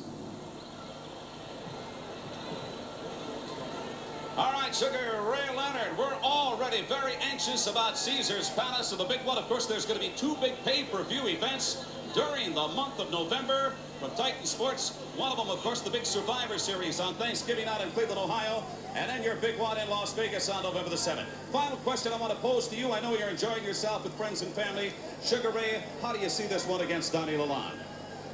All 4.38 4.52
right, 4.52 4.74
Sugar 4.74 4.98
Ray 5.30 5.56
Leonard, 5.56 5.98
we're 5.98 6.16
already 6.24 6.82
very 6.84 7.14
anxious 7.22 7.68
about 7.68 7.98
Caesar's 7.98 8.50
Palace. 8.50 8.92
And 8.92 9.00
the 9.00 9.06
big 9.06 9.24
one, 9.26 9.38
of 9.38 9.48
course, 9.48 9.66
there's 9.68 9.86
going 9.86 10.00
to 10.00 10.06
be 10.06 10.14
two 10.16 10.36
big 10.42 10.54
pay-per-view 10.66 11.28
events 11.28 11.86
during 12.14 12.54
the 12.54 12.68
month 12.70 13.00
of 13.00 13.10
November 13.12 13.74
from 14.00 14.12
Titan 14.12 14.46
Sports. 14.46 14.92
One 15.16 15.32
of 15.32 15.38
them, 15.38 15.50
of 15.50 15.60
course, 15.60 15.82
the 15.82 15.90
big 15.90 16.06
Survivor 16.06 16.60
Series 16.60 17.00
on 17.00 17.16
Thanksgiving 17.16 17.66
out 17.66 17.82
in 17.82 17.90
Cleveland, 17.92 18.20
Ohio, 18.20 18.64
and 18.96 19.10
then 19.10 19.24
your 19.24 19.36
big 19.38 19.58
one 19.58 19.78
in 19.80 19.90
Las 19.90 20.14
Vegas 20.14 20.50
on 20.50 20.62
November 20.64 20.90
the 20.90 20.96
7th. 20.96 21.26
Final 21.52 21.78
question 21.78 22.14
I 22.14 22.18
want 22.18 22.32
to 22.32 22.40
pose 22.40 22.68
to 22.68 22.76
you. 22.76 22.92
I 22.92 23.02
know 23.02 23.18
you're 23.18 23.30
enjoying 23.30 23.64
yourself 23.64 24.04
with 24.04 24.14
friends 24.14 24.44
and 24.44 24.52
family. 24.54 24.92
Sugar 25.24 25.50
Ray, 25.50 25.84
how 26.02 26.14
do 26.14 26.20
you 26.20 26.30
see 26.30 26.46
this 26.46 26.68
one 26.68 26.82
against 26.82 27.14
Donnie 27.14 27.34
Lalonde? 27.34 27.80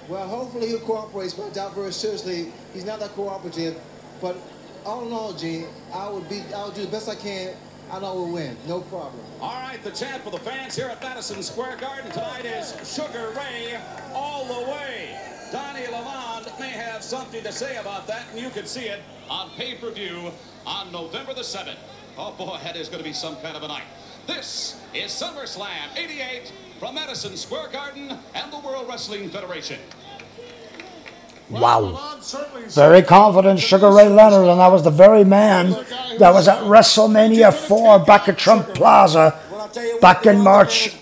Well, 0.09 0.27
hopefully 0.27 0.67
he'll 0.67 0.79
cooperate, 0.79 1.33
but 1.37 1.47
I 1.47 1.49
doubt 1.51 1.75
very 1.75 1.93
seriously 1.93 2.51
he's 2.73 2.85
not 2.85 2.99
that 2.99 3.11
cooperative. 3.11 3.79
But 4.21 4.35
all 4.85 5.05
in 5.05 5.13
all, 5.13 5.33
Gene, 5.33 5.67
I 5.93 6.09
would 6.09 6.27
be, 6.27 6.41
I 6.53 6.65
would 6.65 6.73
do 6.73 6.81
the 6.81 6.91
best 6.91 7.07
I 7.07 7.15
can. 7.15 7.55
I 7.91 7.99
know 7.99 8.13
we'll 8.13 8.33
win, 8.33 8.55
no 8.67 8.81
problem. 8.81 9.23
All 9.41 9.61
right, 9.63 9.83
the 9.83 9.89
chant 9.89 10.23
for 10.23 10.29
the 10.29 10.37
fans 10.37 10.75
here 10.75 10.85
at 10.87 11.01
Madison 11.01 11.41
Square 11.41 11.77
Garden 11.77 12.11
tonight 12.11 12.45
is 12.45 12.75
Sugar 12.87 13.33
Ray 13.35 13.79
all 14.13 14.45
the 14.45 14.71
way. 14.71 15.17
Donnie 15.51 15.87
Lalonde 15.87 16.59
may 16.59 16.69
have 16.69 17.01
something 17.01 17.43
to 17.43 17.51
say 17.51 17.77
about 17.77 18.05
that, 18.05 18.27
and 18.31 18.39
you 18.39 18.51
can 18.51 18.67
see 18.67 18.85
it 18.85 19.01
on 19.27 19.49
pay-per-view 19.51 20.31
on 20.67 20.91
November 20.91 21.33
the 21.33 21.41
7th. 21.41 21.77
Oh 22.15 22.31
boy, 22.37 22.59
that 22.63 22.75
is 22.75 22.89
going 22.89 22.99
to 22.99 23.09
be 23.09 23.13
some 23.13 23.35
kind 23.37 23.57
of 23.57 23.63
a 23.63 23.67
night. 23.67 23.85
This 24.27 24.79
is 24.93 25.11
SummerSlam 25.11 25.97
88 25.97 26.53
from 26.79 26.93
Madison 26.93 27.35
Square 27.35 27.69
Garden 27.69 28.15
and 28.35 28.53
the 28.53 28.59
World 28.59 28.87
Wrestling 28.87 29.29
Federation. 29.29 29.79
Wow. 31.49 32.19
Very 32.67 33.01
confident 33.01 33.59
Sugar 33.59 33.91
Ray 33.91 34.07
Leonard, 34.07 34.47
and 34.47 34.59
that 34.59 34.71
was 34.71 34.83
the 34.83 34.91
very 34.91 35.23
man 35.23 35.71
that 36.19 36.31
was 36.33 36.47
at 36.47 36.63
WrestleMania 36.63 37.53
4 37.53 37.99
back 37.99 38.29
at 38.29 38.37
Trump 38.37 38.73
Plaza 38.75 39.39
back 40.01 40.25
in 40.25 40.39
March 40.41 40.95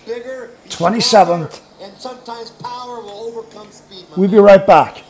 27th. 0.68 1.60
And 1.82 1.92
sometimes 1.98 2.50
power 2.52 3.00
will 3.00 3.10
overcome 3.10 3.70
speed. 3.70 4.06
my 4.10 4.16
We'll 4.16 4.30
be 4.30 4.38
right 4.38 4.66
back. 4.66 5.04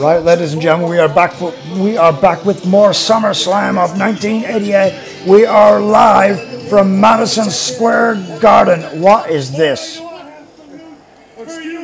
Right, 0.00 0.22
ladies 0.22 0.54
and 0.54 0.62
gentlemen, 0.62 0.88
we 0.88 0.98
are 0.98 1.10
back. 1.10 1.34
For, 1.34 1.52
we 1.76 1.98
are 1.98 2.10
back 2.10 2.46
with 2.46 2.64
more 2.64 2.92
SummerSlam 2.92 3.76
of 3.76 3.98
1988. 4.00 5.26
We 5.28 5.44
are 5.44 5.78
live 5.78 6.70
from 6.70 6.98
Madison 6.98 7.50
Square 7.50 8.38
Garden. 8.40 9.02
What 9.02 9.28
is 9.28 9.52
this? 9.52 9.98
You 9.98 10.06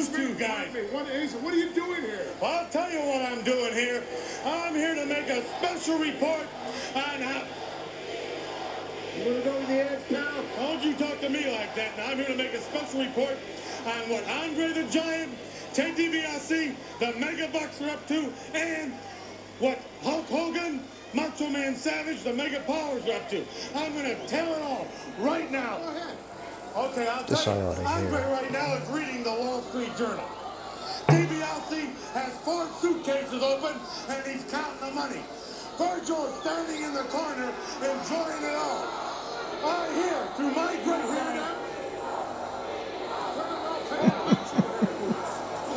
two 0.07 0.35
guys? 0.37 0.75
What 0.93 1.09
is? 1.09 1.35
What 1.35 1.53
are 1.53 1.57
you 1.59 1.75
doing 1.75 2.01
here? 2.01 2.27
I'll 2.43 2.67
tell 2.71 2.91
you 2.91 3.01
what 3.01 3.21
I'm 3.21 3.45
doing 3.45 3.75
here. 3.75 4.03
I'm 4.47 4.75
here 4.75 4.95
to 4.95 5.05
make 5.05 5.29
a 5.29 5.43
special 5.59 5.99
report 5.99 6.47
on 6.95 7.21
how. 7.21 7.45
You 9.19 9.31
want 9.31 9.45
to 9.45 9.51
go 9.51 9.61
to 9.61 9.67
the 9.67 9.93
edge, 9.93 10.09
pal? 10.09 10.45
Don't 10.57 10.83
you 10.83 10.95
talk 10.95 11.21
to 11.21 11.29
me 11.29 11.53
like 11.53 11.75
that. 11.75 11.99
Now 11.99 12.07
I'm 12.07 12.17
here 12.17 12.29
to 12.29 12.37
make 12.37 12.55
a 12.55 12.61
special 12.63 13.05
report 13.05 13.37
on 13.85 14.09
what 14.09 14.27
Andre 14.27 14.73
the 14.73 14.91
Giant, 14.91 15.33
Ted 15.77 15.95
DiBiase, 15.95 16.75
the 17.01 17.13
Mega 17.21 17.49
Bucks 17.53 17.83
are 17.83 17.91
up 17.91 18.09
to, 18.09 18.33
and 18.55 18.95
what 19.59 19.79
Hulk 20.03 20.25
Hogan, 20.25 20.83
Macho 21.13 21.51
Man 21.51 21.77
Savage, 21.77 22.23
the 22.23 22.33
Mega 22.33 22.61
Powers 22.61 23.05
are 23.05 23.17
up 23.17 23.29
to. 23.29 23.45
I'm 23.75 23.93
going 23.93 24.07
to 24.07 24.27
tell 24.27 24.55
it 24.55 24.63
all 24.63 24.87
right 25.19 25.53
now. 25.53 25.77
Okay, 26.75 27.07
I'll 27.07 27.25
This 27.25 27.45
tell 27.45 27.53
I 27.53 27.59
you. 27.59 27.65
oughta 27.69 27.85
Andre 27.85 28.23
right 28.33 28.51
now 28.53 28.73
is 28.73 28.89
reading 28.89 29.23
the 29.23 29.29
Wall 29.33 29.61
Street 29.69 29.95
Journal. 29.99 30.25
DiBiase 31.09 31.93
has 32.15 32.33
four 32.39 32.67
suitcases 32.81 33.43
open 33.43 33.77
and 34.09 34.27
he's 34.27 34.51
counting 34.51 34.81
the 34.81 34.95
money. 34.95 35.21
Virgil 35.77 36.25
is 36.25 36.41
standing 36.41 36.85
in 36.85 36.95
the 36.95 37.05
corner 37.13 37.53
enjoying 37.85 38.45
it 38.49 38.57
all. 38.57 38.89
I 39.61 39.93
hear 39.93 40.27
through 40.37 40.53
my 40.57 40.73
great 40.85 41.05
hearing. 41.05 41.67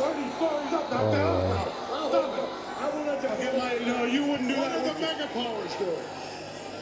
Stop 0.00 0.16
it. 0.16 0.16
I 0.16 0.16
will 0.16 0.29
let 3.06 3.22
you 3.22 3.28
get 3.44 3.58
my. 3.58 3.86
No, 3.86 4.04
you 4.04 4.26
wouldn't 4.26 4.48
do 4.48 4.54
that. 4.56 4.76
Are 4.76 4.94
the 4.94 5.00
mega 5.00 5.28
doing? 5.78 6.04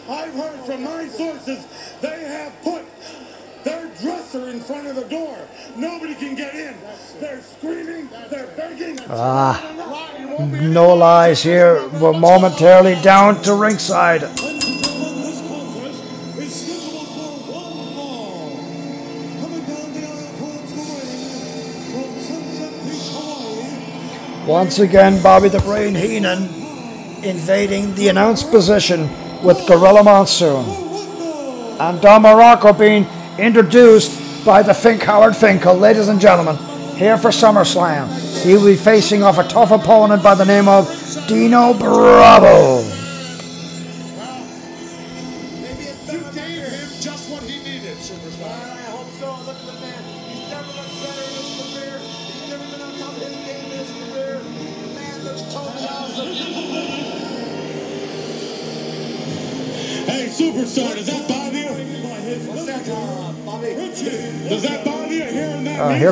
I've 0.08 0.34
heard 0.34 0.60
from 0.64 0.84
my 0.84 1.06
sources 1.08 1.66
they 2.00 2.24
have 2.24 2.62
put 2.62 2.84
their 3.64 3.88
dresser 4.00 4.48
in 4.48 4.60
front 4.60 4.86
of 4.86 4.96
the 4.96 5.04
door. 5.04 5.36
Nobody 5.76 6.14
can 6.14 6.34
get 6.34 6.54
in. 6.54 6.74
They're 7.20 7.42
screaming. 7.42 8.08
They're 8.30 8.46
begging. 8.56 8.98
Ah, 9.10 9.60
no 10.38 10.94
lies 10.94 11.42
here. 11.42 11.86
We're 12.00 12.12
momentarily 12.12 12.94
down 13.02 13.42
to 13.42 13.54
ringside. 13.54 14.22
Once 24.48 24.78
again, 24.78 25.22
Bobby 25.22 25.50
the 25.50 25.58
Brain 25.58 25.94
Heenan 25.94 26.44
invading 27.22 27.94
the 27.96 28.08
announced 28.08 28.50
position 28.50 29.02
with 29.44 29.58
Gorilla 29.68 30.02
Monsoon. 30.02 30.64
And 31.78 32.00
Don 32.00 32.22
Muraco 32.22 32.76
being 32.76 33.06
introduced 33.38 34.46
by 34.46 34.62
the 34.62 34.72
Fink 34.72 35.02
Howard 35.02 35.36
Finkel. 35.36 35.74
Ladies 35.74 36.08
and 36.08 36.18
gentlemen, 36.18 36.56
here 36.96 37.18
for 37.18 37.28
SummerSlam. 37.28 38.08
He 38.42 38.54
will 38.54 38.64
be 38.64 38.76
facing 38.76 39.22
off 39.22 39.36
a 39.36 39.46
tough 39.46 39.70
opponent 39.70 40.22
by 40.22 40.34
the 40.34 40.46
name 40.46 40.66
of 40.66 40.88
Dino 41.28 41.74
Bravo. 41.74 42.87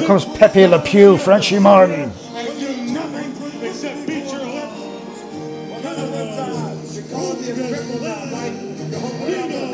Comes 0.07 0.25
Pepe 0.25 0.69
Le 0.69 0.79
Pew, 0.79 1.19
Frenchie 1.19 1.59
Martin. 1.59 2.13
I 2.33 2.47
do 2.47 2.93
nothing 2.93 3.33
except 3.61 4.07
beat 4.07 4.31
your 4.31 4.47
lips. 4.47 4.79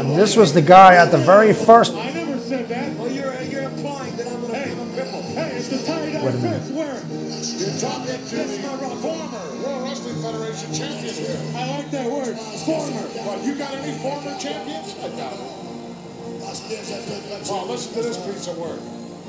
And 0.00 0.16
this 0.16 0.34
was 0.34 0.54
the 0.54 0.62
guy 0.62 0.94
at 0.94 1.10
the 1.10 1.18
very 1.18 1.52
first. 1.52 1.92
I 1.92 2.10
never 2.12 2.38
said 2.38 2.66
that. 2.68 3.12
You're, 3.12 3.28
uh, 3.28 3.42
you're 3.42 3.64
implying 3.64 4.16
that 4.16 4.26
I'm 4.26 4.40
going 4.40 4.52
to 4.52 4.58
Hey, 4.58 4.70
become 4.70 4.92
crippled. 4.94 5.24
hey, 5.24 5.56
it's 5.58 5.68
the 5.68 5.76
tie-dye 5.84 6.24
Wait 6.24 6.34
a 6.34 6.38
minute. 6.38 6.62
Where? 6.72 6.96
You're 6.96 7.76
talking 7.78 8.24
to 8.24 8.36
the 8.36 8.96
former 9.04 9.44
World 9.60 9.82
Wrestling 9.84 10.16
Federation 10.22 10.72
champion. 10.72 11.56
I 11.56 11.76
like 11.76 11.90
that 11.90 12.08
word. 12.10 12.38
Former. 12.64 13.04
What, 13.28 13.44
you 13.44 13.54
got 13.54 13.74
any 13.74 13.92
former 14.00 14.34
champions? 14.40 14.96
I 14.96 15.08
doubt 15.14 15.34
it. 15.34 15.58
Oh, 17.50 17.66
listen 17.68 17.92
to 17.94 18.02
this 18.02 18.16
piece 18.26 18.48
of 18.48 18.56
work. 18.56 18.80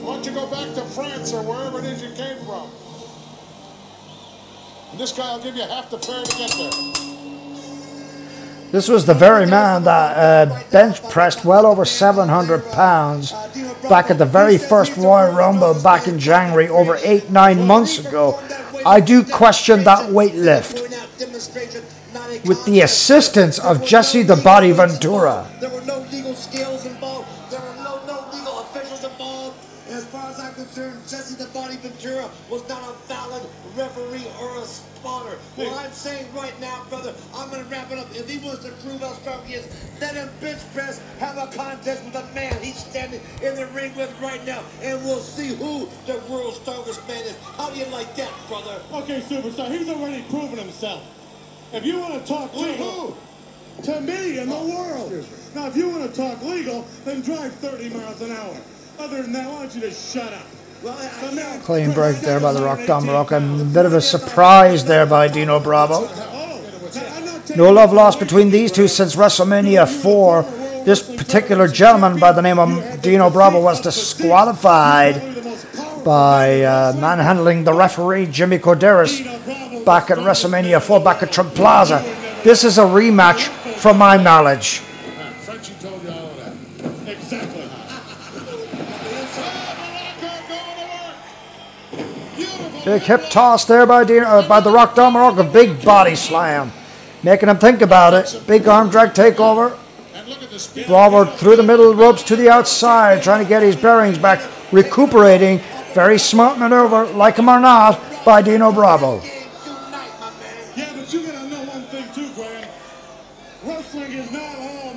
Why 0.04 0.16
don't 0.16 0.26
you 0.26 0.34
go 0.34 0.46
back 0.48 0.74
to 0.76 0.82
France 0.82 1.32
or 1.32 1.42
wherever 1.44 1.80
it 1.80 1.86
is 1.86 2.04
you 2.04 2.10
came 2.10 2.38
from? 2.44 2.70
And 4.92 5.00
this 5.00 5.14
guy 5.14 5.34
will 5.34 5.42
give 5.42 5.56
you 5.56 5.62
half 5.62 5.90
the 5.90 5.98
fare 5.98 6.24
to 6.24 6.38
get 6.38 6.52
there. 6.52 7.14
This 8.74 8.90
was 8.90 9.06
the 9.06 9.14
very 9.14 9.46
man 9.46 9.86
that 9.86 10.18
uh, 10.50 10.64
bench 10.72 11.02
pressed 11.10 11.46
well 11.46 11.66
over 11.66 11.86
700 11.86 12.66
pounds 12.72 13.32
back 13.88 14.12
at 14.12 14.18
the 14.18 14.26
very 14.26 14.58
first 14.58 14.98
Royal 14.98 15.32
Rumble 15.32 15.74
back 15.82 16.10
in 16.10 16.20
January, 16.20 16.68
over 16.68 16.98
eight, 17.04 17.30
nine 17.30 17.66
months 17.66 17.98
ago. 18.00 18.42
I 18.86 19.00
do 19.00 19.24
question 19.24 19.86
that 19.86 20.12
weight 20.12 20.36
lift. 20.36 20.82
With 22.46 22.66
the 22.66 22.82
assistance 22.82 23.58
of 23.58 23.86
Jesse 23.86 24.24
the 24.24 24.36
Body 24.36 24.72
Ventura. 24.74 25.48
Ventura 32.04 32.30
was 32.50 32.68
not 32.68 32.82
a 32.84 32.94
valid 33.08 33.44
referee 33.78 34.28
or 34.42 34.58
a 34.58 34.66
spotter. 34.66 35.38
Well, 35.56 35.74
I'm 35.76 35.92
saying 35.94 36.28
right 36.36 36.54
now, 36.60 36.84
brother, 36.90 37.14
I'm 37.34 37.50
going 37.50 37.64
to 37.64 37.70
wrap 37.70 37.92
it 37.92 37.98
up. 37.98 38.08
If 38.12 38.30
he 38.30 38.46
wants 38.46 38.66
to 38.66 38.72
prove 38.84 39.00
how 39.00 39.14
strong 39.14 39.46
he 39.46 39.56
is, 39.56 39.68
let 40.02 40.16
him 40.16 40.30
bench 40.42 40.60
press, 40.74 41.02
have 41.20 41.38
a 41.38 41.48
contest 41.56 42.04
with 42.04 42.14
the 42.14 42.26
man 42.36 42.62
he's 42.62 42.78
standing 42.78 43.22
in 43.42 43.56
the 43.56 43.68
ring 43.68 43.96
with 43.96 44.14
right 44.22 44.46
now, 44.46 44.64
and 44.82 45.02
we'll 45.06 45.20
see 45.20 45.56
who 45.56 45.88
the 46.06 46.22
world's 46.30 46.58
strongest 46.58 47.08
man 47.08 47.24
is. 47.24 47.38
How 47.56 47.70
do 47.70 47.80
you 47.80 47.86
like 47.86 48.14
that, 48.18 48.32
brother? 48.50 48.82
Okay, 48.92 49.22
superstar, 49.22 49.72
he's 49.72 49.88
already 49.88 50.24
proven 50.24 50.60
himself. 50.60 51.04
If 51.72 51.86
you 51.86 52.00
want 52.00 52.14
to 52.22 52.28
talk 52.28 52.54
legal, 52.54 53.18
to 53.84 54.02
me 54.02 54.40
in 54.40 54.50
the 54.50 54.56
oh, 54.56 54.68
world. 54.68 55.26
Now, 55.56 55.68
if 55.68 55.78
you 55.78 55.90
want 55.90 56.12
to 56.12 56.16
talk 56.16 56.42
legal, 56.44 56.86
then 57.06 57.22
drive 57.22 57.54
30 57.56 57.90
miles 57.90 58.22
an 58.22 58.32
hour. 58.32 58.58
Other 59.00 59.24
than 59.24 59.32
that, 59.32 59.48
I 59.48 59.60
don't 59.60 59.74
you 59.74 59.82
to 59.82 59.92
shut 59.92 60.34
up? 60.34 60.46
Clean 61.64 61.94
break 61.94 62.18
there 62.18 62.42
by 62.42 62.52
the 62.52 62.62
Rock 62.62 62.86
Don 62.86 63.04
Muraco. 63.04 63.62
A 63.62 63.64
bit 63.64 63.86
of 63.86 63.94
a 63.94 64.02
surprise 64.02 64.84
there 64.84 65.06
by 65.06 65.30
Dino 65.30 65.58
Bravo. 65.58 66.10
No 67.56 67.72
love 67.72 67.94
lost 67.94 68.20
between 68.20 68.50
these 68.50 68.70
two 68.70 68.90
since 68.90 69.16
WrestleMania 69.16 69.88
4. 69.88 70.44
This 70.84 71.02
particular 71.02 71.70
gentleman 71.70 72.20
by 72.20 72.34
the 72.34 72.42
name 72.42 72.60
of 72.60 73.02
Dino 73.02 73.30
Bravo 73.30 73.62
was 73.62 73.80
disqualified 73.80 75.22
by 76.04 76.64
uh, 76.64 76.94
manhandling 77.00 77.64
the 77.64 77.74
referee 77.74 78.26
Jimmy 78.26 78.60
Korderas 78.60 79.24
back 79.86 80.12
at 80.12 80.18
WrestleMania 80.18 80.82
4 80.82 81.00
back 81.00 81.24
at 81.24 81.32
Trump 81.32 81.56
Plaza. 81.56 82.04
This 82.44 82.66
is 82.66 82.78
a 82.78 82.84
rematch 82.84 83.48
from 83.78 83.98
my 84.00 84.18
knowledge. 84.18 84.82
Big 92.86 93.02
hip 93.04 93.30
toss 93.30 93.64
there 93.66 93.86
by, 93.86 94.04
Dino, 94.04 94.26
uh, 94.26 94.48
by 94.48 94.60
the 94.60 94.70
Rock 94.70 94.96
Don 94.96 95.16
a 95.16 95.44
Big 95.44 95.84
body 95.86 96.16
slam. 96.16 96.72
Making 97.24 97.50
him 97.50 97.58
think 97.58 97.82
about 97.82 98.14
it. 98.14 98.44
Big 98.46 98.68
arm 98.68 98.90
drag 98.90 99.14
takeover. 99.14 99.78
Bravo 100.88 101.26
through 101.26 101.56
the 101.56 101.64
middle 101.64 101.94
ropes 101.94 102.24
to 102.24 102.36
the 102.36 102.50
outside, 102.50 103.24
trying 103.24 103.44
to 103.44 103.48
get 103.48 103.64
his 103.64 103.76
bearings 103.76 104.18
back, 104.18 104.42
recuperating. 104.72 105.60
Very 105.94 106.18
smart 106.18 106.60
maneuver, 106.60 107.06
like 107.06 107.38
him 107.38 107.50
or 107.50 107.60
not, 107.60 108.02
by 108.26 108.42
Dino 108.42 108.72
Bravo. 108.72 109.22
Yeah, 109.22 110.94
but 110.96 111.14
you 111.14 111.26
gotta 111.26 111.48
know 111.48 111.64
one 111.64 111.84
thing 111.84 112.06
too. 112.14 112.30
Wrestling 113.66 114.12
is 114.12 114.32
not 114.32 114.58
all 114.58 114.94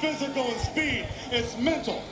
physical, 0.00 0.46
and 0.46 0.60
speed. 0.60 1.08
It's 1.30 1.56
mental. 1.58 2.02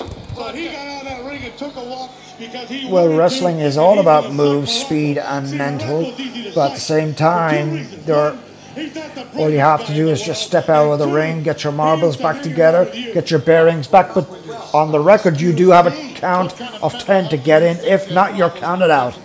Well, 2.90 3.16
wrestling 3.16 3.60
is 3.60 3.78
all 3.78 3.98
about 3.98 4.32
moves, 4.32 4.72
speed, 4.72 5.18
and 5.18 5.50
mental. 5.56 6.02
Muraco's 6.02 6.20
easy 6.20 6.42
to 6.50 6.54
But 6.54 6.70
at 6.70 6.74
the 6.74 6.80
same 6.80 7.14
time, 7.14 7.88
there 8.04 8.16
are, 8.16 8.32
One, 8.32 8.40
he's 8.74 8.94
not 8.94 9.14
the 9.14 9.26
all 9.38 9.50
you 9.50 9.58
have 9.58 9.86
to 9.86 9.94
do 9.94 10.08
is 10.08 10.22
just 10.22 10.46
step 10.46 10.68
out 10.68 10.90
of 10.90 10.98
the 10.98 11.08
ring, 11.08 11.42
get 11.42 11.64
your 11.64 11.72
marbles 11.72 12.16
back 12.16 12.42
together, 12.42 12.84
get 12.92 13.30
your 13.30 13.40
bearings 13.40 13.86
back. 13.86 14.14
But 14.14 14.28
on 14.74 14.92
the 14.92 15.00
record, 15.00 15.40
you 15.40 15.52
do 15.52 15.70
have 15.70 15.86
a 15.86 16.14
count 16.14 16.60
of 16.82 16.92
10 16.98 17.30
to 17.30 17.36
get 17.36 17.62
in. 17.62 17.76
If 17.78 18.10
not, 18.12 18.36
you're 18.36 18.50
counted 18.50 18.90
out. 18.90 19.18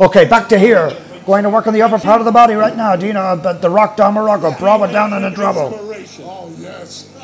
Okay, 0.00 0.24
back 0.24 0.48
to 0.50 0.58
here. 0.58 0.90
Going 1.24 1.42
to 1.42 1.50
work 1.50 1.66
on 1.66 1.74
the 1.74 1.82
upper 1.82 1.98
part 1.98 2.20
of 2.20 2.24
the 2.24 2.32
body 2.32 2.54
right 2.54 2.76
now. 2.76 2.94
Do 2.94 3.06
you 3.06 3.12
know 3.12 3.32
about 3.32 3.60
the 3.60 3.70
Rock 3.70 3.96
Don 3.96 4.14
Muraco, 4.14 4.56
Bravo 4.58 4.86
down 4.86 5.12
in 5.12 5.22
the 5.22 5.30
trouble. 5.30 5.72
Oh, 5.74 6.52
yes. 6.56 7.15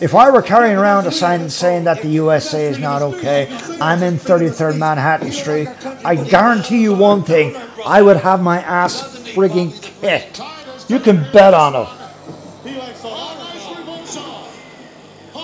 If 0.00 0.14
I 0.14 0.30
were 0.30 0.40
carrying 0.40 0.78
around 0.78 1.06
a 1.06 1.12
sign 1.12 1.50
saying 1.50 1.84
that 1.84 2.00
the 2.00 2.08
USA 2.08 2.66
is 2.66 2.78
not 2.78 3.02
okay, 3.02 3.48
I'm 3.82 4.02
in 4.02 4.14
33rd 4.14 4.78
Manhattan 4.78 5.30
Street, 5.30 5.68
I 6.04 6.14
guarantee 6.14 6.80
you 6.80 6.94
one 6.94 7.22
thing, 7.22 7.54
I 7.84 8.00
would 8.00 8.16
have 8.16 8.42
my 8.42 8.62
ass 8.62 9.18
frigging 9.34 9.80
kicked. 9.82 10.40
You 10.88 11.00
can 11.00 11.30
bet 11.32 11.52
on 11.52 11.74
it. 11.74 11.88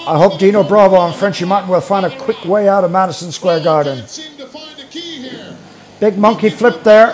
I 0.08 0.16
hope 0.16 0.38
Dino 0.38 0.62
Bravo 0.62 1.04
and 1.04 1.14
Frenchy 1.14 1.44
Martin 1.44 1.68
will 1.68 1.80
find 1.80 2.06
a 2.06 2.18
quick 2.18 2.44
way 2.44 2.66
out 2.68 2.84
of 2.84 2.90
Madison 2.90 3.32
Square 3.32 3.62
Garden. 3.62 4.04
Big 6.00 6.16
monkey 6.16 6.48
flip 6.48 6.82
there. 6.82 7.12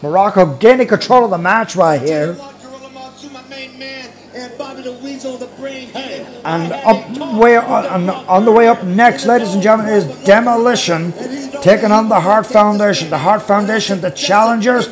Muraco 0.00 0.58
gaining 0.60 0.86
control 0.86 1.24
of 1.24 1.30
the 1.30 1.38
match 1.38 1.76
right 1.76 2.00
here. 2.00 2.38
And 6.44 6.72
up 6.72 7.38
way 7.38 7.56
on, 7.56 8.10
on 8.10 8.44
the 8.44 8.52
way 8.52 8.68
up 8.68 8.84
next, 8.84 9.26
ladies 9.26 9.54
and 9.54 9.62
gentlemen, 9.62 9.92
is 9.94 10.04
Demolition 10.24 11.12
taking 11.62 11.90
on 11.90 12.08
the 12.08 12.20
Hart 12.20 12.46
Foundation. 12.46 13.10
The 13.10 13.18
Hart 13.18 13.42
Foundation, 13.42 14.00
the 14.00 14.10
challengers. 14.10 14.88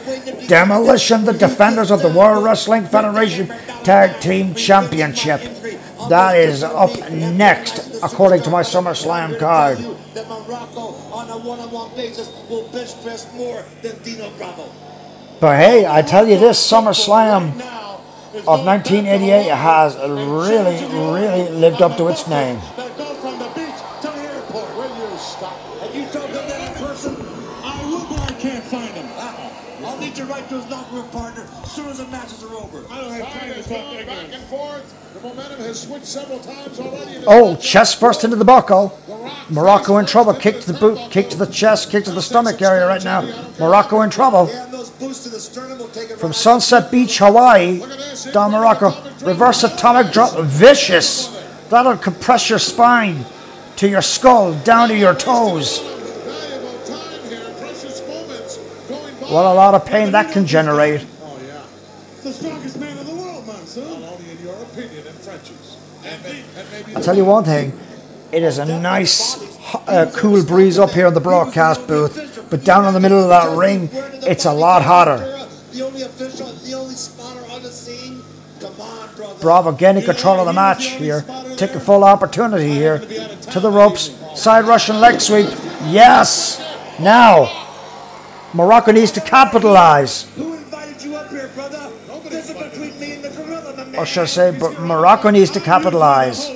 Demolition, 0.49 1.25
the 1.25 1.33
defenders 1.33 1.91
of 1.91 2.03
the 2.03 2.09
World 2.09 2.45
Wrestling 2.45 2.85
Federation 2.85 3.49
Tag 3.83 4.21
Team 4.21 4.55
Championship. 4.55 5.41
That 6.09 6.37
is 6.37 6.63
up 6.63 6.91
next, 7.11 8.03
according 8.03 8.43
to 8.43 8.51
my 8.51 8.63
SummerSlam 8.63 9.39
card. 9.39 9.79
that 9.79 10.27
Muraco 10.27 11.13
on 11.13 11.31
a 11.31 11.39
one-on-one 11.39 11.95
basis 11.97 12.29
will 12.51 12.69
bench 12.69 12.91
press 13.03 13.33
more 13.35 13.65
than 13.81 13.97
Dino 14.03 14.31
Bravo. 14.37 14.71
But 15.41 15.57
hey, 15.59 15.87
I 15.87 16.03
tell 16.03 16.29
you 16.29 16.39
this, 16.39 16.59
SummerSlam 16.71 17.59
of 18.35 18.65
1988 18.65 19.47
has 19.49 19.97
really, 19.97 20.85
really 21.13 21.49
lived 21.51 21.83
up 21.83 21.97
to 21.97 22.09
its 22.09 22.27
name. 22.27 22.61
Right 30.25 30.49
to 30.49 30.55
his 30.61 30.65
partner, 31.11 31.47
as 31.63 31.71
soon 31.71 31.89
as 31.89 31.99
the 31.99 32.07
matches 32.07 32.43
are 32.43 32.55
over. 32.55 32.83
I 32.91 33.01
don't 33.01 33.13
have 33.13 33.33
time 33.33 33.55
to 33.55 33.63
talk 33.69 33.95
and 34.33 34.43
forth. 34.45 35.13
The 35.15 35.21
momentum 35.21 35.61
has 35.61 35.83
switched 35.83 36.07
several 36.07 36.39
times 36.41 36.81
already. 36.81 37.25
Oh, 37.27 37.57
chest 37.57 38.01
first 38.01 38.25
into 38.25 38.37
the 38.37 38.45
buckle. 38.45 38.99
Muraco 39.49 40.01
in 40.01 40.07
trouble. 40.07 40.35
Kick 40.35 40.61
to 40.63 40.73
the 40.73 40.79
boot, 40.79 40.99
kick 41.11 41.29
to 41.31 41.37
the 41.37 41.47
chest, 41.47 41.91
kick 41.91 42.05
to 42.05 42.11
the 42.11 42.23
stomach 42.23 42.63
area 42.63 42.87
right 42.87 43.05
now. 43.05 43.23
Muraco 43.59 44.03
in 44.03 44.11
trouble. 44.11 44.47
And 45.07 45.15
to 45.15 45.29
the 45.29 45.41
sternum 45.41 45.79
will 45.79 45.89
take 45.89 46.11
it 46.11 46.19
From 46.19 46.33
Sunset 46.33 46.91
Beach, 46.91 47.19
Hawaii, 47.19 47.79
Don 48.33 48.53
Muraco. 48.53 49.27
Reverse 49.27 49.65
atomic 49.65 50.13
drop. 50.13 50.39
Vicious. 50.41 51.29
That'll 51.69 51.97
compress 51.97 52.49
your 52.51 52.59
spine 52.59 53.25
to 53.77 53.89
your 53.89 54.03
skull, 54.03 54.55
down 54.65 54.89
to 54.89 54.97
your 54.97 55.15
toes. 55.15 55.79
Valuable 55.81 56.79
time 56.87 57.29
here. 57.29 57.55
Precious 57.59 58.01
moments 58.07 58.59
going 58.89 59.15
by. 59.17 59.27
What 59.27 59.45
a 59.45 59.55
lot 59.55 59.75
of 59.75 59.85
pain 59.85 60.13
that 60.13 60.33
can 60.33 60.47
generate. 60.47 61.05
Oh, 61.23 61.39
yeah. 61.47 61.63
The 62.23 62.33
strongest 62.33 62.79
man 62.79 62.97
in 62.99 63.07
the 63.07 63.15
world, 63.15 63.47
Monsoon. 63.47 64.01
Not 64.01 64.13
only 64.13 64.31
in 64.31 64.43
your 64.43 64.55
opinion 64.55 65.07
and 65.07 65.17
Frenchy's. 65.17 65.77
And, 66.05 66.23
may- 66.23 66.45
and 66.87 66.97
I'll 66.97 67.03
tell 67.03 67.17
you 67.17 67.25
one 67.25 67.45
thing. 67.45 67.73
It 68.31 68.43
is 68.43 68.59
a 68.59 68.65
nice, 68.65 69.37
uh, 69.87 70.11
cool 70.15 70.45
breeze 70.45 70.79
up 70.79 70.91
here 70.91 71.07
in 71.07 71.15
the 71.15 71.21
broadcast 71.21 71.87
booth, 71.87 72.47
but 72.51 72.65
down 72.65 72.87
in 72.87 72.95
the 72.95 73.01
middle 73.01 73.19
of 73.21 73.29
that 73.29 73.57
ring, 73.57 73.89
it's 73.93 74.45
a 74.45 74.53
lot 74.53 74.83
hotter. 74.83 75.31
Bravo 79.41 79.73
gaining 79.73 80.05
control 80.05 80.41
of 80.41 80.47
the 80.47 80.53
match 80.53 80.87
here, 80.93 81.23
Take 81.23 81.59
taking 81.59 81.81
full 81.81 82.03
opportunity 82.03 82.71
here 82.71 82.99
to 82.99 83.61
the 83.61 83.71
ropes, 83.71 84.11
side 84.35 84.65
Russian 84.65 85.01
leg 85.01 85.21
sweep. 85.21 85.49
Yes, 85.85 86.59
now 86.99 87.47
Muraco 88.53 88.93
needs 88.93 89.13
to 89.13 89.21
capitalize, 89.21 90.27
or 93.97 94.07
should 94.07 94.23
I 94.23 94.27
say, 94.27 94.51
but 94.51 94.73
Muraco 94.75 95.33
needs 95.33 95.51
to 95.53 95.61
capitalize. 95.61 96.49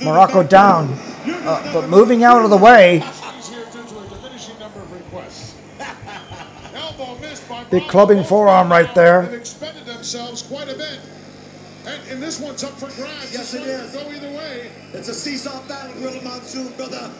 Muraco 0.00 0.48
down, 0.48 0.88
uh, 1.26 1.72
but 1.72 1.88
moving 1.88 2.24
out 2.24 2.42
of 2.44 2.50
the 2.50 2.56
way. 2.56 2.98
He's 3.00 3.48
here 3.48 3.64
due 3.72 3.82
to 3.82 3.98
a 3.98 4.06
diminishing 4.08 4.58
number 4.58 4.80
of 4.80 4.92
requests. 4.92 5.54
Elbow 6.74 7.18
missed 7.20 7.48
by 7.48 7.64
Big 7.64 7.86
clubbing 7.88 8.24
forearm 8.24 8.70
right 8.70 8.94
there. 8.94 9.24
expended 9.34 9.84
themselves 9.84 10.42
quite 10.42 10.68
a 10.68 10.74
bit. 10.76 11.00
And, 11.86 12.00
and 12.10 12.22
this 12.22 12.40
one's 12.40 12.62
up 12.64 12.72
for 12.72 12.86
grabs. 12.96 13.32
Yes, 13.32 13.52
This 13.52 13.54
it 13.54 13.60
one 13.60 13.68
is. 13.68 13.92
could 13.92 14.04
Go 14.04 14.12
either 14.26 14.36
way. 14.36 14.70
It's 14.92 15.08
a 15.08 15.14
seesaw 15.14 15.66
battle, 15.66 15.94
Gorilla 16.00 16.22
Monsoon, 16.22 16.72
brother. 16.76 17.10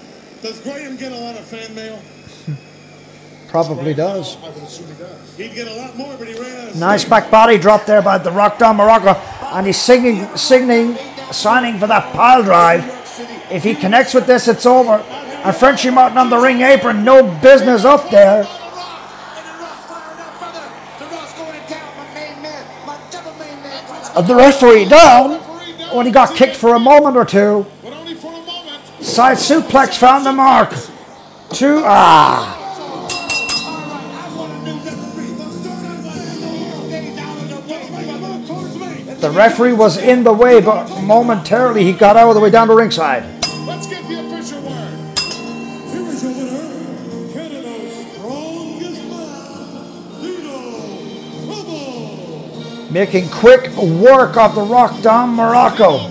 Does 0.42 0.60
Graham 0.60 0.96
get 0.96 1.12
a 1.12 1.16
lot 1.16 1.36
of 1.36 1.44
fan 1.44 1.74
mail? 1.74 1.98
Probably 3.48 3.94
does. 3.94 4.36
I 4.36 4.48
would 4.50 4.62
assume 4.62 4.86
he 4.88 4.94
does. 4.94 5.36
He'd 5.36 5.54
get 5.54 5.66
a 5.66 5.74
lot 5.74 5.96
more, 5.96 6.14
but 6.18 6.28
he 6.28 6.34
ran 6.34 6.56
out 6.60 6.68
of 6.70 6.76
Nice 6.76 7.04
back 7.04 7.30
body 7.30 7.58
drop 7.58 7.84
there 7.84 8.00
by 8.00 8.16
the 8.18 8.30
Rock 8.30 8.58
Don 8.58 8.76
Muraco, 8.76 9.16
and 9.54 9.66
he's 9.66 9.76
singing, 9.80 10.24
signing, 10.36 10.96
signing 11.32 11.78
for 11.78 11.86
that 11.86 12.12
pile 12.14 12.42
drive. 12.42 12.84
If 13.50 13.64
he 13.64 13.74
connects 13.74 14.14
with 14.14 14.26
this, 14.26 14.48
it's 14.48 14.66
over. 14.66 14.94
And 14.94 15.56
Frenchy 15.56 15.90
Martin 15.90 16.18
on 16.18 16.30
the 16.30 16.38
ring 16.38 16.60
apron, 16.60 17.04
no 17.04 17.22
business 17.40 17.84
up 17.84 18.10
there. 18.10 18.46
And 24.16 24.26
the 24.26 24.34
referee 24.34 24.86
down 24.86 25.40
when 25.94 26.06
he 26.06 26.12
got 26.12 26.34
kicked 26.34 26.56
for 26.56 26.74
a 26.74 26.78
moment 26.78 27.16
or 27.16 27.24
two. 27.24 27.66
Side 29.00 29.38
suplex 29.38 29.96
found 29.96 30.26
the 30.26 30.32
mark. 30.32 30.70
two. 31.52 31.82
Ah. 31.84 32.59
The 39.20 39.30
referee 39.30 39.74
was 39.74 39.98
in 39.98 40.24
the 40.24 40.32
way, 40.32 40.62
but 40.62 41.02
momentarily 41.02 41.84
he 41.84 41.92
got 41.92 42.16
out 42.16 42.30
of 42.30 42.34
the 42.34 42.40
way 42.40 42.48
down 42.48 42.68
the 42.68 42.74
ringside. 42.74 43.22
Let's 43.66 43.86
get 43.86 44.02
the 44.08 44.18
official 44.18 44.62
word. 44.62 45.18
Here 45.90 46.06
is 46.08 46.22
your 46.22 46.32
winner, 46.32 47.28
Canada's 47.30 48.14
strongest 48.16 49.02
man, 49.10 50.22
Dino 50.22 50.56
Bravo. 51.46 52.90
Making 52.90 53.28
quick 53.28 53.76
work 53.76 54.38
of 54.38 54.54
the 54.54 54.62
Rock 54.62 55.02
Don 55.02 55.36
Muraco. 55.36 56.08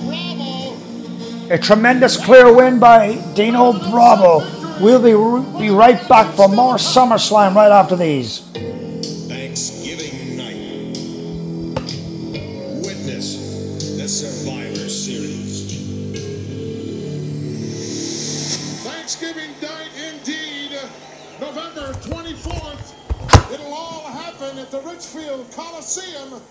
A 1.50 1.58
tremendous 1.58 2.16
clear 2.24 2.54
win 2.54 2.78
by 2.78 3.16
Dino 3.34 3.74
Bravo. 3.90 4.46
We'll 4.80 5.02
be, 5.02 5.14
be 5.60 5.72
right 5.72 6.08
back 6.08 6.36
for 6.36 6.48
more 6.48 6.76
SummerSlam 6.76 7.56
right 7.56 7.72
after 7.72 7.96
these. 7.96 8.44
At 24.70 24.84
the 24.84 24.90
Richfield 24.90 25.52
Coliseum. 25.52 26.42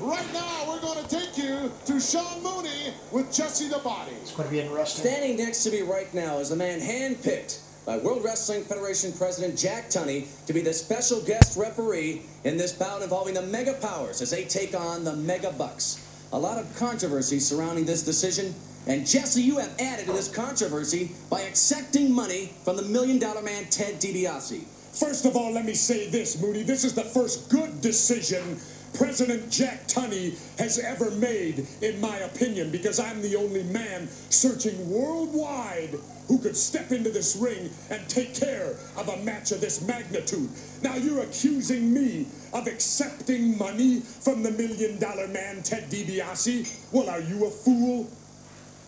Right 0.00 0.32
now, 0.32 0.64
we're 0.66 0.80
going 0.80 1.04
to 1.04 1.08
take 1.08 1.36
you 1.38 1.70
to 1.86 2.00
Sean 2.00 2.42
Mooney 2.42 2.92
with 3.12 3.32
Jesse 3.32 3.68
the 3.68 3.78
Body. 3.78 4.12
It's 4.20 4.34
going 4.34 4.48
to 4.48 4.52
be 4.52 4.60
interesting. 4.60 5.04
Standing 5.04 5.36
next 5.36 5.62
to 5.64 5.70
me 5.70 5.82
right 5.82 6.12
now 6.12 6.38
is 6.38 6.48
the 6.48 6.56
man 6.56 6.80
handpicked 6.80 7.60
by 7.86 7.98
World 7.98 8.24
Wrestling 8.24 8.64
Federation 8.64 9.12
President 9.12 9.56
Jack 9.56 9.90
Tunney 9.90 10.26
to 10.46 10.52
be 10.52 10.60
the 10.60 10.72
special 10.72 11.20
guest 11.22 11.56
referee 11.56 12.22
in 12.42 12.56
this 12.56 12.72
bout 12.72 13.02
involving 13.02 13.34
the 13.34 13.42
Mega 13.42 13.74
Powers 13.74 14.22
as 14.22 14.30
they 14.30 14.44
take 14.44 14.74
on 14.74 15.04
the 15.04 15.14
Mega 15.14 15.52
Bucks. 15.52 16.28
A 16.32 16.38
lot 16.38 16.58
of 16.58 16.74
controversy 16.76 17.38
surrounding 17.38 17.84
this 17.84 18.02
decision, 18.02 18.54
and 18.88 19.06
Jesse, 19.06 19.42
you 19.42 19.58
have 19.58 19.78
added 19.78 20.06
to 20.06 20.12
this 20.12 20.28
controversy 20.28 21.12
by 21.30 21.42
accepting 21.42 22.12
money 22.12 22.54
from 22.64 22.76
the 22.76 22.82
Million 22.82 23.20
Dollar 23.20 23.42
Man 23.42 23.66
Ted 23.66 24.00
DiBiase. 24.00 24.81
First 24.92 25.24
of 25.24 25.36
all, 25.36 25.52
let 25.52 25.64
me 25.64 25.74
say 25.74 26.08
this, 26.10 26.40
Mooney. 26.40 26.62
This 26.62 26.84
is 26.84 26.94
the 26.94 27.04
first 27.04 27.50
good 27.50 27.80
decision 27.80 28.58
President 28.94 29.50
Jack 29.50 29.86
Tunney 29.88 30.38
has 30.58 30.78
ever 30.78 31.10
made, 31.12 31.66
in 31.80 32.00
my 32.00 32.16
opinion, 32.18 32.70
because 32.70 33.00
I'm 33.00 33.22
the 33.22 33.36
only 33.36 33.62
man 33.62 34.06
searching 34.06 34.90
worldwide 34.90 35.96
who 36.28 36.38
could 36.38 36.56
step 36.56 36.92
into 36.92 37.10
this 37.10 37.36
ring 37.36 37.70
and 37.90 38.06
take 38.08 38.34
care 38.34 38.76
of 38.96 39.08
a 39.08 39.16
match 39.24 39.50
of 39.50 39.60
this 39.60 39.86
magnitude. 39.86 40.50
Now, 40.82 40.96
you're 40.96 41.22
accusing 41.22 41.92
me 41.92 42.26
of 42.52 42.66
accepting 42.66 43.56
money 43.56 44.00
from 44.00 44.42
the 44.42 44.50
million 44.50 44.98
dollar 44.98 45.28
man, 45.28 45.62
Ted 45.62 45.90
DiBiase? 45.90 46.92
Well, 46.92 47.08
are 47.08 47.20
you 47.20 47.46
a 47.46 47.50
fool? 47.50 48.10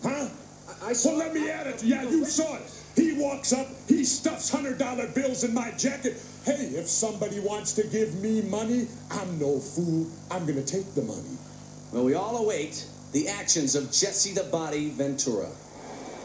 Huh? 0.03 0.29
I, 0.83 0.91
I 0.91 0.93
Well, 1.03 1.17
let 1.17 1.33
me 1.33 1.49
add 1.49 1.67
it. 1.67 1.83
Yeah, 1.83 2.03
you 2.03 2.25
saw 2.25 2.57
it. 2.57 2.74
He 2.95 3.13
walks 3.13 3.51
up, 3.51 3.67
he 3.87 4.05
stuffs 4.05 4.49
hundred 4.49 4.77
dollar 4.77 5.07
bills 5.07 5.43
in 5.43 5.53
my 5.53 5.71
jacket. 5.71 6.15
Hey, 6.45 6.71
if 6.75 6.87
somebody 6.87 7.39
wants 7.39 7.73
to 7.73 7.83
give 7.87 8.15
me 8.21 8.41
money, 8.43 8.87
I'm 9.11 9.39
no 9.39 9.59
fool. 9.59 10.07
I'm 10.31 10.45
gonna 10.45 10.63
take 10.63 10.93
the 10.95 11.01
money. 11.01 11.37
Well, 11.91 12.05
we 12.05 12.13
all 12.13 12.37
await 12.37 12.85
the 13.11 13.27
actions 13.27 13.75
of 13.75 13.91
Jesse 13.91 14.31
the 14.31 14.43
Body 14.45 14.89
Ventura. 14.89 15.49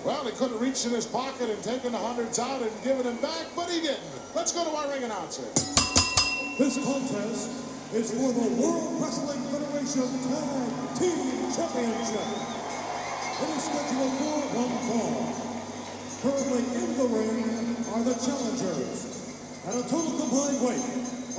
Well, 0.05 0.25
he 0.25 0.31
could 0.33 0.51
have 0.51 0.61
reached 0.61 0.87
in 0.87 0.93
his 0.93 1.07
pocket 1.07 1.51
and 1.51 1.63
taken 1.63 1.93
the 1.93 1.99
hundreds 1.99 2.39
out 2.39 2.63
and 2.63 2.71
given 2.83 3.05
them 3.05 3.17
back, 3.21 3.47
but 3.55 3.69
he 3.69 3.81
didn't. 3.81 4.01
Let's 4.35 4.53
go 4.53 4.65
to 4.65 4.71
our 4.71 4.89
ring 4.89 5.05
announcer. 5.05 5.43
This 6.59 6.77
contest 6.85 7.95
is 7.95 8.11
for 8.11 8.33
the 8.33 8.63
World 8.63 9.03
Wrestling 9.03 9.43
Federation 9.51 10.09
Tag 10.25 10.99
Team 10.99 11.53
Championship. 11.53 12.27
It 13.41 13.49
is 13.57 13.65
scheduled 13.65 14.13
for 14.19 14.41
one 14.57 14.77
fall. 14.89 15.50
Currently 16.23 16.65
in 16.77 16.97
the 16.99 17.05
ring 17.17 17.77
are 17.97 18.05
the 18.05 18.13
challengers 18.13 19.65
at 19.67 19.75
a 19.75 19.83
total 19.89 20.13
combined 20.21 20.61
weight 20.61 20.85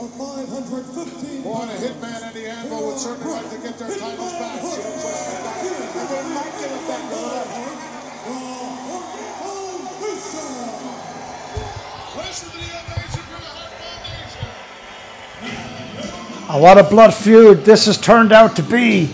of 0.02 0.10
515 0.18 1.44
Boy, 1.44 1.66
the 1.66 1.78
Hitman 1.86 2.22
and 2.24 2.34
the 2.36 2.50
Anvil 2.50 2.88
would 2.88 2.98
certainly 2.98 3.32
like 3.34 3.50
to 3.52 3.58
get 3.58 3.78
their 3.78 3.90
titles 3.90 4.34
back. 4.34 4.62
So 4.62 4.82
just- 4.82 5.62
They 6.10 6.24
might 6.34 6.54
get 6.58 6.72
it 6.72 6.88
back 6.88 7.04
alive. 7.14 7.48
Listen 12.18 12.50
to 12.50 12.58
the 12.58 12.64
ovation 12.64 13.24
for 13.30 13.40
the 13.40 13.52
Hart 13.54 13.74
Foundation. 13.82 14.48
And 16.50 16.62
what 16.62 16.78
a 16.78 16.84
blood 16.84 17.14
feud 17.14 17.66
this 17.66 17.86
has 17.86 17.98
turned 17.98 18.32
out 18.32 18.56
to 18.56 18.64
be. 18.64 19.14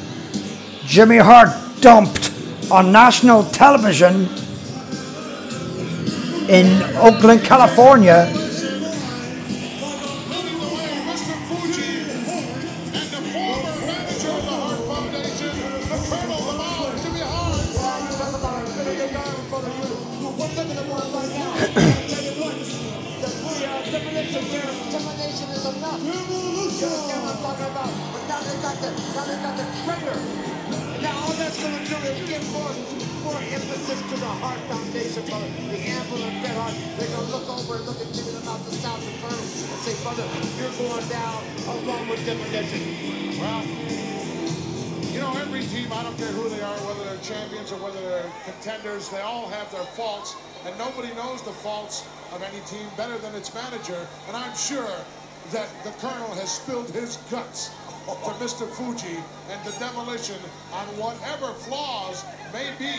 Jimmy 0.85 1.17
Hart 1.17 1.49
dumped 1.81 2.31
on 2.71 2.91
national 2.91 3.43
television 3.45 4.29
in 6.49 6.81
Oakland, 6.97 7.43
California. 7.43 8.46
Along 41.67 42.07
with 42.07 42.25
Demolition. 42.25 42.79
Well, 43.43 43.61
you 45.11 45.19
know, 45.19 45.35
every 45.35 45.63
team, 45.67 45.91
I 45.91 46.01
don't 46.01 46.17
care 46.17 46.31
who 46.31 46.47
they 46.47 46.61
are, 46.61 46.77
whether 46.87 47.03
they're 47.03 47.19
champions 47.19 47.73
or 47.73 47.83
whether 47.83 47.99
they're 47.99 48.31
contenders, 48.45 49.09
they 49.09 49.19
all 49.19 49.49
have 49.49 49.69
their 49.73 49.83
faults, 49.83 50.37
and 50.65 50.71
nobody 50.77 51.13
knows 51.15 51.41
the 51.41 51.51
faults 51.51 52.07
of 52.31 52.41
any 52.41 52.63
team 52.71 52.87
better 52.95 53.17
than 53.17 53.35
its 53.35 53.53
manager. 53.53 53.99
And 54.29 54.37
I'm 54.37 54.55
sure 54.55 54.95
that 55.51 55.67
the 55.83 55.91
Colonel 55.99 56.31
has 56.39 56.55
spilled 56.55 56.89
his 56.91 57.17
guts 57.27 57.75
to 58.07 58.31
Mr. 58.39 58.63
Fuji 58.63 59.19
and 59.51 59.59
the 59.67 59.77
demolition 59.77 60.39
on 60.71 60.87
whatever 60.95 61.51
flaws 61.67 62.23
may 62.53 62.71
be 62.79 62.95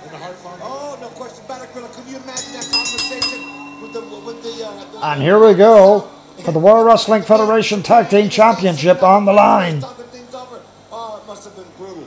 in 0.00 0.10
the 0.12 0.16
Hart 0.16 0.36
Foundation. 0.40 0.64
Oh, 0.64 0.96
no 0.98 1.08
question 1.08 1.44
about 1.44 1.60
it, 1.60 1.74
Gorilla. 1.74 1.92
Could 1.92 2.08
you 2.08 2.16
imagine 2.16 2.56
that 2.56 2.64
conversation 2.72 3.82
with 3.84 3.92
the, 3.92 4.00
with 4.00 4.40
the, 4.40 4.64
uh, 4.64 4.92
the 4.92 5.06
And 5.06 5.20
here 5.20 5.38
we 5.38 5.52
go 5.52 6.15
for 6.44 6.52
the 6.52 6.58
World 6.58 6.86
Wrestling 6.86 7.22
Federation 7.22 7.82
Tag 7.82 8.08
Team 8.08 8.28
Championship 8.28 9.02
on 9.02 9.24
the 9.24 9.32
line. 9.32 9.82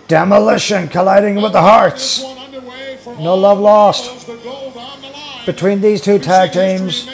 Demolition 0.07 0.87
colliding 0.87 1.35
with 1.35 1.53
the 1.53 1.61
Harts. 1.61 2.23
No 3.19 3.35
love 3.35 3.59
lost 3.59 4.27
between 5.45 5.81
these 5.81 6.01
two 6.01 6.19
tag 6.19 6.51
teams 6.51 7.05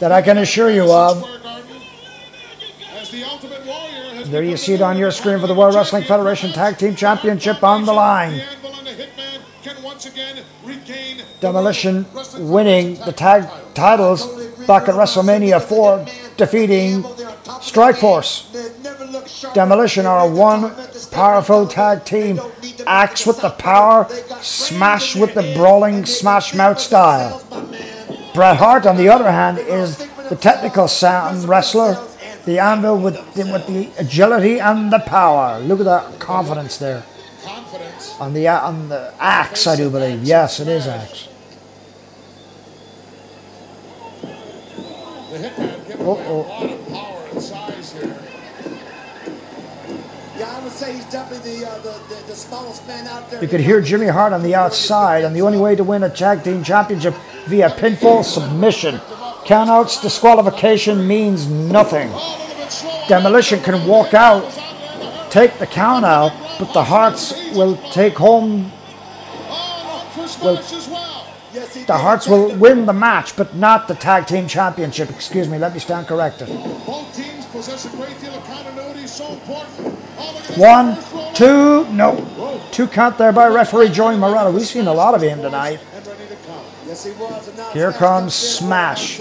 that 0.00 0.12
I 0.12 0.22
can 0.22 0.38
assure 0.38 0.70
you 0.70 0.90
of. 0.92 1.24
There 4.26 4.42
you 4.42 4.56
see 4.56 4.74
it 4.74 4.82
on 4.82 4.96
your 4.96 5.10
screen 5.12 5.38
for 5.38 5.46
the 5.46 5.54
World 5.54 5.74
Wrestling 5.74 6.04
Federation 6.04 6.52
Tag 6.52 6.78
Team 6.78 6.96
Championship 6.96 7.62
on 7.62 7.84
the 7.84 7.92
line. 7.92 8.42
Demolition 11.40 12.06
winning 12.38 12.94
the 13.04 13.12
tag 13.12 13.48
titles 13.74 14.45
back 14.66 14.88
at 14.88 14.94
WrestleMania 14.94 15.62
4, 15.62 16.06
defeating 16.36 17.02
Strikeforce. 17.62 18.52
Demolition 19.54 20.06
are 20.06 20.28
one 20.28 20.72
powerful 21.10 21.66
tag 21.66 22.04
team. 22.04 22.40
Axe 22.86 23.26
with 23.26 23.40
the 23.40 23.50
power, 23.50 24.06
smash 24.40 25.16
with 25.16 25.34
the 25.34 25.54
brawling 25.56 26.04
smash 26.06 26.54
mouth 26.54 26.78
style. 26.78 27.42
Bret 28.34 28.56
Hart, 28.58 28.86
on 28.86 28.96
the 28.96 29.08
other 29.08 29.30
hand, 29.30 29.58
is 29.58 29.98
the 30.28 30.36
technical 30.36 30.88
sound 30.88 31.48
wrestler. 31.48 31.96
The 32.44 32.58
anvil 32.58 32.98
with 32.98 33.34
the, 33.34 33.44
with 33.50 33.66
the 33.66 33.90
agility 33.98 34.60
and 34.60 34.92
the 34.92 35.00
power. 35.00 35.58
Look 35.60 35.80
at 35.80 35.86
that 35.86 36.20
confidence 36.20 36.76
there. 36.76 37.04
confidence. 37.42 38.14
On 38.20 38.32
the 38.34 38.46
on 38.46 38.88
the 38.88 39.12
axe, 39.18 39.66
I 39.66 39.74
do 39.74 39.90
believe. 39.90 40.22
Yes, 40.22 40.60
it 40.60 40.68
is 40.68 40.86
axe. 40.86 41.28
The 45.36 45.48
Hitman 45.48 45.86
giving 45.86 46.06
Uh 46.06 46.10
away 46.10 46.24
a 46.24 46.28
oh. 46.28 46.40
lot 46.40 46.64
of 46.64 46.88
power 46.88 47.28
and 47.30 47.42
size 47.42 47.92
here. 47.92 48.16
Yeah, 50.38 50.56
I 50.56 50.64
would 50.64 50.72
say 50.72 50.94
he's 50.94 51.04
definitely 51.06 51.58
the, 51.58 51.68
uh, 51.68 51.78
the, 51.80 51.92
the, 52.08 52.22
the 52.28 52.34
smallest 52.34 52.86
man 52.86 53.06
out 53.06 53.30
there. 53.30 53.42
You 53.42 53.48
could 53.48 53.60
hear 53.60 53.82
Jimmy 53.82 54.06
Hart 54.06 54.32
on 54.32 54.42
the 54.42 54.54
outside, 54.54 55.24
and 55.24 55.36
the 55.36 55.42
only 55.42 55.58
way 55.58 55.76
to 55.76 55.84
win 55.84 56.04
a 56.04 56.08
tag 56.08 56.42
team 56.42 56.64
championship 56.64 57.14
via 57.48 57.68
pinfall 57.68 58.24
submission. 58.24 58.96
Countouts 59.44 60.00
disqualification 60.00 61.06
means 61.06 61.46
nothing. 61.46 62.08
Demolition 63.06 63.60
can 63.60 63.86
walk 63.86 64.14
out, 64.14 64.50
take 65.30 65.58
the 65.58 65.66
count 65.66 66.06
out, 66.06 66.32
but 66.58 66.72
the 66.72 66.84
Harts 66.84 67.34
will 67.54 67.76
take 67.92 68.14
home. 68.14 68.72
Will, 70.42 70.56
the 71.86 71.96
Harts 71.96 72.26
will 72.26 72.54
win 72.56 72.86
the 72.86 72.92
match, 72.92 73.36
but 73.36 73.54
not 73.54 73.88
the 73.88 73.94
tag 73.94 74.26
team 74.26 74.48
championship. 74.48 75.10
Excuse 75.10 75.48
me, 75.48 75.58
let 75.58 75.72
me 75.72 75.78
stand 75.78 76.06
corrected. 76.06 76.48
Both 76.48 77.14
teams 77.14 77.46
possess 77.46 77.84
a 77.86 77.96
great 77.96 78.20
deal 78.20 78.34
of 78.34 78.44
continuity, 78.44 79.06
so 79.06 79.32
important. 79.32 79.84
Look 79.84 79.94
at 80.18 80.44
this. 80.44 80.58
One, 80.58 81.34
two, 81.34 81.86
no. 81.92 82.60
Two 82.72 82.88
count 82.88 83.18
there 83.18 83.32
by 83.32 83.48
referee 83.48 83.90
Joey 83.90 84.16
Marella. 84.16 84.52
We've 84.52 84.66
seen 84.66 84.86
a 84.86 84.94
lot 84.94 85.14
of 85.14 85.22
him 85.22 85.42
tonight. 85.42 85.80
Yes, 86.86 87.04
he 87.04 87.12
was. 87.12 87.48
And 87.48 87.56
now 87.56 87.70
Here 87.70 87.92
comes 87.92 88.34
Smash. 88.34 89.20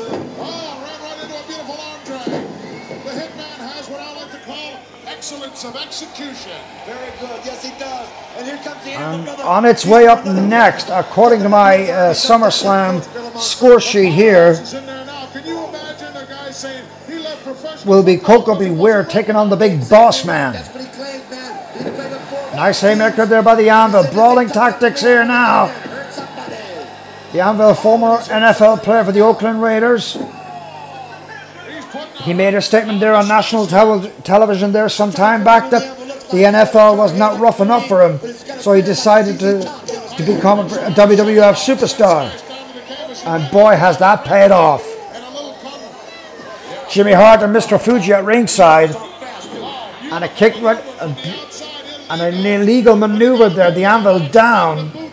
Excellence 5.56 5.76
of 5.76 5.88
execution. 5.88 6.52
Very 6.86 7.11
good. 7.18 7.40
Yes, 7.45 7.64
he 7.64 7.69
does. 7.80 8.10
And 8.36 8.45
here 8.45 8.57
comes 8.57 8.84
the 8.84 8.91
And 8.91 9.30
on 9.41 9.64
its 9.64 9.86
way 9.86 10.06
up 10.06 10.26
next, 10.26 10.90
according 10.90 11.44
to 11.44 11.49
my 11.49 11.84
uh, 11.84 12.14
SummerSlam 12.14 13.02
score 13.40 13.80
sheet 13.80 14.11
here, 14.11 14.48
Is 14.48 14.73
in 14.73 14.86
there 14.86 15.06
now. 15.06 15.27
Can 15.27 15.45
you 15.45 15.65
imagine 15.65 16.18
a 16.18 16.26
guy 16.26 16.52
saying 16.52 16.84
he 17.07 17.19
left 17.19 17.41
professional 17.45 17.95
will 17.95 18.03
be 18.03 18.18
Koko 18.18 18.60
B. 18.60 18.69
Ware 18.69 19.06
taking 19.06 19.38
on 19.38 19.49
the 19.49 19.56
big 19.56 19.90
boss 19.90 20.26
man. 20.26 20.56
Nice 22.53 22.82
haymaker 22.82 23.26
there 23.26 23.41
by 23.41 23.56
the 23.56 23.69
Anvil. 23.69 24.11
Brawling 24.11 24.49
tactics 24.49 25.02
here 25.02 25.23
now. 25.23 25.68
The 27.32 27.40
Anvil, 27.40 27.76
former 27.76 28.18
NFL 28.18 28.84
player 28.84 29.06
for 29.06 29.14
the 29.14 29.22
Oakland 29.22 29.61
Raiders. 29.61 30.18
He 32.24 32.34
made 32.34 32.54
a 32.54 32.62
statement 32.62 33.00
there 33.00 33.14
on 33.14 33.28
national 33.28 33.68
tel- 33.68 34.10
television 34.24 34.72
there 34.72 34.90
some 34.90 35.12
time 35.12 35.44
back 35.44 35.70
that 35.72 35.98
the 36.32 36.38
NFL 36.38 36.98
was 36.98 37.18
not 37.18 37.40
rough 37.40 37.60
enough 37.60 37.88
for 37.88 38.02
him, 38.08 38.20
so 38.60 38.74
he 38.74 38.82
decided 38.82 39.40
to, 39.40 39.62
to 40.18 40.24
become 40.26 40.60
a 40.60 40.64
WWF 40.92 41.56
superstar. 41.56 42.32
And 43.26 43.52
boy, 43.52 43.76
has 43.76 43.98
that 44.00 44.26
paid 44.26 44.52
off. 44.52 44.84
Jimmy 46.90 47.14
Hart 47.14 47.42
and 47.44 47.56
Mr. 47.56 47.80
Fuji 47.80 48.14
at 48.14 48.24
ringside, 48.24 48.96
and 50.12 50.24
a 50.24 50.30
kick 50.30 50.56
and 50.56 52.22
an 52.22 52.46
illegal 52.46 52.96
maneuver 52.96 53.50
there. 53.50 53.72
The 53.72 53.84
Anvil 53.84 54.30
down. 54.30 55.05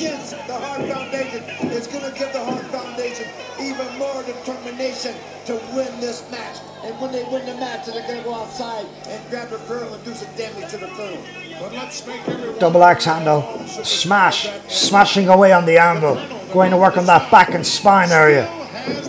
Against 0.00 0.30
the 0.30 0.54
Hart 0.54 0.80
Foundation 0.88 1.42
is 1.70 1.86
going 1.86 2.10
to 2.10 2.18
give 2.18 2.32
the 2.32 2.42
Hart 2.42 2.64
Foundation 2.66 3.28
even 3.60 3.98
more 3.98 4.22
determination 4.22 5.14
to 5.44 5.52
win 5.74 6.00
this 6.00 6.28
match. 6.30 6.58
And 6.84 6.98
when 7.00 7.12
they 7.12 7.22
win 7.24 7.44
the 7.44 7.54
match, 7.54 7.86
they're 7.86 8.06
going 8.06 8.18
to 8.18 8.24
go 8.24 8.34
outside 8.34 8.86
and 9.08 9.30
grab 9.30 9.50
the 9.50 9.58
colonel 9.58 9.92
and 9.92 10.04
do 10.04 10.14
some 10.14 10.34
damage 10.36 10.70
to 10.70 10.78
the 10.78 10.86
everyone 10.86 12.58
Double 12.58 12.82
axe 12.82 13.04
handle. 13.04 13.42
Smash. 13.66 14.48
Smashing 14.68 15.28
away 15.28 15.52
on 15.52 15.66
the 15.66 15.78
anvil. 15.78 16.14
Going 16.52 16.70
to 16.70 16.78
work 16.78 16.96
on 16.96 17.04
that 17.06 17.30
back 17.30 17.50
and 17.50 17.66
spine 17.66 18.10
area. 18.10 18.48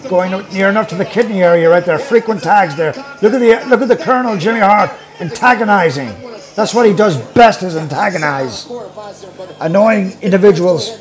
Going 0.10 0.32
near 0.52 0.70
enough 0.70 0.90
to 0.90 0.96
the 0.96 1.06
kidney 1.06 1.42
area 1.42 1.70
right 1.70 1.86
there. 1.86 2.00
Frequent 2.00 2.44
tags 2.44 2.76
there. 2.76 2.94
Look 3.22 3.34
at 3.34 3.40
the 3.40 3.66
look 3.70 3.82
at 3.82 3.88
the 3.88 3.96
Colonel 3.96 4.38
Jimmy 4.38 4.60
Hart 4.60 4.92
antagonizing. 5.22 6.31
That's 6.56 6.74
what 6.74 6.86
he 6.86 6.94
does 6.94 7.18
best 7.18 7.64
is 7.64 7.76
antagonize. 7.76 8.70
Annoying 9.60 10.18
individuals. 10.22 11.00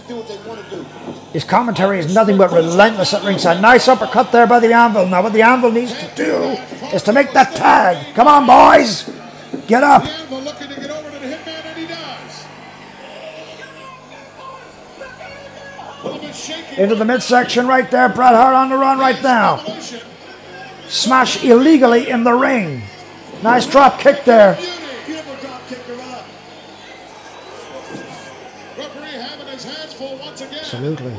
His 1.32 1.44
commentary 1.44 1.98
is 1.98 2.12
nothing 2.14 2.36
but 2.39 2.52
relentless 2.52 3.14
at 3.14 3.24
ringside. 3.24 3.60
Nice 3.60 3.89
uppercut 3.89 4.32
there 4.32 4.47
by 4.47 4.60
the 4.60 4.72
anvil. 4.72 5.06
Now 5.06 5.22
what 5.22 5.32
the 5.32 5.43
anvil 5.43 5.70
needs 5.70 5.93
to 5.98 6.14
do 6.14 6.56
is 6.93 7.02
to 7.05 7.12
make 7.12 7.32
that 7.32 7.55
tag. 7.55 8.14
Come 8.14 8.27
on, 8.27 8.47
boys. 8.47 9.10
Get 9.66 9.85
up. 9.85 10.05
Into 16.77 16.94
the 16.94 17.05
midsection 17.05 17.66
right 17.66 17.90
there. 17.90 18.09
Bret 18.09 18.35
Hart 18.35 18.55
on 18.55 18.70
the 18.70 18.77
run 18.77 18.98
right 18.98 19.22
now. 19.22 19.62
Smash 20.89 21.44
illegally 21.44 22.09
in 22.09 22.24
the 22.24 22.32
ring. 22.32 22.82
Nice 23.43 23.66
drop 23.66 24.01
kick 24.01 24.24
there. 24.24 24.59
Absolutely. 30.01 31.16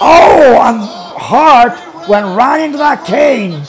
Oh, 0.00 0.60
and 0.62 0.80
Hart 0.80 2.08
went 2.08 2.36
right 2.36 2.60
into 2.60 2.76
that 2.78 3.06
cane. 3.06 3.62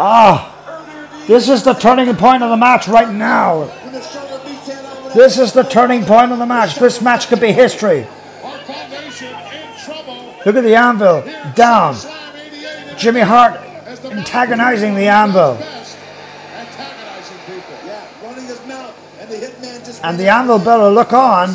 Ah, 0.00 0.54
this 1.26 1.48
is 1.48 1.64
the 1.64 1.72
turning 1.72 2.14
point 2.14 2.44
of 2.44 2.50
the 2.50 2.56
match 2.56 2.86
right 2.86 3.12
now. 3.12 3.64
This 5.14 5.38
is 5.38 5.52
the 5.52 5.64
turning 5.64 6.04
point 6.04 6.30
of 6.30 6.38
the 6.38 6.46
match. 6.46 6.76
This 6.76 7.00
match 7.02 7.28
could 7.28 7.40
be 7.40 7.50
history. 7.50 8.06
Look 10.46 10.54
at 10.54 10.62
the 10.62 10.76
anvil 10.76 11.24
down. 11.54 11.96
Jimmy 12.96 13.20
Hart 13.20 13.60
antagonizing 14.04 14.94
the 14.94 15.08
anvil. 15.08 15.56
Antagonizing 15.56 17.38
people. 17.46 17.74
Yeah, 17.84 18.06
running 18.22 18.46
his 18.46 18.64
mouth. 18.66 18.94
And 19.20 19.28
the 19.30 19.36
hitman 19.36 19.84
just 19.84 19.87
And 20.02 20.18
the 20.18 20.28
anvil 20.28 20.58
better 20.58 20.88
look 20.90 21.12
on. 21.12 21.50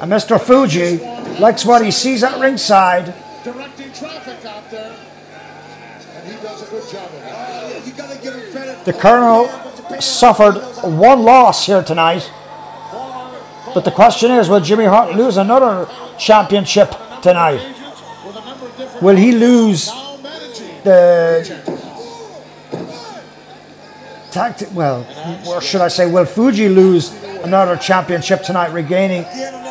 And 0.00 0.10
Mr. 0.10 0.40
Fuji 0.40 0.98
likes 1.40 1.64
what 1.64 1.84
he 1.84 1.90
sees 1.90 2.22
at 2.22 2.40
ringside. 2.40 3.14
Directing 3.44 3.92
traffic 3.92 4.44
out 4.44 4.70
there. 4.70 4.96
And 6.16 6.28
he 6.28 6.42
does 6.42 6.62
a 6.62 6.70
good 6.70 6.88
job 6.90 7.08
of 7.08 7.14
it. 7.14 7.22
Oh, 7.26 7.82
you 7.84 7.92
gotta 7.92 8.18
give 8.22 8.34
him 8.34 8.52
credit. 8.52 8.84
The 8.84 8.92
Colonel 8.92 9.48
suffered 10.00 10.54
one 10.84 11.22
loss 11.22 11.66
here 11.66 11.82
tonight. 11.82 12.30
But 13.74 13.84
the 13.84 13.90
question 13.90 14.30
is, 14.30 14.48
will 14.48 14.60
Jimmy 14.60 14.84
Hart 14.84 15.14
lose 15.14 15.36
another 15.36 15.88
championship 16.18 16.94
tonight? 17.22 17.60
Will 19.00 19.16
he 19.16 19.32
lose 19.32 19.86
the 20.84 21.89
tag? 24.30 24.56
T- 24.56 24.66
well, 24.72 25.06
or 25.48 25.60
should 25.60 25.80
I 25.80 25.88
say, 25.88 26.10
will 26.10 26.24
Fuji 26.24 26.68
lose 26.68 27.12
another 27.42 27.76
championship 27.76 28.42
tonight, 28.42 28.72
regaining, 28.72 29.24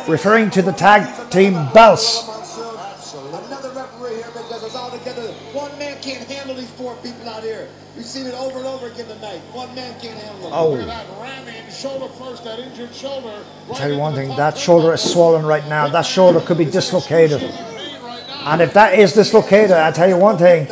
referring 0.08 0.50
to 0.50 0.62
the 0.62 0.72
tag 0.72 1.30
team 1.30 1.54
belts? 1.72 2.28
Another 2.28 3.70
referee 3.70 4.16
here 4.16 4.24
because 4.32 4.62
it's 4.64 4.74
all 4.74 4.90
together. 4.90 5.32
One 5.52 5.76
man 5.78 6.00
can't 6.02 6.28
handle 6.28 6.54
these 6.54 6.70
four 6.70 6.94
people 6.96 7.28
out 7.28 7.42
here. 7.42 7.68
We've 7.96 8.04
seen 8.04 8.26
it 8.26 8.34
over 8.34 8.58
and 8.58 8.66
over 8.66 8.86
again 8.86 9.06
tonight. 9.06 9.40
One 9.52 9.74
man 9.74 9.98
can't 10.00 10.18
handle 10.18 10.42
them. 10.42 10.52
Oh. 10.54 10.76
That 10.76 11.06
ramming 11.20 11.70
shoulder 11.70 12.08
first, 12.14 12.44
that 12.44 12.58
injured 12.58 12.94
shoulder. 12.94 13.44
Tell 13.74 13.90
you 13.90 13.98
one 13.98 14.14
thing, 14.14 14.28
that 14.36 14.56
shoulder 14.56 14.92
is 14.94 15.02
swollen 15.02 15.44
right 15.44 15.66
now. 15.68 15.88
That 15.88 16.06
shoulder 16.06 16.40
could 16.40 16.58
be 16.58 16.64
dislocated. 16.64 17.42
And 17.42 18.62
if 18.62 18.72
that 18.72 18.98
is 18.98 19.12
dislocated, 19.12 19.72
I'll 19.72 19.92
tell 19.92 20.08
you 20.08 20.16
one 20.16 20.38
thing, 20.38 20.66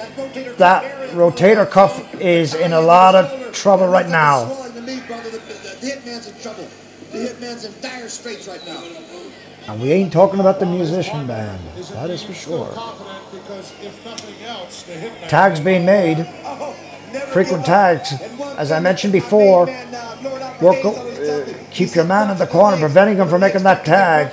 that 0.57 0.98
rotator 1.11 1.69
cuff 1.69 2.15
is 2.21 2.55
in 2.55 2.73
a 2.73 2.81
lot 2.81 3.15
of 3.15 3.53
trouble 3.53 3.89
right 3.89 4.09
now. 4.09 4.45
And 9.69 9.83
we 9.83 9.93
ain't 9.93 10.13
talking 10.13 10.41
about 10.41 10.61
the 10.61 10.67
musician 10.67 11.27
band. 11.27 11.61
That 11.93 12.11
is 12.11 12.23
for 12.23 12.33
sure. 12.33 12.73
Tags 15.29 15.61
being 15.61 15.85
made, 15.85 16.27
frequent 17.29 17.67
tags. 17.67 18.15
As 18.57 18.73
I 18.73 18.81
mentioned 18.81 19.13
before, 19.13 19.67
work, 20.61 20.85
uh, 20.85 21.45
keep 21.71 21.95
your 21.95 22.05
man 22.05 22.31
in 22.31 22.39
the 22.39 22.47
corner, 22.47 22.79
preventing 22.79 23.19
him 23.19 23.29
from 23.29 23.41
making 23.41 23.63
that 23.65 23.85
tag. 23.85 24.33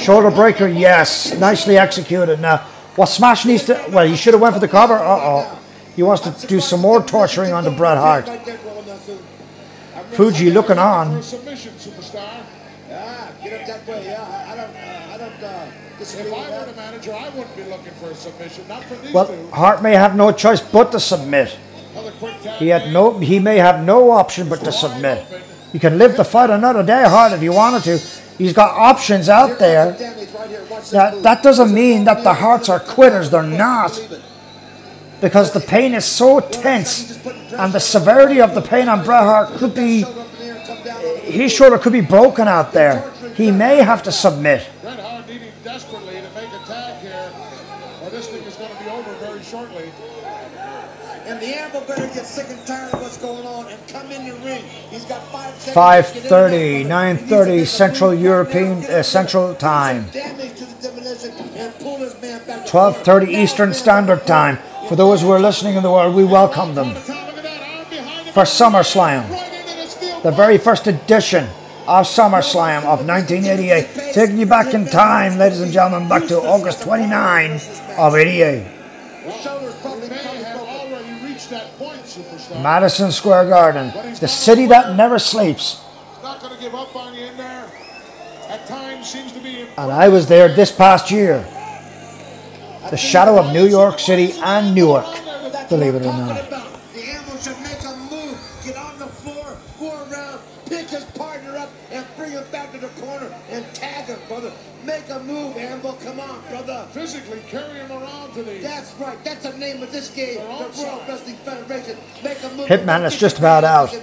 Shoulder 0.00 0.30
breaker, 0.30 0.66
yes, 0.66 1.38
nicely 1.38 1.78
executed. 1.78 2.40
Now, 2.40 2.66
what 3.00 3.08
Smash 3.08 3.46
needs 3.46 3.64
to, 3.64 3.82
well, 3.88 4.06
he 4.06 4.14
should 4.14 4.34
have 4.34 4.42
went 4.42 4.52
for 4.52 4.60
the 4.60 4.68
cover. 4.68 4.92
Uh-oh. 4.92 5.58
He 5.96 6.02
wants 6.02 6.20
to 6.28 6.46
do 6.46 6.60
some 6.60 6.80
more 6.80 7.02
torturing 7.02 7.50
onto 7.50 7.70
Bret 7.70 7.96
Hart. 7.96 8.28
Fuji 10.10 10.50
looking 10.50 10.76
on. 10.76 11.16
a 11.16 11.22
submission, 11.22 11.72
superstar. 11.78 12.44
Ah, 12.92 13.32
get 13.42 13.66
that 13.66 13.86
way. 13.86 14.04
Yeah, 14.04 14.46
I, 14.50 14.54
don't, 14.54 14.76
uh, 14.76 15.14
I 15.14 15.16
don't 15.16 15.42
uh, 15.42 15.70
If 15.98 16.26
I 16.26 16.66
were 16.66 16.72
manager, 16.76 17.14
I 17.14 17.28
wouldn't 17.30 17.56
be 17.56 17.64
looking 17.64 17.92
for 17.92 18.10
a 18.10 18.14
submission. 18.14 18.68
Not 18.68 18.84
for 18.84 19.12
Well. 19.14 19.50
Hart 19.50 19.82
may 19.82 19.94
have 19.94 20.14
no 20.14 20.30
choice 20.30 20.60
but 20.60 20.92
to 20.92 21.00
submit. 21.00 21.56
He 22.58 22.68
had 22.68 22.92
no. 22.92 23.18
He 23.18 23.38
may 23.38 23.56
have 23.56 23.82
no 23.82 24.10
option 24.10 24.46
but 24.50 24.60
to 24.64 24.72
submit. 24.72 25.26
You 25.72 25.80
can 25.80 25.96
live 25.96 26.18
the 26.18 26.24
fight 26.24 26.50
another 26.50 26.82
day 26.82 27.04
Hart, 27.04 27.32
if 27.32 27.42
you 27.42 27.54
wanted 27.54 27.82
to. 27.84 27.98
He's 28.40 28.54
got 28.54 28.74
options 28.74 29.28
out 29.28 29.58
there. 29.58 29.92
That 30.92 31.22
that 31.22 31.42
doesn't 31.42 31.74
mean 31.74 32.04
that 32.04 32.24
the 32.24 32.32
Harts 32.32 32.70
are 32.70 32.80
quitters. 32.80 33.28
They're 33.28 33.42
not. 33.42 33.92
Because 35.20 35.52
the 35.52 35.60
pain 35.60 35.92
is 35.92 36.06
so 36.06 36.40
tense, 36.40 37.22
and 37.52 37.70
the 37.70 37.78
severity 37.78 38.40
of 38.40 38.54
the 38.54 38.62
pain 38.62 38.88
on 38.88 39.04
Bret 39.04 39.24
Hart 39.24 39.50
could 39.58 39.74
be. 39.74 40.06
His 41.20 41.52
shoulder 41.52 41.76
could 41.76 41.92
be 41.92 42.00
broken 42.00 42.48
out 42.48 42.72
there. 42.72 43.12
He 43.34 43.50
may 43.50 43.76
have 43.82 44.02
to 44.04 44.12
submit. 44.12 44.66
The 51.40 51.58
Anvil 51.58 51.80
better 51.82 52.06
get 52.08 52.26
sick 52.26 52.46
and 52.50 52.66
tired 52.66 52.92
of 52.92 53.00
what's 53.00 53.16
going 53.16 53.46
on 53.46 53.66
and 53.68 53.88
come 53.88 54.10
in 54.12 54.28
the 54.28 54.34
ring. 54.44 54.62
He's 54.90 55.06
got 55.06 55.22
five 55.32 55.54
seconds. 55.54 56.12
to 56.12 56.20
get 56.20 56.52
in 56.52 56.84
there. 56.84 56.84
5:30, 56.84 57.28
9:30 57.28 57.66
Central 57.66 58.14
European 58.14 58.84
uh, 58.84 59.02
Central 59.02 59.54
Time. 59.54 60.04
Damage 60.12 60.54
to 60.58 60.66
the 60.66 60.88
demolition 60.88 61.32
and 61.56 61.74
pull 61.78 61.96
his 61.96 62.20
man 62.20 62.46
back. 62.46 62.66
12:30 62.66 63.28
Eastern 63.28 63.72
Standard 63.72 64.26
Time. 64.26 64.58
For 64.88 64.96
those 64.96 65.22
who 65.22 65.30
are 65.30 65.40
listening 65.40 65.76
in 65.76 65.82
the 65.82 65.90
world, 65.90 66.14
we 66.14 66.24
welcome 66.24 66.74
them 66.74 66.94
for 68.34 68.44
SummerSlam, 68.44 69.24
the 70.22 70.30
very 70.32 70.58
first 70.58 70.86
edition 70.86 71.44
of 71.86 72.06
SummerSlam 72.06 72.84
of 72.84 73.06
1988, 73.06 74.12
taking 74.12 74.38
you 74.38 74.46
back 74.46 74.74
in 74.74 74.84
time, 74.86 75.38
ladies 75.38 75.60
and 75.60 75.72
gentlemen, 75.72 76.08
back 76.08 76.26
to 76.26 76.38
August 76.38 76.82
29 76.82 77.60
of 77.98 78.14
88. 78.14 78.66
Madison 82.50 83.12
Square 83.12 83.48
Garden, 83.48 83.92
the 84.20 84.28
city 84.28 84.66
that 84.66 84.96
never 84.96 85.18
sleeps. 85.18 85.82
Not 86.22 86.40
going 86.40 86.54
to 86.54 86.60
give 86.60 86.74
up 86.74 86.94
on 86.96 87.14
you 87.14 87.26
in 87.26 87.36
there. 87.36 87.70
At 88.48 88.66
times 88.66 89.10
seems 89.10 89.32
to 89.32 89.40
be. 89.40 89.62
And 89.78 89.92
I 89.92 90.08
was 90.08 90.26
there 90.26 90.48
this 90.48 90.72
past 90.72 91.10
year. 91.10 91.46
The 92.90 92.96
shadow 92.96 93.38
of 93.38 93.52
New 93.52 93.66
York 93.66 93.98
City 94.00 94.32
and 94.42 94.74
Newark, 94.74 95.06
believe 95.68 95.94
it 95.94 96.02
or 96.02 96.06
not. 96.06 96.50
The 96.50 97.02
Anvil 97.02 97.38
should 97.38 97.60
make 97.60 97.80
a 97.84 97.96
move, 98.10 98.38
get 98.64 98.76
on 98.76 98.98
the 98.98 99.06
floor, 99.06 99.56
go 99.78 100.10
around, 100.10 100.40
pick 100.66 100.88
his 100.88 101.04
partner 101.04 101.56
up, 101.56 101.70
and 101.92 102.04
bring 102.16 102.32
him 102.32 102.44
back 102.50 102.72
to 102.72 102.78
the 102.78 102.88
corner 103.00 103.32
and 103.50 103.64
tag 103.74 104.06
him, 104.06 104.18
brother. 104.26 104.52
Make 104.84 105.08
a 105.08 105.20
move, 105.82 105.94
Anvil. 105.94 106.12
Come 106.12 106.20
on, 106.20 106.40
brother. 106.48 106.86
Physically 106.92 107.40
carry 107.48 107.80
him 107.80 107.90
around 107.90 108.32
to 108.34 108.42
the. 108.42 108.58
That's 108.58 108.94
right. 108.94 109.22
That's 109.24 109.44
the 109.48 109.56
name 109.58 109.82
of 109.82 109.92
this 109.92 110.10
game. 110.10 110.36
The 110.36 110.82
World 110.82 111.02
Wrestling 111.08 111.36
Federation. 111.36 111.96
Make 112.22 112.42
a 112.42 112.48
move. 112.54 112.68
Hitman 112.68 113.04
is 113.04 113.16
just 113.16 113.38
about 113.38 113.64
out. 113.64 113.94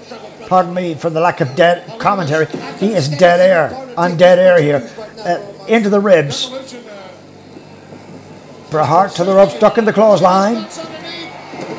Pardon 0.48 0.74
me 0.74 0.96
for 0.96 1.10
the 1.10 1.20
lack 1.20 1.42
of 1.42 1.56
dead 1.56 2.00
commentary. 2.00 2.46
He 2.78 2.94
is 2.94 3.10
dead 3.10 3.40
air. 3.40 3.94
On 3.98 4.18
dead 4.18 4.40
air 4.40 4.62
here. 4.62 4.90
Uh, 5.20 5.66
into 5.68 5.90
the 5.90 6.00
ribs. 6.00 6.50
Bret 8.70 8.86
Hart 8.86 9.12
to 9.16 9.24
the 9.24 9.34
ropes, 9.34 9.58
duck 9.60 9.78
in 9.78 9.86
the 9.86 9.94
clothesline. 9.94 10.58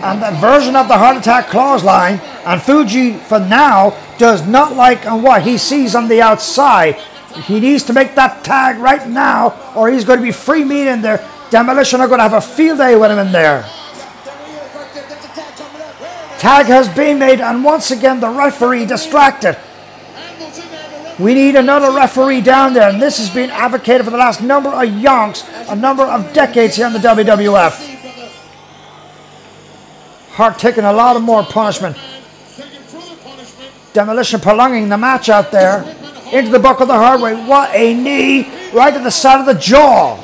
And 0.00 0.22
that 0.22 0.40
version 0.40 0.74
of 0.74 0.88
the 0.88 0.96
heart 0.96 1.16
attack 1.16 1.48
clothesline. 1.48 2.20
And 2.46 2.62
Fuji, 2.62 3.14
for 3.14 3.38
now, 3.38 3.96
does 4.16 4.46
not 4.46 4.74
like 4.74 5.06
on 5.06 5.22
what 5.22 5.42
he 5.42 5.58
sees 5.58 5.94
on 5.94 6.08
the 6.08 6.22
outside. 6.22 6.96
He 7.34 7.60
needs 7.60 7.84
to 7.84 7.92
make 7.92 8.14
that 8.14 8.42
tag 8.42 8.78
right 8.78 9.06
now, 9.08 9.72
or 9.76 9.90
he's 9.90 10.04
going 10.04 10.18
to 10.18 10.24
be 10.24 10.32
free 10.32 10.64
meat 10.64 10.88
in 10.88 11.02
there. 11.02 11.26
Demolition 11.50 12.00
are 12.00 12.08
going 12.08 12.18
to 12.18 12.28
have 12.28 12.32
a 12.32 12.40
field 12.40 12.78
day 12.78 12.96
with 12.96 13.10
him 13.10 13.18
in 13.18 13.32
there. 13.32 13.62
Tag 16.38 16.66
has 16.66 16.88
been 16.88 17.18
made, 17.18 17.40
and 17.40 17.64
once 17.64 17.90
again 17.90 18.20
the 18.20 18.28
referee 18.28 18.86
distracted. 18.86 19.58
We 21.18 21.34
need 21.34 21.56
another 21.56 21.90
referee 21.90 22.42
down 22.42 22.74
there, 22.74 22.88
and 22.88 23.02
this 23.02 23.18
has 23.18 23.28
been 23.28 23.50
advocated 23.50 24.04
for 24.04 24.10
the 24.10 24.16
last 24.16 24.40
number 24.40 24.68
of 24.68 24.88
yonks, 24.88 25.44
a 25.68 25.74
number 25.74 26.04
of 26.04 26.32
decades 26.32 26.76
here 26.76 26.86
in 26.86 26.92
the 26.92 27.00
WWF. 27.00 27.96
Hart 30.30 30.58
taking 30.58 30.84
a 30.84 30.92
lot 30.92 31.16
of 31.16 31.22
more 31.22 31.42
punishment. 31.42 31.96
Demolition 33.92 34.40
prolonging 34.40 34.88
the 34.88 34.96
match 34.96 35.28
out 35.28 35.50
there. 35.50 35.97
Into 36.32 36.50
the 36.50 36.58
buckle 36.58 36.86
the 36.86 36.94
hard 36.94 37.20
way. 37.20 37.34
What 37.46 37.70
a 37.74 37.94
knee 37.94 38.70
right 38.72 38.92
to 38.92 39.00
the 39.00 39.10
side 39.10 39.40
of 39.40 39.46
the 39.46 39.54
jaw. 39.54 40.16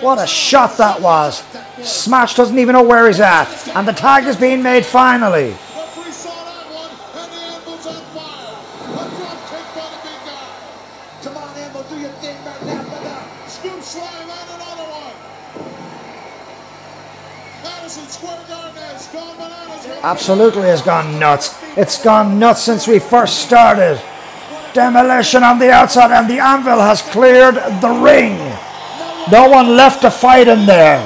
What 0.00 0.18
a 0.18 0.26
shot 0.26 0.78
that 0.78 1.00
was. 1.00 1.44
Smash 1.82 2.34
doesn't 2.34 2.58
even 2.58 2.72
know 2.72 2.82
where 2.82 3.06
he's 3.06 3.20
at. 3.20 3.68
And 3.68 3.86
the 3.86 3.92
tag 3.92 4.26
is 4.26 4.36
being 4.36 4.62
made 4.62 4.84
finally. 4.84 5.54
Absolutely 20.02 20.62
has 20.62 20.82
gone 20.82 21.18
nuts. 21.20 21.56
It's 21.76 22.02
gone 22.02 22.38
nuts 22.38 22.62
since 22.62 22.88
we 22.88 22.98
first 22.98 23.38
started. 23.38 24.02
Demolition 24.72 25.44
on 25.44 25.58
the 25.58 25.70
outside, 25.70 26.10
and 26.10 26.28
the 26.28 26.40
anvil 26.40 26.80
has 26.80 27.02
cleared 27.02 27.54
the 27.54 28.00
ring. 28.02 28.36
No 29.30 29.48
one 29.48 29.76
left 29.76 30.02
to 30.02 30.10
fight 30.10 30.48
in 30.48 30.66
there. 30.66 30.98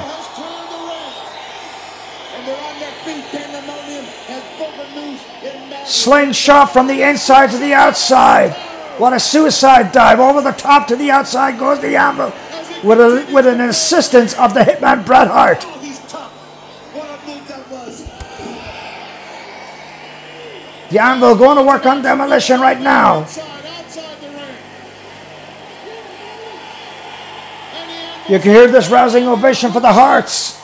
Slingshot 5.85 6.71
from 6.73 6.87
the 6.87 7.03
inside 7.07 7.51
to 7.51 7.57
the 7.57 7.73
outside. 7.73 8.53
What 8.97 9.13
a 9.13 9.19
suicide 9.19 9.91
dive. 9.91 10.19
Over 10.19 10.41
the 10.41 10.51
top 10.51 10.87
to 10.87 10.95
the 10.95 11.11
outside 11.11 11.59
goes 11.59 11.79
the 11.81 11.95
anvil 11.95 12.33
with, 12.83 12.99
a, 12.99 13.31
with 13.31 13.45
an 13.45 13.61
assistance 13.61 14.33
of 14.39 14.53
the 14.53 14.61
hitman 14.61 15.05
Bret 15.05 15.27
Hart. 15.27 15.65
The 20.89 20.99
anvil 20.99 21.35
going 21.35 21.57
to 21.57 21.63
work 21.63 21.85
on 21.85 22.01
demolition 22.01 22.61
right 22.61 22.79
now. 22.79 23.27
You 28.29 28.39
can 28.39 28.51
hear 28.51 28.67
this 28.67 28.89
rousing 28.89 29.25
ovation 29.27 29.71
for 29.71 29.79
the 29.79 29.91
Harts. 29.91 30.61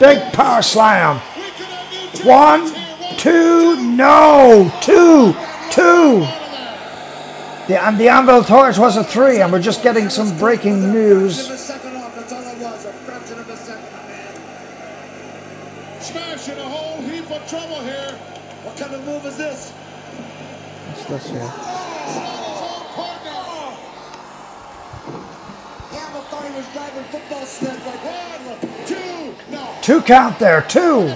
Big 0.00 0.32
power 0.32 0.62
slam. 0.62 1.18
One, 2.24 2.72
two, 3.18 3.76
no, 3.76 4.72
two, 4.80 5.34
two. 5.70 6.26
The, 7.68 7.82
and 7.82 7.98
the 7.98 8.08
anvil 8.08 8.42
torch 8.44 8.78
was 8.78 8.96
a 8.96 9.04
three, 9.04 9.42
and 9.42 9.52
we're 9.52 9.60
just 9.60 9.82
getting 9.82 10.08
some 10.08 10.38
breaking 10.38 10.90
news. 10.90 11.67
Move 19.18 19.26
is 19.26 19.36
this? 19.36 19.70
What's 19.70 21.04
this 21.06 21.30
here? 21.30 21.40
Anvil 25.98 26.22
thought 26.30 26.44
he 26.46 26.54
was 26.54 26.66
driving 26.72 27.04
football 27.04 27.44
sleds 27.44 27.84
like 27.86 28.04
one, 28.04 28.86
two. 28.86 29.34
Two 29.82 30.00
count 30.02 30.38
there, 30.38 30.62
two. 30.62 31.08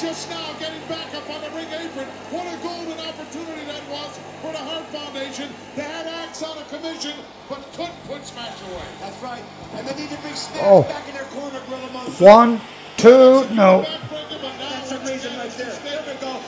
Just 0.00 0.30
now 0.30 0.52
getting 0.58 0.80
back 0.88 1.14
up 1.14 1.28
on 1.28 1.40
the 1.42 1.50
ring 1.50 1.68
apron. 1.68 2.06
What 2.30 2.46
a 2.46 2.56
golden 2.62 2.98
opportunity 2.98 3.64
that 3.66 3.82
was 3.90 4.18
for 4.40 4.52
the 4.52 4.58
Hart 4.58 4.86
Foundation. 4.86 5.50
They 5.76 5.82
had 5.82 6.06
Axe 6.06 6.42
on 6.42 6.56
a 6.56 6.64
commission, 6.64 7.14
but 7.48 7.60
couldn't 7.72 8.04
put 8.06 8.24
Smash 8.24 8.60
away. 8.62 8.86
That's 9.00 9.20
right. 9.22 9.42
And 9.74 9.86
they 9.86 9.94
need 10.00 10.10
to 10.10 10.18
bring 10.22 10.34
Smash 10.34 10.62
Oh. 10.64 10.82
back 10.84 11.06
in 11.08 11.14
their 11.14 11.24
corner, 11.24 11.60
Gorilla 11.68 11.90
Monsoon. 11.92 12.26
One, 12.26 12.60
two, 12.96 13.46
no. 13.52 13.82
That's 13.82 14.90
the 14.90 14.98
reason 14.98 15.36
right 15.36 15.50
there. 15.50 15.76
There 15.84 16.02
we 16.06 16.20
go. 16.20 16.40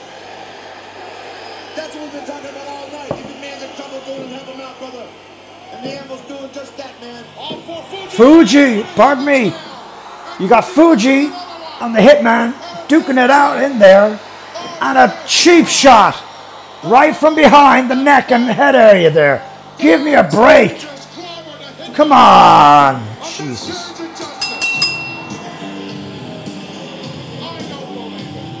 That's 1.75 1.93
what 1.93 2.03
we've 2.03 2.13
been 2.13 2.25
talking 2.25 2.49
about 2.49 2.67
all 2.71 2.87
night. 2.87 3.11
If 3.11 3.19
your 3.27 3.94
and 4.07 5.83
the 5.83 6.15
doing 6.27 6.51
just 6.53 6.77
that, 6.77 6.93
man. 7.01 7.23
Fuji. 8.09 8.81
Fuji, 8.81 8.83
pardon 8.95 9.25
me. 9.25 9.53
You 10.39 10.47
got 10.47 10.65
Fuji 10.65 11.29
and 11.81 11.95
the 11.95 11.99
Hitman 11.99 12.53
duking 12.87 13.23
it 13.23 13.29
out 13.29 13.63
in 13.63 13.79
there. 13.79 14.19
And 14.81 14.97
a 14.97 15.23
cheap 15.27 15.67
shot 15.67 16.21
right 16.83 17.15
from 17.15 17.35
behind 17.35 17.89
the 17.89 17.95
neck 17.95 18.31
and 18.31 18.43
head 18.43 18.75
area 18.75 19.09
there. 19.09 19.49
Give 19.77 20.01
me 20.01 20.13
a 20.13 20.23
break. 20.23 20.85
Come 21.93 22.11
on. 22.11 23.03
Jesus. 23.23 23.91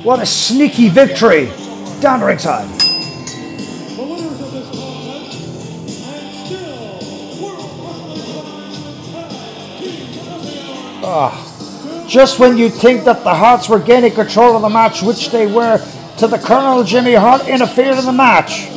What 0.03 0.21
a 0.21 0.25
sneaky 0.25 0.89
victory. 0.89 1.51
Down 1.99 2.19
to 2.19 2.25
ringside. 2.25 2.84
Ah, 11.07 12.05
just 12.07 12.39
when 12.39 12.57
you 12.57 12.67
think 12.67 13.03
that 13.03 13.23
the 13.23 13.33
Harts 13.33 13.69
were 13.69 13.79
gaining 13.79 14.11
control 14.11 14.55
of 14.55 14.63
the 14.63 14.69
match, 14.69 15.03
which 15.03 15.29
they 15.29 15.45
were, 15.45 15.77
to 16.17 16.27
the 16.27 16.39
Colonel 16.39 16.83
Jimmy 16.83 17.13
Hart 17.13 17.47
interfered 17.47 17.99
in 17.99 18.05
the 18.05 18.11
match. 18.11 18.71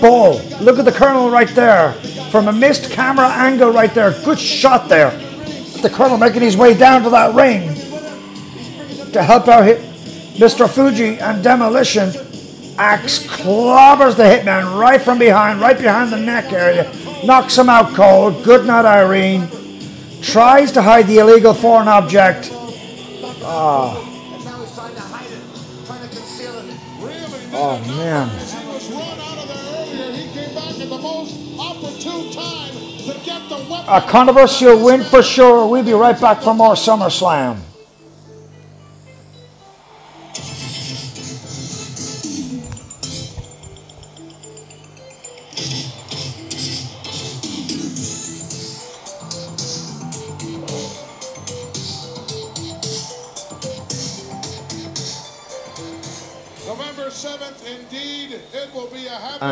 Ball. 0.00 0.40
Look 0.60 0.78
at 0.78 0.86
the 0.86 0.92
Colonel 0.92 1.28
right 1.30 1.48
there. 1.48 1.92
From 2.30 2.48
a 2.48 2.52
missed 2.52 2.90
camera 2.90 3.28
angle 3.28 3.70
right 3.70 3.92
there. 3.92 4.12
Good 4.24 4.38
shot 4.38 4.88
there. 4.88 5.10
The 5.82 5.90
Colonel 5.90 6.16
making 6.16 6.40
his 6.40 6.56
way 6.56 6.72
down 6.72 7.02
to 7.02 7.10
that 7.10 7.34
ring 7.34 7.74
to 9.12 9.22
help 9.22 9.48
out 9.48 9.64
Mr. 10.36 10.68
Fuji 10.68 11.18
and 11.18 11.44
Demolition. 11.44 12.12
Axe 12.76 13.24
clobbers 13.26 14.16
the 14.16 14.24
hitman 14.24 14.78
right 14.78 15.00
from 15.00 15.18
behind, 15.18 15.60
right 15.60 15.78
behind 15.78 16.12
the 16.12 16.18
neck 16.18 16.52
area. 16.52 16.90
Knocks 17.24 17.56
him 17.56 17.68
out 17.68 17.94
cold. 17.94 18.42
Good 18.44 18.66
night, 18.66 18.84
Irene. 18.84 19.48
Tries 20.22 20.72
to 20.72 20.82
hide 20.82 21.06
the 21.06 21.18
illegal 21.18 21.54
foreign 21.54 21.86
object. 21.86 22.46
It. 22.46 22.52
Oh, 27.56 27.78
man. 27.86 28.28
A 33.86 34.00
controversial 34.00 34.84
win 34.84 35.04
for 35.04 35.22
sure. 35.22 35.68
We'll 35.68 35.84
be 35.84 35.92
right 35.92 36.20
back 36.20 36.42
for 36.42 36.54
more 36.54 36.74
SummerSlam. 36.74 37.60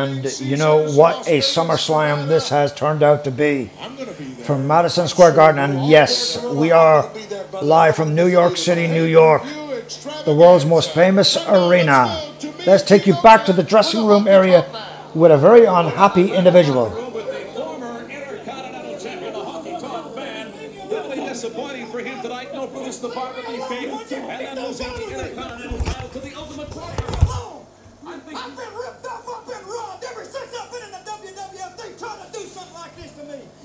And 0.03 0.39
you 0.41 0.57
know 0.57 0.91
what 0.91 1.27
a 1.29 1.39
SummerSlam 1.39 2.27
this 2.27 2.49
has 2.49 2.73
turned 2.73 3.03
out 3.03 3.23
to 3.23 3.31
be 3.31 3.71
from 4.43 4.67
Madison 4.67 5.07
Square 5.07 5.31
Garden. 5.35 5.59
And 5.59 5.87
yes, 5.87 6.43
we 6.43 6.71
are 6.71 7.09
live 7.61 7.95
from 7.95 8.13
New 8.13 8.27
York 8.27 8.57
City, 8.57 8.87
New 8.87 9.05
York, 9.05 9.43
the 10.25 10.35
world's 10.35 10.65
most 10.65 10.93
famous 10.93 11.37
arena. 11.47 12.21
Let's 12.67 12.83
take 12.83 13.07
you 13.07 13.15
back 13.23 13.45
to 13.45 13.53
the 13.53 13.63
dressing 13.63 14.05
room 14.05 14.27
area 14.27 14.65
with 15.15 15.31
a 15.31 15.37
very 15.37 15.63
unhappy 15.63 16.33
individual. 16.33 16.89
disappointing 21.43 21.87
for 21.87 21.99
him 21.99 22.21
tonight. 22.21 22.53
No 22.53 22.67
Brutus 22.67 22.99
the 22.99 23.09
Barber 23.09 23.41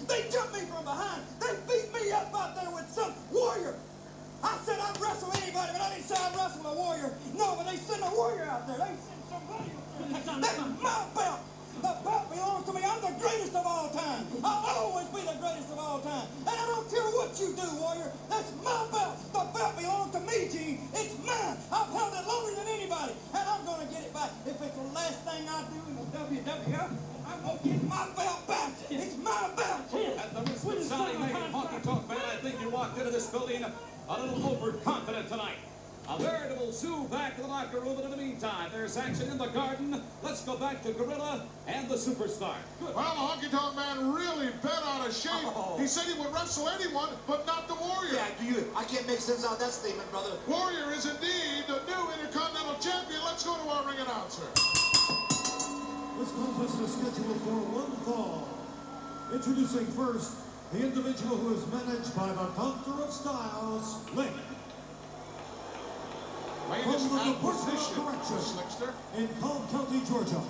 They 0.09 0.25
jumped 0.33 0.55
me 0.57 0.61
from 0.65 0.85
behind. 0.85 1.23
They 1.39 1.53
beat 1.69 1.93
me 1.93 2.11
up 2.13 2.33
out 2.35 2.57
there 2.57 2.73
with 2.73 2.89
some 2.91 3.13
warrior. 3.31 3.77
I 4.43 4.57
said 4.65 4.79
I'd 4.81 5.01
wrestle 5.01 5.31
anybody, 5.37 5.71
but 5.73 5.83
I 5.83 5.89
didn't 5.95 6.09
say 6.09 6.17
I'd 6.17 6.35
wrestle 6.35 6.67
a 6.67 6.75
warrior. 6.75 7.13
No, 7.37 7.57
but 7.57 7.67
they 7.69 7.77
sent 7.77 8.03
a 8.03 8.11
warrior 8.17 8.45
out 8.45 8.67
there. 8.67 8.79
They 8.79 8.97
sent 8.97 9.23
somebody 9.29 9.69
out 9.69 9.85
there. 10.01 10.41
That's 10.41 10.59
my 10.81 11.01
belt. 11.13 11.41
The 11.79 11.95
belt 12.03 12.25
belongs 12.31 12.65
to 12.67 12.73
me. 12.73 12.83
I'm 12.83 13.01
the 13.05 13.15
greatest 13.21 13.55
of 13.55 13.67
all 13.67 13.91
time. 13.91 14.27
I'll 14.43 14.91
always 14.91 15.07
be 15.15 15.23
the 15.23 15.39
greatest 15.39 15.71
of 15.71 15.79
all 15.79 16.01
time. 16.01 16.27
And 16.43 16.57
I 16.57 16.65
don't 16.67 16.89
care 16.91 17.07
what 17.15 17.31
you 17.39 17.55
do, 17.55 17.69
warrior. 17.79 18.11
That's 18.31 18.51
my 18.65 18.81
belt. 18.91 19.15
The 19.31 19.45
belt 19.55 19.73
belongs 19.79 20.11
to 20.17 20.21
me, 20.27 20.39
Gene. 20.51 20.89
It's 20.95 21.15
mine. 21.23 21.55
I've 21.71 21.91
held 21.95 22.15
it 22.17 22.27
longer 22.27 22.53
than 22.59 22.67
anybody. 22.67 23.15
And 23.35 23.45
I'm 23.47 23.63
going 23.63 23.87
to 23.87 23.89
get 23.93 24.03
it 24.03 24.15
back. 24.15 24.31
If 24.47 24.59
it's 24.59 24.75
the 24.75 24.89
last 24.91 25.23
thing 25.23 25.47
I 25.47 25.63
do 25.71 25.79
in 25.87 25.95
the 26.01 26.07
WWF, 26.19 26.91
I'm 27.29 27.43
going 27.43 27.59
to 27.59 27.69
get 27.69 27.83
my 27.85 28.09
belt 28.17 28.47
back. 28.47 28.73
It's 28.91 29.17
my 29.19 29.51
belt. 29.55 30.19
At 30.19 30.35
the 30.35 30.41
risk 30.51 30.67
of 30.67 30.83
sounding 30.83 31.21
like 31.21 31.35
a 31.35 31.49
honky 31.53 31.83
tonk 31.83 32.09
man, 32.09 32.19
I 32.19 32.37
think 32.37 32.61
you 32.61 32.71
walked 32.71 32.99
into 32.99 33.11
this 33.11 33.27
building 33.27 33.65
a 33.65 34.21
little 34.21 34.51
overconfident 34.51 35.29
tonight. 35.29 35.59
A 36.09 36.19
veritable 36.19 36.73
zoo 36.73 37.07
back 37.09 37.37
in 37.37 37.43
the 37.43 37.49
locker 37.49 37.81
room, 37.81 37.97
and 37.97 38.05
in 38.05 38.11
the 38.11 38.17
meantime, 38.17 38.71
there's 38.73 38.97
action 38.97 39.29
in 39.29 39.37
the 39.37 39.49
garden. 39.49 40.01
Let's 40.23 40.43
go 40.43 40.57
back 40.57 40.83
to 40.85 40.93
Gorilla 40.95 41.47
and 41.67 41.87
the 41.87 41.97
Superstar. 41.97 42.55
Good. 42.81 42.95
Well, 42.95 43.39
the 43.39 43.47
Honky 43.47 43.51
Tonk 43.51 43.77
Man 43.77 44.15
really 44.15 44.49
bent 44.63 44.87
out 44.87 45.07
of 45.07 45.15
shape. 45.15 45.53
He 45.79 45.87
said 45.87 46.05
he 46.07 46.19
would 46.19 46.33
wrestle 46.33 46.67
anyone, 46.71 47.11
but 47.27 47.45
not 47.47 47.69
the 47.69 47.75
Warrior. 47.75 48.15
Yeah, 48.15 48.27
do 48.41 48.47
you? 48.47 48.73
I 48.75 48.85
can't 48.85 49.07
make 49.07 49.19
sense 49.19 49.45
out 49.45 49.53
of 49.53 49.59
that 49.59 49.71
statement, 49.71 50.11
brother. 50.11 50.31
Warrior 50.47 50.93
is 50.93 51.05
indeed 51.05 51.65
the 51.67 51.83
new 51.85 52.11
Intercontinental 52.25 52.77
Champion. 52.81 53.21
Let's 53.27 53.45
go 53.45 53.55
to 53.55 53.69
our 53.69 53.87
ring 53.87 53.99
announcer. 53.99 55.38
This 56.19 56.33
contest 56.33 56.81
is 56.83 56.91
scheduled 56.99 57.41
for 57.47 57.59
one 57.79 57.95
fall. 58.03 58.49
Introducing 59.33 59.87
first 59.95 60.35
the 60.75 60.83
individual 60.83 61.37
who 61.39 61.55
is 61.55 61.63
managed 61.71 62.11
by 62.19 62.29
the 62.35 62.51
Doctor 62.59 62.91
of 63.07 63.11
Style, 63.13 63.79
Slick. 63.79 64.35
Latest 66.69 67.07
From 67.07 67.17
the 67.17 67.25
Department 67.39 67.39
acquisition, 67.39 68.03
of 68.03 68.11
Correction 68.11 68.41
Slickster. 68.45 68.91
in 69.17 69.31
Cobb 69.41 69.63
County, 69.71 70.03
Georgia. 70.11 70.43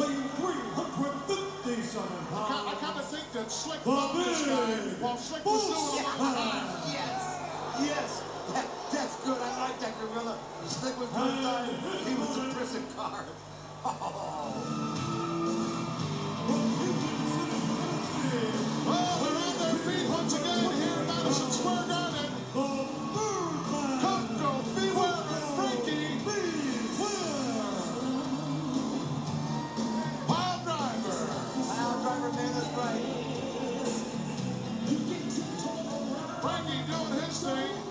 Weighing 0.00 0.28
357 0.40 2.00
I 2.00 2.32
pounds. 2.32 2.80
kind 2.80 2.96
of 2.96 3.06
think 3.06 3.26
that 3.36 3.52
Slick 3.52 3.80
The 3.84 3.92
found 3.92 4.16
this 4.18 4.44
guy 4.48 4.66
big 4.80 5.00
while 5.04 5.16
Slick 5.20 5.44
was 5.44 5.60
doing 5.60 5.76
Boss 5.76 6.18
a 6.18 6.40
lot. 6.40 6.88
Yes, 6.88 7.20
yes. 7.84 8.08
That, 8.52 8.66
that's 8.92 9.16
good. 9.28 9.38
I 9.40 9.50
like 9.60 9.78
that 9.80 9.94
gorilla. 10.00 10.36
Slick 10.66 10.96
was 10.98 11.08
doing 11.12 11.36
time. 11.44 11.68
He 12.00 12.14
was 12.16 12.32
a 12.32 12.44
prison 12.56 12.84
card. 12.96 13.28
Frankie 36.40 36.82
doing 36.86 37.20
his 37.22 37.40
thing. 37.42 37.85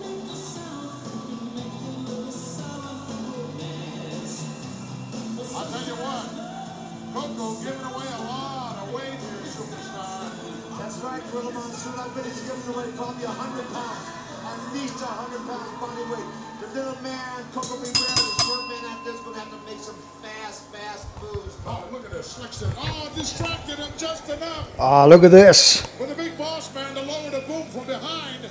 Koko 7.16 7.56
giving 7.64 7.80
away 7.80 8.04
a 8.12 8.22
lot 8.28 8.76
of 8.76 8.92
weight 8.92 9.08
here, 9.08 9.48
superstar. 9.48 10.36
That's 10.76 11.00
right, 11.00 11.24
Gorilla 11.32 11.54
Monsoon. 11.54 11.96
I 11.96 12.12
bet 12.12 12.26
he's 12.28 12.44
giving 12.44 12.76
away 12.76 12.92
probably 13.00 13.24
100 13.24 13.72
pounds. 13.72 14.04
At 14.44 14.60
least 14.76 15.00
100 15.00 15.48
pounds 15.48 15.72
body 15.80 16.04
weight. 16.12 16.28
The 16.60 16.68
little 16.76 17.00
man, 17.02 17.40
Koko 17.56 17.80
B. 17.80 17.88
Ware, 17.88 18.20
the 18.20 18.36
short 18.44 18.68
man 18.68 18.84
out 18.92 19.00
there's 19.08 19.24
going 19.24 19.32
to 19.32 19.40
have 19.40 19.48
to 19.48 19.62
make 19.64 19.80
some 19.80 19.96
fast, 20.20 20.68
fast 20.76 21.08
moves. 21.24 21.56
Oh, 21.66 21.88
look 21.90 22.04
at 22.04 22.12
this, 22.12 22.36
Slickster. 22.36 22.68
Oh, 22.76 23.10
distracted 23.16 23.80
him 23.80 23.94
just 23.98 24.28
enough. 24.28 24.68
Ah, 24.78 25.06
look 25.06 25.24
at 25.24 25.32
this. 25.32 25.88
For 25.96 26.08
the 26.08 26.16
big 26.16 26.38
boss 26.38 26.68
man 26.76 26.96
to 26.96 27.02
lower 27.02 27.30
the 27.32 27.48
boom 27.48 27.64
from 27.72 27.86
behind. 27.86 28.44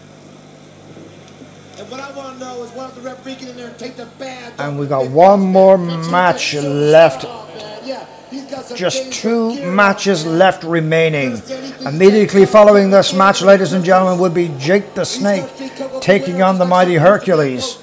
And 1.77 1.91
what 1.91 2.01
I 2.01 2.11
want 2.16 2.39
to 2.39 2.41
know 2.41 2.62
is 2.62 2.70
why 2.70 2.86
don't 2.86 2.95
the 2.95 3.03
referee 3.03 3.35
get 3.35 3.49
in 3.51 3.57
there 3.57 3.69
and 3.69 3.78
take 3.78 3.97
the 3.97 4.07
badge 4.19 4.55
And 4.59 4.78
we 4.78 4.86
got 4.86 5.11
one 5.11 5.41
more 5.41 5.77
match 5.77 6.53
get 6.53 6.62
the 6.62 6.70
left. 6.70 7.43
Just 8.74 9.12
two 9.12 9.62
matches 9.70 10.24
left 10.24 10.65
remaining. 10.65 11.41
Immediately 11.85 12.47
following 12.47 12.91
this 12.91 13.12
match, 13.12 13.43
ladies 13.43 13.73
and 13.73 13.85
gentlemen, 13.85 14.19
would 14.20 14.35
be 14.35 14.49
Jake 14.59 14.95
the 14.95 15.05
Snake 15.05 15.45
taking 16.01 16.43
on 16.43 16.59
the 16.59 16.65
mighty 16.65 16.95
Hercules. 16.95 17.78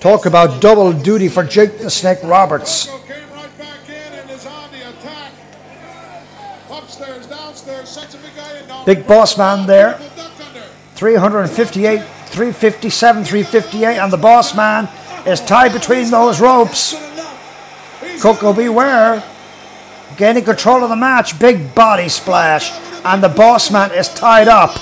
Talk 0.00 0.26
about 0.26 0.60
double 0.60 0.92
duty 0.92 1.28
for 1.28 1.42
Jake 1.42 1.78
the 1.78 1.90
Snake 1.90 2.18
Roberts. 2.22 2.88
Big 8.86 9.06
boss 9.06 9.36
man 9.38 9.66
there. 9.66 9.96
Beautiful 9.98 10.24
duck 10.24 10.46
under. 10.46 10.60
358, 10.94 11.98
357, 12.26 13.24
358, 13.24 13.98
and 13.98 14.12
the 14.12 14.16
boss 14.16 14.54
man 14.54 14.88
is 15.26 15.40
tied 15.40 15.72
between 15.72 16.10
those 16.10 16.40
ropes. 16.40 16.94
Koko 18.20 18.52
B. 18.52 18.68
Ware 18.68 19.22
gaining 20.16 20.44
control 20.44 20.82
of 20.82 20.90
the 20.90 20.96
match. 20.96 21.38
Big 21.38 21.74
body 21.74 22.08
splash, 22.08 22.72
and 23.04 23.22
the 23.22 23.28
boss 23.28 23.70
man 23.70 23.92
is 23.92 24.08
tied 24.08 24.48
up. 24.48 24.76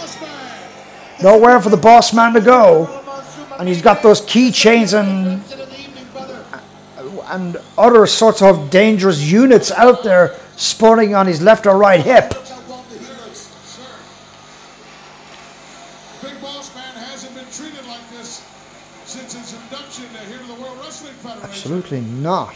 Nowhere 1.23 1.61
for 1.61 1.69
the 1.69 1.77
boss 1.77 2.13
man 2.13 2.33
to 2.35 2.41
go. 2.41 2.99
And 3.59 3.69
he's 3.69 3.83
got 3.83 4.03
those 4.03 4.21
keychains 4.21 4.99
and 4.99 5.43
and 7.33 7.57
other 7.79 8.07
sorts 8.07 8.43
of 8.43 8.69
dangerous 8.71 9.21
units 9.23 9.71
out 9.73 10.03
there 10.03 10.37
sporting 10.57 11.15
on 11.15 11.27
his 11.27 11.41
left 11.41 11.67
or 11.67 11.79
right 11.79 12.01
hip. 12.01 12.29
Big 12.29 12.39
Boss 16.43 16.75
Man 16.75 16.95
hasn't 16.95 17.35
been 17.35 17.47
treated 17.51 17.87
like 17.87 18.11
this 18.11 18.45
since 19.07 19.33
his 19.33 19.55
induction 19.55 20.05
here 20.29 20.39
to 20.39 20.47
the 20.47 20.61
World 20.61 20.77
Wrestling 20.79 21.15
Federation. 21.15 21.49
Absolutely 21.49 22.01
not. 22.03 22.55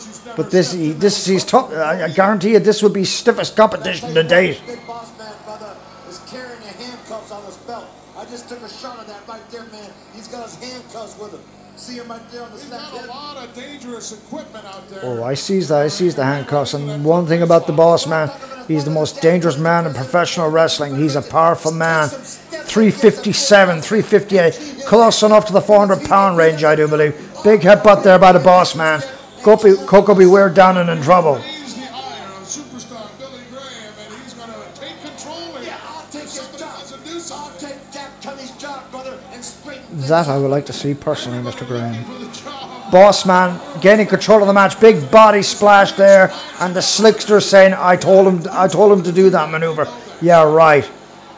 But 0.00 0.06
of 0.06 0.06
course, 0.06 0.06
he's 0.06 0.26
never 0.26 0.42
But 0.42 0.50
this, 0.50 0.72
he, 0.72 0.92
this 0.92 1.26
he's 1.26 1.44
tough. 1.44 1.72
I 1.72 2.04
I 2.04 2.08
guarantee 2.08 2.52
you, 2.52 2.58
this 2.58 2.82
would 2.82 2.92
be 2.92 3.04
stiffest 3.04 3.56
competition 3.56 4.14
to 4.14 4.22
date. 4.22 4.60
Big 4.66 4.86
boss 4.86 5.16
man, 5.18 5.32
brother, 5.44 5.76
is 6.08 6.18
carrying 6.26 6.60
the 6.60 6.68
handcuffs 6.68 7.30
on 7.30 7.44
his 7.44 7.56
belt. 7.58 7.86
I 8.16 8.24
just 8.26 8.48
took 8.48 8.62
a 8.62 8.68
shot 8.68 8.98
of 8.98 9.06
that 9.06 9.26
right 9.28 9.50
there, 9.50 9.64
man. 9.64 9.90
He's 10.14 10.28
got 10.28 10.44
his 10.44 10.56
handcuffs 10.56 11.18
with 11.18 11.32
him. 11.32 11.40
See 11.76 11.94
him 11.96 12.08
right 12.08 12.30
there 12.30 12.42
on 12.42 12.50
the 12.50 12.56
He's 12.58 12.66
snap. 12.66 12.92
got 12.92 13.04
a 13.04 13.08
lot 13.08 13.36
of 13.38 13.54
dangerous 13.54 14.12
equipment 14.12 14.64
out 14.66 14.88
there. 14.90 15.00
Oh, 15.02 15.24
I 15.24 15.32
sees 15.34 15.68
that. 15.68 15.82
I 15.82 15.88
sees 15.88 16.14
the 16.14 16.24
handcuffs. 16.24 16.74
And 16.74 17.04
one 17.04 17.26
thing 17.26 17.42
about 17.42 17.66
the 17.66 17.72
boss 17.72 18.06
man, 18.06 18.30
he's 18.68 18.84
the 18.84 18.90
most 18.90 19.22
dangerous 19.22 19.56
man 19.56 19.86
in 19.86 19.94
professional 19.94 20.50
wrestling. 20.50 20.96
He's 20.96 21.16
a 21.16 21.22
powerful 21.22 21.72
man. 21.72 22.08
357, 22.08 23.80
358, 23.80 24.84
close 24.86 25.22
enough 25.22 25.46
to 25.46 25.52
the 25.52 25.60
400 25.60 26.04
pound 26.06 26.36
range, 26.36 26.64
I 26.64 26.76
do 26.76 26.86
believe. 26.86 27.14
Big 27.42 27.60
headbutt 27.62 28.02
there 28.02 28.18
by 28.18 28.32
the 28.32 28.38
boss 28.38 28.76
man. 28.76 29.00
Koko, 29.42 29.74
Coco 29.86 30.14
beware 30.14 30.50
down 30.50 30.76
and 30.78 30.90
in 30.90 31.02
trouble. 31.02 31.36
He's 31.36 31.74
the 31.74 31.82
ire 31.82 32.26
of 32.36 32.42
superstar 32.44 33.08
Billy 33.18 33.40
Graham, 33.50 33.92
and 34.04 34.22
he's 34.22 34.34
going 34.34 34.50
to 34.50 34.80
take 34.80 35.00
control 35.02 35.52
here. 35.56 35.62
Yeah, 35.68 35.76
I'll 35.88 36.02
take 36.10 36.22
If 36.24 36.28
his 36.28 36.32
somebody 36.32 36.58
job. 36.58 36.78
doesn't 36.78 37.04
do 37.04 37.10
I'll 37.14 37.20
something 37.20 37.68
take 37.68 37.90
Jack 37.92 38.20
Tunney's 38.20 38.50
job, 38.52 38.90
brother, 38.90 39.18
and 39.32 39.42
straighten 39.44 39.82
That 40.08 40.28
I 40.28 40.36
would 40.38 40.50
like 40.50 40.66
to 40.66 40.72
see 40.74 40.92
personally, 40.94 41.38
Mr. 41.38 41.66
Graham. 41.66 42.04
for 42.04 42.18
the 42.24 42.30
job. 42.32 42.92
Boss 42.92 43.24
man 43.24 43.58
gaining 43.80 44.06
control 44.08 44.40
of 44.42 44.46
the 44.48 44.52
match. 44.52 44.78
Big 44.80 45.10
body 45.10 45.42
splash 45.42 45.92
there, 45.92 46.32
and 46.60 46.74
the 46.74 46.80
slickster 46.80 47.40
saying, 47.42 47.72
"I 47.78 47.96
told 47.96 48.26
him, 48.26 48.42
I 48.52 48.66
told 48.68 48.92
him 48.92 49.02
to 49.04 49.12
do 49.12 49.30
that 49.30 49.48
maneuver." 49.50 49.86
Yeah, 50.20 50.42
right. 50.42 50.86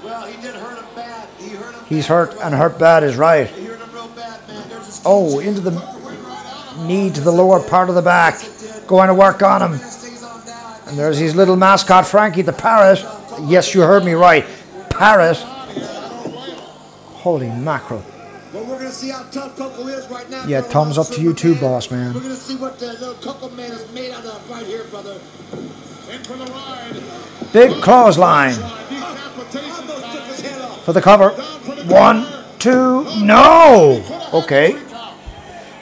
Well, 0.03 0.24
he 0.27 0.41
did 0.43 0.55
hurt 0.57 0.79
him 0.79 0.85
bad. 0.97 1.29
He 1.39 1.51
hurt 1.51 1.74
him. 1.74 1.81
He's 1.89 2.07
hurt 2.07 2.35
and 2.43 2.55
hurt 2.55 2.79
bad 2.79 3.05
is 3.05 3.16
right. 3.16 3.47
He 3.49 3.66
hurt 3.66 3.79
him 3.81 3.89
real 3.95 4.09
bad, 4.16 4.41
man. 4.49 4.62
There's 4.70 4.87
his 4.87 5.01
Oh, 5.05 5.39
into 5.41 5.61
the 5.61 5.73
knee 6.81 7.11
to 7.11 7.20
the 7.20 7.31
lower 7.32 7.61
part 7.61 7.89
of 7.89 7.94
the 7.94 8.03
back. 8.03 8.40
Going 8.86 9.09
to 9.09 9.15
work 9.15 9.43
on 9.43 9.62
him. 9.62 9.81
And 10.89 10.99
there's 10.99 11.19
his 11.19 11.35
little 11.35 11.57
mascot, 11.57 12.07
Frankie 12.07 12.43
the 12.43 12.53
parrot. 12.53 13.05
Yes, 13.43 13.74
you 13.74 13.81
heard 13.82 14.05
me 14.05 14.12
right. 14.12 14.44
Parrot. 14.90 15.36
Holy 17.23 17.49
mackerel. 17.49 18.05
Well, 18.53 18.65
we're 18.66 18.77
gonna 18.78 18.90
see 18.90 19.09
how 19.09 19.23
tough 19.31 19.57
Koko 19.57 19.86
is 19.86 20.07
right 20.11 20.28
now. 20.28 20.44
Yeah, 20.47 20.61
thumbs 20.61 20.99
up 20.99 21.07
to 21.09 21.23
you 21.23 21.32
too, 21.32 21.55
boss 21.55 21.90
We're 21.90 21.97
man. 21.97 22.12
gonna 22.12 22.35
see 22.35 22.57
what 22.57 22.78
the 22.78 22.89
little 22.89 23.15
Koko 23.15 23.49
man 23.51 23.70
is 23.73 23.90
made 23.94 24.12
out 24.12 24.24
of 24.27 24.51
right 24.51 24.66
here, 24.66 24.85
brother. 24.85 25.12
In 26.11 26.23
for 26.24 26.36
the 26.36 26.44
ride. 26.53 27.53
Big 27.53 27.82
clothesline 27.82 28.55
Decapitation 28.55 29.86
Took 29.86 30.23
his 30.24 30.40
head 30.40 30.61
off. 30.61 30.85
for 30.85 30.93
the 30.93 31.01
cover. 31.01 31.31
One, 31.86 32.27
two, 32.59 33.05
no. 33.24 34.05
Okay. 34.35 34.73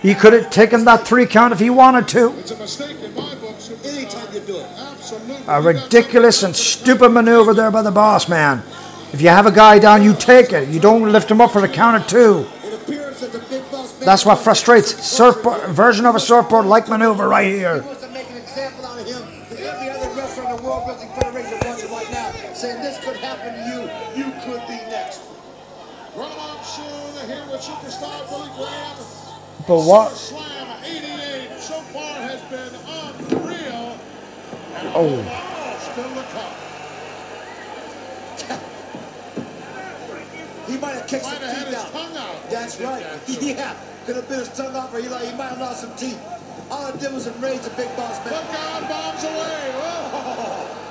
He 0.03 0.15
could 0.15 0.33
have 0.33 0.51
taken 0.51 0.85
that 0.87 1.07
three 1.07 1.27
count 1.27 1.53
if 1.53 1.61
he 1.61 1.69
wanted 1.69 2.09
to. 2.09 2.37
It's 2.39 2.51
a 2.51 2.57
mistake 2.57 2.97
in 3.03 3.15
my 3.15 3.35
book. 3.35 3.57
Superstar. 3.57 3.99
Anytime 3.99 4.35
you 4.35 4.41
do 4.41 4.57
it. 4.57 4.67
Absolutely. 4.79 5.45
A 5.47 5.61
ridiculous 5.61 6.43
and 6.43 6.57
stupid 6.57 7.11
maneuver 7.11 7.53
there 7.53 7.71
by 7.71 7.83
the 7.83 7.91
boss 7.91 8.29
man. 8.29 8.63
If 9.13 9.21
you 9.21 9.29
have 9.29 9.47
a 9.47 9.53
guy 9.53 9.79
down, 9.79 10.03
you 10.03 10.15
take 10.15 10.53
it. 10.53 10.69
You 10.69 10.81
don't 10.81 11.03
lift 11.13 11.31
him 11.31 11.41
up 11.41 11.51
for 11.51 11.61
the 11.61 11.69
count 11.69 12.01
of 12.03 12.09
two. 12.09 12.47
It 12.65 12.75
appears 12.75 13.21
that 13.21 13.33
the 13.33 13.41
big 13.41 13.71
boss 13.71 13.99
man 13.99 14.07
That's 14.07 14.25
what 14.25 14.37
frustrates 14.37 15.05
surfboard 15.05 15.69
version 15.69 16.07
of 16.07 16.15
a 16.15 16.21
surfboard 16.21 16.65
like 16.65 16.89
maneuver 16.89 17.29
right 17.29 17.53
here. 17.53 17.85
But 29.71 29.87
what? 29.87 30.11
So 30.17 30.35
far 31.95 32.15
has 32.27 32.43
been 32.51 32.75
unreal. 32.91 33.95
And 34.75 34.89
Oh. 34.97 35.23
still 35.79 36.11
to 36.11 36.25
come. 36.35 36.55
He 40.67 40.77
might 40.77 40.95
have 40.97 41.07
kicked 41.07 41.25
some 41.25 41.35
have 41.37 41.69
teeth 41.69 41.75
out. 41.77 41.95
out. 42.17 42.51
That's 42.51 42.77
Did 42.79 42.85
right. 42.85 43.01
that. 43.05 43.43
Yeah. 43.43 43.75
Could 44.07 44.17
have 44.17 44.29
been 44.29 44.41
his 44.41 44.49
tongue 44.49 44.75
off, 44.75 44.93
or 44.93 44.99
he, 44.99 45.05
he 45.05 45.09
might 45.37 45.51
have 45.55 45.61
lost 45.61 45.83
some 45.83 45.95
teeth. 45.95 46.19
All 46.69 46.89
it 46.89 46.99
did 46.99 47.13
was 47.13 47.29
enrage 47.29 47.61
the 47.61 47.71
big 47.71 47.95
boss 47.97 48.19
man. 48.25 48.35
Look 48.35 48.51
out, 48.53 48.89
bombs 48.89 49.23
away. 49.23 49.71
Whoa. 49.79 50.90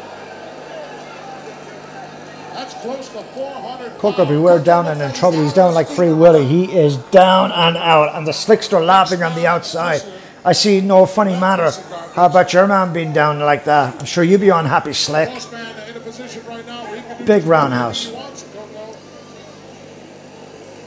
That's 2.53 2.73
close 2.76 3.09
to 3.09 3.21
400 3.21 3.97
Koko 3.97 4.26
B. 4.26 4.38
Ware 4.38 4.59
down 4.59 4.88
and 4.88 5.01
in 5.01 5.13
trouble. 5.13 5.41
He's 5.41 5.53
down 5.53 5.73
like 5.73 5.88
Free 5.88 6.13
Willy. 6.13 6.45
He 6.45 6.71
is 6.71 6.97
down 7.11 7.51
and 7.51 7.77
out. 7.77 8.15
And 8.15 8.26
the 8.27 8.31
slickster 8.31 8.84
laughing 8.85 9.23
on 9.23 9.35
the 9.35 9.47
outside. 9.47 10.01
I 10.43 10.53
see 10.53 10.81
no 10.81 11.05
funny 11.05 11.38
matter. 11.39 11.69
How 12.13 12.26
about 12.26 12.53
your 12.53 12.67
man 12.67 12.93
being 12.93 13.13
down 13.13 13.39
like 13.39 13.65
that? 13.65 13.99
I'm 13.99 14.05
sure 14.05 14.23
you'd 14.23 14.41
be 14.41 14.49
unhappy, 14.49 14.93
Slick. 14.93 15.30
Boss 15.30 15.51
man 15.51 15.89
in 15.89 15.97
a 15.97 15.99
position 15.99 16.45
right 16.47 16.65
now 16.65 16.84
where 16.85 16.95
he 16.95 17.01
can 17.01 17.17
do 17.17 17.26
Big 17.26 17.43
roundhouse. 17.43 18.07
whatever 18.07 18.26
he. 18.30 18.39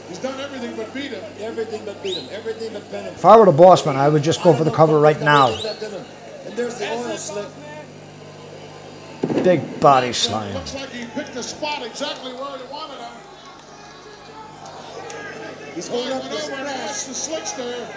He's 0.09 0.19
done 0.19 0.39
everything 0.39 0.75
but 0.75 0.93
beat 0.93 1.11
him. 1.11 1.23
Everything 1.39 1.85
but 1.85 2.01
beat 2.03 2.17
him. 2.17 2.27
Everything 2.31 2.73
but 2.73 2.91
bend 2.91 3.07
him. 3.07 3.13
If 3.13 3.25
I 3.25 3.37
were 3.37 3.45
the 3.45 3.51
boss 3.51 3.85
man, 3.85 3.95
I 3.95 4.09
would 4.09 4.23
just 4.23 4.41
go 4.43 4.53
for 4.53 4.63
the 4.63 4.71
cover 4.71 4.99
right 4.99 5.21
now. 5.21 5.49
And 5.49 6.55
there's 6.57 6.79
the 6.79 6.91
oil 6.91 7.17
slick. 7.17 7.47
Big 9.43 9.79
body 9.79 10.11
slam. 10.11 10.53
Looks 10.53 10.75
like 10.75 10.89
he 10.89 11.05
picked 11.05 11.33
the 11.33 11.43
spot 11.43 11.85
exactly 11.85 12.33
where 12.33 12.57
he 12.57 12.63
wanted 12.71 12.97
him. 12.97 13.11
He's 15.75 15.87
Boy, 15.87 15.95
going 15.95 16.11
up 16.11 16.21
went 16.23 16.31
the 16.31 16.43
over 16.43 16.55
and 16.55 16.67
asked 16.67 17.07
the 17.07 17.13
slickster 17.13 17.87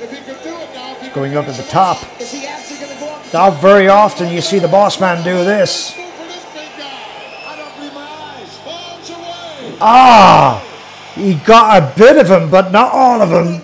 if 0.00 0.10
he 0.10 0.16
could 0.24 0.42
do 0.42 0.56
it 0.56 0.74
now. 0.74 0.96
If 1.00 1.14
Going 1.14 1.36
up 1.36 1.48
at 1.48 1.56
the 1.56 1.64
top. 1.64 1.98
Is 2.18 2.32
he 2.32 2.46
actually 2.46 2.80
going 2.80 2.92
to 2.94 3.00
go 3.00 3.08
up 3.10 3.32
Not 3.32 3.60
very 3.60 3.88
often 3.88 4.32
you 4.32 4.40
see 4.40 4.58
the 4.58 4.68
boss 4.68 5.00
man 5.00 5.22
do 5.22 5.44
this. 5.44 5.94
Go 5.94 6.06
for 6.06 6.24
this 6.24 6.44
big 6.54 6.70
guy. 6.78 7.04
I 7.46 7.56
don't 7.56 7.76
believe 7.76 7.94
my 7.94 8.00
eyes. 8.00 8.58
Bombs 8.64 9.10
away. 9.10 9.78
Ah! 9.80 10.66
He 11.14 11.34
got 11.34 11.82
a 11.82 11.98
bit 11.98 12.16
of 12.16 12.28
him, 12.28 12.50
but 12.50 12.72
not 12.72 12.92
all 12.92 13.20
of 13.20 13.30
him. 13.30 13.60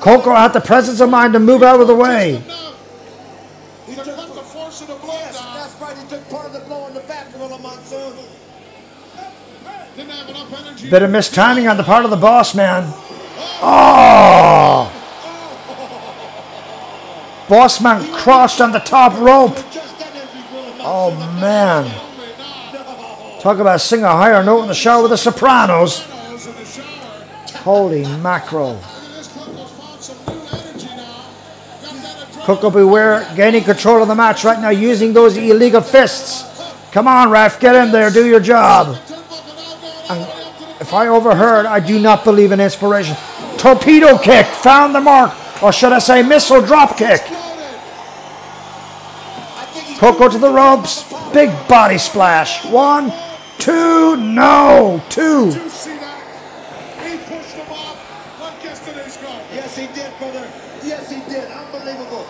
Koko 0.00 0.34
had 0.34 0.52
the 0.52 0.60
presence 0.60 1.00
of 1.00 1.10
mind 1.10 1.32
to 1.32 1.40
move 1.40 1.62
out 1.62 1.80
of 1.80 1.88
the 1.88 1.94
way. 1.94 2.42
Bit 10.90 11.02
of 11.02 11.10
mistiming 11.10 11.70
on 11.70 11.76
the 11.76 11.82
part 11.84 12.04
of 12.04 12.10
the 12.10 12.16
boss 12.16 12.54
man. 12.54 12.92
Oh! 13.62 14.92
Boss 17.48 17.80
man 17.80 18.12
crushed 18.12 18.60
on 18.60 18.72
the 18.72 18.78
top 18.78 19.18
rope. 19.20 19.56
Oh 20.80 21.14
man. 21.40 21.90
Talk 23.40 23.58
about 23.58 23.80
sing 23.80 24.02
a 24.02 24.10
higher 24.10 24.42
note 24.44 24.62
in 24.62 24.68
the 24.68 24.74
shower 24.74 25.02
with 25.02 25.10
the 25.10 25.16
Sopranos. 25.16 26.00
Holy 27.62 28.02
mackerel. 28.18 28.80
Adrenaline. 30.72 32.44
Koko 32.44 32.70
B. 32.70 32.82
Ware 32.82 33.26
gaining 33.36 33.64
control 33.64 34.02
of 34.02 34.08
the 34.08 34.14
match 34.14 34.44
right 34.44 34.60
now 34.60 34.70
using 34.70 35.12
those 35.12 35.36
illegal 35.36 35.80
fists. 35.80 36.44
Come 36.90 37.06
on, 37.08 37.30
ref, 37.30 37.60
get 37.60 37.74
in 37.74 37.92
there, 37.92 38.10
do 38.10 38.26
your 38.26 38.40
job. 38.40 38.98
And 40.10 40.41
if 40.82 40.92
I 40.92 41.06
overheard, 41.06 41.64
I 41.64 41.78
do 41.78 42.00
not 42.00 42.24
believe 42.24 42.50
in 42.50 42.58
inspiration. 42.58 43.16
Torpedo 43.56 44.18
kick, 44.18 44.46
found 44.46 44.92
the 44.96 45.00
mark, 45.00 45.30
or 45.62 45.72
should 45.72 45.92
I 45.92 46.00
say 46.00 46.24
missile 46.24 46.60
drop 46.60 46.98
kick. 46.98 47.22
Koko 50.00 50.28
to 50.28 50.38
the 50.38 50.50
ropes, 50.50 51.06
big 51.32 51.50
body 51.68 51.98
splash. 51.98 52.64
One, 52.64 53.12
two, 53.60 54.16
no, 54.16 55.00
two. 55.08 55.52
Did 55.52 55.62
you 55.62 55.70
see 55.70 55.94
that? 56.02 56.18
He 57.06 57.16
pushed 57.30 57.54
him 57.54 57.70
off 57.70 58.40
like 58.40 58.64
yesterday's 58.64 59.16
go. 59.18 59.30
Yes, 59.54 59.76
he 59.78 59.86
did, 59.86 60.10
brother. 60.18 60.50
Yes, 60.82 61.08
he 61.08 61.20
did. 61.30 61.46
Unbelievable. 61.46 62.26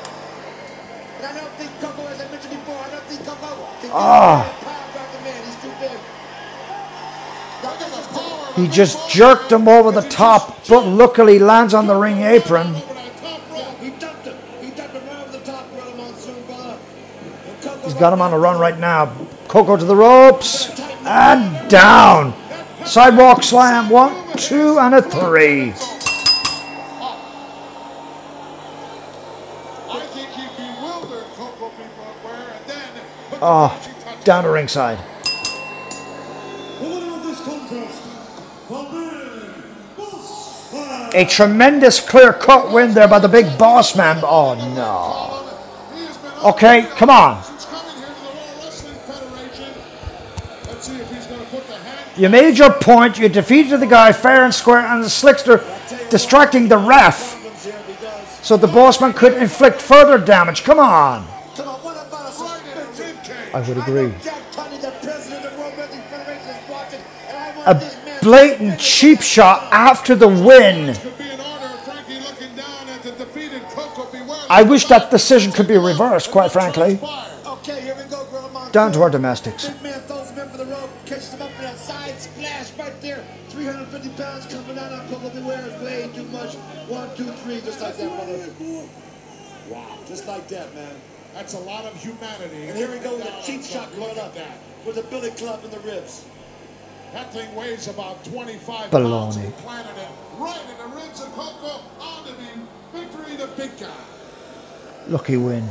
And 1.17 1.25
I 1.25 1.41
don't 1.41 1.53
think 1.57 1.71
Koko, 1.81 2.07
as 2.07 2.21
I 2.21 2.29
mentioned 2.29 2.53
before, 2.53 2.77
I 2.77 2.91
don't 2.91 3.05
think 3.05 3.25
Koko 3.25 3.49
Ah. 3.95 4.45
a 4.45 6.22
He 8.57 8.69
just 8.69 9.09
jerked 9.09 9.51
him 9.51 9.67
over 9.67 9.91
the 9.93 10.07
top, 10.09 10.67
but 10.69 10.87
luckily 10.87 11.39
lands 11.39 11.73
on 11.75 11.87
the 11.87 11.95
ring 11.95 12.23
apron. 12.23 12.75
He's 17.83 17.95
got 17.95 18.13
him 18.13 18.21
on 18.21 18.33
a 18.33 18.39
run 18.39 18.61
right 18.61 18.79
now. 18.79 19.13
Koko 19.49 19.77
to 19.77 19.85
the 19.85 19.97
ropes 19.97 20.71
and 21.05 21.71
down. 21.71 22.35
Sidewalk 22.85 23.43
slam. 23.43 23.89
One, 23.89 24.37
two, 24.37 24.79
and 24.79 24.95
a 24.95 25.03
three. 25.03 25.73
Oh, 33.45 33.91
down 34.25 34.45
to 34.45 34.51
ringside. 34.51 34.99
A 41.15 41.25
tremendous 41.27 42.01
clear 42.01 42.33
cut 42.33 42.73
win 42.73 42.95
there 42.95 43.07
by 43.07 43.19
the 43.19 43.29
big 43.29 43.59
boss 43.59 43.95
man. 43.95 44.21
Oh 44.23 44.55
no. 44.75 46.49
Okay, 46.51 46.87
come 46.97 47.11
on. 47.11 47.37
He's 47.37 47.65
coming 47.67 47.97
here 47.97 48.07
to 48.07 48.15
the 48.15 48.25
World 48.25 48.65
Wrestling 48.65 48.97
Federation. 48.97 49.75
Let's 50.67 50.87
see 50.87 50.97
if 50.97 51.11
he's 51.11 51.27
going 51.27 51.41
to 51.41 51.47
put 51.47 51.67
the 51.69 51.75
hand. 51.75 52.19
You 52.21 52.29
made 52.29 52.59
your 52.59 52.73
point. 52.73 53.19
You 53.19 53.29
defeated 53.29 53.79
the 53.79 53.87
guy 53.87 54.13
fair 54.13 54.45
and 54.45 54.55
square, 54.55 54.81
and 54.81 55.05
the 55.05 55.09
slickster 55.09 55.63
distracting 56.11 56.69
the 56.69 56.79
ref 56.79 57.39
so 58.43 58.57
the 58.57 58.67
bossman 58.67 59.15
could 59.15 59.35
inflict 59.35 59.81
further 59.81 60.19
damage. 60.19 60.65
Come 60.65 60.81
on. 60.81 61.25
Come 61.55 61.69
on, 61.69 61.81
what 61.85 62.07
about 62.07 62.29
a 62.29 62.43
Right 62.43 62.61
in 62.67 62.75
the 62.75 63.03
rib 63.05 63.23
cage. 63.23 63.55
I 63.55 63.61
would 63.61 63.79
agree. 63.79 64.13
Jack 64.23 64.43
Tunney, 64.51 64.81
the 64.81 64.91
president 65.01 65.45
of 65.45 65.53
the 65.53 65.59
World 65.61 65.75
Wrestling 65.79 66.03
Federation, 66.03 66.49
is 66.49 66.69
watching, 66.69 67.01
and 67.29 67.37
I 67.37 67.57
want 67.57 67.69
A 67.69 68.02
blatant 68.23 68.79
cheap 68.79 69.21
shot 69.21 69.69
after 69.73 70.15
the 70.15 70.29
win. 70.29 70.97
I 74.49 74.63
wish 74.63 74.87
that 74.87 75.11
decision 75.11 75.53
could 75.53 75.69
be 75.69 75.77
reversed, 75.77 76.31
quite 76.31 76.53
frankly. 76.53 77.01
Down 78.71 78.93
to 78.93 79.03
our 79.03 79.11
domestics. 79.11 79.69
Man 79.83 80.01
throws 80.03 80.31
him 80.31 80.39
in 80.39 80.49
for 80.49 80.57
the 80.57 80.65
rope, 80.65 80.91
catches 81.05 81.35
him 81.35 81.43
up 81.43 81.51
in 81.59 81.65
a 81.67 81.77
side 81.77 82.19
splash 82.19 82.73
right 82.79 83.01
there. 83.03 83.25
350 83.51 84.09
pounds 84.23 84.47
coming 84.47 84.79
out 84.79 84.93
on 84.93 85.07
Koko 85.09 85.29
B. 85.29 85.43
Ware 85.43 85.67
is 85.67 85.83
way 85.83 86.11
too 86.15 86.25
much. 86.25 86.55
One, 86.89 87.15
two, 87.17 87.31
three, 87.45 87.61
just 87.61 87.81
like 87.81 87.97
that. 87.99 88.51
Wow, 89.69 89.99
just 90.09 90.27
like 90.27 90.49
that, 90.49 90.75
man. 90.75 90.95
That's 91.35 91.55
a 91.55 91.59
lot 91.59 91.85
of 91.85 91.97
humanity. 91.97 92.69
And 92.69 92.77
here 92.77 92.91
we 92.91 92.99
go 92.99 93.15
with 93.17 93.27
a 93.27 93.43
cheap 93.43 93.63
shot 93.63 93.95
going 93.97 94.19
up 94.19 94.27
at 94.27 94.35
that. 94.35 94.59
with 94.87 94.99
a 94.99 95.03
billy 95.05 95.31
club 95.31 95.65
in 95.65 95.71
the 95.71 95.81
ribs. 95.81 96.25
That 97.13 97.31
thing 97.33 97.55
weighs 97.55 97.89
about 97.89 98.25
25 98.25 98.91
pounds. 98.91 99.37
He 99.37 99.51
planted 99.63 100.01
it 100.01 100.09
right 100.39 100.63
in 100.71 100.79
the 100.79 100.97
ribs 100.97 101.21
of 101.21 101.31
Koko. 101.35 101.81
On 102.01 102.25
to 102.25 102.33
the 102.33 102.99
victory, 102.99 103.37
the 103.37 103.49
big 103.49 103.79
guy. 103.79 103.91
Lucky 105.09 105.37
win. 105.37 105.69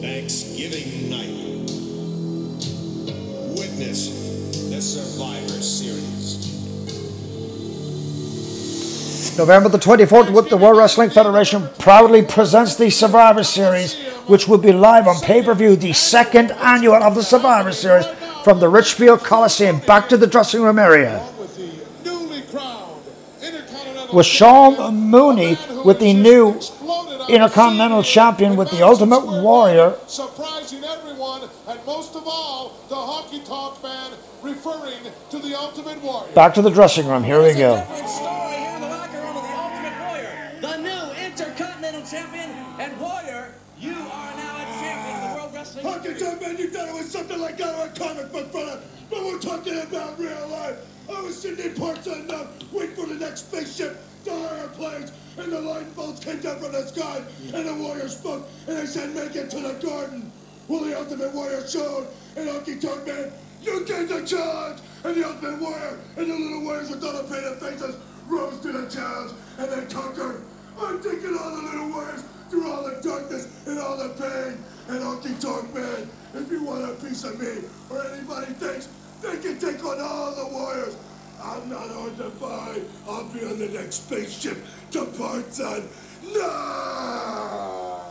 Thanksgiving 0.00 1.10
night. 1.10 1.70
Witness 3.58 4.68
the 4.70 4.80
Survivor 4.80 5.60
Series. 5.60 6.16
November 9.36 9.68
the 9.68 9.78
24th, 9.78 10.30
with 10.32 10.48
the 10.50 10.56
World 10.56 10.76
Wrestling 10.76 11.10
Federation 11.10 11.68
proudly 11.78 12.22
presents 12.22 12.76
the 12.76 12.90
Survivor 12.90 13.42
Series, 13.42 13.96
which 14.30 14.46
will 14.46 14.58
be 14.58 14.72
live 14.72 15.08
on 15.08 15.20
pay 15.20 15.42
per 15.42 15.52
view, 15.54 15.74
the 15.74 15.92
second 15.92 16.52
annual 16.52 17.02
of 17.02 17.16
the 17.16 17.22
Survivor 17.22 17.72
Series, 17.72 18.06
from 18.44 18.60
the 18.60 18.68
Richfield 18.68 19.24
Coliseum 19.24 19.80
back 19.80 20.08
to 20.08 20.16
the 20.16 20.26
dressing 20.26 20.62
room 20.62 20.78
area. 20.78 21.18
With 21.36 21.56
the 21.56 21.68
newly 22.04 22.42
crowned 22.42 23.02
Intercontinental 23.42 24.16
With 24.16 24.26
Sean 24.26 24.94
Mooney 25.10 25.58
with 25.84 25.98
the 25.98 26.14
new 26.14 26.60
Intercontinental 27.28 28.04
Champion 28.04 28.56
with 28.56 28.70
the 28.70 28.82
Ultimate 28.82 29.26
Warrior. 29.26 29.96
surprising 30.06 30.84
everyone, 30.84 31.48
and 31.68 31.84
most 31.84 32.14
of 32.14 32.22
all, 32.26 32.78
the 32.88 32.94
Honky 32.94 33.44
Tonk 33.44 33.82
Man 33.82 34.12
referring 34.42 35.12
to 35.30 35.38
the 35.40 35.58
Ultimate 35.58 36.00
Warrior. 36.02 36.32
Back 36.34 36.54
to 36.54 36.62
the 36.62 36.70
dressing 36.70 37.08
room. 37.08 37.24
Here 37.24 37.42
we 37.42 37.54
go. 37.54 38.49
Thought 46.70 46.88
it 46.88 46.94
was 46.94 47.10
something 47.10 47.40
like 47.40 47.60
out 47.60 47.74
of 47.74 47.96
a 47.96 47.98
comic 47.98 48.30
book, 48.30 48.52
brother. 48.52 48.80
But 49.10 49.24
we're 49.24 49.40
talking 49.40 49.76
about 49.80 50.16
real 50.20 50.48
life. 50.48 50.78
I 51.12 51.20
was 51.20 51.36
sitting 51.36 51.64
in 51.64 51.74
Parts 51.74 52.06
Unknown, 52.06 52.46
wait 52.70 52.94
for 52.94 53.06
the 53.06 53.14
next 53.14 53.48
spaceship, 53.48 53.98
the 54.24 54.32
airplanes, 54.32 55.10
and 55.36 55.50
the 55.50 55.60
light 55.60 55.94
bolts 55.96 56.24
came 56.24 56.38
down 56.38 56.60
from 56.60 56.70
the 56.70 56.86
sky, 56.86 57.24
and 57.52 57.66
the 57.66 57.74
warrior 57.74 58.08
spoke, 58.08 58.48
and 58.68 58.76
they 58.76 58.86
said, 58.86 59.12
make 59.16 59.34
it 59.34 59.50
to 59.50 59.58
the 59.58 59.72
garden. 59.84 60.30
Well, 60.68 60.84
the 60.84 60.96
Ultimate 60.96 61.34
Warrior 61.34 61.66
showed, 61.66 62.06
and 62.36 62.48
Honky 62.48 62.80
Tonk 62.80 63.04
Man, 63.04 63.32
you 63.60 63.84
gave 63.84 64.08
the 64.08 64.24
challenge, 64.24 64.80
and 65.02 65.16
the 65.16 65.26
Ultimate 65.26 65.60
Warrior 65.60 65.98
and 66.16 66.30
the 66.30 66.34
little 66.34 66.62
warriors 66.62 66.90
with 66.90 67.00
double 67.00 67.28
painted 67.28 67.58
faces 67.58 67.96
rose 68.28 68.60
to 68.60 68.70
the 68.70 68.88
challenge, 68.88 69.32
and 69.58 69.72
they 69.72 69.92
conquered. 69.92 70.44
I'm 70.78 71.02
taking 71.02 71.36
all 71.36 71.56
the 71.56 71.62
little 71.62 71.88
warriors 71.90 72.22
through 72.50 72.70
all 72.70 72.82
the 72.82 73.00
darkness 73.00 73.48
and 73.66 73.78
all 73.78 73.96
the 73.96 74.08
pain. 74.10 74.58
And 74.88 75.00
Honky 75.00 75.40
Tonk 75.40 75.72
Man, 75.72 76.08
if 76.34 76.50
you 76.50 76.64
want 76.64 76.84
a 76.84 76.94
piece 76.94 77.24
of 77.24 77.38
me, 77.40 77.68
or 77.88 78.04
anybody 78.06 78.52
thinks 78.54 78.88
they 79.22 79.38
can 79.38 79.58
take 79.58 79.84
on 79.84 80.00
all 80.00 80.34
the 80.34 80.46
warriors, 80.52 80.96
I'm 81.42 81.70
not 81.70 81.88
hard 81.88 82.16
to 82.18 82.30
find. 82.30 82.84
I'll 83.08 83.24
be 83.24 83.44
on 83.44 83.58
the 83.58 83.68
next 83.68 84.06
spaceship 84.06 84.58
to 84.90 85.06
parts 85.06 85.60
on. 85.60 85.88
No! 86.34 88.02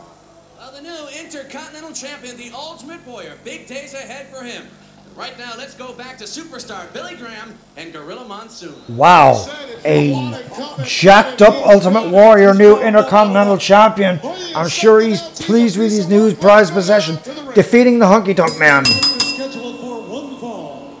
Uh, 0.58 0.70
the 0.72 0.80
new 0.82 1.08
Intercontinental 1.20 1.92
Champion, 1.92 2.36
the 2.36 2.50
Ultimate 2.52 3.06
Warrior. 3.06 3.36
Big 3.44 3.66
days 3.66 3.94
ahead 3.94 4.26
for 4.28 4.42
him. 4.42 4.66
Right 5.16 5.36
now, 5.38 5.52
let's 5.58 5.74
go 5.74 5.92
back 5.92 6.16
to 6.18 6.24
superstar 6.24 6.90
Billy 6.92 7.14
Graham 7.14 7.54
and 7.76 7.92
Gorilla 7.92 8.24
Monsoon. 8.24 8.74
Wow. 8.88 9.46
A 9.84 10.42
jacked 10.84 11.42
up 11.42 11.54
Ultimate 11.66 12.10
Warrior, 12.10 12.54
new 12.54 12.78
Intercontinental 12.78 13.58
Champion. 13.58 14.18
I'm 14.54 14.68
sure 14.68 15.00
he's 15.00 15.20
pleased 15.20 15.76
with 15.78 15.90
his 15.90 16.08
new 16.08 16.34
prize 16.34 16.70
possession, 16.70 17.18
defeating 17.54 17.98
the 17.98 18.06
Honky 18.06 18.34
Tonk 18.34 18.58
Man. 18.58 18.84
Scheduled 18.86 19.80
for 19.80 20.00
one 20.02 20.38
fall. 20.38 20.96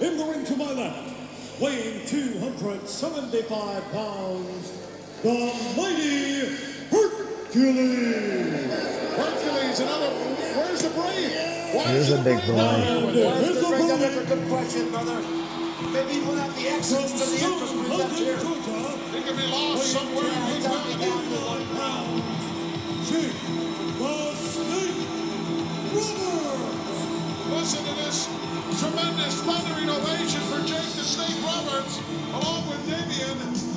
In 0.00 0.18
the 0.18 0.24
ring 0.24 0.44
to 0.44 0.56
my 0.56 0.72
left, 0.72 1.60
weighing 1.60 2.06
275 2.06 3.92
pounds, 3.92 4.72
the 5.22 5.52
mighty 5.76 6.56
Hercules. 6.90 8.70
Hercules, 9.16 9.80
another. 9.80 10.10
Where's 10.10 10.82
the 10.82 10.90
brave? 10.90 11.43
Is 11.74 12.10
a 12.12 12.22
big 12.22 12.38
boy. 12.46 12.54
Maybe 15.92 16.20
we'll 16.20 16.36
have 16.36 16.54
the 16.54 16.68
exits 16.68 17.12
to 17.18 17.26
the 17.30 17.44
entrance 17.44 17.72
left 17.90 18.16
here. 18.16 18.36
They 19.10 19.22
can 19.22 19.36
be 19.36 19.46
lost 19.50 19.92
somewhere 19.92 20.24
in 20.24 20.62
the 20.62 20.68
down, 20.68 20.86
valley. 20.86 21.04
down, 21.04 21.24
down. 21.34 21.78
round. 21.78 22.22
Jake 23.10 23.34
the 23.98 24.34
Snake 24.54 25.02
Roberts. 25.92 27.00
Listen 27.50 27.84
to 27.84 27.94
this 28.04 28.28
tremendous 28.80 29.42
thundering 29.42 29.90
ovation 29.90 30.42
for 30.42 30.60
Jake 30.66 30.78
the 30.94 31.02
Snake 31.02 31.42
Roberts, 31.44 31.98
along 32.34 32.68
with 32.68 32.86
Damien. 32.86 33.73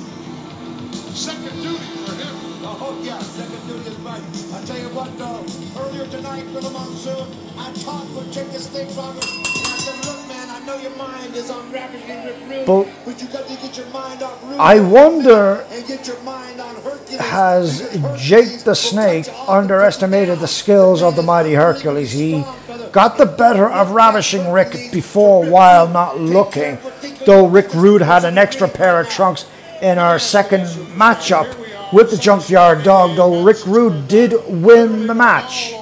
Second 1.18 1.50
duty 1.60 1.78
for 2.06 2.14
him. 2.14 2.36
Oh, 2.62 2.78
oh 2.80 3.02
yeah, 3.02 3.18
second 3.18 3.66
duty 3.66 3.90
is 3.90 3.96
right. 4.06 4.22
I 4.54 4.64
tell 4.64 4.78
you 4.78 4.88
what, 4.94 5.10
though, 5.18 5.42
earlier 5.82 6.06
tonight, 6.06 6.46
Brother 6.52 6.70
Monsoon, 6.70 7.26
I 7.58 7.72
talked 7.82 8.10
with 8.14 8.32
Jake 8.32 8.52
the 8.52 8.60
Snake 8.60 8.86
Roberts, 8.96 9.26
and 9.26 9.66
I 9.66 9.78
said, 9.82 10.06
look, 10.06 10.28
man, 10.28 10.48
I 10.48 10.64
know 10.64 10.76
your 10.78 10.94
mind 10.94 11.34
is 11.34 11.50
on 11.50 11.72
Ravishing 11.72 12.24
Rick 12.24 12.36
Rude, 12.48 12.66
But- 12.66 12.86
but 13.04 13.20
you 13.20 13.26
got 13.28 13.48
to 13.48 13.54
get 13.56 13.76
your 13.76 13.86
mind 13.88 14.22
off 14.22 14.38
Rude. 14.44 14.60
I 14.60 14.78
wonder 14.78 15.66
and 15.72 15.86
get 15.88 16.06
your 16.06 16.20
mind 16.20 16.60
on 16.60 16.76
Hercules. 16.76 17.18
has 17.20 17.98
Jake 18.16 18.60
the 18.62 18.74
Snake 18.76 19.24
touch 19.24 19.34
all 19.34 19.46
the 19.46 19.52
underestimated 19.54 20.38
the 20.38 20.46
skills 20.46 21.02
of 21.02 21.16
the 21.16 21.22
mighty 21.24 21.54
Hercules. 21.54 22.12
He 22.12 22.44
got 22.92 23.18
the 23.18 23.26
better 23.26 23.68
of 23.68 23.90
Ravishing 23.90 24.52
Rick 24.52 24.92
before 24.92 25.44
while 25.44 25.88
not 25.88 26.20
looking, 26.20 26.78
though 27.26 27.46
Rick 27.48 27.74
Rude 27.74 28.02
had 28.02 28.24
an 28.24 28.38
extra 28.38 28.68
pair 28.68 29.00
of 29.00 29.08
trunks 29.08 29.46
in 29.82 29.98
our 29.98 30.18
second 30.18 30.66
matchup 30.96 31.92
with 31.92 32.10
the 32.10 32.16
Junkyard 32.16 32.82
Dog, 32.82 33.16
though 33.16 33.42
Rick 33.42 33.64
Rude 33.66 34.08
did 34.08 34.34
win 34.48 35.06
the 35.06 35.14
match. 35.14 35.72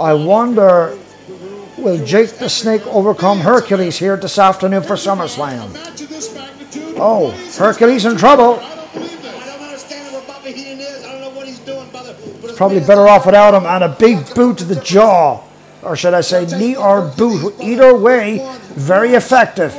I 0.00 0.14
wonder, 0.14 0.98
will 1.78 2.04
Jake 2.04 2.30
the 2.38 2.48
Snake 2.48 2.86
overcome 2.86 3.38
Hercules 3.40 3.98
here 3.98 4.16
this 4.16 4.38
afternoon 4.38 4.82
for 4.82 4.94
SummerSlam? 4.94 5.70
Oh, 6.98 7.30
Hercules 7.58 8.04
in 8.04 8.16
trouble. 8.16 8.58
It's 12.44 12.56
Probably 12.56 12.80
better 12.80 13.08
off 13.08 13.26
without 13.26 13.54
him, 13.54 13.64
and 13.64 13.84
a 13.84 13.88
big 13.88 14.34
boot 14.34 14.58
to 14.58 14.64
the 14.64 14.80
jaw. 14.80 15.42
Or 15.82 15.96
should 15.96 16.14
I 16.14 16.20
say 16.20 16.46
knee 16.58 16.76
or 16.76 17.02
boot? 17.16 17.54
Either 17.60 17.96
way, 17.96 18.38
very 18.74 19.14
effective. 19.14 19.74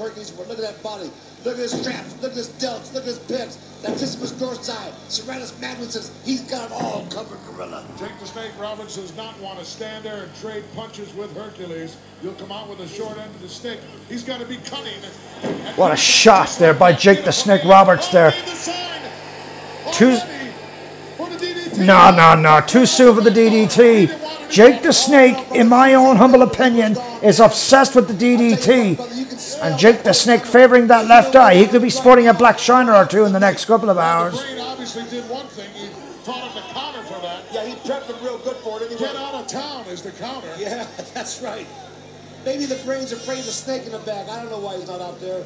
What 0.00 0.16
do 0.16 0.22
they 0.22 0.28
think 0.28 0.32
they 0.32 0.40
call 0.40 0.48
him 0.48 0.48
Hercules 0.48 0.48
for? 0.48 0.48
Look 0.48 0.58
at 0.58 0.64
that 0.64 0.82
body. 0.82 1.10
Look 1.44 1.54
at 1.54 1.60
his 1.60 1.72
straps. 1.72 2.22
Look 2.22 2.32
at 2.32 2.36
his 2.36 2.48
delts. 2.48 2.94
Look 2.94 3.02
at 3.02 3.08
his 3.08 3.18
pips. 3.18 3.58
latissimus 3.82 4.32
dorsi. 4.32 4.92
Serratus 5.08 5.60
Magnus 5.60 6.22
he's 6.24 6.42
got 6.42 6.70
it 6.70 6.72
all 6.72 7.06
covered, 7.10 7.38
Gorilla. 7.46 7.84
Jake 7.98 8.18
the 8.18 8.26
Snake 8.26 8.52
Roberts 8.58 8.96
does 8.96 9.14
not 9.16 9.38
want 9.40 9.58
to 9.58 9.64
stand 9.64 10.04
there 10.04 10.24
and 10.24 10.34
trade 10.36 10.64
punches 10.74 11.12
with 11.14 11.34
Hercules. 11.36 11.96
You'll 12.22 12.34
come 12.34 12.52
out 12.52 12.68
with 12.68 12.80
a 12.80 12.88
short 12.88 13.18
end 13.18 13.34
of 13.34 13.42
the 13.42 13.48
stick. 13.48 13.80
He's 14.08 14.24
got 14.24 14.40
to 14.40 14.46
be 14.46 14.56
cunning. 14.58 15.00
What 15.76 15.92
a 15.92 15.96
shot 15.96 16.56
there 16.58 16.74
by 16.74 16.92
Jake 16.92 17.24
the 17.24 17.32
Snake 17.32 17.64
Roberts 17.64 18.08
there. 18.08 18.32
Too. 19.92 20.18
No, 21.78 22.10
no, 22.10 22.34
no. 22.34 22.60
Too 22.66 22.86
soon 22.86 23.14
for 23.14 23.22
the 23.22 23.30
DDT. 23.30 24.50
Jake 24.50 24.82
the 24.82 24.92
Snake, 24.92 25.36
in 25.52 25.68
my 25.68 25.94
own 25.94 26.16
humble 26.16 26.42
opinion, 26.42 26.96
is 27.22 27.38
obsessed 27.38 27.94
with 27.94 28.08
the 28.08 28.14
DDT. 28.14 29.19
And 29.62 29.78
Jake 29.78 30.02
the 30.02 30.12
Snake 30.12 30.44
favoring 30.44 30.86
that 30.88 31.06
left 31.06 31.34
eye. 31.36 31.54
He 31.54 31.66
could 31.66 31.82
be 31.82 31.90
sporting 31.90 32.28
a 32.28 32.34
black 32.34 32.58
shiner 32.58 32.94
or 32.94 33.06
two 33.06 33.24
in 33.24 33.32
the 33.32 33.40
next 33.40 33.64
couple 33.64 33.90
of 33.90 33.98
hours. 33.98 34.42
Brain 34.42 34.58
obviously 34.60 35.04
did 35.04 35.28
one 35.28 35.46
thing. 35.46 35.70
He 35.74 35.88
taught 36.24 36.50
him 36.50 36.62
to 36.62 36.68
counter 36.72 37.02
for 37.02 37.20
that. 37.22 37.44
Yeah, 37.52 37.64
he 37.64 37.74
prepped 37.88 38.06
him 38.06 38.24
real 38.24 38.38
good 38.38 38.56
for 38.56 38.80
it. 38.80 38.86
Anyway. 38.86 39.00
Get 39.00 39.16
out 39.16 39.34
of 39.34 39.46
town 39.46 39.84
is 39.86 40.02
the 40.02 40.12
counter. 40.12 40.52
Yeah, 40.58 40.86
that's 41.14 41.42
right. 41.42 41.66
Maybe 42.44 42.64
the 42.64 42.80
brain's 42.84 43.12
afraid 43.12 43.40
of 43.40 43.46
the 43.46 43.52
snake 43.52 43.84
in 43.84 43.92
the 43.92 43.98
back. 44.00 44.28
I 44.28 44.40
don't 44.40 44.50
know 44.50 44.60
why 44.60 44.76
he's 44.76 44.88
not 44.88 45.00
out 45.00 45.20
there. 45.20 45.44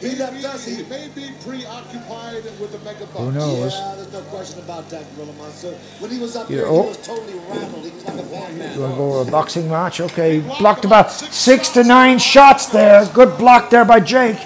He 0.00 0.16
left 0.16 0.44
us. 0.44 0.64
He 0.66 0.82
may 0.84 1.08
be 1.14 1.30
preoccupied 1.44 2.44
with 2.60 2.72
the 2.72 2.78
mega 2.78 3.06
Who 3.06 3.32
knows? 3.32 3.74
Yeah, 3.74 3.94
there's 3.96 4.12
no 4.12 4.20
question 4.22 4.58
about 4.60 4.88
that, 4.90 5.04
Gorilla 5.14 5.32
Monsoon. 5.34 5.74
When 6.00 6.10
he 6.10 6.18
was 6.18 6.36
up 6.36 6.50
Yeah, 6.50 6.56
there, 6.58 6.66
he 6.66 6.72
was 6.72 7.06
totally 7.06 7.38
rattled. 7.48 7.84
He 7.84 7.90
was 7.90 8.04
like 8.04 8.18
a 8.18 8.22
blind 8.22 8.58
man. 8.58 8.74
You 8.74 8.80
want 8.80 8.92
to 8.92 8.96
go 8.96 9.12
over 9.12 9.28
a 9.28 9.32
boxing 9.32 9.68
match? 9.68 10.00
Okay. 10.00 10.40
Blocked 10.58 10.84
about 10.84 11.10
six 11.10 11.68
to 11.70 11.84
nine 11.84 12.18
shots 12.18 12.66
there. 12.66 13.06
Good 13.12 13.38
block 13.38 13.70
there 13.70 13.84
by 13.84 14.00
Jake. 14.00 14.38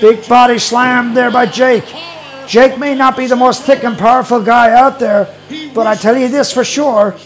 Big 0.00 0.28
body 0.28 0.58
slam 0.58 1.14
there 1.14 1.30
by 1.30 1.46
Jake. 1.46 1.84
Jake 2.46 2.78
may 2.78 2.94
not 2.94 3.16
be 3.16 3.26
the 3.26 3.36
most 3.36 3.62
thick 3.62 3.84
and 3.84 3.96
powerful 3.96 4.42
guy 4.42 4.72
out 4.72 4.98
there, 4.98 5.28
but 5.74 5.86
I 5.86 5.94
tell 5.94 6.16
you 6.16 6.28
this 6.28 6.52
for 6.52 6.64
sure. 6.64 7.16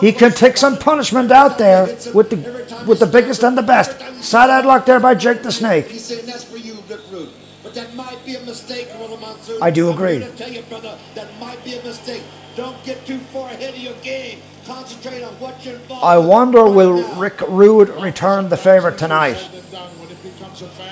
He 0.00 0.12
can 0.12 0.32
take 0.32 0.56
some 0.56 0.76
punishment 0.76 1.30
out 1.32 1.58
there 1.58 1.86
with 2.14 2.30
the 2.30 2.84
with 2.86 3.00
the 3.00 3.06
biggest 3.06 3.42
and 3.42 3.56
the 3.56 3.62
best. 3.62 3.98
Side 4.22 4.50
headlock 4.50 4.86
there 4.86 5.00
by 5.00 5.14
Jake 5.14 5.42
the 5.42 5.52
Snake. 5.52 5.86
He's 5.88 6.04
saying 6.04 6.26
that's 6.26 6.44
for 6.44 6.56
you, 6.56 6.76
Rude. 7.10 7.30
But 7.62 7.74
that 7.74 7.94
might 7.94 8.24
be 8.24 8.36
a 8.36 8.40
mistake, 8.42 8.92
Gorilla 8.92 9.18
Monsoon. 9.18 9.58
I 9.60 9.70
do 9.70 9.88
I'm 9.88 9.94
agree. 9.94 10.26
tell 10.36 10.50
you, 10.50 10.62
brother, 10.62 10.96
that 11.14 11.28
might 11.40 11.62
be 11.64 11.74
a 11.74 11.82
mistake. 11.82 12.22
Don't 12.56 12.82
get 12.84 13.04
too 13.06 13.18
far 13.18 13.48
ahead 13.50 13.74
of 13.74 13.80
your 13.80 13.94
game. 14.02 14.38
Concentrate 14.66 15.22
on 15.22 15.34
what 15.34 15.64
you're 15.64 15.74
involved 15.74 16.04
I 16.04 16.18
wonder 16.18 16.64
will 16.68 17.02
Rick 17.16 17.40
Rude 17.48 17.88
return 18.00 18.48
the 18.48 18.56
favor 18.56 18.90
tonight? 18.90 19.36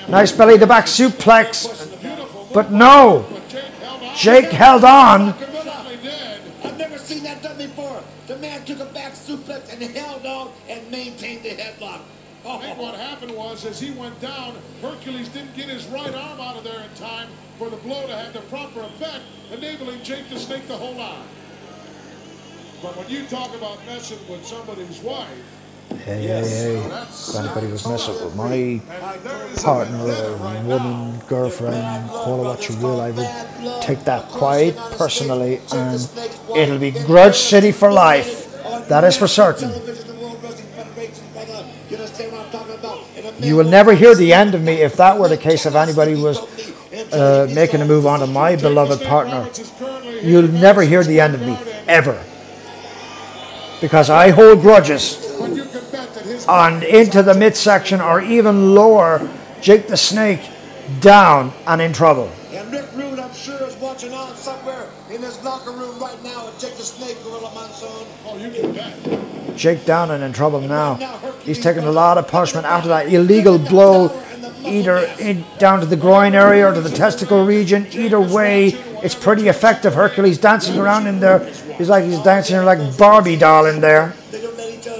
Nice 0.07 0.31
belly 0.31 0.57
to 0.59 0.67
back 0.67 0.85
suplex, 0.85 2.53
but 2.53 2.71
no. 2.71 3.25
Jake 4.15 4.51
held 4.51 4.83
on. 4.83 5.33
The 8.35 8.41
man 8.41 8.65
took 8.65 8.81
a 8.81 8.85
back 8.87 9.13
suplex 9.13 9.71
and 9.71 9.81
held 9.81 10.25
on 10.25 10.51
and 10.67 10.91
maintained 10.91 11.43
the 11.43 11.51
headlock. 11.51 12.01
I 12.45 12.57
think 12.57 12.73
uh-huh. 12.73 12.81
what 12.81 12.95
happened 12.95 13.31
was, 13.33 13.65
as 13.65 13.79
he 13.79 13.91
went 13.91 14.19
down, 14.19 14.57
Hercules 14.81 15.29
didn't 15.29 15.55
get 15.55 15.69
his 15.69 15.85
right 15.85 16.13
arm 16.13 16.41
out 16.41 16.57
of 16.57 16.65
there 16.65 16.81
in 16.81 16.93
time 16.95 17.29
for 17.57 17.69
the 17.69 17.77
blow 17.77 18.05
to 18.05 18.13
have 18.13 18.33
the 18.33 18.41
proper 18.41 18.81
effect, 18.81 19.23
enabling 19.53 20.03
Jake 20.03 20.27
to 20.27 20.37
snake 20.37 20.67
the 20.67 20.75
whole 20.75 20.99
on. 20.99 21.25
But 22.81 22.97
when 22.97 23.09
you 23.09 23.25
talk 23.27 23.55
about 23.55 23.77
messing 23.85 24.19
with 24.29 24.45
somebody's 24.45 24.99
wife, 24.99 25.29
Hey, 25.89 26.23
hey, 26.23 26.47
hey. 26.47 26.77
If 26.77 27.35
anybody 27.35 27.67
was 27.67 27.87
messing 27.87 28.13
with 28.15 28.35
my 28.35 28.81
partner 29.61 29.97
or 29.99 30.63
woman, 30.63 31.19
girlfriend, 31.27 32.09
call 32.09 32.41
it 32.41 32.47
what 32.47 32.69
you 32.69 32.75
will, 32.77 33.01
I 33.01 33.11
would 33.11 33.81
take 33.81 34.03
that 34.05 34.25
quite 34.29 34.75
personally 34.97 35.61
and 35.73 36.09
it'll 36.55 36.79
be 36.79 36.91
Grudge 36.91 37.35
City 37.35 37.71
for 37.71 37.91
life. 37.91 38.51
That 38.87 39.03
is 39.03 39.17
for 39.17 39.27
certain. 39.27 39.69
You 39.69 39.77
understand 41.97 42.31
what 42.31 42.45
I'm 42.45 42.51
talking 42.51 42.75
about? 42.75 43.03
And 43.15 43.25
a 43.25 43.31
man 43.31 43.43
You 43.43 43.55
will 43.55 43.69
never 43.69 43.93
hear 43.93 44.15
the 44.15 44.33
end 44.33 44.55
of 44.55 44.61
me 44.63 44.73
if 44.81 44.95
that 44.97 45.17
were 45.19 45.27
the 45.27 45.37
case, 45.37 45.65
if 45.65 45.75
anybody 45.75 46.15
was 46.15 46.39
uh, 47.13 47.47
making 47.53 47.81
a 47.81 47.85
move 47.85 48.05
on 48.05 48.19
to 48.19 48.27
my 48.27 48.55
beloved 48.55 49.05
partner. 49.05 49.47
You'll 50.21 50.47
never 50.47 50.81
hear 50.81 51.03
the 51.03 51.19
end 51.19 51.35
of 51.35 51.41
me, 51.41 51.57
ever. 51.87 52.23
Because 53.81 54.09
I 54.09 54.29
hold 54.29 54.61
grudges. 54.61 55.21
And 56.47 56.83
into 56.83 57.23
the 57.23 57.33
midsection 57.33 58.01
or 58.01 58.21
even 58.21 58.75
lower, 58.75 59.27
Jake 59.61 59.87
the 59.87 59.97
Snake 59.97 60.41
down 60.99 61.51
and 61.67 61.81
in 61.81 61.93
trouble. 61.93 62.31
And 62.51 62.71
Rick 62.71 62.85
Rude, 62.95 63.19
I'm 63.19 63.33
sure, 63.33 63.61
is 63.63 63.75
watching 63.77 64.13
on 64.13 64.35
somewhere 64.35 64.87
in 65.09 65.21
his 65.21 65.43
locker 65.43 65.71
room 65.71 65.97
right 65.99 66.21
now 66.23 66.47
and 66.47 66.59
Jake 66.59 66.75
the 66.75 66.83
Snake, 66.83 67.17
Gorilla 67.23 67.51
Monsoon. 67.53 68.07
Oh, 68.25 68.37
you 68.37 68.51
can 68.51 68.73
bet. 68.73 69.57
Jake 69.57 69.85
down 69.85 70.11
and 70.11 70.23
in 70.23 70.33
trouble 70.33 70.61
now. 70.61 70.95
He's 71.43 71.59
taking 71.59 71.83
a 71.83 71.91
lot 71.91 72.17
of 72.17 72.27
punishment 72.27 72.65
after 72.65 72.89
that 72.89 73.11
illegal 73.11 73.57
blow, 73.57 74.11
either 74.65 74.97
in, 75.19 75.45
down 75.57 75.79
to 75.79 75.85
the 75.85 75.95
groin 75.95 76.35
area 76.35 76.67
or 76.67 76.73
to 76.73 76.81
the 76.81 76.89
testicle 76.89 77.45
region. 77.45 77.87
Either 77.91 78.19
way, 78.19 78.67
it's 79.03 79.15
pretty 79.15 79.47
effective. 79.47 79.93
Hercules 79.93 80.37
dancing 80.37 80.77
around 80.77 81.07
in 81.07 81.19
there. 81.19 81.39
He's 81.77 81.89
like 81.89 82.03
he's 82.03 82.19
dancing 82.19 82.57
like 82.65 82.97
Barbie 82.97 83.37
doll 83.37 83.65
in 83.65 83.79
there. 83.79 84.13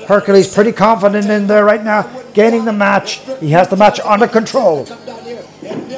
Hercules 0.07 0.53
pretty 0.53 0.72
confident 0.72 1.30
in 1.30 1.48
there 1.48 1.65
right 1.65 1.84
now, 1.84 2.03
gaining 2.34 2.65
the 2.65 2.73
match. 2.73 3.22
He 3.40 3.52
has 3.52 3.68
the 3.68 3.76
match 3.76 3.99
under 4.02 4.27
control. 4.27 4.86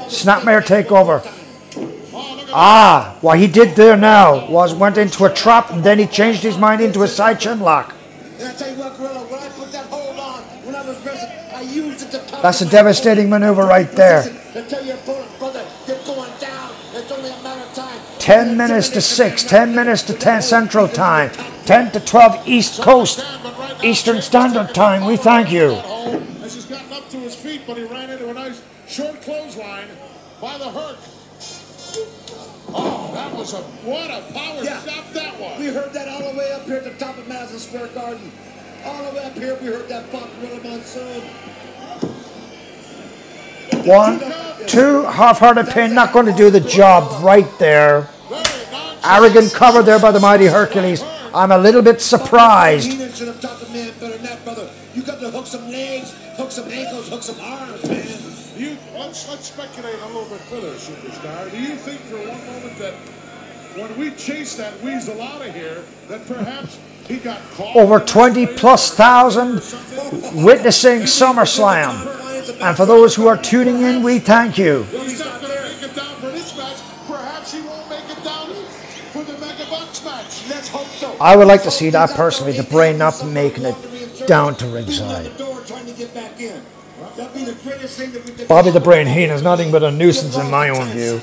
Snapmare 0.07 0.61
takeover. 0.61 1.21
Ah, 2.53 3.17
what 3.21 3.39
he 3.39 3.47
did 3.47 3.75
there 3.75 3.97
now 3.97 4.49
was 4.49 4.73
went 4.73 4.97
into 4.97 5.25
a 5.25 5.33
trap 5.33 5.69
and 5.71 5.83
then 5.83 5.99
he 5.99 6.07
changed 6.07 6.41
his 6.41 6.57
mind 6.57 6.81
into 6.81 7.03
a 7.03 7.07
side 7.07 7.39
chin 7.39 7.59
lock. 7.59 7.93
That's 12.41 12.61
a 12.61 12.69
devastating 12.69 13.29
maneuver 13.29 13.63
right 13.63 13.91
there. 13.91 14.23
10 18.19 18.57
minutes 18.57 18.89
to 18.89 19.01
6, 19.01 19.43
10 19.43 19.75
minutes 19.75 20.03
to 20.03 20.13
10 20.13 20.41
Central 20.41 20.87
Time, 20.87 21.31
10 21.67 21.91
to 21.91 21.99
12 21.99 22.47
East 22.47 22.81
Coast, 22.81 23.25
Eastern 23.83 24.21
Standard 24.21 24.73
Time. 24.73 25.05
We 25.05 25.17
thank 25.17 25.51
you. 25.51 25.73
As 26.41 26.55
he's 26.55 26.63
gotten 26.63 26.93
up 26.93 27.09
to 27.09 27.17
his 27.17 27.35
feet, 27.35 27.63
but 27.67 27.75
he 27.75 27.83
ran 27.83 28.09
into 28.09 28.29
a 28.29 28.33
nice 28.33 28.61
short 28.87 29.21
clothesline 29.21 29.89
by 30.39 30.57
the 30.57 30.69
Herc. 30.69 30.97
Oh, 32.73 33.11
that 33.13 33.35
was 33.35 33.53
a 33.53 33.57
what 33.83 34.09
a 34.09 34.21
power 34.31 34.63
Yeah. 34.63 34.81
shot 34.81 35.13
that 35.13 35.37
was. 35.37 35.59
We 35.59 35.65
heard 35.67 35.91
that 35.91 36.07
all 36.07 36.31
the 36.31 36.37
way 36.37 36.53
up 36.53 36.63
here 36.63 36.77
at 36.77 36.85
the 36.85 36.91
top 36.91 37.17
of 37.17 37.27
Madison 37.27 37.59
Square 37.59 37.87
Garden. 37.87 38.31
All 38.85 39.03
the 39.03 39.17
way 39.17 39.25
up 39.25 39.37
here, 39.37 39.57
we 39.61 39.67
heard 39.67 39.89
that 39.89 40.09
pop 40.09 40.29
Gorilla 40.39 40.63
Monsoon. 40.63 41.21
One, 43.83 44.21
two, 44.67 45.03
half-hearted 45.03 45.67
pin, 45.67 45.93
not 45.93 46.13
going 46.13 46.27
to 46.27 46.33
do 46.33 46.49
the 46.49 46.61
job 46.61 47.21
right 47.21 47.47
there. 47.59 48.07
Arrogant 49.03 49.53
cover 49.53 49.81
there 49.83 49.99
by 49.99 50.11
the 50.11 50.19
mighty 50.21 50.45
Hercules. 50.45 51.03
I'm 51.37 51.51
a 51.51 51.57
little 51.57 51.83
bit 51.83 52.01
surprised. 52.01 52.91
Heenan 52.91 53.13
should 53.13 53.27
have 53.27 53.39
taught 53.39 53.59
the 53.59 53.69
man 53.71 53.93
better 53.99 54.17
than 54.17 54.23
that, 54.23 54.43
brother. 54.43 54.67
You 54.95 55.03
got 55.03 55.19
to 55.19 55.29
hook 55.29 55.45
some 55.45 55.69
legs, 55.69 56.11
hook 56.35 56.49
some 56.49 56.67
ankles, 56.67 57.09
hook 57.09 57.21
some 57.21 57.39
arms, 57.39 57.87
man. 57.87 58.07
You 58.57 58.75
let's 58.95 59.29
let's 59.29 59.45
speculate 59.45 59.99
a 60.01 60.07
little 60.07 60.25
bit 60.25 60.39
further, 60.49 60.71
superstar. 60.71 61.51
Do 61.51 61.61
you 61.61 61.75
think 61.75 61.99
for 62.01 62.17
one 62.17 62.43
moment 62.47 62.75
that 62.79 62.93
when 63.77 63.99
we 63.99 64.09
chase 64.15 64.55
that 64.55 64.81
weasel 64.81 65.21
out 65.21 65.45
of 65.45 65.53
here, 65.53 65.83
that 66.07 66.25
perhaps 66.25 66.79
he 67.07 67.17
got 67.17 67.39
caught? 67.51 67.75
Over 67.75 67.99
20 67.99 68.47
plus 68.47 68.95
thousand 68.95 69.61
witnessing 70.43 71.01
SummerSlam. 71.01 72.61
And 72.61 72.75
for 72.75 72.87
those 72.87 73.13
who 73.13 73.27
are 73.27 73.37
tuning 73.37 73.83
in, 73.83 74.01
we 74.01 74.17
thank 74.17 74.57
you. 74.57 74.87
I 81.19 81.35
would 81.35 81.47
like 81.47 81.63
to 81.63 81.71
see 81.71 81.89
that 81.91 82.11
personally, 82.11 82.53
the 82.53 82.63
brain 82.63 82.97
not 82.97 83.25
making 83.25 83.65
it 83.65 84.27
down 84.27 84.55
to 84.55 84.67
ringside. 84.67 85.31
Bobby 88.47 88.71
the 88.71 88.81
Brain 88.83 89.07
Heenan 89.07 89.35
is 89.35 89.41
nothing 89.41 89.71
but 89.71 89.83
a 89.83 89.91
nuisance 89.91 90.37
in 90.37 90.49
my 90.51 90.69
own 90.69 90.87
view. 90.89 91.21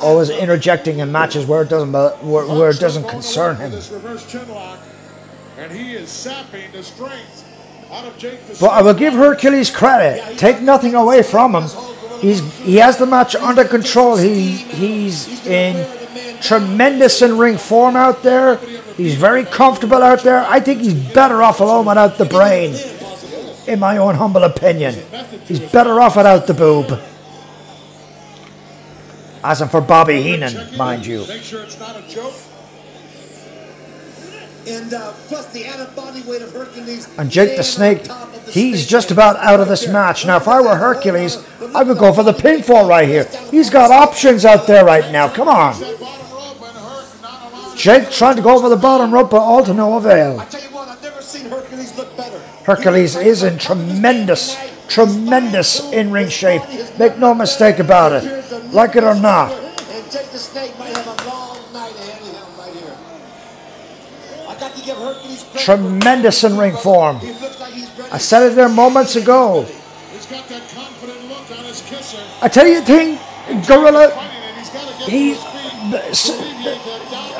Always 0.00 0.30
interjecting 0.30 0.98
in 0.98 1.12
matches 1.12 1.46
where 1.46 1.62
it 1.62 1.68
doesn't 1.68 1.94
uh, 1.94 2.10
where, 2.18 2.46
where 2.46 2.70
it 2.70 2.78
doesn't 2.78 3.08
concern 3.08 3.56
him. 3.56 3.70
But 8.60 8.70
I 8.70 8.82
will 8.82 8.94
give 8.94 9.14
Hercules 9.14 9.70
credit. 9.70 10.38
Take 10.38 10.60
nothing 10.60 10.94
away 10.94 11.22
from 11.22 11.54
him. 11.54 11.64
He's 12.20 12.40
he 12.58 12.76
has 12.76 12.96
the 12.96 13.06
match 13.06 13.34
under 13.34 13.64
control. 13.64 14.16
He 14.16 14.52
he's 14.52 15.46
in 15.46 15.99
tremendous 16.40 17.22
in 17.22 17.38
ring 17.38 17.58
form 17.58 17.96
out 17.96 18.22
there. 18.22 18.56
He's 18.96 19.14
very 19.14 19.44
comfortable 19.44 20.02
out 20.02 20.22
there. 20.22 20.44
I 20.48 20.60
think 20.60 20.80
he's 20.80 20.94
better 20.94 21.42
off 21.42 21.60
alone 21.60 21.86
without 21.86 22.18
the 22.18 22.24
brain. 22.24 22.74
in 23.66 23.78
my 23.78 23.98
own 23.98 24.16
humble 24.16 24.44
opinion. 24.44 24.94
He's 25.46 25.60
better 25.60 26.00
off 26.00 26.16
without 26.16 26.46
the 26.46 26.54
boob. 26.54 27.00
As 29.42 29.62
for 29.70 29.80
Bobby 29.80 30.20
Heenan, 30.22 30.76
mind 30.76 31.06
you. 31.06 31.26
Make 31.26 31.42
sure 31.42 31.62
it's 31.62 31.78
not 31.78 31.96
a 31.96 32.06
joke. 32.08 32.34
And 34.66 34.92
uh, 34.92 35.12
plus 35.28 35.50
the 35.52 35.64
added 35.64 35.96
body 35.96 36.20
weight 36.22 36.42
of 36.42 36.52
Hercules. 36.52 37.08
And 37.16 37.30
Jake 37.30 37.56
the 37.56 37.62
Snake, 37.62 38.06
he's 38.48 38.86
just 38.86 39.10
about 39.10 39.36
out 39.36 39.58
of 39.60 39.68
this 39.68 39.88
match. 39.88 40.26
Now, 40.26 40.36
if 40.36 40.46
I 40.46 40.60
were 40.60 40.76
Hercules, 40.76 41.42
I 41.74 41.82
would 41.82 41.96
go 41.96 42.12
for 42.12 42.22
the 42.22 42.34
pinfall 42.34 42.86
right 42.86 43.08
here. 43.08 43.24
He's 43.50 43.70
got 43.70 43.90
options 43.90 44.44
out 44.44 44.66
there 44.66 44.84
right 44.84 45.10
now. 45.10 45.28
Come 45.28 45.48
on. 45.48 45.74
Jake 47.80 48.10
trying 48.10 48.36
to 48.36 48.42
go 48.42 48.54
over 48.54 48.68
the 48.68 48.76
bottom 48.76 49.10
rope, 49.10 49.30
but 49.30 49.40
all 49.40 49.64
to 49.64 49.72
no 49.72 49.96
avail. 49.96 50.38
I 50.38 50.44
tell 50.44 50.60
you 50.60 50.68
what, 50.68 50.86
I've 50.86 51.02
never 51.02 51.22
seen 51.22 51.48
Hercules 51.48 51.96
look 51.96 52.14
better. 52.14 52.38
Hercules 52.64 53.16
is 53.16 53.42
in 53.42 53.56
tremendous, 53.56 54.54
tremendous 54.86 55.90
in 55.90 56.12
ring 56.12 56.28
shape. 56.28 56.60
Make 56.98 57.16
no 57.16 57.32
mistake 57.32 57.78
about 57.78 58.12
it. 58.12 58.24
Like 58.70 58.96
it 58.96 59.04
or 59.04 59.14
not. 59.14 59.50
And 59.52 60.12
Jake 60.12 60.26
the 60.26 60.36
Snake 60.36 60.78
might 60.78 60.94
have 60.94 61.06
a 61.06 61.26
long 61.26 61.56
night 61.72 61.94
ahead 61.94 62.20
of 62.20 62.28
him 62.28 62.58
right 62.60 62.74
here. 62.74 62.96
I 64.46 64.60
got 64.60 64.76
to 64.76 64.84
give 64.84 64.98
Hercules. 64.98 65.46
Tremendous 65.64 66.44
in 66.44 66.58
ring 66.58 66.76
form. 66.76 67.18
He 67.20 67.32
looks 67.32 67.58
like 67.60 67.72
he's 67.72 67.88
ready. 67.98 68.12
I 68.12 68.18
said 68.18 68.42
it 68.42 68.56
there 68.56 68.68
moments 68.68 69.16
ago. 69.16 69.62
He's 69.62 70.26
got 70.26 70.46
that 70.48 70.68
confident 70.68 71.24
look 71.30 71.50
on 71.58 71.64
his 71.64 71.80
kisser. 71.80 72.20
I 72.42 72.48
tell 72.48 72.66
you 72.66 72.80
the 72.80 72.84
thing, 72.84 73.18
Gorilla, 73.66 74.10
he, 75.08 75.34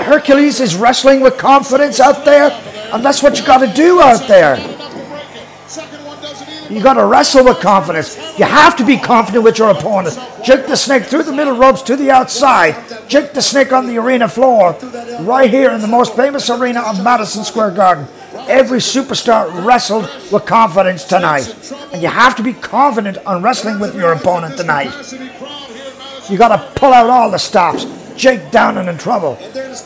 Hercules 0.02 0.60
is 0.60 0.77
wrestling 0.77 1.20
with 1.20 1.39
confidence 1.39 2.01
out 2.01 2.24
there, 2.24 2.51
and 2.93 3.05
that's 3.05 3.22
what 3.22 3.39
you 3.39 3.47
got 3.47 3.59
to 3.59 3.72
do 3.72 4.01
out 4.01 4.27
there. 4.27 4.56
You 6.70 6.81
got 6.81 6.94
to 6.94 7.05
wrestle 7.05 7.44
with 7.44 7.60
confidence. 7.60 8.16
You 8.39 8.44
have 8.44 8.77
to 8.77 8.85
be 8.86 8.97
confident 8.97 9.43
with 9.43 9.59
your 9.59 9.70
opponent. 9.70 10.16
Jake 10.44 10.66
the 10.66 10.77
Snake 10.77 11.05
through 11.05 11.24
the 11.24 11.32
middle 11.32 11.56
ropes 11.56 11.82
to 11.82 11.97
the 11.97 12.12
outside. 12.12 12.77
Jake 13.09 13.32
the 13.32 13.43
Snake 13.43 13.72
on 13.72 13.86
the 13.86 13.98
arena 13.98 14.28
floor, 14.28 14.78
right 15.22 15.51
here 15.51 15.72
in 15.72 15.81
the 15.81 15.89
most 15.89 16.14
famous 16.14 16.48
arena 16.48 16.81
of 16.82 17.02
Madison 17.02 17.43
Square 17.43 17.72
Garden. 17.72 18.06
Every 18.48 18.78
superstar 18.78 19.64
wrestled 19.64 20.09
with 20.31 20.47
confidence 20.47 21.02
tonight. 21.05 21.52
And 21.93 22.01
you 22.01 22.09
have 22.09 22.36
to 22.36 22.43
be 22.43 22.52
confident 22.52 23.18
on 23.27 23.43
wrestling 23.43 23.81
with 23.81 23.97
your 23.97 24.12
opponent 24.12 24.56
tonight. 24.56 24.93
You 26.31 26.39
got 26.39 26.56
to 26.56 26.78
pull 26.78 26.93
out 26.93 27.10
all 27.10 27.32
the 27.32 27.39
stops. 27.39 27.85
Jake 28.16 28.51
down 28.51 28.78
and 28.78 28.89
in 28.89 28.99
trouble. 28.99 29.39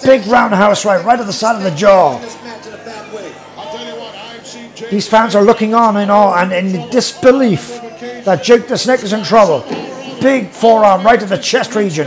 Big 0.04 0.26
roundhouse 0.26 0.84
right, 0.84 1.04
right 1.04 1.18
at 1.18 1.26
the 1.26 1.32
side 1.32 1.56
of 1.56 1.62
the 1.62 1.70
jaw. 1.76 2.18
These 4.90 5.08
fans 5.08 5.34
are 5.34 5.42
looking 5.42 5.74
on 5.74 5.96
in 5.96 6.10
awe 6.10 6.36
and 6.36 6.52
in 6.52 6.90
disbelief 6.90 7.80
that 8.24 8.42
Jake 8.42 8.68
the 8.68 8.76
Snake 8.76 9.02
is 9.02 9.12
in 9.12 9.24
trouble. 9.24 9.64
Big 10.20 10.50
forearm 10.50 11.04
right 11.04 11.20
to 11.20 11.26
the 11.26 11.38
chest 11.38 11.74
region. 11.74 12.06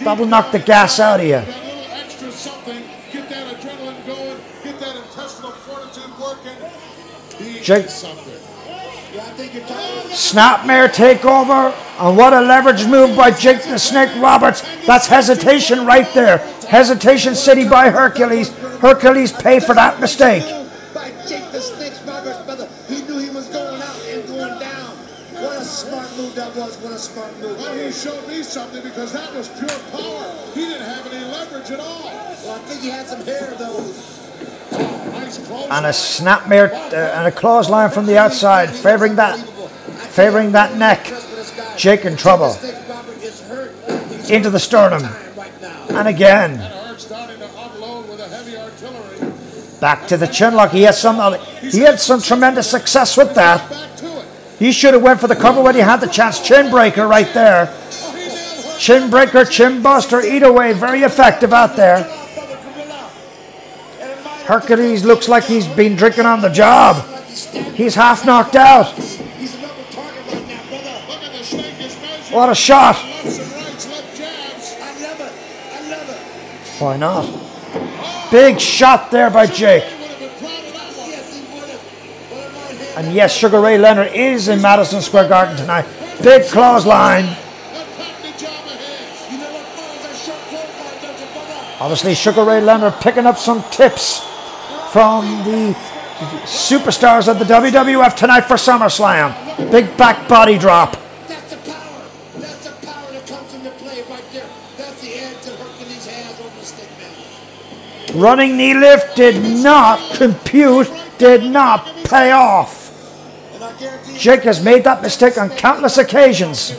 That 0.00 0.18
will 0.18 0.26
knock 0.26 0.50
the 0.52 0.58
gas 0.58 0.98
out 1.00 1.20
of 1.20 1.26
you. 1.26 1.36
Extra 1.36 2.30
something. 2.32 2.82
Get 3.12 3.28
that 3.28 3.56
adrenaline 3.56 4.06
going. 4.06 4.38
Get 4.62 4.80
that 4.80 4.96
intestinal 4.96 5.52
fortitude 5.52 6.18
working. 6.18 6.56
He 7.38 7.60
Jake. 7.60 7.86
Snapmare 10.14 10.88
takeover. 10.88 11.72
And 11.98 12.16
what 12.16 12.32
a 12.32 12.40
leverage 12.40 12.86
move 12.86 13.16
by 13.16 13.30
Jake 13.30 13.62
the 13.62 13.78
Snake 13.78 14.10
Roberts. 14.20 14.62
That's 14.86 15.06
hesitation 15.06 15.86
right 15.86 16.12
there. 16.12 16.38
Hesitation 16.68 17.34
City 17.36 17.68
by 17.68 17.90
Hercules. 17.90 18.50
Hercules 18.80 19.32
pay 19.32 19.60
for 19.60 19.74
that 19.74 20.00
mistake. 20.00 20.42
By 20.92 21.10
Jake 21.26 21.50
the 21.52 21.60
Snake's 21.60 22.02
Roberts, 22.02 22.42
brother. 22.42 22.68
He 22.88 23.02
knew 23.02 23.18
he 23.18 23.30
was 23.30 23.48
going 23.48 23.80
out 23.80 24.00
and 24.08 24.26
going 24.26 24.58
down. 24.58 24.90
What 25.34 25.56
a 25.56 25.64
smart 25.64 26.10
move 26.16 26.34
that 26.34 26.54
was. 26.56 26.76
What 26.78 26.92
a 26.92 26.98
smart 26.98 27.38
move. 27.38 27.58
Well, 27.58 27.74
he 27.78 27.92
showed 27.92 28.26
me 28.26 28.42
something 28.42 28.82
because 28.82 29.12
that 29.12 29.32
was 29.32 29.48
pure 29.48 29.68
power. 29.92 30.34
He 30.52 30.66
didn't 30.66 30.86
have 30.86 31.06
any 31.12 31.24
leverage 31.26 31.70
at 31.70 31.78
all. 31.78 32.04
Well, 32.04 32.56
I 32.56 32.58
think 32.66 32.80
he 32.82 32.90
had 32.90 33.06
some 33.06 33.24
hair, 33.24 33.54
though. 33.56 33.78
Nice. 35.12 35.38
And 35.38 35.86
a 35.86 35.90
snapmare 35.90 36.72
uh, 36.72 36.96
and 36.96 37.28
a 37.28 37.32
clothesline 37.32 37.90
from 37.90 38.06
the 38.06 38.18
outside, 38.18 38.70
favoring 38.70 39.14
that, 39.16 39.38
favoring 40.10 40.52
that 40.52 40.76
neck. 40.76 41.06
Jake 41.76 42.04
in 42.04 42.16
trouble. 42.16 42.56
Into 44.28 44.50
the 44.50 44.58
sternum. 44.58 45.04
And 45.90 46.08
again. 46.08 46.58
Back 49.80 50.06
to 50.08 50.16
the 50.16 50.26
chin 50.26 50.54
lock. 50.54 50.70
He 50.70 50.82
had 50.82 50.94
some. 50.94 51.38
He 51.60 51.80
had 51.80 52.00
some 52.00 52.20
tremendous 52.22 52.70
success 52.70 53.16
with 53.16 53.34
that. 53.34 53.60
He 54.58 54.72
should 54.72 54.94
have 54.94 55.02
went 55.02 55.20
for 55.20 55.26
the 55.26 55.36
cover 55.36 55.60
when 55.62 55.74
he 55.74 55.80
had 55.80 56.00
the 56.00 56.06
chance. 56.06 56.40
Chin 56.40 56.70
breaker 56.70 57.06
right 57.06 57.32
there. 57.34 57.74
Chin 58.78 59.10
breaker, 59.10 59.44
chin 59.44 59.82
buster. 59.82 60.20
Very 60.20 61.02
effective 61.02 61.52
out 61.52 61.76
there. 61.76 62.04
Hercules 64.46 65.04
looks 65.04 65.28
like 65.28 65.44
he's 65.44 65.66
been 65.66 65.96
drinking 65.96 66.26
on 66.26 66.40
the 66.40 66.50
job. 66.50 67.04
He's 67.74 67.94
half 67.94 68.24
knocked 68.24 68.56
out. 68.56 68.92
What 72.34 72.50
a 72.50 72.54
shot! 72.56 72.96
Why 76.80 76.96
not? 76.96 77.30
Big 78.32 78.58
shot 78.58 79.12
there 79.12 79.30
by 79.30 79.46
Jake. 79.46 79.84
And 82.96 83.14
yes, 83.14 83.32
Sugar 83.36 83.60
Ray 83.60 83.78
Leonard 83.78 84.12
is 84.14 84.48
in 84.48 84.60
Madison 84.60 85.00
Square 85.00 85.28
Garden 85.28 85.56
tonight. 85.56 85.86
Big 86.24 86.50
clothesline. 86.50 87.36
Obviously, 91.78 92.14
Sugar 92.14 92.42
Ray 92.42 92.60
Leonard 92.60 92.94
picking 92.94 93.26
up 93.26 93.38
some 93.38 93.62
tips 93.70 94.18
from 94.90 95.24
the 95.44 95.72
superstars 96.42 97.28
of 97.28 97.38
the 97.38 97.44
WWF 97.44 98.16
tonight 98.16 98.40
for 98.40 98.54
SummerSlam. 98.54 99.70
Big 99.70 99.96
back 99.96 100.28
body 100.28 100.58
drop. 100.58 101.03
Running 108.14 108.56
knee 108.56 108.74
lift 108.74 109.16
did 109.16 109.42
not 109.62 109.98
compute, 110.16 110.90
did 111.18 111.42
not 111.50 111.84
pay 112.04 112.30
off. 112.30 112.82
Jake 114.16 114.42
has 114.42 114.62
made 114.62 114.84
that 114.84 115.02
mistake 115.02 115.36
on 115.36 115.50
countless 115.50 115.98
occasions. 115.98 116.74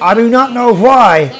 I 0.00 0.14
do 0.14 0.28
not 0.30 0.52
know 0.52 0.72
why. 0.74 1.30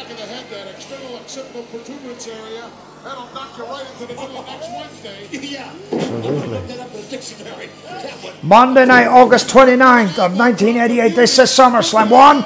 Absolutely. 5.92 6.58
Monday 8.42 8.84
night, 8.86 9.06
August 9.06 9.48
29th 9.48 10.18
of 10.18 10.36
1988. 10.36 11.14
This 11.14 11.38
is 11.38 11.48
SummerSlam. 11.50 12.10
One, 12.10 12.44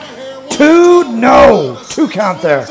two, 0.51 1.11
no. 1.13 1.81
Two 1.89 2.07
count 2.09 2.43
there. 2.43 2.67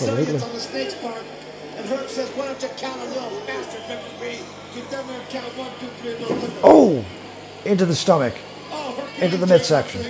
Yes, 0.00 0.18
he 0.18 0.24
did. 0.24 0.34
Absolutely. 0.34 0.48
On 0.48 0.54
the 0.54 0.60
snake's 0.60 0.94
part. 0.94 1.22
And 1.76 1.86
Herc 1.86 2.08
says, 2.08 2.28
why 2.30 2.46
don't 2.46 2.62
you 2.62 2.68
count 2.76 3.00
a 3.00 3.04
little 3.04 3.30
faster, 3.40 3.78
referee? 3.88 4.38
Get 4.74 4.90
down 4.90 5.06
there 5.06 5.20
and 5.20 5.28
count 5.28 5.56
one, 5.56 5.70
two, 5.80 5.86
three, 6.00 6.14
little. 6.18 6.50
Oh, 6.62 7.04
into 7.64 7.86
the 7.86 7.94
stomach, 7.94 8.34
into 9.20 9.36
the 9.36 9.46
midsection. 9.46 10.02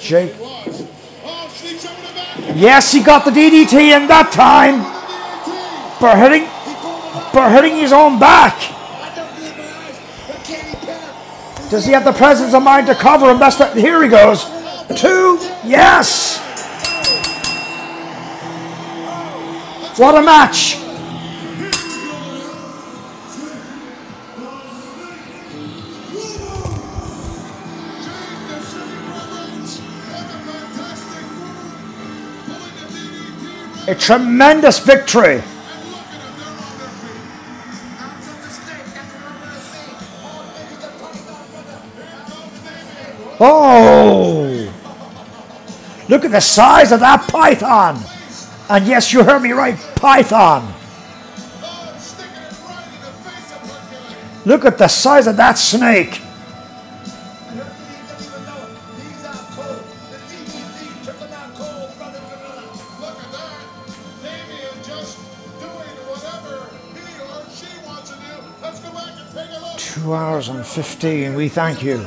Jake. 0.00 0.34
Yes, 2.54 2.92
he 2.92 3.02
got 3.02 3.24
the 3.24 3.30
DDT 3.30 3.72
in 3.96 4.06
that 4.08 4.30
time. 4.32 4.82
But 6.00 6.18
hitting, 6.18 6.48
but 7.32 7.50
hitting 7.52 7.76
his 7.76 7.92
own 7.92 8.18
back. 8.18 8.58
Does 11.70 11.86
he 11.86 11.92
have 11.92 12.04
the 12.04 12.12
presence 12.12 12.52
of 12.52 12.62
mind 12.62 12.86
to 12.88 12.94
cover 12.94 13.30
him? 13.30 13.38
That's 13.38 13.56
the, 13.56 13.70
here 13.72 14.02
he 14.02 14.08
goes. 14.08 14.44
Two, 14.96 15.38
yes. 15.64 16.33
What 19.96 20.16
a 20.16 20.22
match. 20.22 20.76
A 33.86 33.94
tremendous 33.94 34.80
victory. 34.80 35.42
Oh! 43.38 44.72
Look 46.08 46.24
at 46.24 46.32
the 46.32 46.40
size 46.40 46.90
of 46.90 46.98
that 46.98 47.28
python. 47.28 48.02
And 48.68 48.86
yes, 48.86 49.12
you 49.12 49.22
heard 49.22 49.42
me 49.42 49.52
right, 49.52 49.76
python. 49.94 50.72
Look 54.46 54.64
at 54.64 54.78
the 54.78 54.88
size 54.88 55.26
of 55.26 55.36
that 55.36 55.58
snake. 55.58 56.20
Two 69.78 70.14
hours 70.14 70.48
and 70.48 70.66
15. 70.66 71.34
We 71.34 71.48
thank 71.48 71.82
you. 71.82 72.04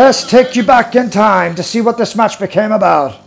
Let's 0.00 0.22
take 0.22 0.56
you 0.56 0.62
back 0.62 0.96
in 0.96 1.10
time 1.10 1.54
to 1.56 1.62
see 1.62 1.82
what 1.82 1.98
this 1.98 2.16
match 2.16 2.40
became 2.40 2.72
about. 2.72 3.20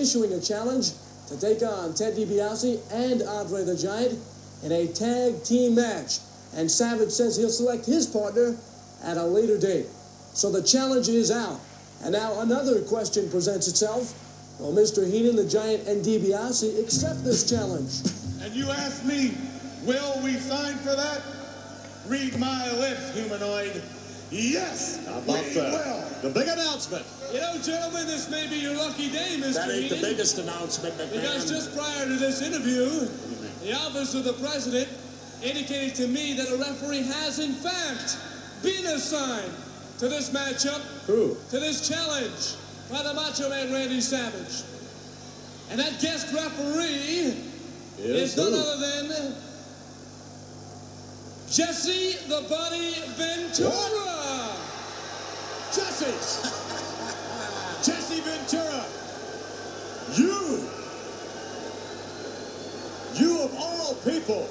Issuing 0.00 0.32
a 0.32 0.40
challenge 0.40 0.92
to 1.28 1.38
take 1.38 1.62
on 1.62 1.94
Ted 1.94 2.14
DiBiase 2.16 2.80
and 2.92 3.22
Andre 3.22 3.64
the 3.64 3.76
Giant 3.76 4.18
in 4.64 4.72
a 4.72 4.86
tag 4.88 5.44
team 5.44 5.74
match. 5.74 6.18
And 6.56 6.68
Savage 6.70 7.10
says 7.10 7.36
he'll 7.36 7.48
select 7.50 7.86
his 7.86 8.06
partner 8.06 8.56
at 9.04 9.16
a 9.16 9.24
later 9.24 9.58
date. 9.58 9.86
So 10.32 10.50
the 10.50 10.62
challenge 10.62 11.08
is 11.08 11.30
out. 11.30 11.60
And 12.02 12.12
now 12.12 12.40
another 12.40 12.82
question 12.82 13.30
presents 13.30 13.68
itself. 13.68 14.16
Will 14.58 14.72
Mr. 14.72 15.08
Heenan, 15.10 15.36
the 15.36 15.44
Giant, 15.48 15.86
and 15.86 16.04
DiBiase 16.04 16.80
accept 16.82 17.24
this 17.24 17.48
challenge? 17.48 17.92
And 18.42 18.54
you 18.54 18.68
ask 18.70 19.04
me, 19.04 19.32
will 19.84 20.20
we 20.24 20.34
sign 20.34 20.76
for 20.78 20.96
that? 20.96 21.22
Read 22.06 22.38
my 22.38 22.70
lips, 22.72 23.14
humanoid. 23.14 23.82
Yes, 24.30 25.04
How 25.06 25.18
about 25.18 25.44
we 25.44 25.54
that? 25.54 25.72
will. 25.72 26.30
The 26.30 26.30
big 26.38 26.48
announcement. 26.48 27.04
You 27.32 27.40
know, 27.40 27.58
gentlemen, 27.62 28.06
this 28.08 28.28
may 28.28 28.48
be 28.48 28.56
your 28.56 28.76
lucky 28.76 29.08
day, 29.08 29.36
Mr. 29.38 29.54
That 29.54 29.70
ain't 29.70 29.90
the 29.90 30.00
biggest 30.00 30.38
announcement, 30.38 30.96
Because 31.12 31.48
just 31.48 31.76
prior 31.76 32.04
to 32.04 32.16
this 32.16 32.42
interview, 32.42 32.86
mm-hmm. 32.86 33.66
the 33.66 33.72
office 33.74 34.14
of 34.14 34.24
the 34.24 34.32
president 34.34 34.88
indicated 35.42 35.94
to 35.96 36.08
me 36.08 36.34
that 36.34 36.50
a 36.50 36.56
referee 36.56 37.02
has 37.02 37.38
in 37.38 37.52
fact 37.52 38.18
been 38.62 38.84
assigned 38.86 39.52
to 39.98 40.08
this 40.08 40.30
matchup, 40.30 40.80
Who? 41.06 41.36
to 41.50 41.60
this 41.60 41.88
challenge 41.88 42.56
by 42.90 43.02
the 43.04 43.14
Macho 43.14 43.48
Man 43.48 43.72
Randy 43.72 44.00
Savage. 44.00 44.64
And 45.70 45.78
that 45.78 46.00
guest 46.00 46.32
referee 46.34 46.82
is, 46.84 47.36
Is 47.98 48.36
none 48.36 48.52
who? 48.52 48.58
other 48.58 49.06
than 49.06 49.34
Jesse 51.48 52.12
the 52.28 52.44
Body 52.48 52.94
Ventura. 53.14 54.56
Jesse! 55.74 56.50
Jesse 57.82 58.20
Ventura! 58.20 58.84
You! 60.16 60.68
You 63.14 63.42
of 63.42 63.54
all 63.56 63.89
people! 64.04 64.48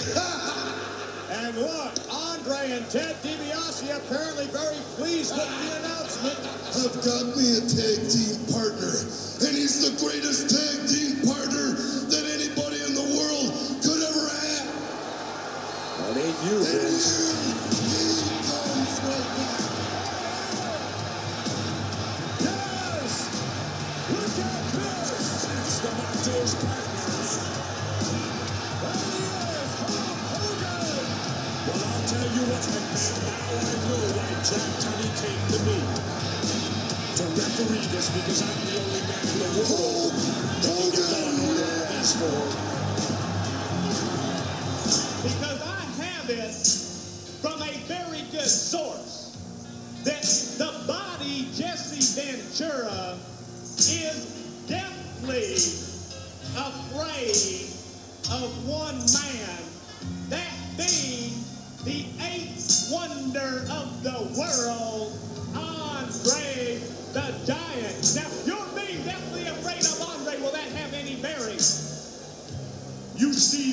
and 1.30 1.56
look, 1.56 1.92
Andre 2.10 2.72
and 2.72 2.88
Ted 2.90 3.16
DiBiase 3.22 3.90
apparently 3.96 4.46
very 4.46 4.76
pleased 4.94 5.34
with 5.34 5.48
the 5.48 5.78
announcement. 5.78 6.38
I've 6.78 6.94
got 7.04 7.36
me 7.36 7.58
a 7.58 7.62
tag 7.66 8.06
team 8.06 8.38
partner, 8.54 8.94
and 9.42 9.52
he's 9.56 9.82
the 9.82 9.90
greatest 9.98 10.50
tag 10.50 10.86
team 10.88 11.26
partner 11.26 11.74
that 12.10 12.24
anybody 12.38 12.78
in 12.86 12.94
the 12.94 13.06
world 13.18 13.50
could 13.82 13.98
ever 13.98 14.26
have. 14.30 14.66
That 15.98 16.16
ain't 16.22 16.38
you, 16.46 16.58
Vince. 16.64 17.30
Yes! 22.40 23.12
Look 24.10 24.38
at 24.38 24.64
this! 24.72 25.44
It's 25.66 25.78
the 25.80 25.90
Macho's 25.90 26.54
partners. 26.64 26.89
Why 34.16 34.30
Jack 34.40 34.68
Tunney 34.80 35.10
came 35.20 35.44
to 35.52 35.58
me. 35.68 35.76
To 37.16 37.24
referee 37.36 37.86
this 37.92 38.08
because 38.16 38.40
I'm 38.40 38.60
the 38.64 38.80
only 38.80 39.02
man 39.04 39.24
in 39.28 39.38
the 39.40 39.50
world 39.68 40.12
that 40.62 40.72
can 40.80 40.90
get 40.90 41.10
order 41.44 41.68
release 41.90 42.12
for. 42.16 42.40
Because 45.22 45.60
I 45.60 45.80
have 46.02 46.30
it 46.30 46.54
from 47.42 47.60
a 47.60 47.72
very 47.86 48.22
good 48.32 48.48
source 48.48 49.36
that 50.04 50.24
the 50.56 50.72
body 50.86 51.48
Jesse 51.52 52.00
Ventura 52.20 52.99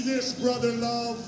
this, 0.07 0.39
brother 0.39 0.71
love? 0.79 1.19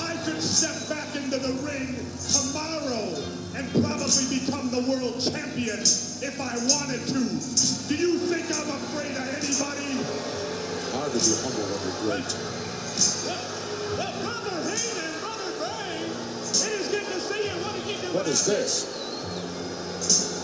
I 0.00 0.16
could 0.24 0.40
step 0.40 0.88
back 0.88 1.12
into 1.14 1.36
the 1.36 1.52
ring 1.60 2.00
tomorrow 2.16 3.12
and 3.52 3.68
probably 3.76 4.24
become 4.40 4.72
the 4.72 4.80
world 4.88 5.20
champion 5.20 5.84
if 6.24 6.40
I 6.40 6.56
wanted 6.64 7.04
to. 7.12 7.20
Do 7.92 7.94
you 7.94 8.16
think 8.32 8.48
I'm 8.48 8.72
afraid 8.72 9.12
of 9.20 9.28
anybody? 9.36 10.00
How 10.96 11.04
to 11.04 11.20
be 11.20 11.28
humble 11.44 11.68
when 11.68 11.80
you're 11.84 12.00
great. 12.08 12.30
Well, 13.28 14.16
Brother 14.24 14.56
Heenan, 14.64 15.12
Brother 15.20 15.52
Gray, 15.60 16.08
it 16.08 16.72
is 16.72 16.88
good 16.88 17.04
to 17.04 17.20
see 17.20 17.52
you. 17.52 17.56
What 17.60 17.76
are 17.76 17.84
you 17.84 18.00
doing? 18.00 18.14
What 18.16 18.26
is 18.26 18.46
this? 18.48 18.88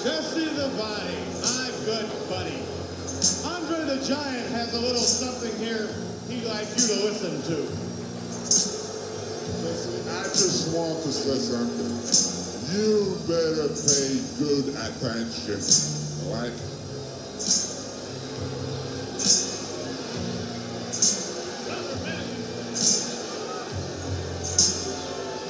Jesse 0.04 0.44
the 0.44 0.68
Body, 0.76 1.24
my 1.40 1.72
good 1.88 2.04
buddy. 2.28 2.75
Andre 3.66 3.96
the 3.96 4.06
Giant 4.06 4.48
has 4.52 4.74
a 4.74 4.80
little 4.80 5.02
something 5.02 5.52
here 5.58 5.88
he'd 6.28 6.44
like 6.44 6.68
you 6.68 6.86
to 6.86 7.02
listen 7.02 7.42
to. 7.50 7.62
Listen, 9.66 10.06
I 10.14 10.22
just 10.22 10.76
want 10.76 11.02
to 11.02 11.10
say 11.10 11.34
something. 11.34 11.90
You 12.70 13.18
better 13.26 13.66
pay 13.74 14.22
good 14.38 14.70
attention, 14.70 15.58
all 16.22 16.38
right? 16.38 16.54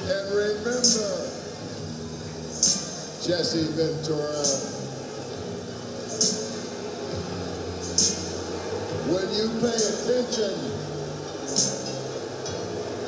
And 0.09 0.25
remember, 0.33 0.81
Jesse 3.21 3.67
Ventura. 3.77 4.96
You 9.37 9.47
pay 9.61 9.67
attention 9.67 10.53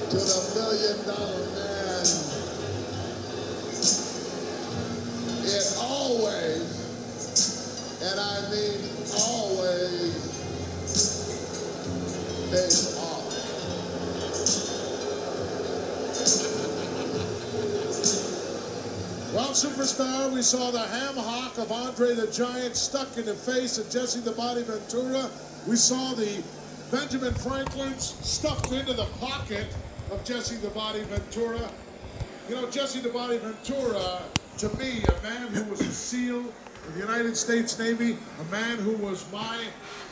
to 0.09 0.17
the 0.17 0.51
million 0.53 0.98
dollar 1.08 1.45
man, 1.58 2.06
it 5.41 5.67
always, 5.82 6.69
and 8.03 8.19
I 8.19 8.41
mean 8.51 8.80
always, 9.17 10.14
pays 12.51 12.95
off. 12.99 13.25
Well, 19.33 19.49
superstar, 19.49 20.32
we 20.32 20.43
saw 20.43 20.69
the 20.69 20.80
ham 20.80 21.16
hock 21.17 21.58
of 21.58 21.72
Andre 21.72 22.14
the 22.14 22.27
Giant 22.27 22.75
stuck 22.75 23.17
in 23.17 23.25
the 23.25 23.33
face 23.33 23.80
of 23.80 23.90
Jesse 23.90 24.19
the 24.19 24.32
Body 24.33 24.61
Ventura. 24.61 25.27
We 25.69 25.75
saw 25.75 26.15
the 26.15 26.43
Benjamin 26.91 27.31
Franklin's 27.35 28.15
stuffed 28.27 28.72
into 28.72 28.91
the 28.93 29.06
pocket 29.19 29.67
of 30.09 30.25
Jesse 30.25 30.56
the 30.56 30.69
Body 30.69 31.01
Ventura. 31.03 31.69
You 32.49 32.56
know, 32.56 32.67
Jesse 32.72 33.01
the 33.01 33.09
Body 33.09 33.38
Ventura, 33.38 34.23
to 34.57 34.77
me, 34.80 35.03
a 35.03 35.22
man 35.22 35.48
who 35.49 35.64
was 35.69 35.81
a 35.81 35.91
SEAL 35.91 36.39
in 36.39 36.93
the 36.95 36.99
United 36.99 37.38
States 37.38 37.77
Navy, 37.77 38.17
a 38.39 38.51
man 38.51 38.80
who 38.80 38.93
was 38.93 39.31
my 39.31 39.64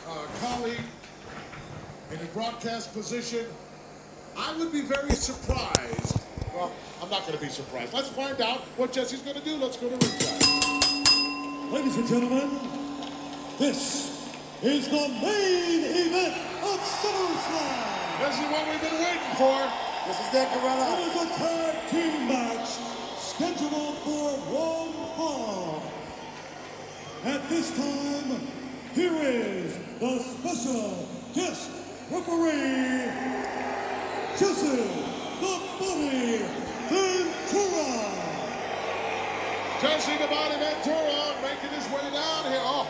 uh, 0.06 0.26
colleague 0.40 0.78
in 2.12 2.20
a 2.20 2.24
broadcast 2.26 2.92
position, 2.92 3.44
I 4.36 4.56
would 4.58 4.70
be 4.70 4.82
very 4.82 5.10
surprised. 5.10 6.20
Well, 6.54 6.72
I'm 7.02 7.10
not 7.10 7.26
going 7.26 7.36
to 7.36 7.44
be 7.44 7.50
surprised. 7.50 7.92
Let's 7.92 8.10
find 8.10 8.40
out 8.40 8.60
what 8.76 8.92
Jesse's 8.92 9.22
going 9.22 9.36
to 9.36 9.44
do. 9.44 9.56
Let's 9.56 9.76
go 9.76 9.88
to 9.88 9.96
ringside. 9.96 11.72
Ladies 11.72 11.96
and 11.96 12.06
gentlemen, 12.06 12.60
this 13.58 14.17
is 14.62 14.88
the 14.88 14.96
main 14.96 15.84
event 15.84 16.34
of 16.66 16.80
SummerSlam. 16.80 18.18
This 18.18 18.34
is 18.34 18.50
what 18.50 18.66
we've 18.66 18.80
been 18.80 18.98
waiting 18.98 19.34
for. 19.38 19.70
This 20.06 20.18
is 20.18 20.32
Nick 20.32 20.50
Gorilla. 20.52 20.98
It 20.98 21.06
is 21.06 21.14
a 21.22 21.26
tag 21.38 21.88
team 21.90 22.26
match 22.26 22.68
scheduled 23.18 23.98
for 23.98 24.30
one 24.50 24.92
fall. 25.16 25.82
At 27.24 27.48
this 27.48 27.70
time, 27.76 28.48
here 28.94 29.14
is 29.22 29.78
the 30.00 30.18
special 30.18 31.06
guest 31.34 31.70
referee, 32.10 33.12
Jesse 34.38 34.90
the 35.38 35.54
Body 35.78 36.42
Ventura. 36.88 37.90
Jesse 39.80 40.16
the 40.18 40.26
Body 40.26 40.56
Ventura 40.58 41.34
making 41.42 41.70
his 41.78 41.86
way 41.92 42.10
down 42.10 42.50
here. 42.50 42.60
Oh, 42.64 42.88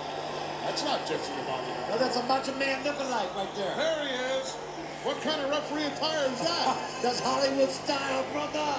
that's 0.69 0.85
not 0.85 1.01
Jesse 1.09 1.33
the. 1.33 1.43
No, 1.89 1.97
that's 1.97 2.17
a 2.17 2.23
Macho 2.25 2.53
Man 2.59 2.85
lookalike 2.85 3.35
right 3.35 3.55
there. 3.57 3.75
There 3.75 4.05
he 4.05 4.13
is. 4.37 4.53
What 5.03 5.21
kind 5.23 5.41
of 5.41 5.49
referee 5.49 5.85
attire 5.85 6.29
is 6.29 6.41
that? 6.41 6.77
That's 7.03 7.21
Hollywood 7.21 7.71
style, 7.71 8.27
brother. 8.33 8.75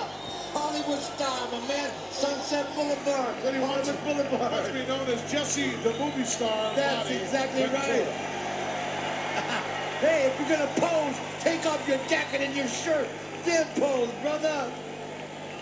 Hollywood 0.52 1.00
style, 1.00 1.48
my 1.50 1.66
man. 1.66 1.90
Sunset 2.12 2.68
Boulevard. 2.76 3.36
Then 3.42 3.56
he 3.56 3.62
wants, 3.62 3.88
Hollywood 3.90 4.30
wants 4.30 4.30
Boulevard. 4.30 4.66
to 4.66 4.74
be 4.74 4.86
known 4.86 5.08
as 5.08 5.32
Jesse 5.32 5.70
the 5.78 5.94
movie 5.98 6.26
star. 6.26 6.76
That's 6.76 7.10
exactly 7.10 7.62
Ventura. 7.64 8.04
right. 8.04 8.06
hey, 10.04 10.28
if 10.28 10.38
you're 10.40 10.50
gonna 10.58 10.70
pose, 10.76 11.16
take 11.40 11.66
off 11.66 11.88
your 11.88 11.98
jacket 12.10 12.42
and 12.42 12.54
your 12.54 12.68
shirt. 12.68 13.08
Then 13.46 13.66
pose, 13.80 14.12
brother. 14.22 14.70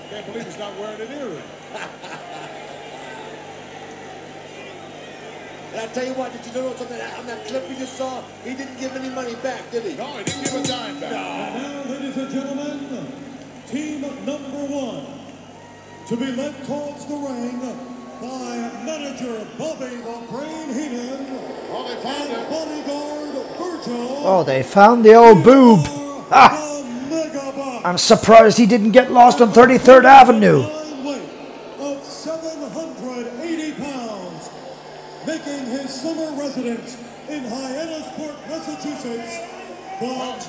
Can't 0.09 0.25
believe 0.25 0.45
he's 0.45 0.57
not 0.57 0.75
wearing 0.79 0.99
an 0.99 1.11
earring. 1.13 1.43
And 5.73 5.81
I 5.81 5.87
tell 5.93 6.05
you 6.05 6.13
what, 6.13 6.31
did 6.31 6.45
you 6.45 6.53
know 6.61 6.73
something? 6.75 6.99
On 7.01 7.25
that 7.27 7.45
clip 7.47 7.67
we 7.69 7.75
just 7.75 7.93
saw, 7.97 8.21
he 8.43 8.53
didn't 8.55 8.79
give 8.79 8.95
any 8.95 9.09
money 9.09 9.35
back, 9.35 9.69
did 9.71 9.83
he? 9.83 9.95
No, 9.95 10.17
he 10.17 10.23
didn't 10.23 10.43
give 10.45 10.53
a 10.55 10.63
dime 10.63 10.99
back. 10.99 11.11
And 11.11 11.63
now, 11.87 11.93
ladies 11.93 12.17
and 12.17 12.31
gentlemen, 12.31 13.07
team 13.67 14.01
number 14.01 14.65
one 14.73 15.05
to 16.07 16.15
be 16.15 16.31
led 16.31 16.55
towards 16.65 17.05
the 17.05 17.15
ring 17.15 17.59
by 18.21 18.71
manager 18.85 19.45
Bobby 19.57 19.95
the 19.97 20.23
Brain 20.31 20.69
Heenan 20.73 21.27
Oh, 21.69 21.85
they 21.87 22.01
found 22.01 22.29
and 22.29 22.41
him. 22.41 22.49
bodyguard 22.49 23.57
Virgil. 23.57 24.21
Oh, 24.25 24.43
they 24.43 24.63
found 24.63 25.03
the 25.03 25.13
old 25.15 25.43
boob. 25.43 25.79
Ah, 26.31 26.63
I'm 27.85 27.97
surprised 27.97 28.57
he 28.57 28.65
didn't 28.65 28.91
get 28.91 29.11
lost 29.11 29.41
on 29.41 29.51
33rd 29.53 30.05
Avenue. 30.05 30.63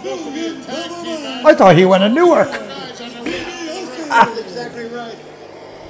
I 0.05 1.55
thought 1.57 1.77
he 1.77 1.85
went 1.85 2.03
to 2.03 2.09
Newark. 2.09 2.49
I 2.49 2.53
know 2.53 2.65
DiBiase. 2.95 4.09
That's 4.09 4.39
exactly 4.41 4.85
right. 4.87 5.17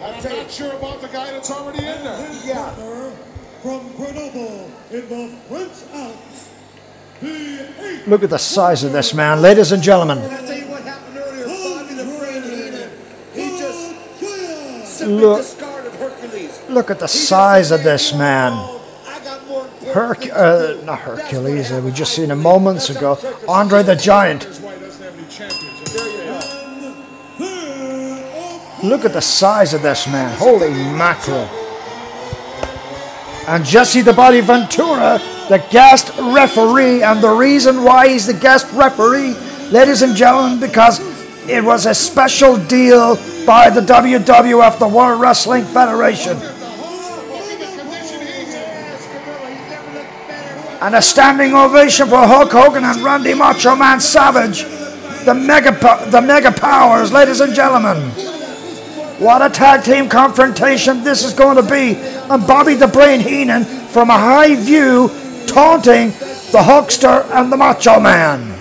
And 0.03 0.27
I'm 0.27 0.37
not 0.37 0.51
sure 0.51 0.73
about 0.73 1.01
the 1.01 1.09
guy 1.09 1.31
that's 1.33 1.51
already 1.51 1.79
in 1.79 2.05
there. 2.05 2.17
His 2.27 2.47
Yeah. 2.47 2.71
from 3.63 3.93
Grenoble 3.97 4.71
in 4.93 5.09
the 5.09 5.29
French 5.49 5.73
Alps, 5.93 6.49
Look 8.07 8.23
at 8.23 8.31
the 8.31 8.39
size 8.39 8.85
of 8.85 8.93
this 8.93 9.13
man, 9.13 9.43
ladies 9.43 9.73
and 9.73 9.83
gentlemen. 9.83 10.19
And 10.19 10.33
I 10.33 10.47
tell 10.47 10.57
you 10.57 10.67
what 10.69 10.83
happened 10.85 11.19
earlier, 11.19 11.47
Bobby 11.47 11.95
the 11.95 12.05
Brain 12.05 12.43
Heenan, 12.45 12.91
he 13.35 13.59
just 13.59 13.95
Giant. 14.21 14.87
simply 14.87 15.17
Look. 15.17 15.45
Look 16.69 16.91
at 16.91 16.99
the 17.01 17.09
size 17.09 17.71
of 17.73 17.83
this 17.83 18.15
man. 18.15 18.53
Oh, 18.55 18.78
"Oh, 19.89 20.01
I 20.01 20.15
got 20.15 20.29
more 20.29 20.29
important 20.29 20.29
Herc, 20.29 20.29
uh, 20.33 20.85
not 20.85 20.99
Hercules, 21.01 21.73
uh, 21.73 21.81
we 21.85 21.91
just 21.91 22.15
seen 22.15 22.31
him 22.31 22.43
moments 22.43 22.91
ago. 22.91 23.19
Andre 23.49 23.83
the 23.83 23.97
Giant. 23.97 24.47
Look 28.83 29.05
at 29.05 29.13
the 29.13 29.21
size 29.21 29.75
of 29.75 29.83
this 29.83 30.07
man. 30.07 30.37
Holy 30.39 30.71
mackerel. 30.71 31.49
And 33.49 33.65
Jesse 33.65 34.03
the 34.03 34.13
Body 34.13 34.41
Ventura, 34.41 35.21
the 35.49 35.65
guest 35.71 36.13
referee, 36.19 37.03
and 37.03 37.21
the 37.21 37.31
reason 37.31 37.83
why 37.83 38.09
he's 38.09 38.27
the 38.27 38.35
guest 38.35 38.71
referee, 38.75 39.35
ladies 39.71 40.03
and 40.03 40.15
gentlemen, 40.15 40.61
because 40.61 41.01
it 41.49 41.65
was 41.65 41.87
a 41.87 41.95
special 41.95 42.57
deal 42.57 43.17
by 43.47 43.71
the 43.71 43.81
WWF, 43.81 44.79
the 44.79 44.87
World 44.87 45.21
Wrestling 45.21 45.65
Federation. 45.65 46.39
And 50.81 50.95
a 50.95 51.03
standing 51.03 51.55
ovation 51.55 52.07
for 52.07 52.19
Hulk 52.19 52.53
Hogan 52.53 52.85
and 52.85 53.03
Randy 53.03 53.35
Macho 53.35 53.75
Man 53.75 53.99
Savage, 53.99 54.63
the 55.25 55.35
mega, 55.35 55.73
the 56.11 56.21
mega 56.21 56.53
powers, 56.53 57.11
ladies 57.11 57.41
and 57.41 57.53
gentlemen. 57.53 57.97
What 59.19 59.43
a 59.43 59.51
tag 59.51 59.83
team 59.83 60.09
confrontation 60.09 61.03
this 61.03 61.25
is 61.25 61.33
going 61.33 61.57
to 61.57 61.63
be. 61.69 61.97
And 62.31 62.47
Bobby 62.47 62.75
the 62.75 62.87
Brain 62.87 63.19
Heenan 63.19 63.65
from 63.65 64.11
a 64.11 64.17
high 64.17 64.55
view 64.55 65.09
taunting 65.49 66.11
the 66.53 66.63
Hulkster 66.63 67.29
and 67.33 67.51
the 67.51 67.57
Macho 67.57 67.99
Man. 67.99 68.55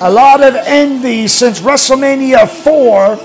A 0.00 0.10
lot 0.10 0.42
of 0.42 0.54
envy 0.54 1.26
since 1.26 1.60
WrestleMania 1.60 2.48
4, 2.48 3.16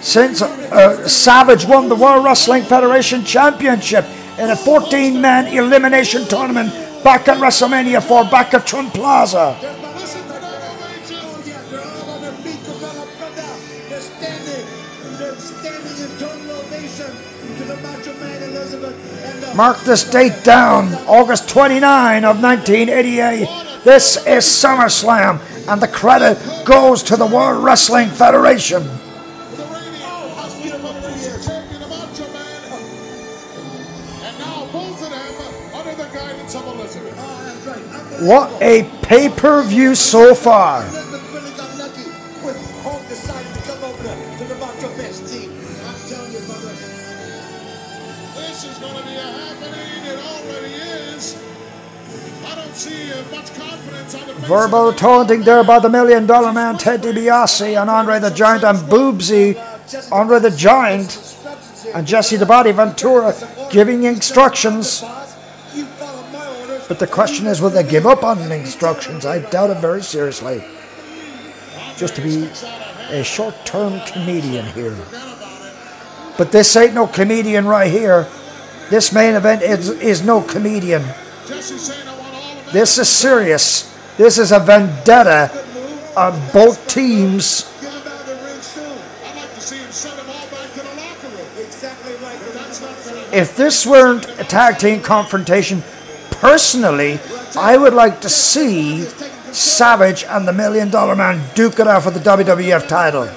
since 0.00 0.42
uh, 0.42 1.08
Savage 1.08 1.64
won 1.64 1.88
the 1.88 1.96
World 1.96 2.24
Wrestling 2.24 2.62
Federation 2.62 3.24
Championship 3.24 4.04
in 4.38 4.50
a 4.50 4.56
14 4.56 5.20
man 5.20 5.46
elimination 5.48 6.24
tournament 6.26 6.72
back 7.02 7.28
at 7.28 7.38
WrestleMania 7.38 8.02
4, 8.02 8.24
back 8.26 8.54
at 8.54 8.66
Trump 8.66 8.94
Plaza. 8.94 9.56
Mark 19.56 19.80
this 19.80 20.08
date 20.08 20.44
down, 20.44 20.94
August 21.08 21.48
29 21.48 22.24
of 22.24 22.40
1988. 22.40 23.48
This 23.82 24.16
is 24.18 24.44
SummerSlam, 24.44 25.40
and 25.66 25.82
the 25.82 25.88
credit 25.88 26.38
goes 26.64 27.02
to 27.04 27.16
the 27.16 27.26
World 27.26 27.64
Wrestling 27.64 28.08
Federation. 28.08 28.88
Much 38.22 38.50
a 38.60 38.84
pay 39.02 39.28
per 39.28 39.62
view 39.62 39.94
so 39.94 40.34
far. 40.34 40.84
the- 54.92 54.92
taunting 54.96 55.42
there 55.42 55.62
by 55.64 55.78
the 55.78 55.88
Million 55.88 56.26
Dollar 56.26 56.52
Man 56.52 56.78
Ted 56.78 57.02
DiBiase 57.02 57.80
and 57.80 57.90
Andre 57.90 58.18
the 58.18 58.30
Giant 58.30 58.64
and 58.64 58.78
Boobsy 58.78 59.56
Andre 60.10 60.38
the 60.38 60.50
Giant 60.50 61.36
and 61.94 62.06
Jesse 62.06 62.36
the 62.36 62.46
Body 62.46 62.72
Ventura 62.72 63.34
giving 63.70 64.04
instructions. 64.04 65.04
But 66.88 66.98
the 66.98 67.06
question 67.06 67.46
is, 67.46 67.60
will 67.60 67.70
they 67.70 67.84
give 67.84 68.06
up 68.06 68.24
on 68.24 68.38
the 68.38 68.54
instructions? 68.54 69.26
I 69.26 69.40
doubt 69.50 69.68
it 69.68 69.76
very 69.76 70.02
seriously. 70.02 70.64
Just 71.96 72.16
to 72.16 72.22
be 72.22 72.48
a 73.10 73.22
short 73.22 73.54
term 73.66 74.00
comedian 74.06 74.64
here. 74.66 74.96
But 76.38 76.50
this 76.50 76.74
ain't 76.76 76.94
no 76.94 77.06
comedian 77.06 77.66
right 77.66 77.90
here. 77.90 78.26
This 78.88 79.12
main 79.12 79.34
event 79.34 79.62
is, 79.62 79.90
is 79.90 80.24
no 80.24 80.40
comedian. 80.40 81.02
This 82.72 82.98
is 82.98 83.08
serious. 83.08 83.94
This 84.16 84.38
is 84.38 84.50
a 84.50 84.58
vendetta 84.58 85.50
on 86.16 86.40
both 86.52 86.88
teams. 86.88 87.64
If 93.30 93.56
this 93.56 93.86
weren't 93.86 94.26
a 94.40 94.44
tag 94.44 94.78
team 94.78 95.02
confrontation, 95.02 95.82
personally, 96.40 97.18
I 97.56 97.76
would 97.76 97.94
like 97.94 98.20
to 98.22 98.28
see 98.28 99.04
Savage 99.52 100.24
and 100.24 100.46
the 100.46 100.52
Million 100.52 100.90
Dollar 100.90 101.16
Man 101.16 101.42
duke 101.54 101.80
it 101.80 101.86
out 101.86 102.02
for 102.02 102.10
the 102.10 102.20
WWF 102.20 102.88
title. 102.88 103.28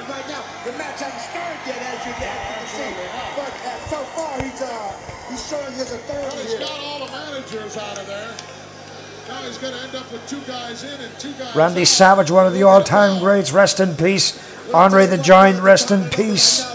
Randy. 11.56 11.86
Savage, 11.86 12.32
one 12.32 12.48
of 12.48 12.54
the 12.54 12.64
all 12.64 12.84
time 12.84 13.20
greats, 13.20 13.52
rest 13.52 13.80
in 13.80 13.96
peace. 13.96 14.40
Andre 14.74 15.06
the 15.06 15.18
Giant, 15.18 15.62
rest 15.62 15.92
in 15.92 16.10
peace. 16.10 16.66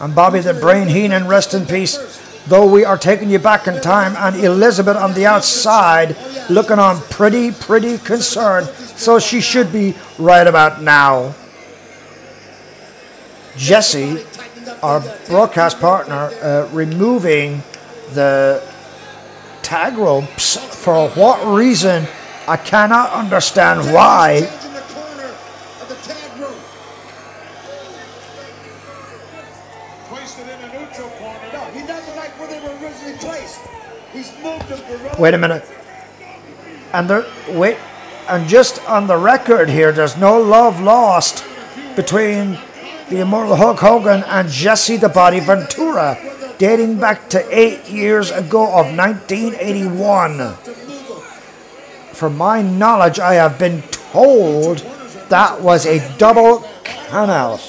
And 0.00 0.14
Bobby 0.14 0.40
the 0.40 0.54
Brain 0.54 0.88
Heenan, 0.88 1.26
rest 1.26 1.54
in 1.54 1.66
peace. 1.66 2.27
Though 2.48 2.66
we 2.66 2.82
are 2.82 2.96
taking 2.96 3.28
you 3.28 3.38
back 3.38 3.66
in 3.68 3.78
time, 3.82 4.16
and 4.16 4.42
Elizabeth 4.42 4.96
on 4.96 5.12
the 5.12 5.26
outside 5.26 6.16
looking 6.48 6.78
on 6.78 6.98
pretty, 7.10 7.52
pretty 7.52 7.98
concerned. 7.98 8.68
So 8.96 9.18
she 9.18 9.42
should 9.42 9.70
be 9.70 9.94
right 10.18 10.46
about 10.46 10.80
now. 10.80 11.34
Jesse, 13.54 14.24
our 14.82 15.00
broadcast 15.26 15.78
partner, 15.78 16.30
uh, 16.40 16.70
removing 16.72 17.62
the 18.14 18.62
tag 19.62 19.98
ropes 19.98 20.56
for 20.56 21.10
what 21.10 21.46
reason? 21.46 22.06
I 22.46 22.56
cannot 22.56 23.12
understand 23.12 23.92
why. 23.92 24.48
Wait 35.18 35.34
a 35.34 35.38
minute. 35.38 35.64
And 36.92 37.10
there, 37.10 37.26
wait, 37.48 37.76
and 38.28 38.48
just 38.48 38.82
on 38.88 39.06
the 39.08 39.16
record 39.16 39.68
here, 39.68 39.90
there's 39.90 40.16
no 40.16 40.40
love 40.40 40.80
lost 40.80 41.44
between 41.96 42.58
the 43.08 43.20
immortal 43.20 43.56
Hulk 43.56 43.80
Hogan 43.80 44.22
and 44.24 44.48
Jesse 44.48 44.96
the 44.96 45.08
Body 45.08 45.40
Ventura, 45.40 46.16
dating 46.58 47.00
back 47.00 47.28
to 47.30 47.44
eight 47.50 47.88
years 47.88 48.30
ago 48.30 48.66
of 48.66 48.96
1981. 48.96 50.54
From 52.12 52.36
my 52.36 52.62
knowledge, 52.62 53.18
I 53.18 53.34
have 53.34 53.58
been 53.58 53.82
told 54.12 54.78
that 55.30 55.60
was 55.60 55.84
a 55.86 56.16
double 56.18 56.68
count. 56.84 57.60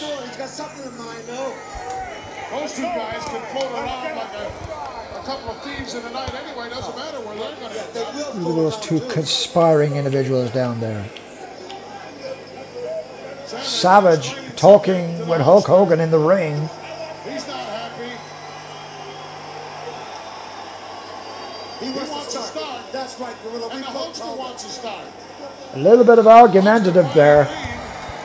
To 8.49 8.55
They 8.55 8.61
will 8.61 8.71
Look 8.71 8.75
at 8.75 8.79
those 8.79 9.07
two 9.07 9.13
conspiring 9.13 9.95
individuals 9.95 10.51
down 10.51 10.79
there. 10.79 11.05
Savage 13.47 14.35
talking 14.55 15.27
with 15.27 15.41
Hulk 15.41 15.65
Hogan 15.65 15.99
in 15.99 16.11
the 16.11 16.19
ring. 16.19 16.55
He's 17.23 17.47
not 17.47 17.59
happy. 17.59 18.11
He 21.85 21.91
wants, 21.91 22.33
to 22.33 22.39
start. 22.41 22.91
That's 22.91 23.19
right, 23.19 23.35
Gorilla. 23.43 23.69
And 23.69 23.83
the 23.83 23.87
Hulkster 23.87 24.37
wants 24.37 24.63
to 24.63 24.69
start. 24.69 25.05
A 25.73 25.79
little 25.79 26.05
bit 26.05 26.19
of 26.19 26.27
argumentative 26.27 27.13
there. 27.13 27.47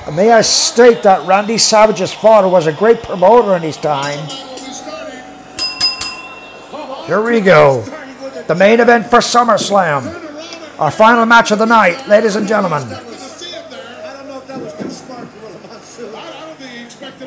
And 0.07 0.17
May 0.17 0.31
I 0.31 0.43
state 0.43 1.03
that 1.05 1.27
Randy 1.27 1.59
Savage's 1.59 2.12
father 2.12 2.49
was 2.49 2.67
a 2.67 2.73
great 2.73 3.03
promoter 3.03 3.57
in 3.57 3.62
his 3.62 3.77
time. 3.77 4.19
Here 7.07 7.23
we 7.23 7.41
go. 7.41 7.85
The 8.47 8.55
main 8.55 8.81
event 8.81 9.06
for 9.06 9.18
SummerSlam. 9.18 10.78
Our 10.78 10.90
final 10.90 11.24
match 11.24 11.50
of 11.50 11.58
the 11.58 11.66
night, 11.66 12.06
ladies 12.08 12.36
and 12.36 12.47
gentlemen. 12.47 12.82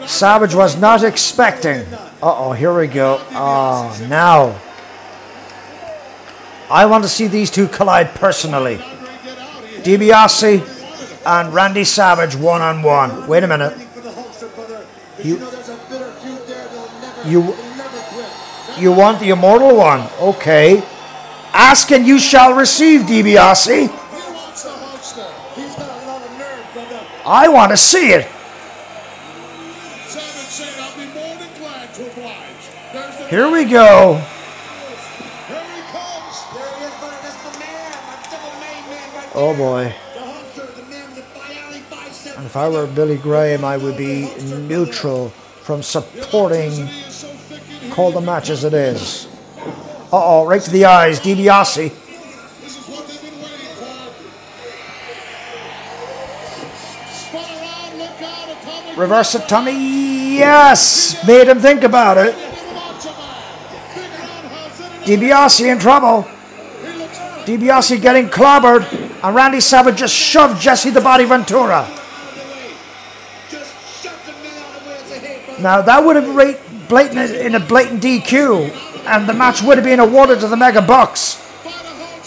Savage 0.06 0.54
was 0.54 0.78
not 0.80 1.04
expecting. 1.04 1.82
Uh 2.22 2.50
oh, 2.50 2.52
here 2.52 2.78
we 2.78 2.88
go. 2.88 3.20
Oh, 3.32 4.06
now. 4.10 4.60
I 6.70 6.86
want 6.86 7.04
to 7.04 7.10
see 7.10 7.28
these 7.28 7.50
two 7.50 7.68
collide 7.68 8.14
personally. 8.16 8.78
DiBiase 9.84 10.62
and 11.26 11.54
Randy 11.54 11.84
Savage 11.84 12.36
one 12.36 12.62
on 12.62 12.84
one. 12.84 13.28
Wait 13.28 13.44
a 13.44 13.48
minute. 13.48 13.78
You, 15.24 15.38
you, 17.26 17.56
you 18.78 18.92
want 18.92 19.20
the 19.20 19.30
immortal 19.30 19.76
one? 19.76 20.08
Okay. 20.20 20.84
Ask 21.58 21.90
and 21.92 22.06
you 22.06 22.20
shall 22.20 22.54
receive, 22.54 23.02
DiBiase. 23.02 23.66
He's 23.66 23.90
got 23.90 23.98
a 25.90 26.06
lot 26.06 26.22
of 26.22 26.30
nerve, 26.38 26.62
brother. 26.72 27.02
I 27.26 27.48
want 27.48 27.72
to 27.72 27.78
see 27.78 28.12
it. 28.12 28.28
Savage 30.06 30.54
saying, 30.54 30.80
I'll 30.80 30.96
be 30.96 31.08
more 31.16 31.36
than 31.36 31.50
glad 31.58 31.92
to 31.96 32.06
oblige. 32.12 32.70
There's 32.94 33.18
the 33.18 33.28
Here 33.30 33.50
we 33.52 33.66
go. 33.66 34.22
Here 35.48 35.58
he 35.58 35.82
comes. 35.90 36.44
There 36.54 36.70
he 36.78 36.84
is, 36.86 36.94
brother. 37.00 37.18
That's 37.24 37.42
the 37.42 37.50
man. 37.58 37.92
That's 38.06 38.30
the 38.30 38.38
main 38.62 38.86
man 38.92 39.10
right 39.16 39.32
Oh 39.34 39.56
boy. 39.58 39.96
The 40.14 40.20
Hulkster, 40.20 40.70
the 40.76 40.84
man 40.84 41.10
with 41.10 41.16
the 41.16 41.24
bionic 41.40 41.90
bicep. 41.90 42.38
And 42.38 42.46
if 42.46 42.56
I 42.56 42.70
were 42.70 42.86
Billy 42.86 43.18
Graham, 43.18 43.66
I 43.66 43.78
would 43.78 43.98
be 43.98 44.32
neutral 44.44 45.30
from 45.30 45.82
supporting 45.82 46.88
call 47.90 48.12
the 48.12 48.22
match 48.22 48.52
as 48.52 48.64
it 48.64 48.76
is. 48.76 49.28
Uh 50.10 50.42
oh, 50.42 50.46
right 50.48 50.62
to 50.62 50.72
the 50.72 50.86
eyes, 50.86 51.20
DiBiase. 51.20 51.92
Reverse 58.98 59.36
it, 59.36 59.50
tummy. 59.50 60.38
Yes, 60.38 61.28
made 61.28 61.50
him 61.50 61.60
think 61.60 61.84
about 61.84 62.18
it. 62.18 62.34
DiBiase 65.04 65.72
in 65.72 65.78
trouble. 65.78 66.26
DiBiase 67.46 68.02
getting 68.02 68.30
clobbered, 68.30 68.86
and 69.22 69.36
Randy 69.36 69.60
Savage 69.60 69.98
just 69.98 70.16
shoved 70.16 70.62
Jesse 70.62 70.90
the 70.90 71.02
Body 71.02 71.26
Ventura. 71.26 71.86
Now 75.60 75.82
that 75.82 76.04
would 76.04 76.16
have 76.16 76.26
been 76.36 76.58
blatant 76.88 77.32
in 77.32 77.56
a 77.56 77.60
blatant 77.60 78.02
DQ, 78.02 78.87
and 79.08 79.28
the 79.28 79.34
match 79.34 79.62
would 79.62 79.78
have 79.78 79.86
been 79.86 80.00
awarded 80.00 80.42
to 80.42 80.48
the 80.48 80.58
Mega 80.58 80.82
Bucks, 80.82 81.38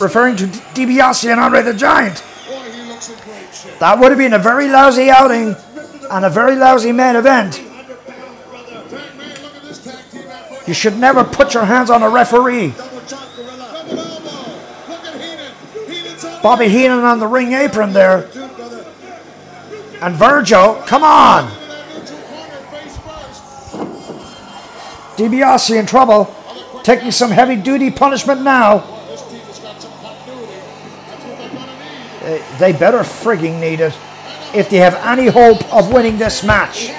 referring 0.01 0.37
to 0.37 0.47
DiBiase 0.47 1.31
and 1.31 1.39
Andre 1.39 1.63
the 1.63 1.75
Giant. 1.75 2.25
That 3.79 3.99
would 3.99 4.11
have 4.11 4.19
been 4.19 4.33
a 4.33 4.39
very 4.39 4.69
lousy 4.69 5.11
outing 5.11 5.55
and 6.11 6.25
a 6.25 6.31
very 6.31 6.57
lousy 6.57 6.93
main 6.93 7.17
event. 7.17 7.63
You 10.67 10.75
should 10.75 10.97
never 10.97 11.25
put 11.25 11.55
your 11.55 11.65
hands 11.65 11.91
on 11.91 12.03
a 12.03 12.09
referee. 12.09 12.75
Bobby 16.43 16.69
Heenan 16.69 17.05
on 17.05 17.19
the 17.19 17.27
ring 17.27 17.53
apron 17.53 17.93
there. 17.93 18.29
And 20.01 20.17
Virgil, 20.17 20.77
come 20.87 21.03
on. 21.03 21.51
DiBiase 25.17 25.79
in 25.79 25.85
trouble, 25.85 26.35
taking 26.83 27.11
some 27.11 27.31
heavy 27.31 27.57
duty 27.57 27.91
punishment 27.91 28.43
now. 28.43 28.79
They 32.59 32.73
better 32.73 32.99
frigging 32.99 33.61
need 33.61 33.81
it 33.81 33.97
if 34.55 34.69
they 34.69 34.79
have 34.79 34.95
any 34.95 35.29
hope 35.29 35.73
of 35.73 35.93
winning 35.93 36.19
this 36.19 36.43
match, 36.43 36.91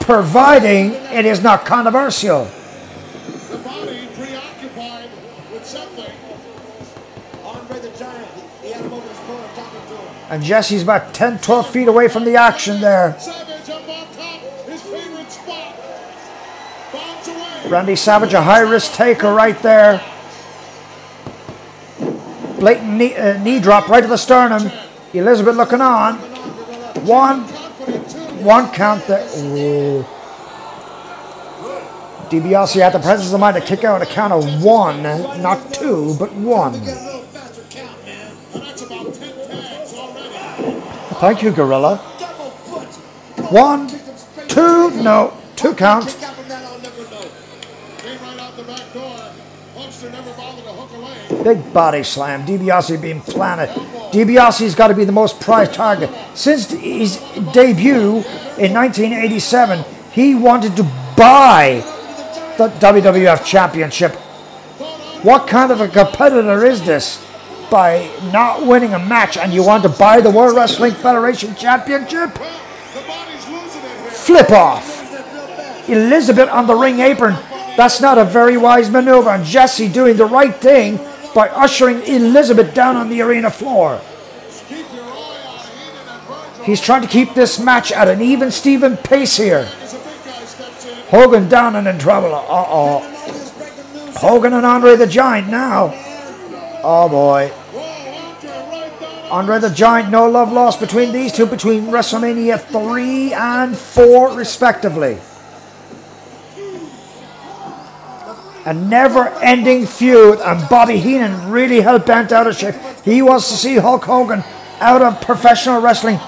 providing 0.00 0.92
it 0.92 1.24
is 1.24 1.42
not 1.42 1.64
controversial. 1.64 2.44
The 2.44 3.58
body 3.58 4.08
preoccupied 4.14 5.10
with 5.52 5.66
something. 5.66 6.12
Andre 7.44 7.78
the 7.80 7.90
Giant. 7.98 8.26
He, 8.62 8.68
he 8.68 8.72
had 8.72 8.84
him 8.84 8.92
over 8.92 9.08
his 9.08 9.18
corner 9.20 9.48
talking 9.54 9.80
to 9.88 9.96
him. 9.96 10.14
And 10.30 10.42
Jesse's 10.42 10.82
about 10.82 11.14
10, 11.14 11.38
12 11.38 11.70
feet 11.70 11.88
away 11.88 12.08
from 12.08 12.24
the 12.24 12.36
action 12.36 12.80
there. 12.80 13.16
Randy 17.70 17.94
Savage, 17.94 18.34
a 18.34 18.42
high 18.42 18.60
risk 18.60 18.94
taker 18.94 19.32
right 19.32 19.56
there. 19.62 20.02
Blatant 22.58 22.94
knee, 22.94 23.14
uh, 23.14 23.40
knee 23.42 23.60
drop 23.60 23.88
right 23.88 24.02
to 24.02 24.08
the 24.08 24.16
sternum. 24.16 24.70
Elizabeth 25.14 25.56
looking 25.56 25.80
on. 25.80 26.16
One, 27.06 27.42
one 28.42 28.70
count 28.72 29.06
there. 29.06 29.24
Ooh. 29.38 30.04
DiBiase 32.28 32.80
had 32.80 32.92
the 32.92 32.98
presence 32.98 33.32
of 33.32 33.40
mind 33.40 33.56
to 33.56 33.62
kick 33.62 33.84
out 33.84 34.02
a 34.02 34.06
count 34.06 34.32
of 34.32 34.62
one, 34.62 35.02
not 35.02 35.72
two, 35.72 36.14
but 36.18 36.32
one. 36.32 36.74
Thank 41.20 41.42
you, 41.42 41.50
Gorilla. 41.52 41.98
One, 43.50 43.88
two, 44.48 44.90
no, 45.02 45.32
two 45.54 45.74
count. 45.74 46.16
Came 47.98 48.18
right 48.22 48.38
out 48.38 48.56
the 48.56 48.62
back 48.62 48.92
door. 48.94 49.02
Hulkster 49.02 49.08
never 49.08 49.08
bothered 49.08 49.08
to 49.08 49.08
hook 49.10 49.76
a 49.76 49.78
leg. 49.78 49.88
Big 51.42 51.72
body 51.72 52.02
slam. 52.02 52.46
DiBiase 52.46 53.00
being 53.00 53.20
planted. 53.20 53.68
DiBiase's 54.12 54.74
got 54.74 54.88
to 54.88 54.94
be 54.94 55.04
the 55.04 55.12
most 55.12 55.40
prized 55.40 55.74
target. 55.74 56.10
Since 56.34 56.70
his 56.70 57.16
debut 57.52 58.24
in 58.58 58.72
1987, 58.72 59.84
he 60.12 60.34
wanted 60.34 60.76
to 60.76 60.84
buy 61.16 61.82
the 62.56 62.68
WWF 62.68 63.44
Championship. 63.44 64.14
What 65.22 65.46
kind 65.46 65.70
of 65.70 65.80
a 65.80 65.88
competitor 65.88 66.64
is 66.64 66.84
this? 66.84 67.24
By 67.70 68.10
not 68.32 68.66
winning 68.66 68.94
a 68.94 68.98
match 68.98 69.36
and 69.36 69.52
you 69.52 69.62
want 69.62 69.82
to 69.84 69.88
buy 69.88 70.20
the 70.20 70.30
World 70.30 70.56
Wrestling 70.56 70.92
Federation 70.92 71.54
Championship? 71.54 72.36
Flip 74.10 74.50
off. 74.50 74.98
Elizabeth 75.88 76.48
on 76.48 76.66
the 76.66 76.74
ring 76.74 77.00
apron. 77.00 77.36
That's 77.76 78.00
not 78.00 78.18
a 78.18 78.24
very 78.24 78.56
wise 78.56 78.90
maneuver. 78.90 79.30
And 79.30 79.44
Jesse 79.44 79.88
doing 79.88 80.16
the 80.16 80.26
right 80.26 80.54
thing 80.54 80.98
by 81.34 81.48
ushering 81.48 82.02
Elizabeth 82.02 82.74
down 82.74 82.96
on 82.96 83.08
the 83.08 83.22
arena 83.22 83.50
floor. 83.50 84.00
He's 86.64 86.80
trying 86.80 87.02
to 87.02 87.08
keep 87.08 87.34
this 87.34 87.58
match 87.58 87.90
at 87.90 88.08
an 88.08 88.20
even 88.20 88.50
Steven 88.50 88.96
pace 88.96 89.36
here. 89.36 89.64
Hogan 91.08 91.48
down 91.48 91.74
and 91.76 91.88
in 91.88 91.98
trouble. 91.98 92.34
Uh 92.34 92.44
oh. 92.48 93.00
Hogan 94.16 94.52
and 94.52 94.66
Andre 94.66 94.96
the 94.96 95.06
Giant 95.06 95.48
now. 95.48 95.92
Oh 96.84 97.08
boy. 97.08 97.52
Andre 99.30 99.60
the 99.60 99.70
Giant, 99.70 100.10
no 100.10 100.28
love 100.28 100.52
lost 100.52 100.80
between 100.80 101.12
these 101.12 101.32
two, 101.32 101.46
between 101.46 101.84
WrestleMania 101.84 102.60
3 102.60 103.32
and 103.32 103.76
4, 103.76 104.36
respectively. 104.36 105.18
A 108.70 108.72
never 108.72 109.26
ending 109.42 109.84
feud, 109.84 110.38
and 110.38 110.68
Bobby 110.68 110.96
Heenan 110.96 111.50
really 111.50 111.80
hell 111.80 111.98
bent 111.98 112.30
out 112.30 112.46
of 112.46 112.54
shape. 112.54 112.76
He 113.04 113.20
wants 113.20 113.48
to 113.48 113.56
see 113.56 113.74
Hulk 113.74 114.04
Hogan 114.04 114.44
out 114.78 115.02
of 115.02 115.20
professional 115.22 115.80
wrestling 115.80 116.20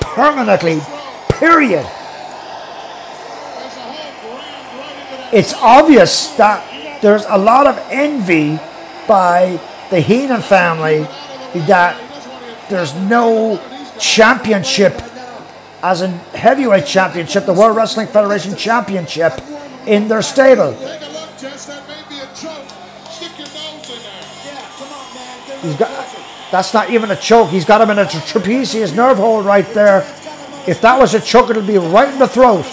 permanently, 0.00 0.80
period. 1.28 1.84
It's 5.32 5.52
obvious 5.54 6.28
that 6.36 7.02
there's 7.02 7.24
a 7.28 7.36
lot 7.36 7.66
of 7.66 7.76
envy 7.90 8.60
by 9.08 9.60
the 9.90 9.98
Heenan 9.98 10.42
family 10.42 11.00
that 11.66 12.00
there's 12.70 12.94
no 12.94 13.60
championship 13.98 15.02
as 15.82 16.02
in 16.02 16.12
heavyweight 16.12 16.86
championship, 16.86 17.44
the 17.44 17.52
World 17.52 17.76
Wrestling 17.76 18.06
Federation 18.06 18.54
championship 18.54 19.32
in 19.84 20.06
their 20.06 20.22
stable. 20.22 20.76
He's 25.62 25.76
got 25.76 25.90
that's 26.50 26.72
not 26.72 26.90
even 26.90 27.10
a 27.10 27.16
choke. 27.16 27.50
He's 27.50 27.64
got 27.64 27.80
him 27.80 27.90
in 27.90 27.98
a 27.98 28.08
tra- 28.08 28.20
trapezius 28.20 28.94
nerve 28.94 29.18
hold 29.18 29.44
right 29.44 29.66
there. 29.74 30.00
If 30.66 30.80
that 30.80 30.98
was 30.98 31.14
a 31.14 31.20
choke, 31.20 31.50
it'll 31.50 31.62
be 31.62 31.78
right 31.78 32.08
in 32.08 32.18
the 32.18 32.28
throat. 32.28 32.64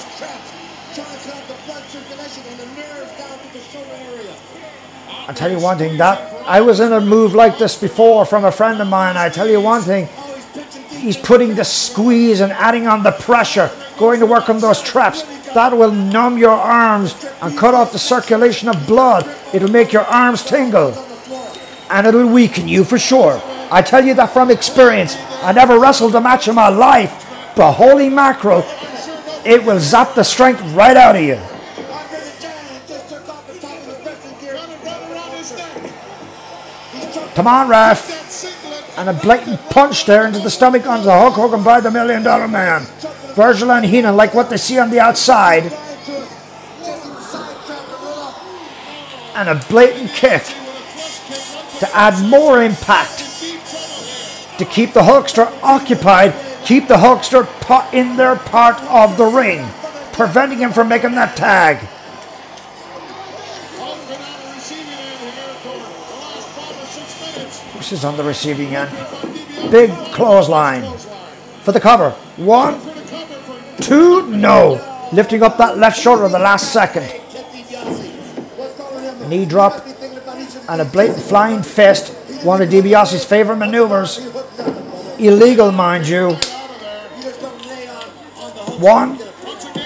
I 5.28 5.34
tell 5.34 5.52
you 5.52 5.60
one 5.60 5.78
thing, 5.78 5.98
that 5.98 6.34
I 6.46 6.62
was 6.62 6.80
in 6.80 6.94
a 6.94 7.02
move 7.02 7.34
like 7.34 7.58
this 7.58 7.76
before 7.76 8.26
from 8.26 8.46
a 8.46 8.52
friend 8.52 8.80
of 8.80 8.88
mine. 8.88 9.18
I 9.18 9.30
tell 9.30 9.50
you 9.50 9.60
one 9.60 9.82
thing, 9.82 10.08
he's 10.90 11.18
putting 11.18 11.56
the 11.56 11.66
squeeze 11.66 12.42
and 12.42 12.52
adding 12.54 12.88
on 12.88 13.04
the 13.04 13.12
pressure, 13.12 13.72
going 13.98 14.20
to 14.20 14.26
work 14.26 14.50
on 14.50 14.60
those 14.60 14.82
traps. 14.82 15.24
That 15.54 15.76
will 15.76 15.92
numb 15.92 16.38
your 16.38 16.52
arms 16.52 17.26
and 17.42 17.58
cut 17.58 17.74
off 17.74 17.92
the 17.92 18.00
circulation 18.00 18.70
of 18.70 18.88
blood. 18.88 19.28
It'll 19.54 19.72
make 19.72 19.92
your 19.92 20.04
arms 20.04 20.44
tingle. 20.44 20.94
And 21.90 22.08
it'll 22.08 22.28
weaken 22.28 22.68
you 22.68 22.84
for 22.84 22.98
sure. 22.98 23.42
I 23.72 23.82
tell 23.82 24.04
you 24.04 24.14
that 24.16 24.32
from 24.32 24.52
experience. 24.52 25.16
I 25.42 25.52
never 25.52 25.80
wrestled 25.80 26.16
a 26.16 26.22
match 26.22 26.48
in 26.48 26.56
my 26.56 26.70
life, 26.70 27.26
but 27.56 27.74
holy 27.74 28.10
mackerel, 28.10 28.64
it 29.46 29.64
will 29.64 29.80
zap 29.80 30.16
the 30.16 30.24
strength 30.24 30.62
right 30.74 30.98
out 30.98 31.16
of 31.16 31.22
you. 31.22 31.40
Come 37.36 37.48
on, 37.48 37.68
ref. 37.68 38.98
And 38.98 39.10
a 39.10 39.14
blatant 39.14 39.60
punch 39.70 40.06
there 40.06 40.26
into 40.26 40.40
the 40.40 40.50
stomach 40.50 40.88
onto 40.88 41.10
Hulk 41.10 41.34
Hogan 41.34 41.64
by 41.64 41.82
the 41.82 41.92
Million 41.92 42.24
Dollar 42.24 42.48
Man. 42.48 42.86
Virgil 43.36 43.72
and 43.72 43.86
Heenan 43.86 44.16
like 44.16 44.34
what 44.34 44.50
they 44.50 44.58
see 44.58 44.80
on 44.80 44.90
the 44.90 45.02
outside. 45.02 45.64
And 49.36 49.50
a 49.50 49.62
blatant 49.68 50.12
kick 50.12 50.44
to 51.80 51.96
add 51.96 52.24
more 52.30 52.64
impact. 52.64 53.20
To 54.60 54.66
keep 54.66 54.94
the 54.94 55.02
Hulkster 55.02 55.52
occupied, 55.62 56.34
keep 56.64 56.88
the 56.88 56.96
Hulkster 56.96 57.46
in 57.94 58.16
their 58.16 58.36
part 58.36 58.82
of 58.84 59.18
the 59.18 59.26
ring, 59.26 59.68
preventing 60.14 60.60
him 60.60 60.72
from 60.72 60.88
making 60.88 61.12
that 61.12 61.36
tag. 61.36 61.80
This 67.78 67.92
is 67.92 68.06
on 68.06 68.18
the 68.18 68.24
receiving 68.24 68.74
end. 68.76 68.90
Big 69.70 69.92
clothesline 70.12 70.98
for 71.62 71.72
the 71.72 71.80
cover. 71.80 72.12
One, 72.38 72.80
two, 73.82 74.26
no. 74.28 74.82
Lifting 75.14 75.44
up 75.44 75.58
that 75.58 75.78
left 75.78 76.00
shoulder 76.00 76.26
at 76.26 76.32
the 76.32 76.40
last 76.40 76.74
second. 76.74 77.06
Knee 79.30 79.46
drop 79.46 79.86
and 80.68 80.82
a 80.82 80.86
blatant 80.86 81.20
flying 81.20 81.64
fist. 81.64 82.14
One 82.44 82.62
of 82.62 82.70
DiBiase's 82.70 83.26
favorite 83.26 83.58
maneuvers. 83.58 84.20
Illegal, 85.20 85.72
mind 85.72 86.08
you. 86.08 86.34
One, 88.80 89.20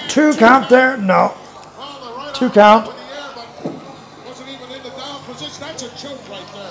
two 0.07 0.33
count 0.33 0.69
there. 0.69 0.97
No. 0.97 1.33
Two 2.33 2.49
count. 2.49 2.95
That's 5.59 5.83
a 5.83 5.89
choke 5.97 6.29
right 6.29 6.45
there. 6.53 6.69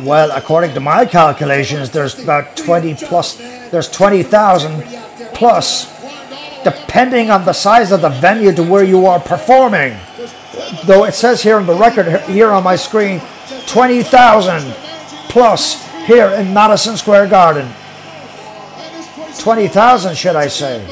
Well, 0.00 0.30
according 0.32 0.74
to 0.74 0.80
my 0.80 1.06
calculations, 1.06 1.90
there's 1.90 2.18
about 2.18 2.56
20 2.56 2.94
plus, 2.94 3.36
there's 3.70 3.90
20,000 3.90 4.82
plus, 5.34 5.86
depending 6.64 7.30
on 7.30 7.44
the 7.44 7.52
size 7.52 7.92
of 7.92 8.00
the 8.00 8.08
venue 8.08 8.52
to 8.52 8.62
where 8.62 8.82
you 8.84 9.06
are 9.06 9.20
performing. 9.20 9.96
Though 10.84 11.04
it 11.04 11.14
says 11.14 11.42
here 11.42 11.58
on 11.58 11.66
the 11.66 11.74
record 11.74 12.22
here 12.22 12.50
on 12.50 12.64
my 12.64 12.76
screen, 12.76 13.20
20,000 13.66 14.72
plus 15.28 15.84
here 16.06 16.28
in 16.30 16.52
Madison 16.52 16.96
Square 16.96 17.28
Garden. 17.28 17.72
20,000, 19.38 20.16
should 20.16 20.36
I 20.36 20.48
say. 20.48 20.84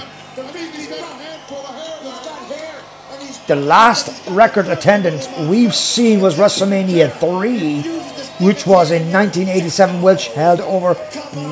The 3.46 3.56
last 3.56 4.28
record 4.30 4.68
attendance 4.68 5.28
we've 5.48 5.74
seen 5.74 6.20
was 6.20 6.36
WrestleMania 6.36 7.12
3, 7.12 8.01
which 8.42 8.66
was 8.66 8.90
in 8.90 9.12
1987, 9.12 10.02
which 10.02 10.26
held 10.28 10.60
over 10.60 10.96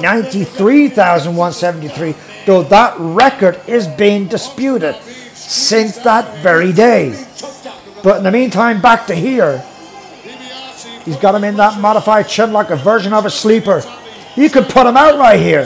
93,173, 0.00 2.14
though 2.46 2.62
that 2.64 2.96
record 2.98 3.60
is 3.66 3.86
being 3.86 4.26
disputed 4.26 4.96
since 5.34 5.98
that 5.98 6.42
very 6.42 6.72
day. 6.72 7.22
But 8.02 8.16
in 8.18 8.24
the 8.24 8.30
meantime, 8.30 8.80
back 8.80 9.06
to 9.06 9.14
here. 9.14 9.62
He's 11.04 11.16
got 11.16 11.34
him 11.34 11.44
in 11.44 11.56
that 11.56 11.78
modified 11.80 12.28
chin 12.28 12.52
like 12.52 12.70
a 12.70 12.76
version 12.76 13.12
of 13.12 13.26
a 13.26 13.30
sleeper. 13.30 13.82
You 14.36 14.48
could 14.50 14.68
put 14.68 14.86
him 14.86 14.96
out 14.96 15.18
right 15.18 15.40
here. 15.40 15.64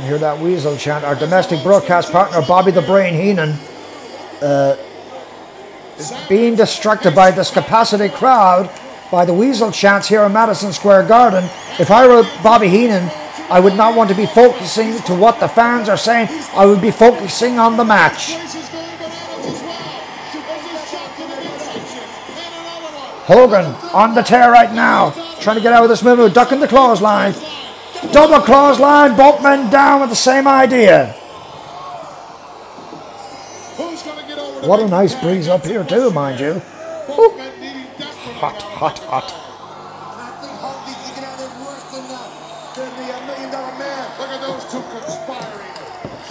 Can 0.00 0.08
hear 0.08 0.18
that 0.18 0.38
weasel 0.38 0.76
chant. 0.76 1.04
Our 1.04 1.14
domestic 1.14 1.62
broadcast 1.62 2.10
partner, 2.10 2.40
Bobby 2.46 2.70
the 2.70 2.82
Brain 2.82 3.12
Heenan, 3.14 3.58
uh, 4.40 4.76
being 6.28 6.54
distracted 6.54 7.14
by 7.14 7.30
this 7.30 7.50
capacity 7.50 8.08
crowd 8.08 8.70
by 9.10 9.26
the 9.26 9.34
weasel 9.34 9.70
chants 9.70 10.08
here 10.08 10.22
in 10.22 10.32
Madison 10.32 10.72
Square 10.72 11.06
Garden. 11.06 11.44
If 11.78 11.90
I 11.90 12.06
were 12.06 12.22
Bobby 12.42 12.68
Heenan, 12.68 13.10
I 13.50 13.60
would 13.60 13.74
not 13.74 13.94
want 13.94 14.08
to 14.08 14.16
be 14.16 14.24
focusing 14.24 14.96
to 15.02 15.14
what 15.14 15.38
the 15.38 15.48
fans 15.48 15.88
are 15.88 15.98
saying. 15.98 16.28
I 16.54 16.64
would 16.64 16.80
be 16.80 16.90
focusing 16.90 17.58
on 17.58 17.76
the 17.76 17.84
match. 17.84 18.32
Hogan 23.26 23.66
on 23.92 24.14
the 24.14 24.22
tear 24.22 24.50
right 24.50 24.72
now, 24.72 25.10
trying 25.40 25.56
to 25.56 25.62
get 25.62 25.74
out 25.74 25.82
of 25.82 25.90
this 25.90 26.02
move, 26.02 26.32
ducking 26.32 26.60
the 26.60 26.68
clothesline. 26.68 27.34
Double 28.08 28.40
clothesline, 28.40 29.16
both 29.16 29.42
men 29.42 29.70
down 29.70 30.00
with 30.00 30.10
the 30.10 30.16
same 30.16 30.48
idea. 30.48 31.14
What 34.64 34.80
a 34.80 34.88
nice 34.88 35.14
breeze 35.20 35.48
up 35.48 35.64
here 35.64 35.84
too, 35.84 36.10
mind 36.10 36.40
you. 36.40 36.62
Woo. 37.08 37.30
Hot, 38.40 38.60
hot, 38.62 38.98
hot. 39.00 39.34
Could 42.74 42.96
be 42.96 43.10
a 43.10 43.20
million 43.26 43.50
dollar 43.52 43.78
man. 43.78 44.08
Look 44.18 44.28
at 44.30 44.40
those 44.40 44.64
two 44.72 44.80
conspiring. 44.80 45.66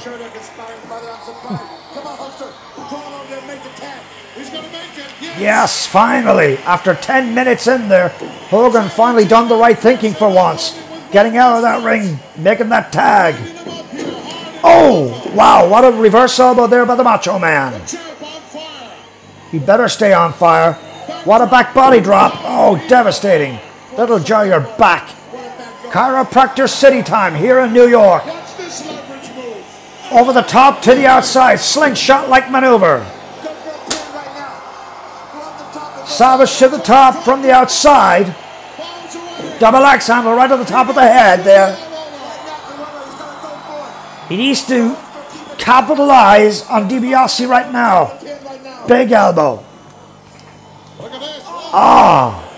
Sure 0.01 0.17
they're 0.17 0.29
conspiring, 0.29 0.81
brother. 0.87 1.09
I'm 1.09 1.21
surprised. 1.23 1.61
Come 1.93 2.07
on, 2.07 3.13
over 3.13 3.29
there 3.29 3.47
make 3.47 3.61
the 3.63 3.69
tag. 3.79 4.01
He's 4.35 4.49
gonna 4.49 4.67
make 4.71 4.97
it. 4.97 5.05
Yes. 5.21 5.39
Yes, 5.39 5.85
finally, 5.85 6.57
after 6.59 6.95
10 6.95 7.35
minutes 7.35 7.67
in 7.67 7.89
there, 7.89 8.09
Hogan 8.49 8.89
finally 8.89 9.25
done 9.25 9.47
the 9.47 9.55
right 9.55 9.77
thinking 9.77 10.13
for 10.13 10.29
once. 10.33 10.73
Getting 11.11 11.37
out 11.37 11.55
of 11.55 11.61
that 11.63 11.83
ring, 11.83 12.19
making 12.37 12.69
that 12.69 12.91
tag. 12.91 13.35
Oh, 14.63 15.31
wow, 15.35 15.67
what 15.67 15.83
a 15.85 15.91
reverse 15.91 16.39
elbow 16.39 16.67
there 16.67 16.85
by 16.85 16.95
the 16.95 17.03
Macho 17.03 17.39
Man. 17.39 17.81
He 19.51 19.57
better 19.57 19.87
stay 19.87 20.13
on 20.13 20.33
fire. 20.33 20.73
What 21.23 21.41
a 21.41 21.47
back 21.47 21.73
body 21.73 21.99
drop. 21.99 22.33
Oh, 22.43 22.77
devastating. 22.87 23.59
That'll 23.97 24.19
jar 24.19 24.45
your 24.45 24.61
back. 24.77 25.09
Chiropractor 25.91 26.69
City 26.69 27.01
time 27.01 27.33
here 27.33 27.59
in 27.59 27.73
New 27.73 27.87
York. 27.87 28.23
Over 30.11 30.33
the 30.33 30.45
top 30.47 30.81
to 30.83 30.93
the 30.93 31.07
outside, 31.07 31.57
slingshot 31.59 32.29
like 32.29 32.51
maneuver. 32.51 33.05
Savage 36.05 36.57
to 36.57 36.67
the 36.67 36.79
top 36.79 37.23
from 37.23 37.41
the 37.41 37.51
outside. 37.51 38.35
Double 39.59 39.83
axe 39.85 40.07
handle 40.07 40.33
right 40.33 40.49
at 40.49 40.55
the 40.55 40.63
top 40.65 40.87
of 40.87 40.95
the 40.95 41.01
head 41.01 41.43
there. 41.43 41.75
He 44.29 44.37
needs 44.37 44.65
to 44.67 44.95
capitalize 45.57 46.65
on 46.67 46.87
DiBiase 46.87 47.47
right 47.47 47.71
now. 47.71 48.17
Big 48.87 49.11
elbow. 49.11 49.63
Ah, 51.71 52.49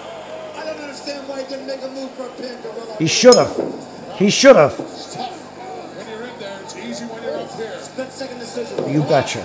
I 0.56 0.64
don't 0.64 0.80
understand 0.80 1.28
why 1.28 1.42
he 1.42 1.50
didn't 1.50 1.68
make 1.68 1.82
a 1.82 1.90
move 1.90 2.12
for 2.12 2.28
a 2.28 2.30
pin, 2.30 2.62
Gorilla. 2.62 2.96
he 2.98 3.08
should 3.08 3.36
have. 3.36 4.18
He 4.18 4.30
should 4.30 4.56
have. 4.56 4.80
When 4.80 6.08
you're 6.08 6.28
in 6.28 6.40
there, 6.40 6.62
it's 6.62 6.76
easy 6.78 7.06
when 7.06 7.22
you're 7.24 7.36
up 7.38 7.52
here. 7.58 7.78
Split 7.82 8.12
second 8.12 8.40
decision. 8.40 8.90
You 8.90 9.02
betcha. 9.04 9.40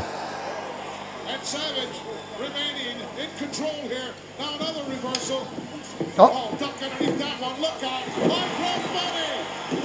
And 1.27 1.43
Savage 1.43 1.99
remaining 2.39 3.01
in 3.19 3.31
control 3.39 3.73
here. 3.89 4.15
Now 4.39 4.55
another 4.55 4.85
reversal. 4.89 5.49
Oh. 6.19 6.46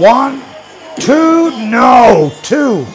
One, 0.01 0.41
two, 0.99 1.51
no, 1.69 2.31
two. 2.41 2.87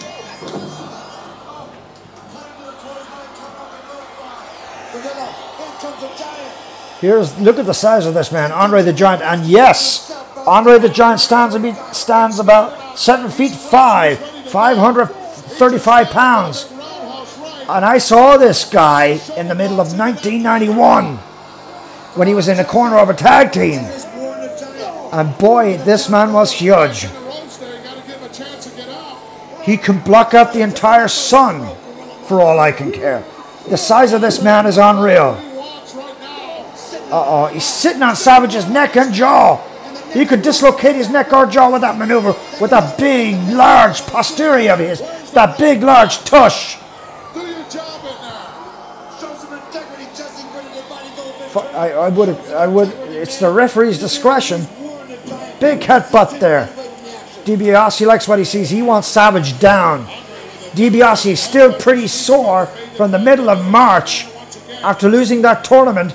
Here's 7.00 7.38
look 7.38 7.60
at 7.60 7.66
the 7.66 7.72
size 7.72 8.06
of 8.06 8.14
this 8.14 8.32
man, 8.32 8.50
Andre 8.50 8.82
the 8.82 8.92
Giant, 8.92 9.22
and 9.22 9.46
yes, 9.46 10.10
Andre 10.48 10.80
the 10.80 10.88
Giant 10.88 11.20
stands 11.20 11.54
stands 11.96 12.40
about 12.40 12.98
seven 12.98 13.30
feet 13.30 13.52
five, 13.52 14.18
five 14.50 14.76
hundred 14.76 15.06
thirty-five 15.06 16.08
pounds. 16.08 16.68
And 17.68 17.84
I 17.84 17.98
saw 17.98 18.36
this 18.36 18.68
guy 18.68 19.20
in 19.36 19.46
the 19.46 19.54
middle 19.54 19.80
of 19.80 19.96
1991 19.96 21.18
when 22.16 22.26
he 22.26 22.34
was 22.34 22.48
in 22.48 22.56
the 22.56 22.64
corner 22.64 22.96
of 22.96 23.10
a 23.10 23.14
tag 23.14 23.52
team. 23.52 23.84
And 25.16 25.38
boy, 25.38 25.78
this 25.78 26.10
man 26.10 26.34
was 26.34 26.52
huge. 26.52 27.08
He 29.62 29.78
can 29.78 29.98
block 30.00 30.34
out 30.34 30.52
the 30.52 30.60
entire 30.60 31.08
sun 31.08 31.74
for 32.26 32.42
all 32.42 32.60
I 32.60 32.70
can 32.70 32.92
care. 32.92 33.24
The 33.66 33.78
size 33.78 34.12
of 34.12 34.20
this 34.20 34.42
man 34.42 34.66
is 34.66 34.76
unreal. 34.76 35.40
Uh 37.08 37.24
oh, 37.26 37.46
he's 37.46 37.64
sitting 37.64 38.02
on 38.02 38.14
Savage's 38.14 38.68
neck 38.68 38.94
and 38.98 39.14
jaw. 39.14 39.56
He 40.12 40.26
could 40.26 40.42
dislocate 40.42 40.96
his 40.96 41.08
neck 41.08 41.32
or 41.32 41.46
jaw 41.46 41.72
with 41.72 41.80
that 41.80 41.96
maneuver 41.96 42.34
with 42.60 42.72
that 42.72 42.98
big, 42.98 43.36
large 43.54 44.02
posterior 44.02 44.72
of 44.72 44.80
his, 44.80 45.00
that 45.32 45.56
big, 45.56 45.82
large 45.82 46.18
tush. 46.24 46.76
I, 51.56 51.92
I 51.92 52.08
would, 52.10 52.28
I 52.50 52.66
would. 52.66 52.88
It's 53.08 53.40
the 53.40 53.50
referee's 53.50 53.98
discretion. 53.98 54.66
Big 55.60 55.80
headbutt 55.80 56.38
there. 56.38 56.66
DiBiase 57.44 58.06
likes 58.06 58.26
what 58.28 58.38
he 58.38 58.44
sees. 58.44 58.70
He 58.70 58.82
wants 58.82 59.08
Savage 59.08 59.58
down. 59.58 60.06
DiBiase 60.74 61.26
is 61.32 61.40
still 61.40 61.72
pretty 61.72 62.06
sore 62.06 62.66
from 62.96 63.10
the 63.10 63.18
middle 63.18 63.48
of 63.48 63.64
March 63.64 64.26
after 64.82 65.08
losing 65.08 65.42
that 65.42 65.64
tournament 65.64 66.14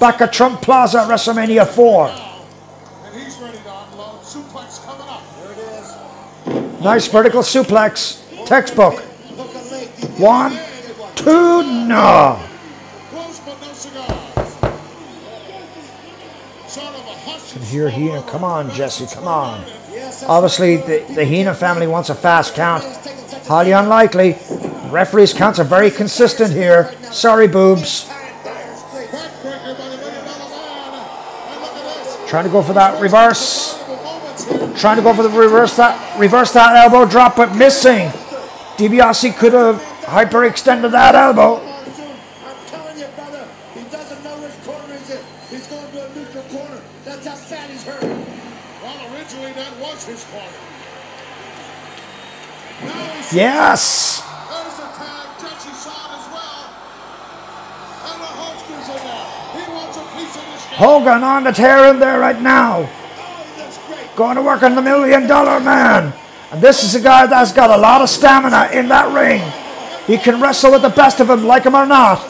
back 0.00 0.20
at 0.20 0.32
Trump 0.32 0.62
Plaza 0.62 1.00
at 1.00 1.08
WrestleMania 1.08 1.66
4. 1.66 2.08
And 2.08 3.22
he's 3.22 3.36
ready 3.38 3.58
to 3.58 3.78
unload. 3.92 4.20
Suplex 4.22 4.84
coming 4.84 5.08
up. 5.08 5.22
There 5.42 5.52
it 5.52 5.58
is. 5.58 6.80
Nice 6.80 7.08
vertical 7.08 7.42
suplex. 7.42 8.24
Textbook. 8.46 9.00
One, 10.18 10.58
two, 11.14 11.62
no. 11.86 12.40
Here, 17.62 17.90
Heenan, 17.90 18.22
come 18.24 18.44
on, 18.44 18.70
Jesse, 18.70 19.06
come 19.14 19.28
on. 19.28 19.64
Obviously, 20.26 20.76
the, 20.76 21.04
the 21.14 21.24
Heenan 21.24 21.54
family 21.54 21.86
wants 21.86 22.08
a 22.08 22.14
fast 22.14 22.54
count. 22.54 22.84
Highly 23.46 23.72
unlikely. 23.72 24.36
Referees' 24.90 25.34
counts 25.34 25.58
are 25.58 25.64
very 25.64 25.90
consistent 25.90 26.52
here. 26.52 26.92
Sorry, 27.12 27.46
boobs. 27.46 28.08
Trying 32.26 32.44
to 32.44 32.50
go 32.50 32.62
for 32.62 32.74
that 32.74 33.00
reverse. 33.00 33.76
Trying 34.78 34.96
to 34.96 35.02
go 35.02 35.14
for 35.14 35.22
the 35.22 35.30
reverse 35.30 35.76
that 35.76 36.18
reverse 36.18 36.52
that 36.52 36.76
elbow 36.76 37.10
drop, 37.10 37.36
but 37.36 37.56
missing. 37.56 38.08
DiBiase 38.76 39.36
could 39.36 39.52
have 39.52 39.80
hyperextended 40.02 40.92
that 40.92 41.14
elbow. 41.14 41.56
Game. 53.32 53.78
Hogan 60.78 61.24
on 61.24 61.42
the 61.42 61.50
tear 61.50 61.90
in 61.90 61.98
there 61.98 62.20
right 62.20 62.40
now. 62.40 62.88
Going 64.14 64.36
to 64.36 64.42
work 64.42 64.62
on 64.62 64.76
the 64.76 64.82
million 64.82 65.26
dollar 65.26 65.58
man. 65.58 66.12
And 66.52 66.62
this 66.62 66.84
is 66.84 66.94
a 66.94 67.00
guy 67.00 67.26
that's 67.26 67.52
got 67.52 67.70
a 67.70 67.76
lot 67.76 68.00
of 68.00 68.08
stamina 68.08 68.70
in 68.72 68.88
that 68.88 69.12
ring. 69.12 69.42
He 70.06 70.16
can 70.16 70.40
wrestle 70.40 70.72
with 70.72 70.82
the 70.82 70.88
best 70.88 71.20
of 71.20 71.26
them, 71.26 71.44
like 71.44 71.64
him 71.64 71.74
or 71.74 71.84
not. 71.84 72.20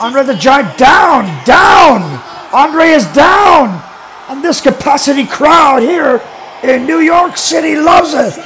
Andre. 0.00 0.24
The 0.24 0.34
Giant 0.34 0.76
down, 0.76 1.24
down. 1.44 2.02
Andre 2.52 2.88
is 2.88 3.06
down. 3.12 3.82
And 4.28 4.42
this 4.42 4.60
capacity 4.60 5.26
crowd 5.26 5.82
here 5.82 6.22
in 6.62 6.86
New 6.86 7.00
York 7.00 7.36
City 7.36 7.76
loves 7.76 8.14
it. 8.14 8.38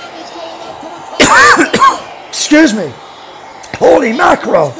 Excuse 2.29 2.75
me. 2.75 2.93
Holy 3.77 4.13
mackerel. 4.13 4.71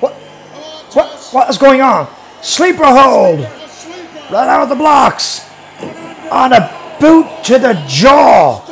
What? 0.00 0.12
What? 0.94 1.08
What 1.32 1.50
is 1.50 1.56
going 1.56 1.80
on? 1.80 2.08
Sleeper 2.42 2.84
hold. 2.84 3.40
Right 4.30 4.48
out 4.48 4.62
of 4.62 4.68
the 4.68 4.74
blocks. 4.74 5.48
On 6.30 6.52
a 6.52 6.96
boot 7.00 7.26
to 7.44 7.58
the 7.58 7.82
jaw. 7.86 8.62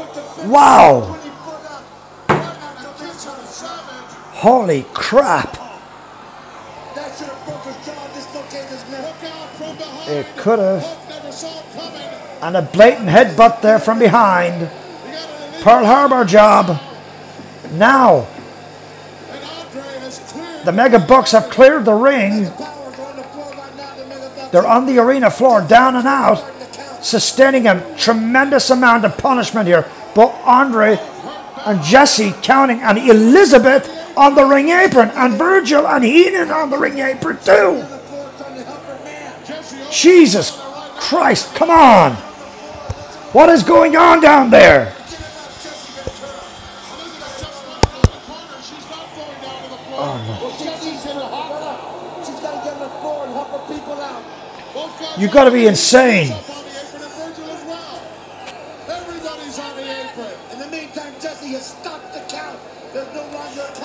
Wow. 0.46 1.15
From 4.40 4.84
crap! 4.92 5.56
It 10.08 10.26
could 10.36 10.58
have. 10.58 10.82
Hulk 10.82 11.08
never 11.08 11.32
saw 11.32 11.58
it 11.58 11.64
coming. 11.74 12.00
And 12.42 12.56
a 12.56 12.62
blatant 12.62 13.08
headbutt 13.08 13.60
there 13.62 13.78
from 13.78 13.98
behind. 13.98 14.70
Pearl 15.62 15.84
Harbor 15.84 16.24
job. 16.24 16.80
Now, 17.72 18.28
And 19.30 19.44
Andre 19.44 19.82
has 19.82 20.64
the 20.64 20.72
Mega 20.72 20.98
Bucks 20.98 21.32
have 21.32 21.50
cleared 21.50 21.84
the 21.84 21.94
ring. 21.94 22.50
Powers 22.50 22.98
are 22.98 23.06
on 23.06 23.16
the 23.16 23.22
floor 23.24 23.50
right 23.50 23.76
now. 23.76 23.94
The 23.96 24.06
Mega 24.06 24.28
Bucks 24.36 24.50
They're 24.52 24.66
on 24.66 24.86
the 24.86 24.98
arena 24.98 25.30
floor, 25.30 25.62
down 25.62 25.96
and 25.96 26.06
out, 26.06 26.44
sustaining 27.02 27.66
a 27.66 27.96
tremendous 27.96 28.70
amount 28.70 29.04
of 29.04 29.18
punishment 29.18 29.66
here. 29.66 29.90
But 30.14 30.28
Andre 30.44 31.00
and 31.64 31.82
Jesse 31.82 32.32
counting, 32.42 32.80
and 32.80 32.96
Elizabeth 32.98 34.05
on 34.16 34.34
the 34.34 34.44
ring 34.44 34.68
apron, 34.70 35.10
and 35.10 35.34
Virgil 35.34 35.86
and 35.86 36.02
Heenan 36.04 36.50
on 36.50 36.70
the 36.70 36.78
ring 36.78 36.98
apron 36.98 37.38
too. 37.44 37.84
Jesus 39.90 40.58
Christ, 40.96 41.54
come 41.54 41.70
on! 41.70 42.12
What 43.32 43.48
is 43.50 43.62
going 43.62 43.96
on 43.96 44.20
down 44.20 44.50
there? 44.50 44.94
Well, 49.96 50.50
Jesse's 50.58 51.06
in 51.06 51.16
the 51.16 51.24
hot 51.24 52.24
She's 52.26 52.40
got 52.40 52.64
to 52.64 52.70
get 52.70 52.78
on 56.36 56.55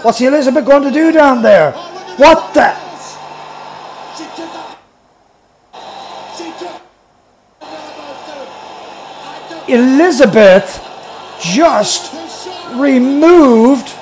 What's 0.03 0.19
Elizabeth 0.19 0.65
going 0.65 0.83
to 0.83 0.91
do 0.91 1.11
down 1.11 1.41
there? 1.43 1.73
What 2.17 2.53
the? 2.55 2.75
Elizabeth 9.67 10.83
just 11.39 12.13
removed 12.73 13.95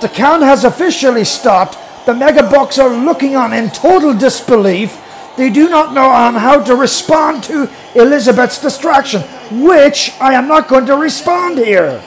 The 0.00 0.08
count 0.08 0.42
has 0.42 0.64
officially 0.64 1.24
stopped. 1.24 1.85
The 2.06 2.14
Mega 2.14 2.44
Bucks 2.44 2.78
are 2.78 2.88
looking 2.88 3.34
on 3.34 3.52
in 3.52 3.68
total 3.70 4.14
disbelief. 4.14 4.96
They 5.36 5.50
do 5.50 5.68
not 5.68 5.92
know 5.92 6.08
on 6.08 6.36
how 6.36 6.62
to 6.62 6.76
respond 6.76 7.42
to 7.44 7.68
Elizabeth's 7.96 8.62
distraction, 8.62 9.22
which 9.50 10.12
I 10.20 10.34
am 10.34 10.46
not 10.46 10.68
going 10.68 10.86
to 10.86 10.96
respond 10.96 11.58
here. 11.58 12.00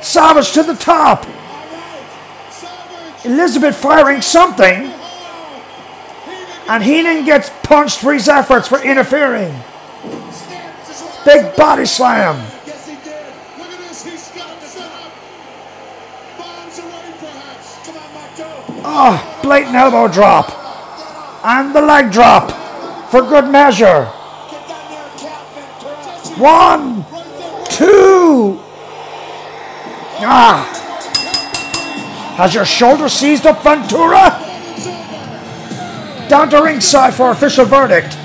Savage 0.00 0.52
to 0.52 0.62
the 0.62 0.74
top. 0.74 1.26
Elizabeth 3.24 3.76
firing 3.76 4.22
something, 4.22 4.92
and 6.68 6.82
Heenan 6.84 7.24
gets 7.24 7.50
punched 7.64 7.98
for 7.98 8.14
his 8.14 8.28
efforts 8.28 8.68
for 8.68 8.80
interfering. 8.80 9.52
Big 11.24 11.56
body 11.56 11.84
slam. 11.84 12.57
Oh, 18.90 19.40
blatant 19.42 19.74
elbow 19.74 20.08
drop. 20.08 20.50
And 21.44 21.74
the 21.74 21.82
leg 21.82 22.10
drop 22.10 22.50
for 23.10 23.20
good 23.20 23.50
measure. 23.50 24.06
One, 26.38 27.04
two. 27.68 28.58
Ah. 30.20 30.74
Has 32.36 32.54
your 32.54 32.64
shoulder 32.64 33.08
seized 33.08 33.46
up, 33.46 33.62
Ventura? 33.62 34.44
Down 36.28 36.48
to 36.50 36.62
ringside 36.62 37.12
for 37.12 37.30
official 37.30 37.66
verdict. 37.66 38.16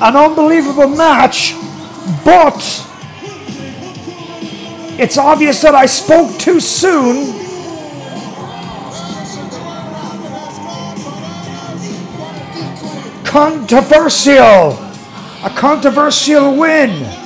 An 0.00 0.16
unbelievable 0.16 0.88
match, 0.88 1.54
but 2.24 2.58
it's 4.98 5.18
obvious 5.18 5.62
that 5.62 5.74
I 5.74 5.86
spoke 5.86 6.38
too 6.38 6.60
soon. 6.60 7.40
Controversial. 13.24 14.78
A 15.44 15.50
controversial 15.56 16.56
win. 16.56 17.21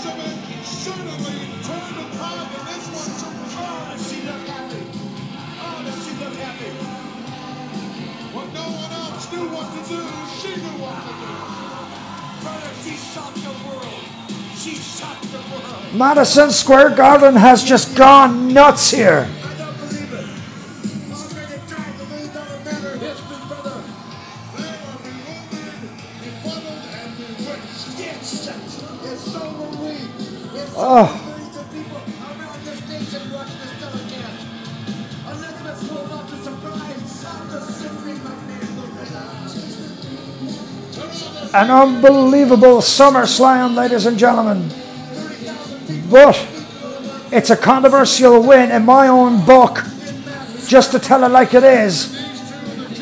Elizabeth 15.96 16.54
Square 16.54 16.90
Garden 16.90 17.36
has 17.36 17.64
just 17.64 17.96
gone 17.96 18.52
nuts 18.52 18.90
here. 18.90 19.26
man. 30.76 31.30
An 41.54 41.70
unbelievable 41.70 42.78
SummerSlam, 42.82 43.74
ladies 43.74 44.04
and 44.04 44.18
gentlemen. 44.18 44.75
But 46.10 46.46
it's 47.32 47.50
a 47.50 47.56
controversial 47.56 48.42
win 48.42 48.70
in 48.70 48.84
my 48.84 49.08
own 49.08 49.44
book. 49.44 49.82
Just 50.66 50.92
to 50.92 50.98
tell 50.98 51.24
it 51.24 51.28
like 51.28 51.54
it 51.54 51.64
is, 51.64 52.14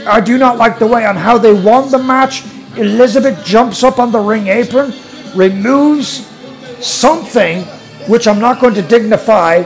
I 0.06 0.20
do 0.20 0.38
not 0.38 0.58
like 0.58 0.78
the 0.78 0.86
way 0.86 1.06
on 1.06 1.16
how 1.16 1.38
they 1.38 1.52
won 1.52 1.90
the 1.90 1.98
match. 1.98 2.44
Elizabeth 2.76 3.44
jumps 3.44 3.82
up 3.82 3.98
on 3.98 4.12
the 4.12 4.18
ring 4.18 4.48
apron, 4.48 4.92
removes 5.34 6.26
something 6.80 7.62
which 8.08 8.26
I'm 8.26 8.40
not 8.40 8.60
going 8.60 8.74
to 8.74 8.82
dignify, 8.82 9.62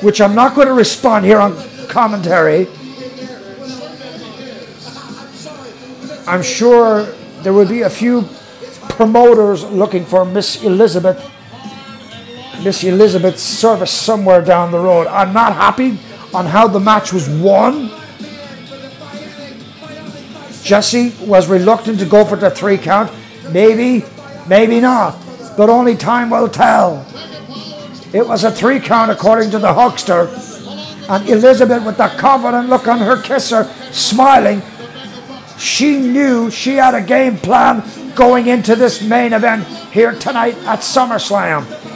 which 0.00 0.20
I'm 0.20 0.34
not 0.34 0.54
going 0.54 0.68
to 0.68 0.74
respond 0.74 1.24
here 1.24 1.38
on 1.38 1.56
commentary. 1.88 2.68
I'm 6.26 6.42
sure 6.42 7.04
there 7.42 7.52
will 7.52 7.68
be 7.68 7.82
a 7.82 7.90
few 7.90 8.22
promoters 8.90 9.64
looking 9.64 10.04
for 10.04 10.24
Miss 10.24 10.62
Elizabeth, 10.62 11.30
Miss 12.62 12.82
Elizabeth's 12.82 13.42
service 13.42 13.90
somewhere 13.90 14.42
down 14.42 14.72
the 14.72 14.78
road. 14.78 15.06
I'm 15.06 15.32
not 15.32 15.54
happy 15.54 15.98
on 16.34 16.46
how 16.46 16.66
the 16.66 16.80
match 16.80 17.12
was 17.12 17.28
won. 17.28 17.90
Jesse 20.62 21.14
was 21.24 21.46
reluctant 21.46 22.00
to 22.00 22.04
go 22.04 22.24
for 22.24 22.36
the 22.36 22.50
three 22.50 22.76
count. 22.76 23.12
Maybe, 23.50 24.04
maybe 24.48 24.80
not. 24.80 25.16
But 25.56 25.70
only 25.70 25.96
time 25.96 26.30
will 26.30 26.48
tell. 26.48 27.06
It 28.12 28.26
was 28.26 28.42
a 28.44 28.50
three 28.50 28.80
count 28.80 29.10
according 29.10 29.50
to 29.52 29.58
the 29.58 29.68
Hulkster. 29.68 30.28
And 31.08 31.28
Elizabeth, 31.28 31.86
with 31.86 31.96
that 31.98 32.18
confident 32.18 32.68
look 32.68 32.88
on 32.88 32.98
her 32.98 33.22
kisser, 33.22 33.64
smiling, 33.92 34.62
she 35.58 35.98
knew 35.98 36.50
she 36.50 36.74
had 36.74 36.94
a 36.94 37.02
game 37.02 37.36
plan 37.36 37.82
going 38.14 38.48
into 38.48 38.74
this 38.74 39.00
main 39.00 39.32
event 39.32 39.66
here 39.92 40.12
tonight 40.12 40.56
at 40.66 40.80
SummerSlam 40.80 41.87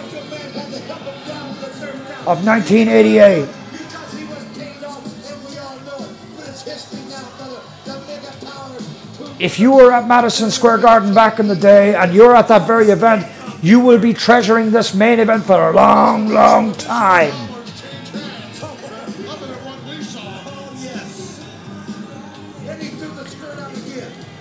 mega 8.06 8.32
powers. 8.44 9.30
If 9.38 9.58
you 9.58 9.72
were 9.72 9.92
at 9.92 10.06
Madison 10.06 10.50
Square 10.50 10.78
Garden 10.78 11.14
back 11.14 11.38
in 11.38 11.48
the 11.48 11.56
day 11.56 11.94
and 11.94 12.14
you're 12.14 12.36
at 12.36 12.48
that 12.48 12.66
very 12.66 12.90
event, 12.90 13.26
you 13.62 13.80
will 13.80 13.98
be 13.98 14.12
treasuring 14.12 14.70
this 14.70 14.94
main 14.94 15.20
event 15.20 15.44
for 15.44 15.70
a 15.70 15.72
long, 15.72 16.28
long 16.28 16.74
time. 16.74 17.32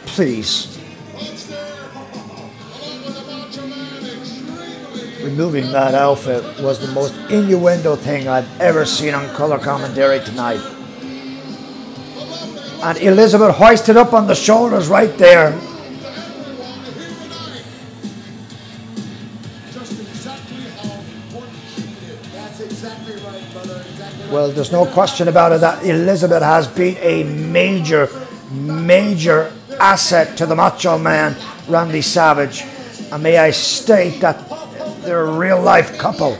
Please. 0.08 0.70
Removing 5.24 5.72
that 5.72 5.93
outfit 5.93 6.43
was 6.61 6.80
the 6.80 6.91
most 6.93 7.14
innuendo 7.30 7.95
thing 7.95 8.27
I've 8.27 8.59
ever 8.59 8.85
seen 8.85 9.14
on 9.14 9.27
color 9.35 9.59
commentary 9.59 10.19
tonight. 10.19 10.61
And 12.83 12.98
Elizabeth 12.98 13.56
hoisted 13.56 13.98
up 13.98 14.14
on 14.14 14.27
the 14.27 14.35
shoulders 14.35 14.88
right 14.88 15.16
there. 15.17 15.51
Well, 24.32 24.50
there's 24.50 24.72
no 24.72 24.85
question 24.85 25.27
about 25.27 25.51
it 25.51 25.59
that 25.59 25.85
Elizabeth 25.85 26.41
has 26.41 26.66
been 26.66 26.95
a 27.01 27.24
major, 27.24 28.09
major 28.50 29.51
asset 29.77 30.38
to 30.38 30.45
the 30.45 30.56
Macho 30.56 30.98
Man, 30.98 31.35
Randy 31.67 32.01
Savage. 32.01 32.64
And 33.11 33.22
may 33.22 33.38
I 33.38 33.51
state 33.51 34.22
that 34.22 34.48
they're 35.02 35.26
a 35.26 35.38
real 35.38 35.62
life 35.62 35.98
couple 35.98 36.38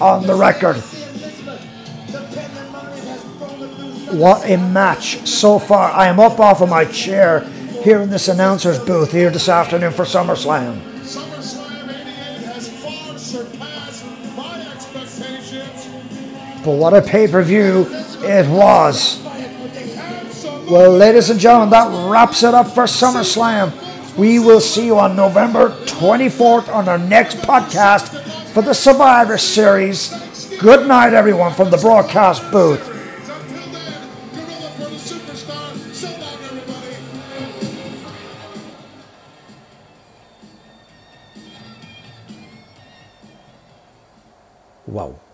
on 0.00 0.26
the 0.26 0.34
record. 0.34 0.76
What 4.12 4.48
a 4.48 4.56
match 4.56 5.26
so 5.26 5.58
far. 5.58 5.90
I 5.90 6.06
am 6.06 6.20
up 6.20 6.38
off 6.38 6.60
of 6.60 6.68
my 6.68 6.84
chair 6.84 7.40
here 7.82 8.00
in 8.00 8.10
this 8.10 8.28
announcer's 8.28 8.78
booth 8.78 9.12
here 9.12 9.30
this 9.30 9.48
afternoon 9.48 9.92
for 9.92 10.04
SummerSlam. 10.04 10.80
SummerSlam 11.00 11.88
88 11.88 12.04
has 12.46 12.68
far 12.82 13.18
surpassed 13.18 14.04
my 14.36 14.72
expectations. 14.72 15.88
But 16.64 16.72
what 16.72 16.94
a 16.94 17.02
pay 17.02 17.26
per 17.26 17.42
view 17.42 17.86
it 18.22 18.48
was. 18.48 19.22
Well, 20.70 20.90
ladies 20.90 21.30
and 21.30 21.38
gentlemen, 21.38 21.70
that 21.70 22.10
wraps 22.10 22.42
it 22.42 22.54
up 22.54 22.68
for 22.68 22.84
SummerSlam. 22.84 23.85
We 24.16 24.38
will 24.38 24.60
see 24.60 24.86
you 24.86 24.98
on 24.98 25.14
November 25.14 25.70
24th 25.84 26.74
on 26.74 26.88
our 26.88 26.96
next 26.96 27.36
podcast 27.38 28.18
for 28.52 28.62
the 28.62 28.72
Survivor 28.72 29.36
Series. 29.36 30.08
Good 30.58 30.88
night, 30.88 31.12
everyone, 31.12 31.52
from 31.52 31.70
the 31.70 31.76
broadcast 31.76 32.50
booth. 32.50 32.94
Wow. 44.86 45.25